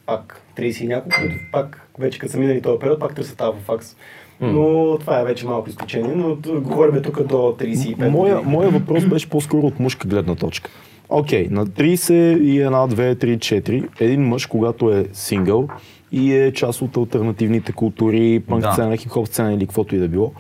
[0.07, 3.61] пак 30 и няколко, които пак вече като са минали този период, пак търсят алфа
[3.61, 3.97] факс.
[4.41, 9.31] Но това е вече малко изключение, но говорим тук до 35 Моя, моя въпрос беше
[9.31, 10.71] по-скоро от мъжка гледна точка.
[11.09, 15.69] Окей, на 30 и една, две, три, четири, един мъж, когато е сингъл
[16.13, 18.73] и е част от альтернативните култури, пънк Да.
[18.73, 20.33] сцена, хип-хоп сцена или каквото и да било,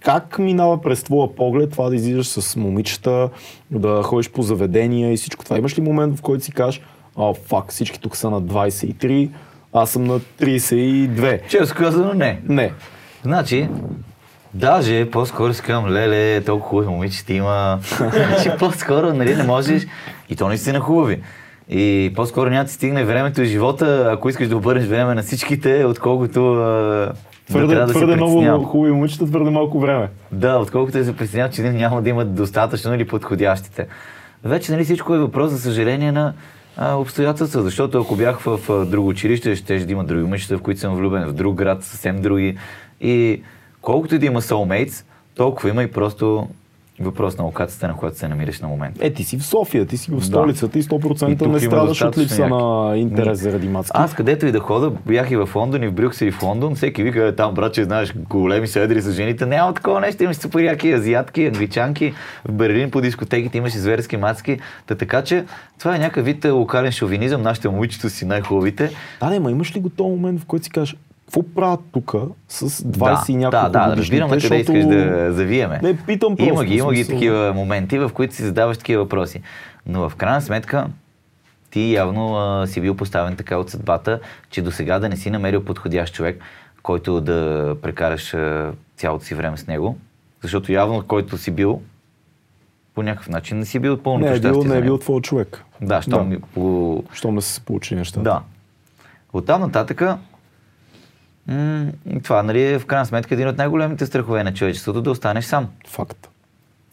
[0.00, 3.28] как минава през твоя поглед това да излизаш с момичета,
[3.70, 5.58] да ходиш по заведения и всичко това?
[5.58, 6.80] Имаш ли момент, в който си кажеш,
[7.16, 9.30] а, фак, всички тук са на 23,
[9.72, 11.48] аз съм на 32?
[11.48, 12.40] Често казано не.
[12.48, 12.72] Не.
[13.22, 13.68] Значи,
[14.54, 17.78] даже по-скоро си казвам, леле, толкова хубави момичета има.
[17.98, 19.86] Значи по-скоро, нали, не можеш.
[20.28, 21.22] И то наистина хубави.
[21.68, 25.22] И по-скоро няма да ти стигне времето и живота, ако искаш да обърнеш време на
[25.22, 27.12] всичките, отколкото а, да
[27.48, 30.08] Твърде, трябва да твърде се много хубави момичета, твърде малко време.
[30.32, 33.86] Да, отколкото да се притеснявам, че няма да имат достатъчно или подходящите.
[34.44, 36.32] Вече нали, всичко е въпрос, за съжаление, на
[36.76, 40.62] а, обстоятелства, защото ако бях в, а, друго училище, ще да има други момичета, в
[40.62, 42.56] които съм влюбен, в друг град, съвсем други.
[43.00, 43.42] И
[43.82, 45.04] колкото и да има soulmates,
[45.34, 46.48] Толкова има и просто
[47.00, 49.06] въпрос на локацията, на която се намираш на момента.
[49.06, 50.22] Е, ти си в София, ти си в Да.
[50.24, 52.52] столицата и И 100% тук не страдаш от липса яки.
[52.54, 53.90] на интерес заради мацки.
[53.94, 56.74] Аз където и да хода, бях и в Лондон, и в Брюксел, и в Лондон,
[56.74, 59.46] всеки вика, «Е, там, братче, знаеш, големи седри с жените.
[59.46, 62.14] Няма такова нещо, имаш супер яки азиатки, англичанки.
[62.44, 64.58] В Берлин по дискотеките имаше зверски мацки.
[64.86, 65.44] Та, така че,
[65.78, 67.42] това е някакъв вид е, локален шовинизъм.
[67.42, 68.90] Нашите момичета си най-хубавите.
[69.20, 70.96] Да, не, ма имаш ли го този момент, в който си кажеш,
[71.30, 72.14] какво правят тук
[72.48, 75.80] с 20 и да, няколко да, да, разбираме къде защото- искаш да завиеме.
[75.82, 76.52] Не, питам просто.
[76.52, 79.42] Има ги, има ги такива моменти, в които си задаваш такива въпроси.
[79.86, 80.86] Но в крайна сметка,
[81.70, 84.20] ти явно а, си бил поставен така от съдбата,
[84.50, 86.40] че до сега да не си намерил подходящ човек,
[86.82, 89.98] който да прекараш а, цялото си време с него.
[90.42, 91.80] Защото явно, който си бил,
[92.94, 95.20] по някакъв начин не си бил от пълното Не е бил, не е бил твой
[95.20, 95.64] човек.
[95.80, 97.04] Да, щом ми по...
[97.12, 98.22] Щом да се получи нещата.
[98.22, 98.42] Да.
[99.32, 100.18] Оттам нататъка,
[101.50, 105.44] м- това нали, е в крайна сметка един от най-големите страхове на човечеството да останеш
[105.44, 105.68] сам.
[105.88, 106.28] Факт.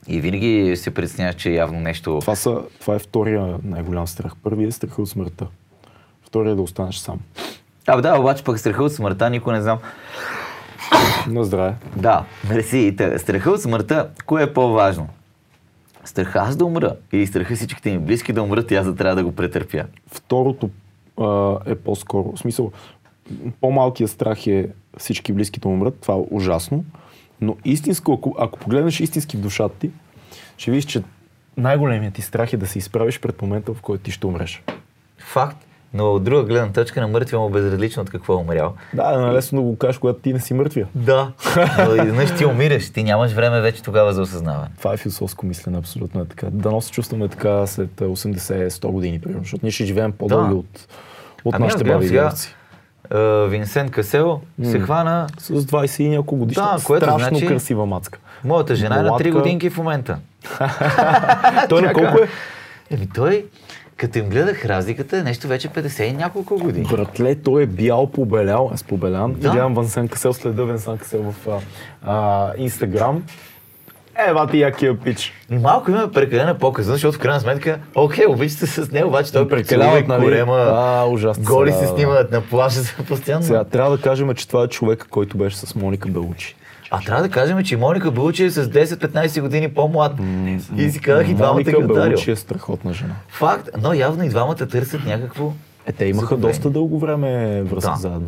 [0.07, 2.17] И винаги се притесняваш, че явно нещо...
[2.21, 4.31] Това, са, това е втория най-голям страх.
[4.43, 5.47] Първият е страха от смъртта.
[6.27, 7.19] Втория е да останеш сам.
[7.88, 9.79] А, да, обаче пък страха от смъртта никой не знам.
[11.27, 11.75] На здраве.
[11.95, 12.95] Да, мерси.
[13.17, 15.07] Страха от смъртта, кое е по-важно?
[16.05, 19.15] Страха аз да умра или страха всичките ми близки да умрат и аз да трябва
[19.15, 19.85] да го претърпя?
[20.11, 20.69] Второто
[21.21, 22.31] а, е по-скоро.
[22.35, 22.71] В смисъл,
[23.61, 24.67] по-малкият страх е
[24.97, 25.97] всички близки да умрат.
[26.01, 26.83] Това е ужасно.
[27.41, 29.91] Но истинско, ако, ако погледнеш истински в душата ти,
[30.57, 31.03] ще видиш, че
[31.57, 34.63] най-големият ти страх е да се изправиш пред момента, в който ти ще умреш.
[35.17, 35.57] Факт.
[35.93, 38.73] Но от друга гледна точка на мъртвия му безразлично от какво е умрял.
[38.93, 40.87] Да, е лесно да го кажеш, когато ти не си мъртвия.
[40.95, 41.31] Да.
[41.87, 44.69] Но изведнъж ти умираш, ти нямаш време вече тогава за осъзнаване.
[44.77, 46.47] Това е философско мислене, абсолютно е така.
[46.51, 50.55] Дано се чувстваме така след 80-100 години, примерно, защото ние ще живеем по-дълги Да.
[50.55, 50.87] от,
[51.45, 52.31] от Ами нашите баби сега,
[53.47, 55.27] Винсент Касел се хвана.
[55.39, 58.19] С 20 и няколко годишна, Да, което страшно значи- красива мацка.
[58.43, 59.31] Моята жена е на 3 Младка.
[59.31, 60.17] годинки в момента.
[61.69, 62.27] Той на колко е?
[62.91, 63.45] Еми той,
[63.97, 66.88] като им гледах разликата, е нещо вече 50 и няколко години.
[66.91, 69.34] Братле, той е бял, побелял, аз побелям.
[69.34, 69.39] Да.
[69.39, 69.49] Да.
[69.51, 71.59] Гледам Вансен Касел, следа Вансен Касел в а,
[72.03, 73.23] а, Инстаграм.
[74.19, 75.34] Е, бати якия пич.
[75.52, 79.48] И малко има прекалена показа, защото в крайна сметка, окей, обичате с него, обаче той
[79.48, 80.23] Прекаляват, прекаляват, нали?
[80.26, 81.89] корема, А, ужасно голи са, се да.
[81.91, 83.44] снимат на плажа за постоянно.
[83.44, 86.56] Сега, трябва да кажем, че това е човек, който беше с Моника Белучи.
[86.91, 90.11] А трябва да кажем, че Моника Бълчи е с 10-15 години по-млад.
[90.77, 92.10] И си казах и двамата ги Моника ударил.
[92.10, 93.14] Белучи е страхотна жена.
[93.30, 95.52] Факт, но явно и двамата търсят някакво...
[95.85, 97.98] Е, те имаха доста дълго време връзка Да.
[97.98, 98.27] заедно.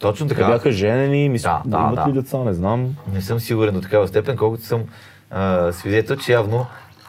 [0.00, 0.46] Точно Те така.
[0.46, 2.08] бяха женени, мисля, Да, да, имат да.
[2.08, 2.96] ли деца, не знам.
[3.14, 4.82] Не съм сигурен до такава степен, колкото съм
[5.30, 6.66] а, свидетел, че явно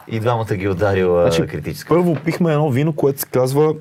[0.08, 1.88] и двамата ги е ударил Значи, критически.
[1.88, 3.74] първо пихме едно вино, което се казва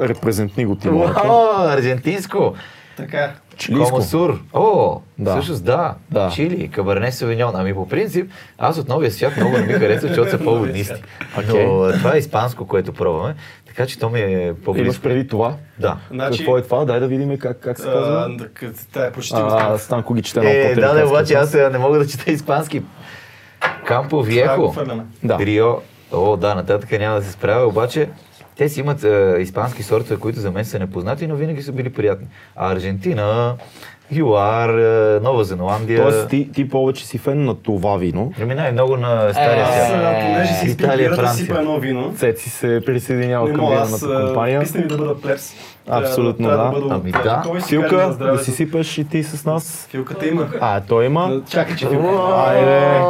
[0.00, 0.88] репрезентни го ти.
[0.88, 2.54] Уау, аржентинско!
[2.96, 3.32] Така.
[3.56, 3.90] Чилийско.
[3.90, 4.40] Комасур.
[4.52, 5.30] О, Да.
[5.30, 5.94] всъщност да.
[6.10, 6.30] Да.
[6.30, 7.52] Чили, кабарне савиньон.
[7.54, 11.02] Ами по принцип, аз от новия свят много не ми харесва, защото са по-воднисти.
[11.38, 11.66] Окей.
[11.66, 13.34] Но това е испанско, което пробваме,
[13.70, 15.02] така че то ми е Имаш по-близко.
[15.02, 15.54] преди това?
[15.78, 15.96] Да.
[16.10, 16.84] Значи, Какво е това?
[16.84, 18.36] Дай да видим как, как се казва.
[18.92, 19.48] Тая, прочети го.
[19.50, 22.82] А, Станко ги чете много Е, да, да, обаче аз не мога да чета испански.
[23.84, 24.74] Кампо Виехо.
[25.24, 25.38] Да.
[25.38, 25.74] Рио.
[26.12, 28.08] О, да, нататък няма да се справя, обаче
[28.56, 31.92] те си имат е, испански сортове, които за мен са непознати, но винаги са били
[31.92, 32.26] приятни.
[32.56, 33.56] А Аржентина,
[34.12, 36.02] ЮАР, е, Нова Зеландия.
[36.02, 38.32] Тоест ти, ти повече си фен на това вино.
[38.42, 40.00] Ами най-много на стария Аз, свят.
[40.04, 41.46] а, понеже си Италия, Франция.
[41.46, 42.12] сипа едно вино.
[42.16, 44.60] Цеци се присъединява Не към аз вината компания.
[44.60, 45.52] писне ми да бъда плепс.
[45.88, 46.70] Абсолютно Трябва да.
[46.70, 47.42] бъда Ами да.
[47.68, 49.88] Филка, да си сипеш и ти с нас.
[49.90, 50.48] Филката има.
[50.60, 51.40] А, той има.
[51.50, 52.08] Чакай, че Филка.
[52.36, 53.00] Айде.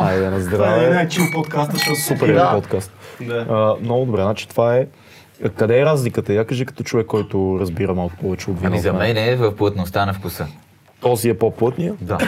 [0.00, 0.88] Айде на Това е здраве.
[0.88, 2.52] най-чил подкаст, защото Супер е Да.
[2.54, 2.92] подкаст.
[3.20, 3.76] Да.
[3.82, 4.86] Много добре, значи това е...
[5.48, 6.32] Къде е разликата?
[6.32, 8.68] Я кажи като човек, който разбира малко повече от вино.
[8.68, 10.46] Ами за мен е в плътността на вкуса.
[11.00, 11.94] Този е по-плътния.
[12.00, 12.18] Да.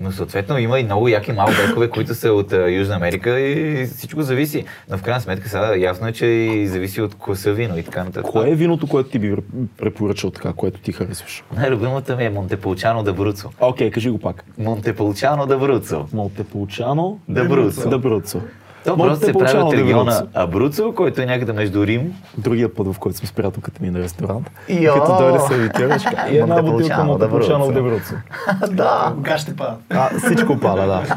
[0.00, 4.22] Но съответно има и много яки малбекове, които са от а, Южна Америка и всичко
[4.22, 4.64] зависи.
[4.90, 8.04] Но в крайна сметка сега ясно е, че и зависи от класа вино и така
[8.04, 8.30] нататък.
[8.32, 9.36] Кое е виното, което ти би
[9.78, 11.44] препоръчал така, което ти харесваш?
[11.56, 13.50] Най-любимата ми е Монтеполчано да Бруцо.
[13.60, 14.44] Окей, кажи го пак.
[14.58, 16.08] Монтеполчано да Бруцо.
[16.12, 17.88] Монтеполчано Да Бруцо.
[17.88, 18.40] да Бруцо.
[18.84, 20.28] То просто се прави Монтеполчано от да региона Бруцо.
[20.34, 22.14] Абруцо, който е някъде между Рим.
[22.38, 24.94] Другия път, в който съм с приятелката ми на ресторант, Йо!
[24.94, 27.72] като дойде сервитира, ще кажа, и една бутилка Монтеполчано да Монтеполчано Бруцо.
[27.72, 28.14] да Бруцо.
[28.74, 29.12] да.
[29.14, 29.76] Кога ще пада?
[29.90, 31.16] А, всичко пада, да.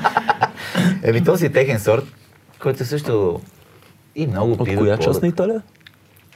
[1.04, 2.04] Еми този е техен сорт,
[2.62, 3.40] който също
[4.16, 4.80] и много От пиват.
[4.80, 5.62] коя част на Италия?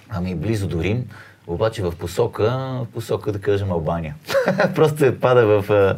[0.10, 1.03] Ами близо до Рим,
[1.48, 2.43] обаче в посока,
[2.84, 4.16] в посока да кажем Албания.
[4.76, 5.95] Просто е пада в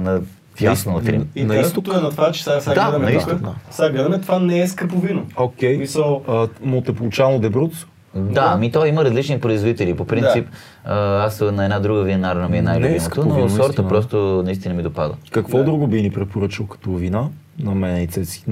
[0.00, 0.20] на
[0.60, 1.28] ясно от Рим.
[1.34, 3.54] И На интересното е на това, че сега, сега Да, гледаме на изток, да.
[3.70, 5.26] Сега гледаме, това не е скъпо вино.
[5.36, 5.76] Окей.
[5.76, 7.86] Мисъл, А, Монтеполчано де Бруцо?
[8.14, 9.94] Да, ми то има различни производители.
[9.94, 10.48] По принцип,
[10.84, 13.88] а, аз на една друга винарна ми е Не, най-любимото, но сорта наистина.
[13.88, 15.14] просто наистина ми допада.
[15.30, 17.28] Какво друго би ни препоръчал като вина?
[17.58, 18.44] На мен и Цеци.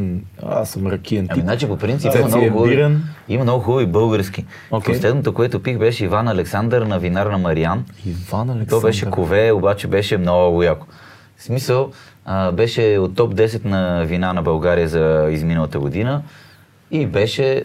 [0.43, 1.45] Аз съм ракиен Ами, тип.
[1.45, 3.03] значи, по принцип Цеци има много е хубави, бирен.
[3.29, 4.45] има много хубави български.
[4.71, 4.95] Окей.
[4.95, 7.85] Последното, което пих, беше Иван Александър на винарна Мариан.
[8.07, 8.67] Иван Александър.
[8.71, 10.87] То беше кове, обаче беше много яко.
[11.39, 11.93] В смисъл,
[12.25, 16.23] а, беше от топ 10 на вина на България за изминалата година
[16.91, 17.65] и беше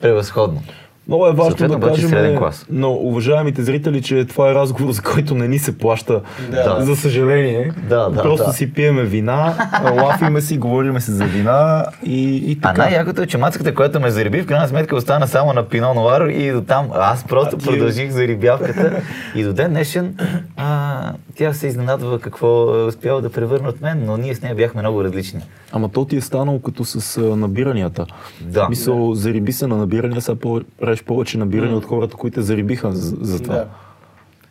[0.00, 0.62] превъзходно.
[1.08, 2.66] Много е важно Съответно, да кажем клас.
[2.70, 6.20] на уважаемите зрители, че това е разговор, за който не ни се плаща.
[6.50, 6.76] Да.
[6.80, 7.72] За съжаление.
[7.78, 8.52] Да, да, Просто да.
[8.52, 9.54] си пиеме вина,
[9.94, 12.82] лафиме си, говориме си за вина и, и А така.
[12.82, 16.20] най-якото е, че мацката, която ме зариби, в крайна сметка остана само на Пино Нуар
[16.22, 19.02] и до там аз просто А ти- продължих зарибявката
[19.34, 20.16] и до ден днешен
[20.56, 21.00] а,
[21.36, 24.80] тя се изненадва какво е успяла да превърне от мен, но ние с нея бяхме
[24.80, 25.40] много различни.
[25.72, 28.06] Ама то ти е станало като с а, набиранията.
[28.40, 28.68] Да.
[28.68, 30.60] Мисъл, зариби се на набирания, сега по-
[30.94, 33.54] правиш повече набирания от хората, които зарибиха за, за това.
[33.54, 33.68] Да.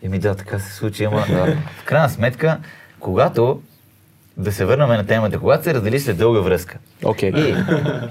[0.04, 2.58] Еми да, така се случи, ама а, в крайна сметка,
[3.00, 3.62] когато
[4.38, 7.30] да се върнем на темата, когато се раздели след дълга връзка Окей.
[7.30, 7.56] и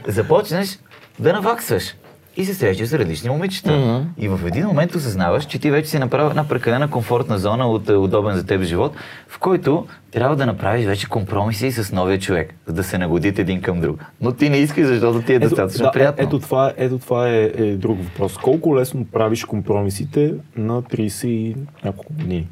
[0.07, 0.78] започнеш
[1.19, 1.94] да наваксваш
[2.36, 3.73] и се срещаш с различни момичета.
[3.73, 4.09] Мгм.
[4.19, 7.89] И в един момент осъзнаваш, че ти вече си направил една прекалена комфортна зона от
[7.89, 8.93] е, удобен за теб живот,
[9.28, 13.62] в който трябва да направиш вече компромиси с новия човек, за да се нагодите един
[13.62, 14.05] към друг.
[14.20, 16.25] Но ти не искаш, защото ти е достатъчно да, приятно.
[16.25, 18.36] Ето това, е- ето това е, е друг въпрос.
[18.36, 22.47] Колко лесно правиш компромисите на 30 и няколко години,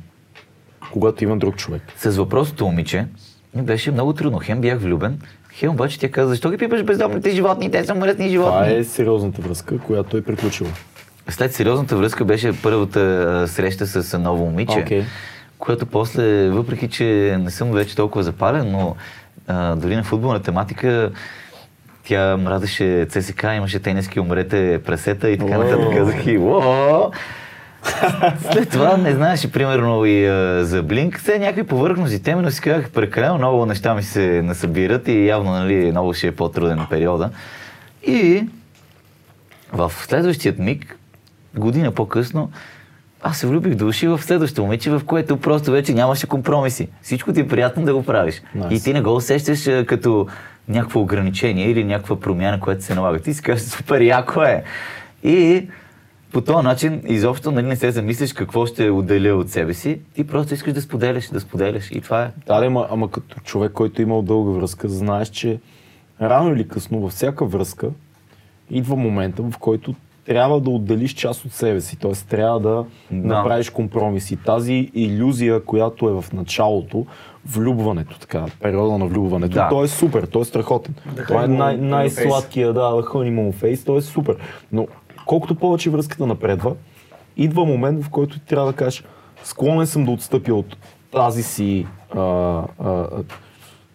[0.92, 1.82] когато има друг човек?
[1.96, 3.06] С въпросното момиче
[3.54, 4.38] ми беше много трудно.
[4.38, 5.18] Хем бях влюбен,
[5.60, 8.50] хем обаче тя каза, защо ги пипаш бездомните животни, те са мръсни животни.
[8.50, 10.70] Това е сериозната връзка, която е приключила.
[11.28, 15.04] След сериозната връзка беше първата среща с ново момиче, Окей.
[15.58, 18.96] което после, въпреки че не съм вече толкова запален, но
[19.46, 21.10] а, дори на футболна тематика
[22.04, 25.96] тя мразеше ЦСК, имаше тениски умрете прасета и така нататък.
[25.96, 26.38] Казах и!
[28.52, 31.18] След това не знаеше, примерно, и а, за Блинк.
[31.18, 35.50] Все някакви повърхности теми, но си казах, прекалено много неща ми се насъбират и явно,
[35.50, 37.30] нали, много ще е по-труден периода.
[38.06, 38.46] И
[39.72, 40.98] в следващият миг,
[41.56, 42.50] година по-късно,
[43.22, 46.88] аз се влюбих души в следващото момиче, в което просто вече нямаше компромиси.
[47.02, 48.42] Всичко ти е приятно да го правиш.
[48.56, 48.72] Nice.
[48.72, 50.26] И ти не го усещаш като
[50.68, 53.18] някакво ограничение или някаква промяна, която се налага.
[53.18, 54.64] Ти си кажеш, супер яко е.
[55.22, 55.68] И
[56.32, 60.00] по този начин изобщо нали, не се замислиш какво ще отделя от себе си.
[60.14, 61.90] Ти просто искаш да споделяш, да споделяш.
[61.90, 62.30] И това е.
[62.46, 65.58] Да, да, ама, ама като човек, който е имал дълга връзка, знаеш, че
[66.22, 67.90] рано или късно във всяка връзка
[68.70, 69.94] идва момента, в който
[70.26, 72.12] трябва да отделиш част от себе си, т.е.
[72.12, 72.84] трябва да, Да.
[73.10, 74.36] направиш компромиси.
[74.36, 77.06] Тази иллюзия, която е в началото,
[77.46, 79.68] влюбването, така, периода на влюбването, Да.
[79.68, 80.94] то е супер, то е страхотен.
[81.14, 84.36] The Това е най- най-сладкия, да, honeymoon face, то е супер.
[84.72, 84.86] Но
[85.26, 86.74] колкото повече връзката напредва,
[87.36, 89.04] идва момент, в който ти трябва да кажеш,
[89.44, 90.76] склонен съм да отстъпя от
[91.12, 92.20] тази си а,
[92.78, 93.06] а,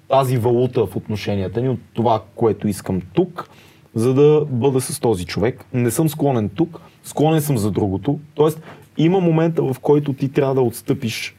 [0.10, 3.50] тази валута в отношенията ни, от това, което искам тук,
[3.96, 5.66] за да бъда с този човек.
[5.74, 8.20] Не съм склонен тук, склонен съм за другото.
[8.36, 8.62] Тоест,
[8.98, 11.36] има момента, в който ти трябва да отстъпиш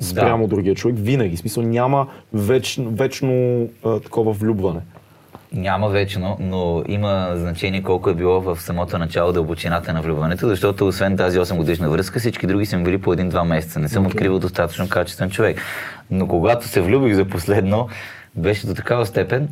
[0.00, 0.96] спрямо другия човек.
[0.98, 1.36] Винаги.
[1.36, 4.80] В смисъл, няма вечно, вечно а, такова влюбване.
[5.52, 10.86] Няма вечно, но има значение колко е било в самото начало дълбочината на влюбването, защото
[10.86, 13.80] освен тази 8 годишна връзка, всички други са ми били по един-два месеца.
[13.80, 15.58] Не съм откривал достатъчно качествен човек.
[16.10, 17.88] Но когато се влюбих за последно,
[18.36, 19.48] беше до такава степен,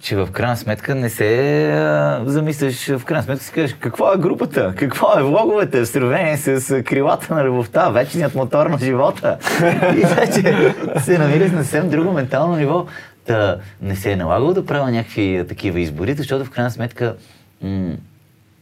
[0.00, 4.18] че в крайна сметка не се а, замисляш, в крайна сметка си кажеш, какво е
[4.18, 9.38] групата, какво е влоговете в сравнение с крилата на любовта, вечният мотор на живота.
[9.96, 12.86] И вече се намираш на съвсем друго ментално ниво.
[13.30, 17.16] Та, не се е налагало да правя някакви такива избори, защото в крайна сметка
[17.62, 17.96] м-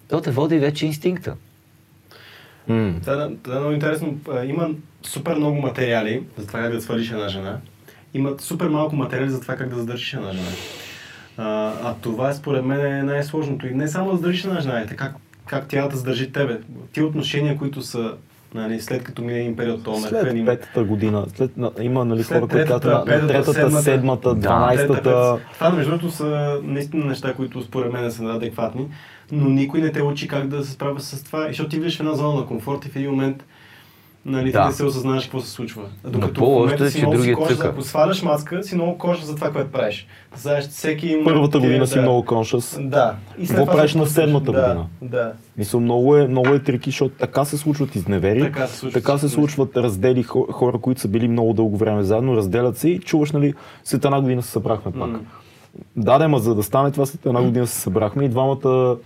[0.09, 1.35] то те води вече инстинкта.
[3.01, 4.19] Това, е- това е много интересно.
[4.45, 4.71] Има
[5.03, 7.59] супер много материали за това как да свалиш една жена.
[8.15, 10.49] Има супер малко материали за това как да задържиш една жена.
[11.37, 13.67] А, а това според мен е най-сложното.
[13.67, 15.15] И не само да задържиш една жена, е как,
[15.47, 16.59] как тя да задържи тебе.
[16.93, 18.13] Ти отношения, които са
[18.55, 22.39] нали, след като мине един период, то След петата година, след, на, има нали, След
[22.39, 23.83] хора, които казват на, на третата, седмата.
[23.83, 25.39] седмата, Да, дванайстата.
[25.55, 28.87] Това, между другото, са наистина неща, които според мен са адекватни,
[29.33, 32.01] но никой не те учи как да се справя с това, защото ти влизаш в
[32.01, 33.45] една зона на комфорт и в един момент
[34.25, 34.67] нали, Да.
[34.67, 35.83] не се осъзнаваш какво се случва.
[36.05, 37.69] Докато в момента е, си много си цъка.
[37.69, 40.07] ако сваляш маска, си много кожа за това, което правиш.
[40.37, 41.25] Знаеш, всеки има...
[41.25, 42.03] Първата година си да.
[42.03, 42.79] много коншъс.
[42.81, 43.15] Да.
[43.39, 44.87] И след Какво това правиш се на седмата да, година?
[45.03, 45.33] Да.
[45.57, 48.41] Мисля, много е, много е трики, защото така се случват изневери.
[48.41, 52.03] Така се случват така се случват раздели хо- хора, които са били много дълго време
[52.03, 55.11] заедно, разделят се и чуваш, нали, след една година се събрахме пак.
[55.11, 55.21] М.
[55.97, 58.97] Да, да, ма за да стане това след една година се събрахме и двамата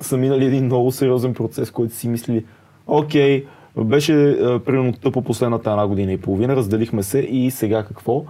[0.00, 2.44] са минали един много сериозен процес, който си мислили,
[2.86, 3.44] окей,
[3.84, 8.24] беше а, примерно тъпо последната една година и половина, разделихме се и сега какво?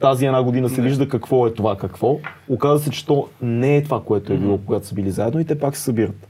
[0.00, 2.18] Тази една година се вижда какво е това какво.
[2.48, 5.44] Оказва се, че то не е това, което е било, когато са били заедно и
[5.44, 6.28] те пак се събират.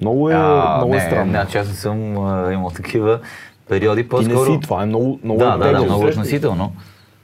[0.00, 1.30] Много е, А, много не, е странно.
[1.30, 3.20] Значи аз не съм а, имал такива
[3.68, 4.02] периоди.
[4.02, 4.50] Ти По-скоро...
[4.50, 5.84] не си, това е много, много Да, е да, да, тегло.
[5.84, 6.72] много относително.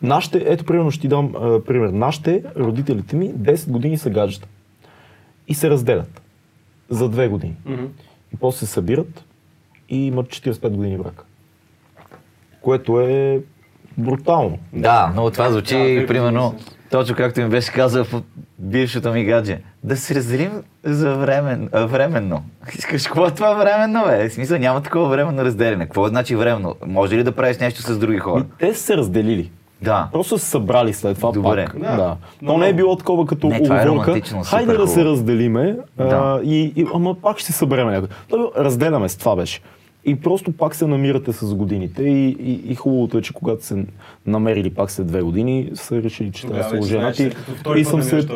[0.02, 1.89] Нашите, ето примерно ще ти дам а, пример.
[1.89, 4.49] Нашите, родителите ми, 10 години са гаджета.
[5.49, 6.23] И се разделят.
[6.91, 7.55] За две години.
[8.34, 9.25] И после се събират
[9.91, 11.25] и имат 45 години брак.
[12.62, 13.41] Което е
[13.99, 14.59] брутално.
[14.73, 16.55] Да, но това звучи, Да, примерно,
[16.91, 18.23] точно както ми беше казал в
[18.59, 19.59] бившото ми гадже.
[19.85, 20.52] Да се разделим
[20.85, 22.43] за времен, а, временно.
[22.78, 24.28] Искаш, какво е това временно, бе?
[24.28, 25.85] В смисъл, няма такова временно разделяне.
[25.85, 26.75] Какво значи временно?
[26.86, 28.41] Може ли да правиш нещо с други хора?
[28.41, 29.51] И те са се разделили.
[29.83, 30.09] Да.
[30.12, 31.65] Просто са се събрали след това Добре.
[31.67, 31.78] пак.
[31.78, 31.97] Да.
[31.97, 32.17] Да.
[32.43, 33.86] Но- То не е било такова като Не, това е
[34.44, 35.10] Хайде да се хубаво.
[35.12, 36.05] разделиме, Да.
[36.05, 38.09] а, и, и, ама пак ще се съберем някой.
[38.59, 39.60] Разделяме се, това беше.
[40.05, 43.85] И просто пак се намирате с годините и, и, и хубавото е, че когато се
[44.27, 47.19] намерили пак след две години, са решили, че трябва да се оженят.
[47.19, 47.31] И,
[47.77, 48.27] и съм се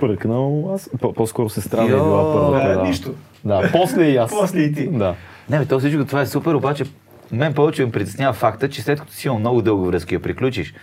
[0.00, 2.78] пръкнал, аз по- по-скоро сестра ми е Йо, била първата.
[2.78, 3.14] да, нищо.
[3.44, 4.30] Да, после и аз.
[4.30, 4.88] После и ти.
[4.88, 5.14] Да.
[5.50, 6.84] Не, бе, то всичко това е супер, обаче
[7.32, 10.22] мен повече ме притеснява факта, че след като си имал много дълго връзка и я
[10.22, 10.74] приключиш,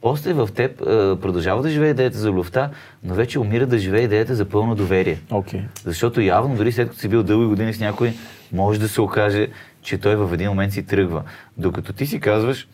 [0.00, 0.78] после в теб
[1.20, 2.70] продължава да живее идеята за любовта,
[3.04, 5.18] но вече умира да живее идеята за пълно доверие.
[5.30, 5.60] Окей.
[5.84, 8.12] Защото явно, дори след като си бил дълги години с някой,
[8.52, 9.48] може да се окаже,
[9.82, 11.22] че той в един момент си тръгва.
[11.56, 12.68] Докато ти си казваш,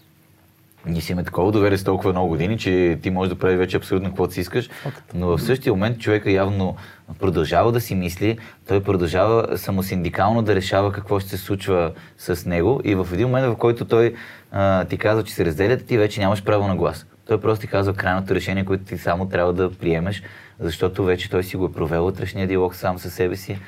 [0.87, 3.77] ние си имаме такова доверие с толкова много години, че ти можеш да правиш вече
[3.77, 4.71] абсолютно каквото си искаш,
[5.15, 6.77] но в същия момент човека явно
[7.19, 12.81] продължава да си мисли, той продължава самосиндикално да решава какво ще се случва с него
[12.85, 14.15] и в един момент, в който той
[14.53, 17.07] а, ти казва, че се разделят, ти вече нямаш право на глас.
[17.27, 20.23] Той просто ти казва крайното решение, което ти само трябва да приемеш,
[20.61, 23.59] защото вече той си го е провел вътрешния диалог сам със себе си.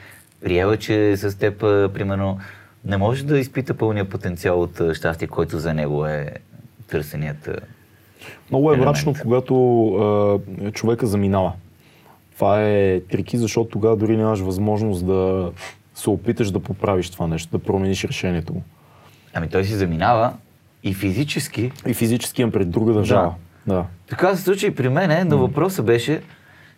[0.44, 1.58] Приел е, че с теб,
[1.94, 2.38] примерно,
[2.84, 6.30] не може да изпита пълния потенциал от щастие, който за него е
[6.88, 7.48] търсеният.
[8.50, 8.88] Много е елемент.
[8.88, 9.86] мрачно, когато
[10.66, 11.52] а, човека заминава.
[12.34, 15.50] Това е трики, защото тогава дори нямаш възможност да
[15.94, 18.62] се опиташ да поправиш това нещо, да промениш решението му.
[19.34, 20.32] Ами той си заминава
[20.82, 21.72] и физически.
[21.86, 23.34] И физически имам пред друга държава.
[23.66, 23.84] Да.
[24.08, 26.22] Така се случи и при мен, но въпросът беше,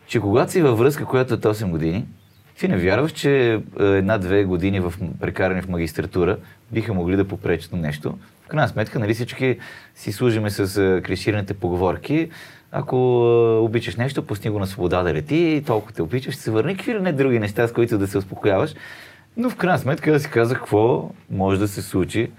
[0.07, 2.07] че когато си във връзка, която е от 8 години,
[2.59, 6.37] ти не вярваш, че е, една-две години в прекарани в магистратура
[6.73, 8.19] биха могли да попречат на нещо.
[8.45, 9.59] В крайна сметка, нали всички
[9.95, 12.29] си служиме с е, клишираните поговорки.
[12.73, 16.43] Ако е, обичаш нещо, пусни го на свобода да лети и толкова те обичаш, ще
[16.43, 18.75] се върне какви не други неща, с които да се успокояваш.
[19.37, 22.31] Но в крайна сметка да си казах какво може да се случи.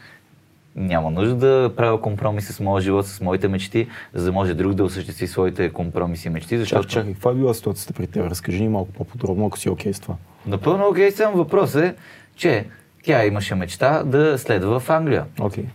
[0.75, 4.73] Няма нужда да правя компромиси с моя живот, с моите мечти, за да може друг
[4.73, 8.25] да осъществи своите компромиси и мечти, защото Чакай, чакай, каква е била ситуацията при теб?
[8.29, 10.15] Разкажи ни малко по-подробно, ако си окей с това.
[10.47, 11.95] напълно окей, само въпрос е,
[12.35, 12.65] че
[13.03, 15.65] тя имаше мечта да следва в Англия, Окей.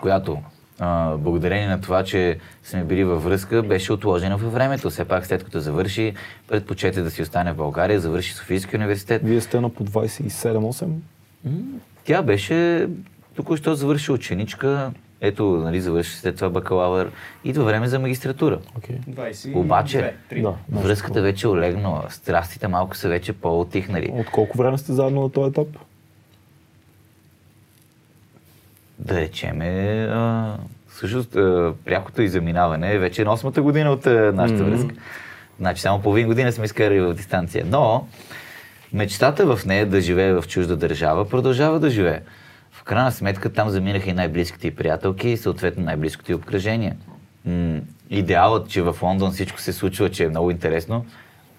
[0.00, 0.38] която
[0.78, 4.90] а, благодарение на това, че сме били във връзка, беше отложена във времето.
[4.90, 6.14] Все пак след като завърши,
[6.48, 9.22] предпочете да си остане в България, завърши Софийски университет.
[9.24, 10.86] Вие сте на по 27-8?
[12.04, 12.88] Тя беше
[13.36, 17.10] току-що завърши ученичка, ето, нали, завърши след това бакалавър.
[17.44, 18.58] Идва време за магистратура.
[18.76, 18.96] Окей.
[19.10, 19.56] 20.
[19.56, 20.54] Обаче, Да.
[20.72, 24.10] Връзката вече е олегнала, страстите малко са вече по-отихнали.
[24.12, 25.68] От колко време сте заедно на този етап?
[28.98, 29.68] Да речеме,
[30.10, 30.56] а,
[30.88, 34.94] всъщност а, прякото и заминаване е вече на осмата година от а, нашата връзка.
[35.60, 37.64] Значи само половин година сме изкарали в дистанция.
[37.68, 38.06] Но
[38.92, 42.20] мечтата в нея да живее в чужда държава продължава да живее.
[42.84, 46.96] В крайна сметка там заминаха и най-близките и приятелки и съответно най-близкото и обкръжение.
[47.44, 47.80] М-
[48.10, 51.04] идеалът, че в Лондон всичко се случва, че е много интересно,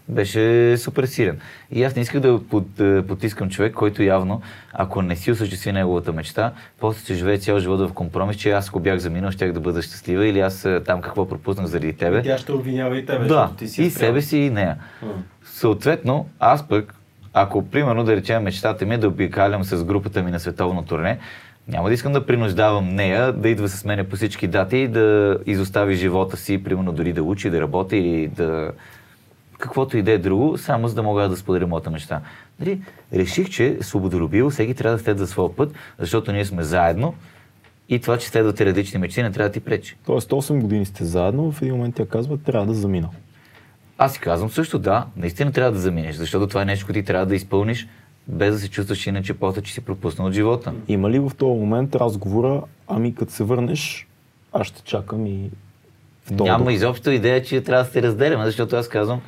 [0.09, 1.39] беше супер силен.
[1.71, 2.65] И аз не исках да под,
[3.07, 4.41] потискам човек, който явно,
[4.73, 8.69] ако не си осъществи неговата мечта, после ще живее цял живот в компромис, че аз
[8.69, 12.21] ако бях заминал, щях да бъда щастлива или аз там какво пропуснах заради тебе.
[12.21, 14.77] Тя ще обвинява и тебе, Да, ти си и себе си, и нея.
[15.45, 16.95] Съответно, аз пък,
[17.37, 21.19] ако примерно да речем мечтата ми е да обикалям с групата ми на световно турне,
[21.67, 25.37] няма да искам да принуждавам нея да идва с мене по всички дати и да
[25.45, 28.71] изостави живота си, примерно дори да учи, да работи или да
[29.59, 32.21] каквото и да е друго, само за да мога да споделя моята мечта.
[32.59, 32.81] Нали,
[33.13, 37.13] реших, че свободолюбиво всеки трябва да следва своя път, защото ние сме заедно
[37.89, 39.97] и това, че следвате различни мечти, не трябва да ти пречи.
[40.05, 43.09] Тоест 8 години сте заедно, в един момент тя казва, трябва да замина.
[43.97, 47.05] Аз си казвам също, да, наистина трябва да заминеш, защото това е нещо, което ти
[47.05, 47.87] трябва да изпълниш,
[48.27, 50.73] без да се чувстваш иначе после, че си пропуснал от живота.
[50.87, 54.07] Има ли в този момент разговора, ами като се върнеш,
[54.53, 55.49] аз ще чакам и
[56.25, 59.21] в този Няма изобщо идея, че трябва да се разделяме, защото аз казвам,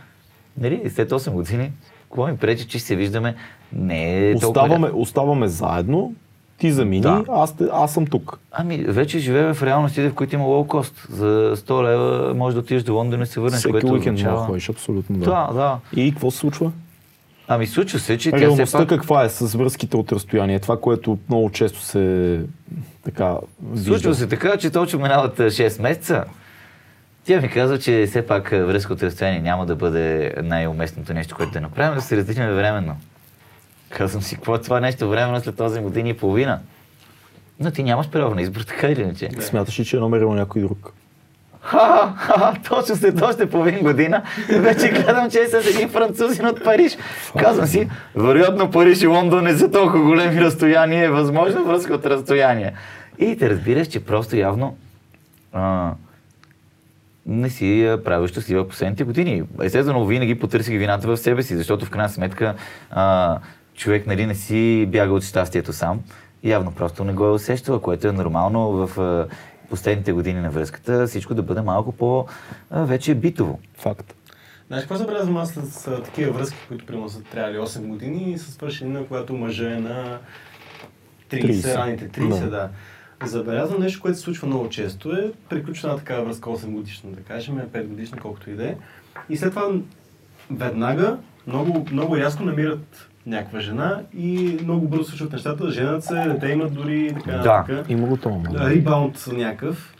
[0.58, 1.72] нали, след 8 години,
[2.04, 3.36] какво ми пречи, че се виждаме?
[3.74, 4.62] Не е толкова...
[4.62, 6.14] Оставаме, оставаме заедно,
[6.58, 7.24] ти замини, Да.
[7.30, 8.40] аз, аз съм тук.
[8.52, 11.08] Ами, вече живеем в реалностите, в които има лоукост.
[11.10, 14.46] За 100 лева може да отидеш до Лондон и се върнеш, Всеки което уикенд означава...
[14.46, 15.26] ходиш, абсолютно да.
[15.26, 15.80] Да, да.
[16.02, 16.72] И какво се случва?
[17.48, 18.90] Ами случва се, че тя все пак...
[18.90, 20.60] каква е с връзките от разстояние?
[20.60, 22.40] Това, което много често се
[23.04, 23.38] така
[23.72, 23.92] вижда.
[23.92, 26.24] Случва се така, че точно минават а, 6 месеца.
[27.26, 31.36] Тя ми казва, че все пак а, връзка от разстояние няма да бъде най-уместното нещо,
[31.36, 32.96] което да направим, да се разделим временно.
[33.90, 36.60] Казвам си, какво е това нещо временно след 8 години и половина?
[37.60, 39.30] Но ти нямаш право на избор, така или иначе.
[39.40, 40.94] Смяташ ли, че е намерил някой друг?
[41.62, 46.64] Ха, ха, точно след още половин година вече гледам, че е с един французин от
[46.64, 46.98] Париж.
[47.40, 52.06] Казвам си, вероятно Париж и Лондон е за толкова големи разстояния, е възможно връзка от
[52.06, 52.74] разстояние.
[53.20, 54.78] И те разбираш, че просто явно
[55.54, 55.92] а,
[57.26, 59.44] не си правил щастлива последните години.
[59.64, 62.56] Естествено, винаги потърсих вината в себе си, защото в крайна сметка
[62.92, 63.38] а,
[63.78, 66.00] човек нали, не си бяга от щастието сам.
[66.44, 69.28] Явно просто не го е усещала, което е нормално в а,
[69.70, 73.60] последните години на връзката всичко да бъде малко по-вече битово.
[73.78, 74.16] Факт.
[74.68, 78.38] Знаеш, какво забелязвам аз с а, такива връзки, които примерно са трябвали 8 години и
[78.38, 80.20] са свършени на когато мъжа е на
[81.30, 81.76] 30, 30.
[81.76, 82.50] раните 30, Да.
[82.50, 82.70] да.
[83.28, 87.22] Забелязвам нещо, което се случва много често е, приключва една такава връзка 8 годишна, да
[87.22, 88.76] кажем, 5 годишна, колкото и да е.
[89.30, 89.72] И след това
[90.52, 96.48] веднага, много, много рязко намират някаква жена и много бързо случват нещата, женят се, дете
[96.48, 97.38] имат дори и така Да.
[97.38, 97.86] нататък.
[97.90, 98.70] Има го това.
[98.70, 99.94] Ребаунд някакъв.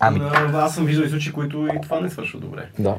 [0.00, 2.68] Ами- А, аз съм виждал и случаи, които и това не свършва добре.
[2.78, 2.94] Да.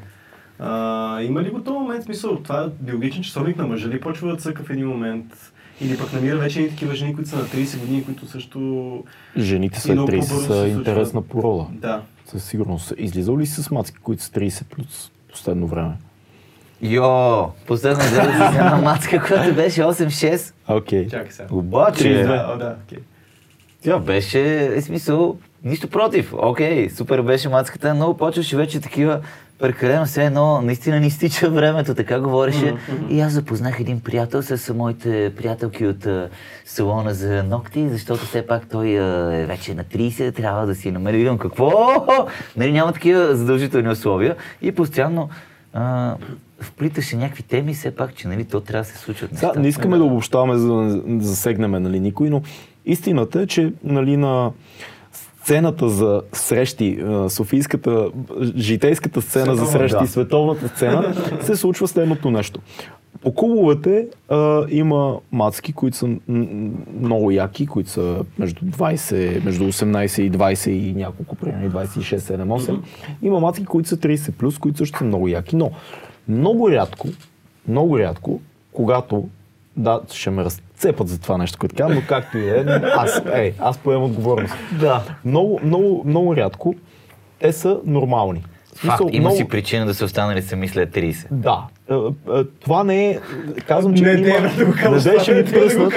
[0.59, 4.37] А, има ли го този момент, смисъл, това биологичен часовник на мъжа ли почва да
[4.37, 5.51] цъка в един момент?
[5.81, 9.03] Или пък намира вече и такива жени, които са на 30 години, които също...
[9.37, 11.65] Жените след много 30 по-бързо се са интересна порода.
[11.71, 12.01] Да.
[12.25, 12.93] Със сигурност.
[12.97, 15.93] Излизал ли си с мацки, които са 30 плюс последно време?
[16.81, 20.53] Йо, последно гледах с една мацка, която беше 8-6.
[20.67, 21.07] Окей.
[21.07, 21.47] Чакай сега.
[21.51, 22.53] Обаче, 32.
[22.53, 22.99] О, да, окей.
[23.83, 26.33] тя беше, е смисъл, нищо против.
[26.37, 29.19] Окей, супер беше мацката, но почваше вече такива
[29.59, 32.75] прекалено все едно, наистина ни стича времето, така говореше.
[33.09, 36.29] И аз запознах един приятел с моите приятелки от а,
[36.65, 40.91] салона за ногти, защото все пак той а, е вече на 30, трябва да си
[40.91, 41.17] намери.
[41.17, 42.05] Видим какво?
[42.57, 44.35] Нали, няма такива задължителни условия.
[44.61, 45.29] И постоянно
[45.73, 46.15] а,
[46.59, 49.59] вплиташе някакви теми, все пак, че нали, то трябва да се случват Сега, неща.
[49.59, 52.41] не искаме да обобщаваме, за да не засегнем нали, никой, но
[52.85, 54.51] истината е, че нали, на
[55.13, 58.09] сцената за срещи, Софийската,
[58.57, 60.07] житейската сцена за Световна, срещи, да.
[60.07, 62.59] световната сцена, се случва следното нещо.
[63.21, 66.07] По клубовете а, има мацки, които са
[67.01, 72.43] много яки, които са между 20, между 18 и 20 и няколко, примерно 26, 7,
[72.43, 72.79] 8.
[73.21, 75.71] Има мацки, които са 30+, плюс, които също са много яки, но
[76.27, 77.07] много рядко,
[77.67, 78.39] много рядко,
[78.71, 79.29] когато
[79.77, 83.53] да, ще ме разцепат за това нещо, което казвам, но както и е, аз, ей,
[83.59, 84.53] аз поемам отговорност.
[84.79, 85.03] Да.
[85.25, 86.75] Много, много, много рядко
[87.39, 88.43] те са нормални.
[88.75, 91.27] В Факт, смисъл, има много- си причина да са останали сами след 30.
[91.31, 91.67] да.
[91.89, 93.19] Е, е, Това не е...
[93.67, 94.39] Казвам, че Не, има...
[94.39, 95.93] не, да го казваш не ще ми пръснат,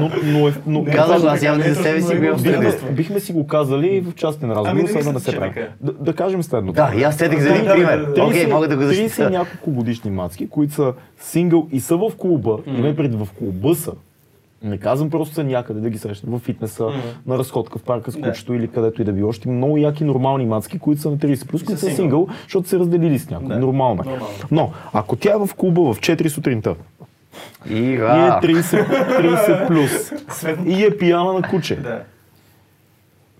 [0.00, 3.32] но, но, е, но, Не, Казваш, аз явно за себе си го бихме, бихме си
[3.32, 5.52] го казали в частен разговор, Ами, не сега да не се прави.
[5.80, 6.76] Да, да кажем следното.
[6.76, 8.08] Да, и аз седих за един пример.
[8.20, 9.30] Окей, мога да го 30 защитя.
[9.30, 12.78] няколко годишни мацки, които са сингъл и са в клуба, mm.
[12.78, 13.92] и не преди в клуба са.
[14.64, 16.96] Не казвам просто са някъде да ги срещнем в фитнеса, Мгм.
[17.26, 19.32] на разходка в парка с кучето или където и да било.
[19.32, 22.28] Ще има много яки нормални мацки, които са на 30 плюс, които са сингъл.
[22.42, 23.56] защото се разделили с някой.
[23.56, 24.04] Нормално е.
[24.04, 24.34] Нормално.
[24.50, 26.74] Но, ако тя е в клуба в 4 сутринта
[27.70, 28.86] И, и е а, 30,
[29.20, 30.12] 30 плюс
[30.66, 32.02] и е пияна на куче, Да.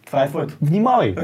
[0.07, 0.55] Това е твоето.
[0.62, 1.15] внимавай.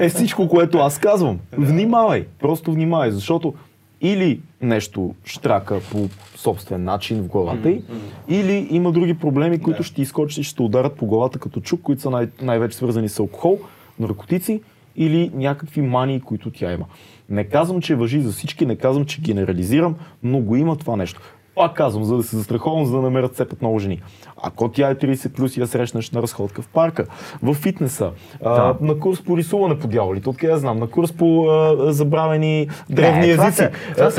[0.00, 1.38] Е всичко, което аз казвам.
[1.52, 2.26] Внимавай.
[2.40, 3.54] Просто внимавай, защото
[4.00, 7.82] или нещо штрака по собствен начин в главата й,
[8.28, 9.84] или има други проблеми, които Да.
[9.84, 13.18] ще изкочат и ще ударят по главата като чук, които са най- най-вече свързани с
[13.18, 13.58] алкохол,
[14.00, 14.60] наркотици
[14.96, 16.84] или някакви мании, които тя има.
[17.28, 21.20] Не казвам, че въжи за всички, не казвам, че генерализирам, но го има това нещо.
[21.54, 24.02] Пак казвам, за да се застраховам, за да намерят цепът много жени.
[24.42, 27.06] Ако тя е 30 плюс я срещнеш на разходка в парка,
[27.42, 28.10] в фитнеса,
[28.44, 32.68] а, на курс по рисуване по дяволите, откъде я знам, на курс по а, забравени
[32.90, 33.62] древни Не, това езици.
[33.62, 33.70] Е.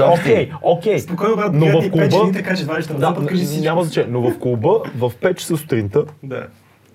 [0.04, 1.00] Окей, окей.
[1.00, 2.32] Спокойно, брат, Но в клуба...
[2.34, 3.16] така че Да,
[3.62, 6.48] няма значение, но в клуба в 5 часа сутринта Да.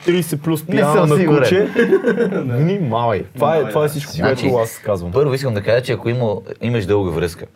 [0.07, 1.65] 30 плюс пияна на куче.
[2.33, 3.23] Внимавай.
[3.34, 3.89] Това е, това е да.
[3.89, 5.12] всичко, Значи, което аз казвам.
[5.12, 7.47] Първо искам да кажа, че ако има, имаш дълга връзка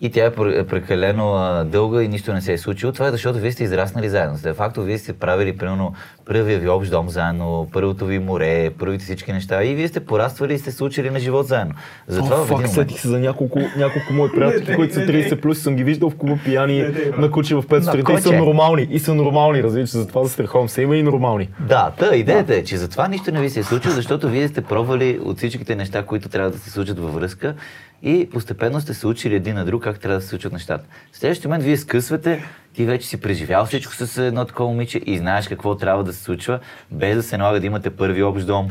[0.00, 2.92] и тя е е прекалено дълга и нищо не се е случило.
[2.92, 4.38] Това е защото вие сте израснали заедно.
[4.42, 5.94] De факто вие сте правили примерно
[6.28, 10.54] първия ви общ дом заедно, първото ви море, първите всички неща и вие сте пораствали
[10.54, 11.74] и сте се учили на живот заедно.
[12.06, 12.72] Затова О, в един фак, момент...
[12.72, 15.12] сетих се за няколко, няколко мои приятели, които са не, не.
[15.12, 16.84] 30 плюс, съм ги виждал в клуба пияни
[17.18, 18.88] на куче в 5 сутринта и са нормални.
[18.90, 20.82] И са нормални, разбираш, затова застраховам се.
[20.82, 21.48] Има и нормални.
[21.60, 24.60] Да, та идеята е, че затова нищо не ви се е случило, защото вие сте
[24.60, 27.54] пробвали от всичките неща, които трябва да се случат във връзка
[28.02, 30.84] и постепенно сте се учили един на друг как трябва да се случват нещата.
[31.12, 35.18] В следващия момент вие скъсвате, ти вече си преживял всичко с едно такова момиче и
[35.18, 36.58] знаеш какво трябва да се случва,
[36.90, 38.70] без да се налага да имате първи общ дом,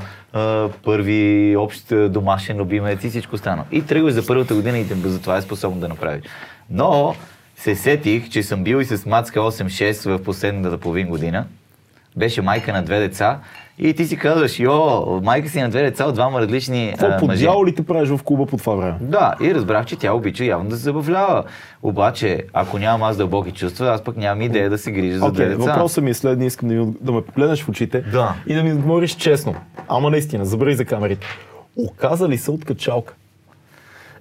[0.84, 3.66] първи общ домашен любимец и всичко останало.
[3.72, 6.24] И тръгваш за първата година и за това е способно да направиш.
[6.70, 7.16] Но
[7.56, 11.46] се сетих, че съм бил и с Мацка 8-6 в последната половин година
[12.16, 13.40] беше майка на две деца
[13.80, 17.28] и ти си казваш, йо, майка си на две деца от двама различни Какво а,
[17.28, 17.48] мъже.
[17.66, 18.98] ли те правиш в клуба по това време?
[19.02, 21.44] Да, и разбрах, че тя обича явно да се забавлява.
[21.84, 25.46] Обаче, ако нямам аз дълбоки чувства, аз пък нямам идея да се грижа за Окей,
[25.46, 25.72] две деца.
[25.72, 28.34] въпросът ми е следния, искам да, ми, да ме погледнеш в очите Да.
[28.48, 29.56] и да ми отговориш честно.
[29.88, 31.28] Ама наистина, забрави за камерите.
[31.78, 33.14] Оказа ли се от качалка?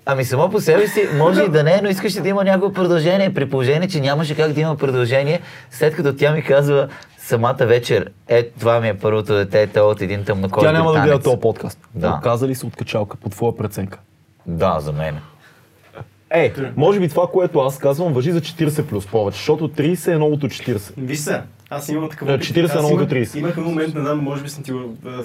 [0.08, 3.34] Ами само по себе си може и да не, но искаше да има някакво продължение.
[3.34, 6.88] При положение, че нямаше как да има продължение, след като тя ми казва
[7.26, 10.84] самата вечер, е, това ми е първото дете, то е от един тъмнокож Тя няма
[10.84, 11.24] да гледа британец.
[11.24, 11.78] този подкаст.
[11.94, 12.16] Да.
[12.18, 13.98] Оказа ли се от качалка по твоя преценка?
[14.46, 15.18] Да, за мен.
[16.30, 20.18] Е, може би това, което аз казвам, въжи за 40 плюс повече, защото 30 е
[20.18, 20.92] новото 40.
[20.96, 21.40] Виж се,
[21.70, 22.40] аз имам такъв опит.
[22.42, 23.38] 40 Аз на много имах- 30.
[23.38, 24.72] Имах един момент, не знам, може би съм ти,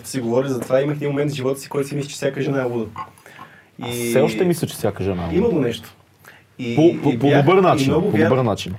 [0.03, 2.41] си говори за това, имах един момент в живота си, който си мисля, че всяка
[2.41, 2.85] жена е луда.
[3.79, 3.91] И...
[3.91, 5.35] Все още мисля, че всяка жена е.
[5.35, 5.89] Има го нещо.
[6.59, 7.87] И, По, по, и по бях- добър и начин.
[7.87, 8.75] много По добър начин.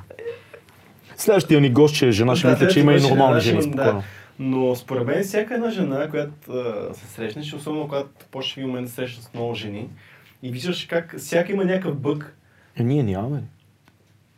[1.23, 3.57] Следващия ни гост, че е жена, ще Да, видите, че има и нормални жени.
[3.57, 3.63] да.
[3.63, 4.03] Спокойно.
[4.39, 8.69] Но според мен всяка една жена, която а, се срещнеш, особено когато почнеш в един
[8.69, 9.89] момент да срещаш с много жени,
[10.43, 12.37] и виждаш как всяка има някакъв бък,
[12.77, 13.43] Е, ние нямаме.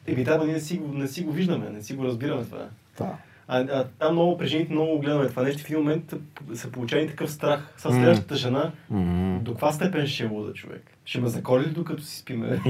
[0.06, 2.66] Еми да, но ние не си, не си го виждаме, не си го разбираме това.
[2.98, 3.16] Да.
[3.48, 5.62] А, а там много при жените много гледаме това нещо.
[5.62, 6.14] В един момент
[6.54, 7.74] се получава и такъв страх.
[7.76, 8.72] С следващата жена,
[9.40, 10.90] до каква степен ще е луда човек?
[11.04, 12.60] Ще ме заколи ли докато си спиме?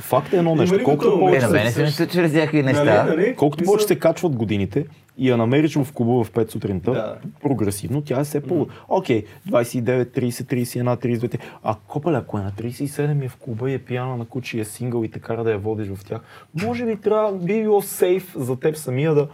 [0.00, 0.80] Факт е едно нещо.
[0.84, 3.04] Колкото Е, повече, на мене се, се чрез някакви неща.
[3.04, 3.36] Нали, нали?
[3.36, 4.86] колкото повече се качват годините
[5.18, 7.16] и я намериш в клуба в 5 сутринта, Да.
[7.42, 8.66] прогресивно, тя е все по...
[8.88, 11.38] Окей, 29, 30, 31, 32.
[11.62, 14.56] А копале, ако е на 37 и е в клуба и е пияна на куче
[14.56, 16.20] и е сингъл и те кара да я водиш в тях,
[16.62, 19.28] може би трябва, би било сейф за теб самия да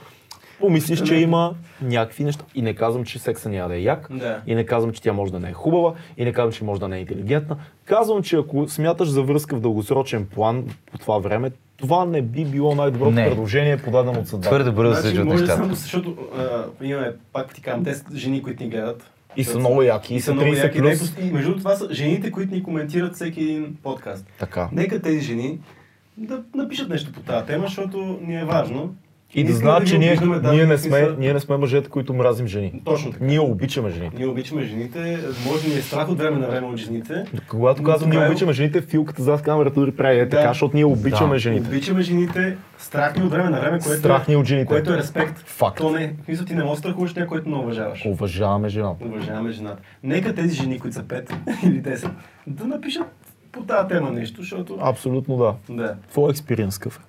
[0.60, 2.44] помислиш, че има някакви неща.
[2.54, 4.40] И не казвам, че секса няма да е як, Да.
[4.46, 6.80] и не казвам, че тя може да не е хубава, и не казвам, че може
[6.80, 7.56] да не е интелигентна.
[7.84, 12.44] Казвам, че ако смяташ за връзка в дългосрочен план по това време, това не би
[12.44, 13.24] било най-доброто Не.
[13.24, 14.48] предложение, подадено от съдбата.
[14.48, 15.62] Твърде бързо се Значи, случват може нещата.
[15.62, 19.10] само защото а, имаме, пак ти казвам, 10 жени, които ни гледат.
[19.36, 20.78] И са много яки, и са 30 яки.
[20.78, 21.14] плюс.
[21.20, 24.26] И между това са жените, които ни коментират всеки един подкаст.
[24.38, 24.68] Така.
[24.72, 25.58] Нека тези жени
[26.16, 28.94] да напишат нещо по тази тема, защото ни е важно.
[29.34, 32.46] И да знаят, че ние, да, ние, не сме, ние не сме мъжете, които мразим
[32.46, 32.82] жени.
[32.84, 33.24] Точно така.
[33.24, 34.16] Ние обичаме жените.
[34.16, 37.24] Ние обичаме жените, може да ни е страх от време на време от жените.
[37.48, 40.84] Когато казвам ние е- обичаме жените, филката зад камерата дори прави е така, защото ние
[40.84, 41.68] обичаме жените.
[41.68, 44.66] Обичаме жените, страх ни от време на време, което, Страх ни е, от жените.
[44.66, 45.38] което е респект.
[45.38, 45.76] Факт.
[45.78, 48.04] То не, смисъл ти не можеш страхуваш някой, който не уважаваш.
[48.06, 49.04] Уважаваме жената.
[49.04, 49.82] Уважаваме жената.
[50.02, 51.30] Нека тези жени, които са 5
[51.66, 52.10] или 10,
[52.46, 53.06] да напишат
[53.52, 54.78] по тази тема нещо, защото...
[54.80, 55.54] Абсолютно да.
[55.70, 55.94] Да.
[56.10, 57.05] Твой експириенс какъв е?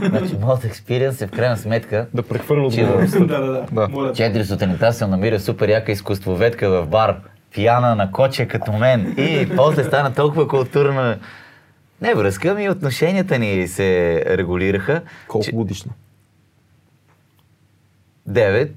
[0.00, 3.18] Значи, моят експириенс е в крайна сметка, Да прехвърля отговорността.
[3.18, 3.66] да, да, да.
[3.72, 3.88] Да.
[3.88, 4.16] Моля те.
[4.16, 7.16] Четири сутринта се намира супер яка изкуствоведка в бар,
[7.52, 11.18] пияна на коче като мен и после стана толкова културна
[12.00, 13.88] не връзка, ами отношенията ни се
[14.28, 15.02] регулираха.
[15.28, 15.92] Колко че- годишна?
[18.26, 18.70] 9,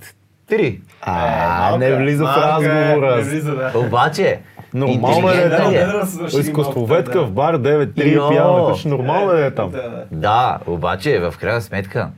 [0.49, 0.80] 3.
[1.01, 3.15] А, малка, не влиза в разговора.
[3.15, 3.72] Не влиза, да.
[3.77, 4.39] Обаче,
[4.77, 8.30] Нормално е да е Изкуствоведка в бар 9-3 Йо.
[8.30, 9.72] пияна на къща, нормално е да там.
[10.11, 12.09] Да, обаче в крайна сметка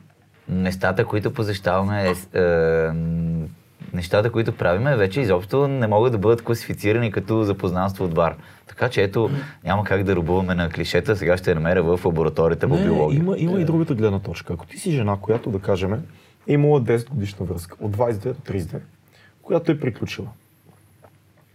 [0.50, 2.92] нещата, които посещаваме, е, е,
[3.94, 8.36] нещата, които правиме, вече изобщо не могат да бъдат класифицирани като запознанство от бар.
[8.68, 9.30] Така че ето,
[9.64, 13.20] няма как да рубуваме на клишета, сега ще я намеря в лабораторията по биология.
[13.20, 14.54] има, има и другата гледна точка.
[14.54, 15.94] Ако ти си жена, която да кажем
[16.48, 18.80] е имала 10 годишна връзка, от 22 до 32,
[19.42, 20.28] която е приключила,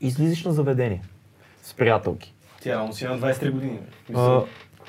[0.01, 1.03] излизаш на заведение
[1.63, 3.79] с приятелки Тя реално си на 23 години.
[4.15, 4.43] а,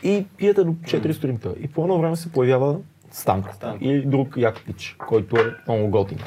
[0.04, 2.78] и пиете до 4 сутринта и по едно време се появява
[3.12, 3.84] Станко Станко.
[3.84, 6.18] или друг як пич, който е много готин.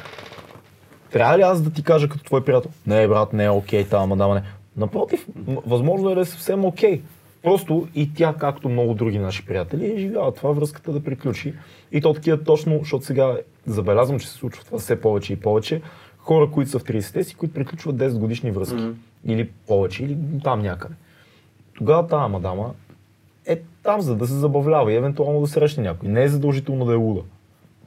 [1.11, 2.71] Трябва ли аз да ти кажа като твой приятел?
[2.87, 4.43] Не, брат, не е окей, okay, ама дама не.
[4.77, 7.03] Напротив, възможно е да е съвсем окей.
[7.43, 11.55] Просто и тя, както много други наши приятели, е живяла това връзката да приключи.
[11.93, 15.83] И то такива точно, защото сега забелязвам, че се случва това все повече и повече.
[16.29, 18.77] Хора, които са в 30-те си, които приключват 10 годишни връзки.
[18.77, 18.91] Мгм.
[19.27, 20.95] Или повече, или там някъде.
[21.77, 22.71] Тогава тази мадама
[23.47, 26.09] е там, за да се забавлява и евентуално да срещне някой.
[26.09, 27.21] Не е задължително да е луда.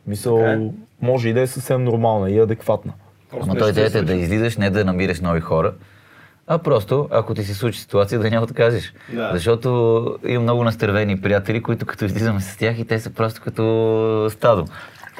[0.07, 0.59] Мисъл, Така е.
[1.01, 2.93] може и да е съвсем нормална и адекватна.
[3.41, 5.73] Ама той идеята е да излизаш, не да намираш нови хора,
[6.47, 8.93] а просто, ако ти се случи ситуация, да няма да кажеш.
[9.13, 9.29] Да.
[9.33, 14.27] Защото има много настървени приятели, които като излизаме с тях и те са просто като
[14.31, 14.65] стадо.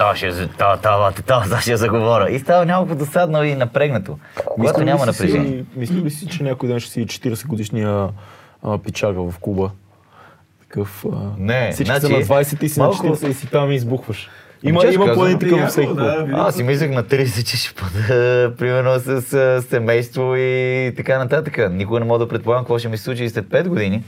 [0.02, 2.32] Та ще, та, та, та, та, ще заговоря.
[2.32, 4.20] И става няколко досадно и напрегнато.
[4.46, 5.58] Когато няма напрежение.
[5.58, 8.10] Си, мислил ли си, че някой ден ще си 40 годишния
[8.64, 9.72] а, пичага в клуба?
[10.62, 11.06] Такъв...
[11.38, 13.76] Не, Всички значи, са на 20 и си малко- на 40 и си там и
[13.76, 14.30] избухваш.
[14.64, 16.28] Има, честно има във приятно, всеки да.
[16.34, 21.72] Аз си мислех на 30, че ще бъда примерно с а, семейство и така нататък.
[21.72, 24.04] Никога не мога да предполагам какво ще ми се случи и след 5 години.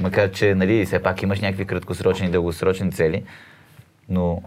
[0.00, 3.22] Макар, че нали, все пак имаш някакви краткосрочни и дългосрочни цели.
[4.08, 4.42] Но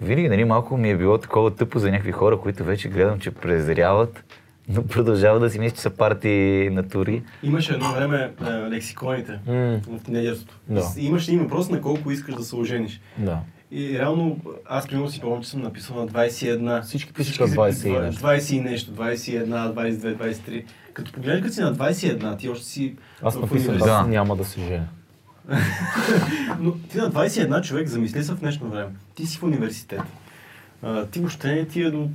[0.00, 3.30] винаги нали, малко ми е било такова тъпо за някакви хора, които вече гледам, че
[3.30, 4.24] презряват,
[4.68, 7.22] но продължават да си мислят, че са партии на тури.
[7.42, 9.80] Имаше едно време а, лексиконите М.
[9.88, 10.54] в тинейджерството.
[10.68, 10.82] Да.
[10.98, 13.00] И Имаш един въпрос на колко искаш да се ожениш.
[13.18, 13.38] Да.
[13.70, 16.82] И реално, аз примерно си помня, че съм написал на 21.
[16.82, 18.22] Всички пишат на 20 и нещо.
[18.22, 19.44] 20 и нещо, 21,
[19.74, 20.64] 22, 23.
[20.92, 24.02] Като погледнеш като си на 21, ти още си Аз написах, Да.
[24.02, 24.86] няма да се женя.
[26.60, 28.90] Но ти на 21 човек, замисли се в днешно време.
[29.18, 30.00] Ти си в университет.
[30.82, 32.08] А, ти въобще не ти е до...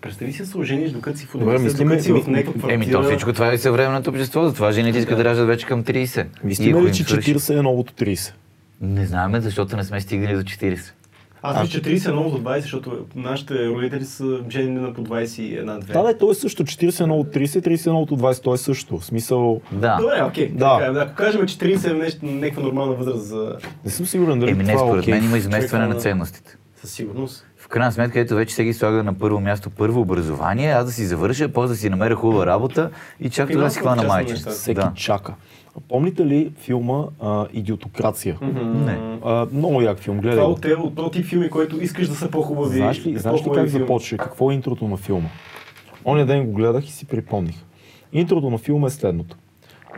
[0.00, 3.02] Представи си се ожениш докато си в университет, мислиме- докато си в някаква Еми, то
[3.02, 6.22] всичко това е съвременното общество, затова жените искат да раждат вече към 30.
[6.22, 8.32] И Мислиме ли, че свърши- 40 е новото 30?
[8.80, 10.92] Не знаем, защото не сме стигнали до 40.
[11.42, 15.00] Аз мисля, че 30 е много до 20, защото нашите родители са женени на по
[15.00, 15.92] 21-2.
[15.92, 16.64] Да, да, то е също.
[16.64, 18.98] 40 е ново от 30, 30 е ново от 20, то е също.
[18.98, 19.60] В смисъл...
[19.72, 19.96] Да.
[20.00, 20.48] Добре, окей.
[20.48, 20.78] Да.
[20.78, 23.56] Така, ако кажем, че 30 е нещо, някаква нормална възраст за...
[23.84, 26.56] Не съм сигурен дали Еми не, е според мен има изместване на на- ценностите.
[26.76, 27.44] Със сигурност.
[27.56, 31.06] В крайна сметка, ето вече всеки слага на първо място първо образование, аз да си
[31.06, 34.50] завърша, после да си намеря хубава работа и чак тогава да си хвана неща.
[34.50, 34.92] Всеки Да.
[34.96, 35.34] чака.
[35.88, 38.38] Помните ли филма а, Идиотокрация?
[38.64, 39.18] Не.
[39.24, 40.52] А, много як филм, гледай Това го.
[40.52, 42.76] от те, от този тип филми, който искаш да са по-хубави.
[42.76, 44.16] Знаеш ли, знаеш ли как започва?
[44.18, 45.28] Какво е интрото на филма?
[46.04, 47.64] Оня ден го гледах и си припомних.
[48.12, 49.36] Интрото на филма е следното.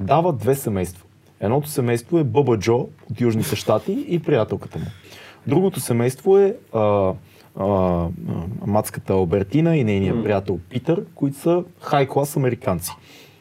[0.01, 1.05] Дава две семейства.
[1.41, 4.85] Едното семейство е Бъба Джо от Южните щати и приятелката му.
[5.47, 7.13] Другото семейство е а, а,
[7.59, 8.09] а,
[8.67, 12.93] мацката Албертина и нейният приятел Питър, които са хай-клас американци.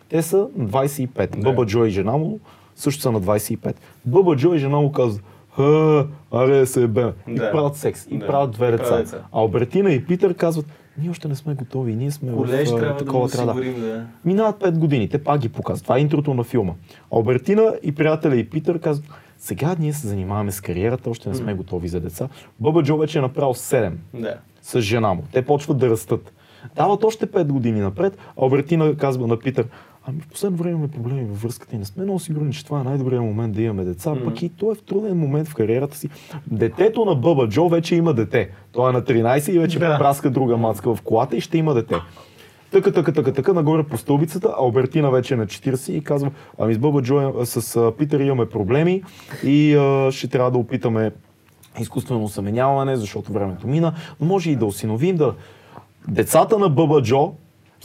[0.10, 1.42] Те са на 25.
[1.44, 2.40] Бъба Джо и жена му
[2.76, 3.76] също са на 25.
[4.06, 5.24] Бъба Джо и жена му казват,
[5.58, 7.12] «А, аре да се ебем.
[7.28, 7.52] И Да.
[7.52, 8.08] правят секс.
[8.10, 8.28] И Да.
[8.28, 9.04] правят две деца.
[9.12, 10.66] А Албертина и Питър казват,
[10.98, 13.54] ние още не сме готови, ние сме Колеж в а, трябва да такова го трябва
[13.54, 13.72] да.
[13.74, 14.06] да.
[14.26, 15.84] Минават 5 години, те пак ги показват.
[15.84, 16.74] Това е интрото на филма.
[17.12, 19.08] Албертина и приятеля и Питър казват,
[19.38, 22.28] сега ние се занимаваме с кариерата, още не сме готови за деца.
[22.60, 24.36] Бъба Джо вече е направил 7 Да.
[24.62, 25.24] с жена му.
[25.34, 26.34] Те почват да растат.
[26.76, 28.18] Дават още 5 години напред.
[28.38, 29.66] Албертина казва на Питър,
[30.10, 32.80] ами в последно време имаме проблеми във връзката и не сме много сигурни, че това
[32.80, 35.98] е най-добрият момент да имаме деца, пък и той е в труден момент в кариерата
[35.98, 36.10] си.
[36.48, 38.50] Детето на Бъба Джо вече има дете.
[38.72, 39.98] Той е на 13 и вече Да.
[39.98, 41.96] праска друга мацка в колата и ще има дете.
[42.72, 46.74] Тъка, тъка, тъка, тъка, нагоре по стълбицата, Албертина вече е на 40 и казва, ами
[46.74, 49.04] с Бъба Джо, с а, Питър имаме проблеми
[49.44, 51.12] и а, ще трябва да опитаме
[51.80, 55.34] изкуствено осъменяване, защото времето мина, но може и да осиновим, да...
[56.08, 57.34] Децата на Бъба Джо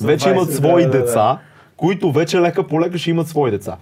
[0.00, 1.38] вече 20, имат свои деца,
[1.76, 3.76] които вече лека по лека ще имат свои деца.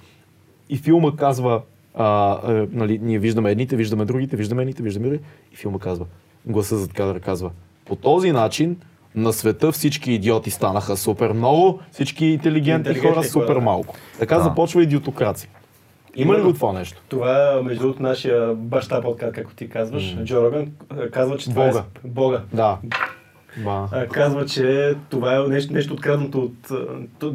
[0.69, 1.63] И филма казва,
[1.95, 6.07] а, а, нали, ние виждаме едните, виждаме другите, виждаме едните, виждаме другите, и филма казва,
[6.47, 7.51] гласа зад кадъра казва,
[7.85, 8.77] по този начин
[9.15, 13.95] на света всички идиоти станаха супер много, всички интелигентни, хора супер малко.
[14.19, 14.43] Така Да.
[14.43, 15.51] започва идиотокрация.
[16.17, 17.03] Има ли го това нещо?
[17.09, 20.73] Това, между другото, нашия баща подкаст, както ти казваш, Джо Роган,
[21.11, 21.79] казва, че това Бога.
[21.79, 21.83] е...
[21.83, 22.41] сп- Бога.
[22.53, 22.79] Да.
[23.57, 23.89] Ба.
[23.93, 26.73] А, казва, че това е нещо, нещо откраднато от...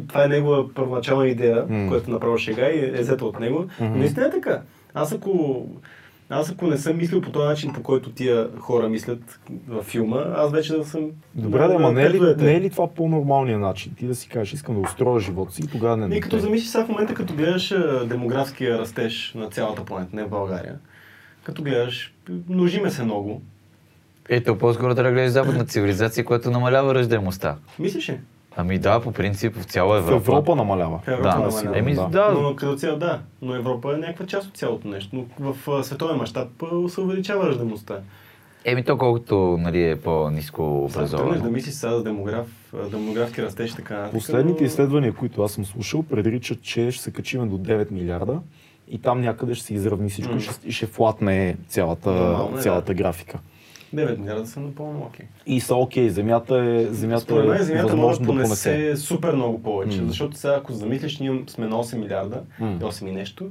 [0.08, 1.88] Това е негова първоначална идея, М.
[1.88, 3.66] която направи шега и е взета от него.
[3.80, 4.62] Но наистина е така.
[4.94, 5.66] Аз ако...
[6.30, 10.24] Аз ако не съм мислил по този начин, по който тия хора мислят във филма,
[10.36, 11.10] аз вече да съм...
[11.34, 12.44] Добре, да, ама не е, ли, дете.
[12.44, 13.94] не е ли това по-нормалният начин?
[13.98, 16.16] Ти да си кажеш, искам да устроя живота си и тогава не.
[16.16, 16.46] И като дете.
[16.46, 17.74] замислиш сега в момента, като гледаш
[18.06, 20.78] демографския растеж на цялата планета, не в България,
[21.42, 22.14] като гледаш,
[22.48, 23.42] множиме се много.
[24.28, 27.56] Ето, по-скоро трябва да гледаш западна цивилизация, която намалява ръждаемостта.
[27.78, 28.20] Мислиш ли?
[28.56, 30.16] Ами да, по принцип в цяла В Европа.
[30.16, 30.98] Европа намалява.
[31.04, 31.78] В Европа Да, намалява.
[31.78, 32.06] еми, да.
[32.06, 32.30] да.
[32.42, 35.24] Но като цяло да, но Европа е някаква част от цялото нещо.
[35.40, 36.48] Но в световен мащаб
[36.88, 38.00] се увеличава ръждаемостта.
[38.64, 42.46] Еми то колкото нали, е по-ниско Сега тръгнеш да мислиш сега за демограф,
[42.90, 44.10] демографски растеж така.
[44.12, 48.40] Последните но- изследвания, които аз съм слушал, предричат, че ще се качим до 9 милиарда
[48.90, 50.32] и там някъде ще се изравни всичко
[50.64, 52.94] и ще, флатне цялата, Нормално е, цялата да.
[52.94, 53.38] графика.
[53.88, 55.26] 9 милиарда са напълно окей.
[55.46, 58.70] И са окей, земята е, земята Според е мен земята може да да понесе.
[58.70, 60.08] понесе супер много повече, М.
[60.08, 63.50] защото сега ако замислиш, ние сме на 8 милиарда, и 8 и нещо,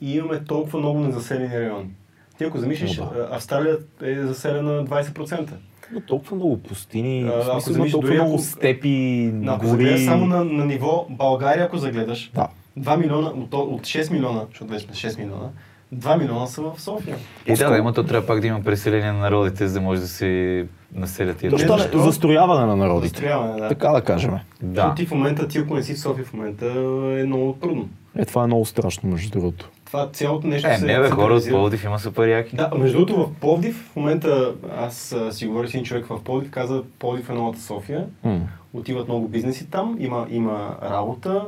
[0.00, 1.90] и имаме толкова много незаселени райони.
[2.38, 5.50] Ти ако замислиш, О, а, Австралия е заселена 20%.
[5.92, 9.92] Но толкова много пустини, А, ако смисъл, има замислиш, толкова много ако- степи, ако загледаш
[9.92, 10.04] гори.
[10.04, 12.48] само на, на ниво България, ако загледаш, Да.
[12.76, 15.48] 2 милиона, от, от 6 милиона, защото вече сме 6 милиона,
[15.94, 17.16] 2 милиона са в София.
[17.46, 20.00] И да, да, има то трябва пак да има преселение на народите, за да може
[20.00, 21.82] да се населят тия То Не, ще държави.
[21.84, 21.98] защо?
[22.00, 23.08] застрояване на народите.
[23.08, 23.68] Застрояване, да.
[23.68, 24.30] Така да кажем.
[24.30, 24.38] Да.
[24.74, 26.66] Защото ти в момента, ти ако не си в София в момента,
[27.16, 27.88] е много трудно.
[28.16, 29.70] Е, това е много страшно, между другото.
[29.84, 31.48] Това цялото нещо Е, се не бе, хора от.
[31.48, 32.56] Пловдив има супер яки.
[32.56, 36.24] Да, между другото в Пловдив, в момента аз а, си говорих с един човек в
[36.24, 38.40] Пловдив, каза Пловдив е новата София, М.
[38.72, 41.42] отиват много бизнеси там, има, има работа,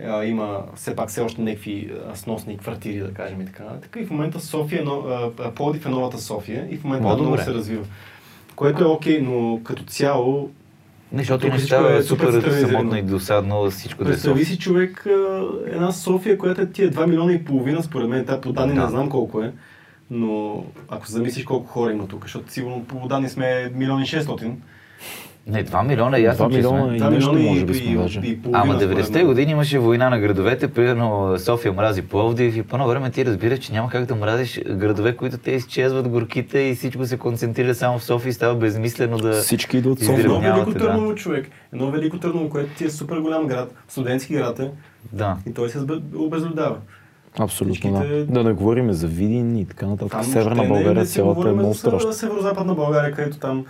[0.00, 3.64] а, има все пак все още някакви сносни квартири, да кажем и така.
[3.82, 5.04] Така и в момента София, е но,
[5.38, 7.84] а, Пловдив е новата София и в момента Много много се развива.
[8.56, 10.50] Което е окей, но като цяло,
[11.12, 14.46] Не, защото всичко става е супер самотно и досадно всичко да е София.
[14.46, 15.06] си човек
[15.66, 18.82] една София, която е тия 2 милиона и половина, според мен, тя по данни Да.
[18.82, 19.52] не знам колко е,
[20.10, 24.52] но ако замислиш колко хора има тук, защото сигурно по данни сме милион и 600.
[25.46, 26.70] Не, 2 милиона е ясно, 2 че сме.
[26.70, 28.20] милиона и Два нещо милиона може и- би и- сме даже.
[28.20, 29.26] и Ама според 90-те мен.
[29.26, 33.58] години имаше война на градовете, примерно София мрази Пловдив и по едно време ти разбираш,
[33.58, 37.98] че няма как да мразиш градове, които те изчезват горките и всичко се концентрира само
[37.98, 39.32] в София и става безмислено да...
[39.32, 40.26] Всички идват в Едно София.
[40.26, 40.86] Изравнявате, Велико да.
[40.86, 41.48] Търново човек.
[41.72, 44.70] Едно Велико Търново, което ти е супер голям град, студентски град е,
[45.12, 45.36] Да.
[45.46, 45.78] и той се
[46.16, 46.76] обезлюдава.
[47.38, 48.24] Абсолютно Всичките- да.
[48.26, 50.12] Да не говорим за Видин и така нататък.
[50.12, 52.12] Там Северна България цялата е говорим много за страшна.
[52.12, 53.64] Северо-западна България, където там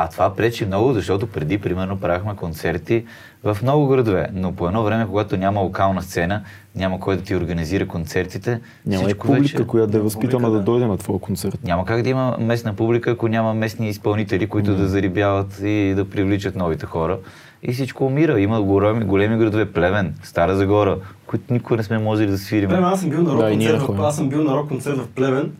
[0.00, 3.04] А това пречи много, защото преди, примерно, правихме концерти
[3.44, 6.42] в много градове, но по едно време, когато няма локална сцена,
[6.76, 9.66] няма кой да ти организира концертите, Няма и публика, вече...
[9.66, 10.64] която да я Няма възпитаме публика, да да.
[10.64, 11.58] дойде на твоя концерт.
[11.64, 16.10] Няма как да има местна публика, ако няма местни изпълнители, които да зарибяват и да
[16.10, 17.18] привличат новите хора.
[17.62, 18.40] И всичко умира.
[18.40, 22.68] Има големи, големи градове, Плевен, Стара Загора, които никога не сме можели да свириме.
[22.68, 24.04] Плевен, аз съм бил на рок Да, в, ходим.
[24.04, 25.52] аз съм бил на рок концерт в Плевен,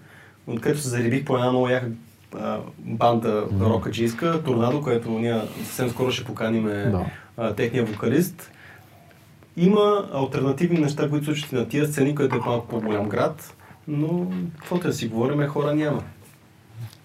[0.46, 1.86] откъдето се зарибих по една много яка
[2.78, 7.04] банда рокаджийска, Торнадо, което ние съвсем скоро ще поканим Да.
[7.36, 8.50] а, техния вокалист.
[9.56, 13.54] Има альтернативни неща, които случват и на тия сцени, което е малко по-голям град,
[13.88, 14.26] но
[14.58, 16.02] каквото да си говорим, хора няма.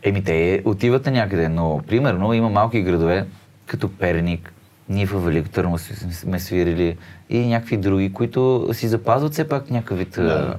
[0.03, 3.25] Еми, те отиват на някъде, но примерно има малки градове,
[3.65, 4.53] като Перник,
[4.89, 6.97] ние в Велико Търново сме- свирили
[7.29, 10.23] и някакви други, които си запазват все пак някакъв вид Да.
[10.23, 10.55] да.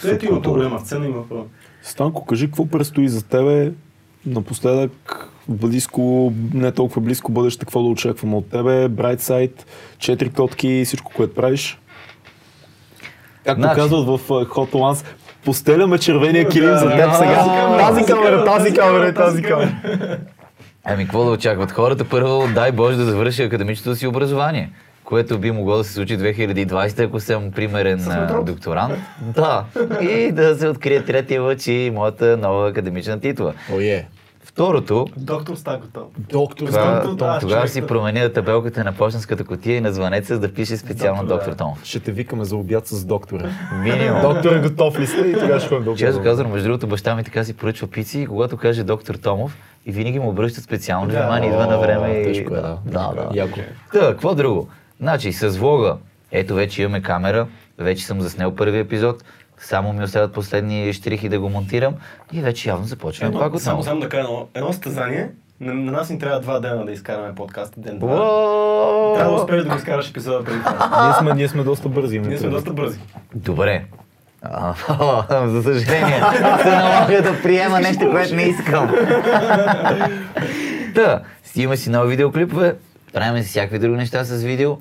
[0.00, 1.46] Където има по-голяма сцена, има по...
[1.82, 3.72] Станко, кажи какво предстои за тебе
[4.26, 9.62] напоследък, близко, не толкова близко бъдеще, какво да очакваме от тебе, Brightside,
[9.98, 11.78] 4 котки, всичко, което правиш.
[13.44, 15.04] Както Значи- казват в Hot Ones,
[15.44, 17.34] постеляме червения килим Да, за теб да, сега.
[17.34, 20.18] тази камера, Тази камера, тази камера, тази тази камера.
[20.84, 22.04] Ами, какво да очакват хората?
[22.04, 24.70] Първо, дай Боже да завърши академичното си образование,
[25.04, 28.04] което би могло да се случи 2020, ако съм примерен
[28.42, 28.94] докторант.
[29.20, 29.64] Да.
[30.02, 33.54] И да се открие третия лъч и моята нова академична титла.
[33.72, 34.13] Ое, Второто, Доктор
[34.56, 34.84] Там.
[35.16, 35.78] доктор това,
[36.18, 40.54] Доктор Том, тогава човек, си променя табелката на почтенската котия и на звънеца, за да
[40.54, 41.56] пише специално Доктор, доктор да.
[41.56, 41.84] Томов.
[41.84, 43.50] Ще те викаме за обяд с доктора.
[43.82, 44.20] Минимум.
[44.22, 45.20] Доктор, готов ли сте?
[45.20, 45.98] И тогава ще ходим доктор.
[45.98, 49.56] Често казвам, между другото, баща ми така си поръчва пици и когато каже доктор Томов,
[49.86, 51.18] и винаги му обръщат специално Да.
[51.20, 52.24] внимание, идва на време и...
[52.24, 52.78] Тежко е, да.
[52.86, 53.28] Да, да.
[53.34, 53.58] Яко.
[53.92, 54.68] Та, какво друго?
[55.00, 55.96] Значи, с влога,
[56.32, 57.46] ето вече имаме камера,
[57.78, 59.24] вече съм заснел първи епизод,
[59.64, 61.94] само ми остават последни штрихи да го монтирам
[62.32, 63.82] и вече явно започваме Едно, пак само, отново.
[63.82, 65.30] само да кажа едно, едно състезание.
[65.60, 67.74] На, на нас ни трябва два дена да изкараме подкаст.
[67.76, 68.06] Ден-два.
[68.06, 69.16] Уау!
[69.16, 71.04] Трябва да успееш да го изкараш епизода преди това.
[71.04, 72.18] Ние сме, ние сме доста бързи.
[72.18, 72.98] Ние сме доста бързи.
[73.34, 73.84] Добре.
[75.30, 76.22] За съжаление,
[76.62, 78.88] се налага да приема нещо, което не искам.
[80.94, 81.20] Та,
[81.56, 82.74] има си нови видеоклипове,
[83.12, 84.76] правим си всякакви други неща с видео.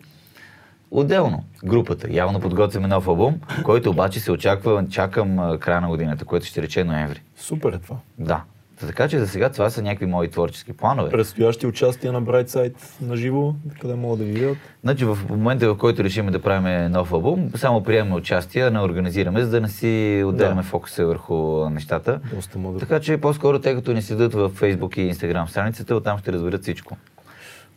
[0.96, 2.08] Отделно, групата.
[2.12, 6.84] Явно подготвяме нов албум, който обаче се очаква, чакам края на годината, което ще рече
[6.84, 7.22] ноември.
[7.38, 7.96] Супер е това.
[8.20, 8.42] Да.
[8.80, 11.10] Та Така че за сега това са някакви мои творчески планове.
[11.10, 14.58] Предстоящи участия на Brightside на живо, къде могат да ви видят.
[14.84, 19.42] Значи в момента, в който решим да правим нов албум, само приемаме участие, не организираме,
[19.44, 20.68] за да не си отделяме Да.
[20.68, 22.20] фокуса върху нещата.
[22.36, 22.80] Доста мъдро.
[22.80, 26.62] Така че по-скоро те като ни следят в Facebook и Instagram страницата, оттам ще разберат
[26.62, 26.98] всичко.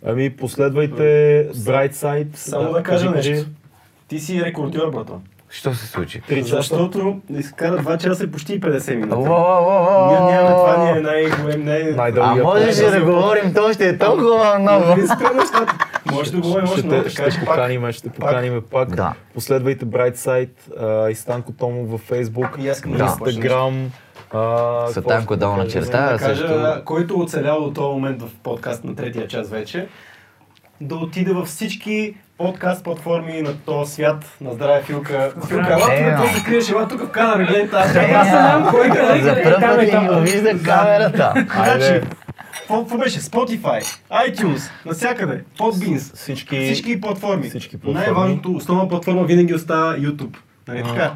[0.07, 1.03] Ами последвайте
[1.55, 2.37] Brightside.
[2.37, 3.47] Само да кажа нещо.
[4.09, 5.21] Ти си рекордьор, брато.
[5.51, 6.21] Що се случи?
[6.29, 6.57] Три часа.
[6.57, 9.29] Защото изкара 2 часа и почти 50 минути.
[10.09, 11.83] Ние нямаме това, ни е най-голем, най...
[11.93, 12.91] А Най-дългия подкаст.
[12.93, 14.85] да говорим, то ще е толкова много.
[14.87, 15.79] Не спрем нещата.
[16.13, 18.95] Може да говорим още Ще, много, ще поканим, ще поканим пак.
[18.95, 19.13] Да.
[19.35, 22.75] Последвайте Brightside а, и Станко Томов във Facebook.
[22.75, 23.87] Instagram.
[24.33, 26.47] А, Сатанко долна черта, Да също...
[26.47, 29.89] кажа, който оцелял до този момент в подкаст на третия час вече,
[30.81, 34.37] да отиде във всички подкаст платформи на този свят.
[34.41, 35.33] На здраве, Филка.
[35.49, 36.23] Филка, ела Е, тук, а.
[36.23, 37.99] тук се криеш, ела тук в камера, гледай тази.
[37.99, 39.23] Е, Аз знам кой къде.
[39.23, 41.33] За е, път го вижда камерата?
[41.55, 42.07] Значи,
[42.69, 43.21] какво беше?
[43.21, 47.49] Spotify, iTunes, навсякъде, Podbeans, Всички, всички платформи.
[47.49, 48.07] всички платформи.
[48.07, 50.37] Най-важното, основна платформа винаги остава YouTube.
[50.69, 51.13] Нали така?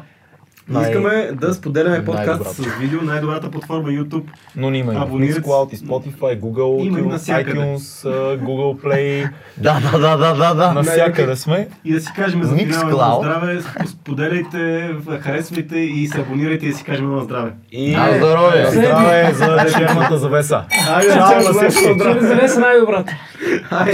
[0.71, 2.53] Най- искаме да споделяме подкаст най-добрата.
[2.53, 4.23] с видео, най-добрата платформа YouTube.
[4.55, 9.99] Но ни има и Абонират и Spotify, Google, Има и iTunes, Google Play, Да, да,
[9.99, 10.73] да, да, да, да.
[10.73, 11.67] навсякъде сме.
[11.85, 16.77] И да си кажем за финала на здраве, споделяйте, харесвайте и се абонирайте и да
[16.77, 17.51] си кажем на здраве.
[17.71, 18.67] И На здраве!
[18.71, 20.63] здраве за вечерната завеса.
[20.85, 21.69] Чао чао на всички.
[21.69, 22.19] всички!
[22.21, 23.13] Завеса най-добрата.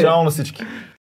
[0.01, 0.64] Чао на всички.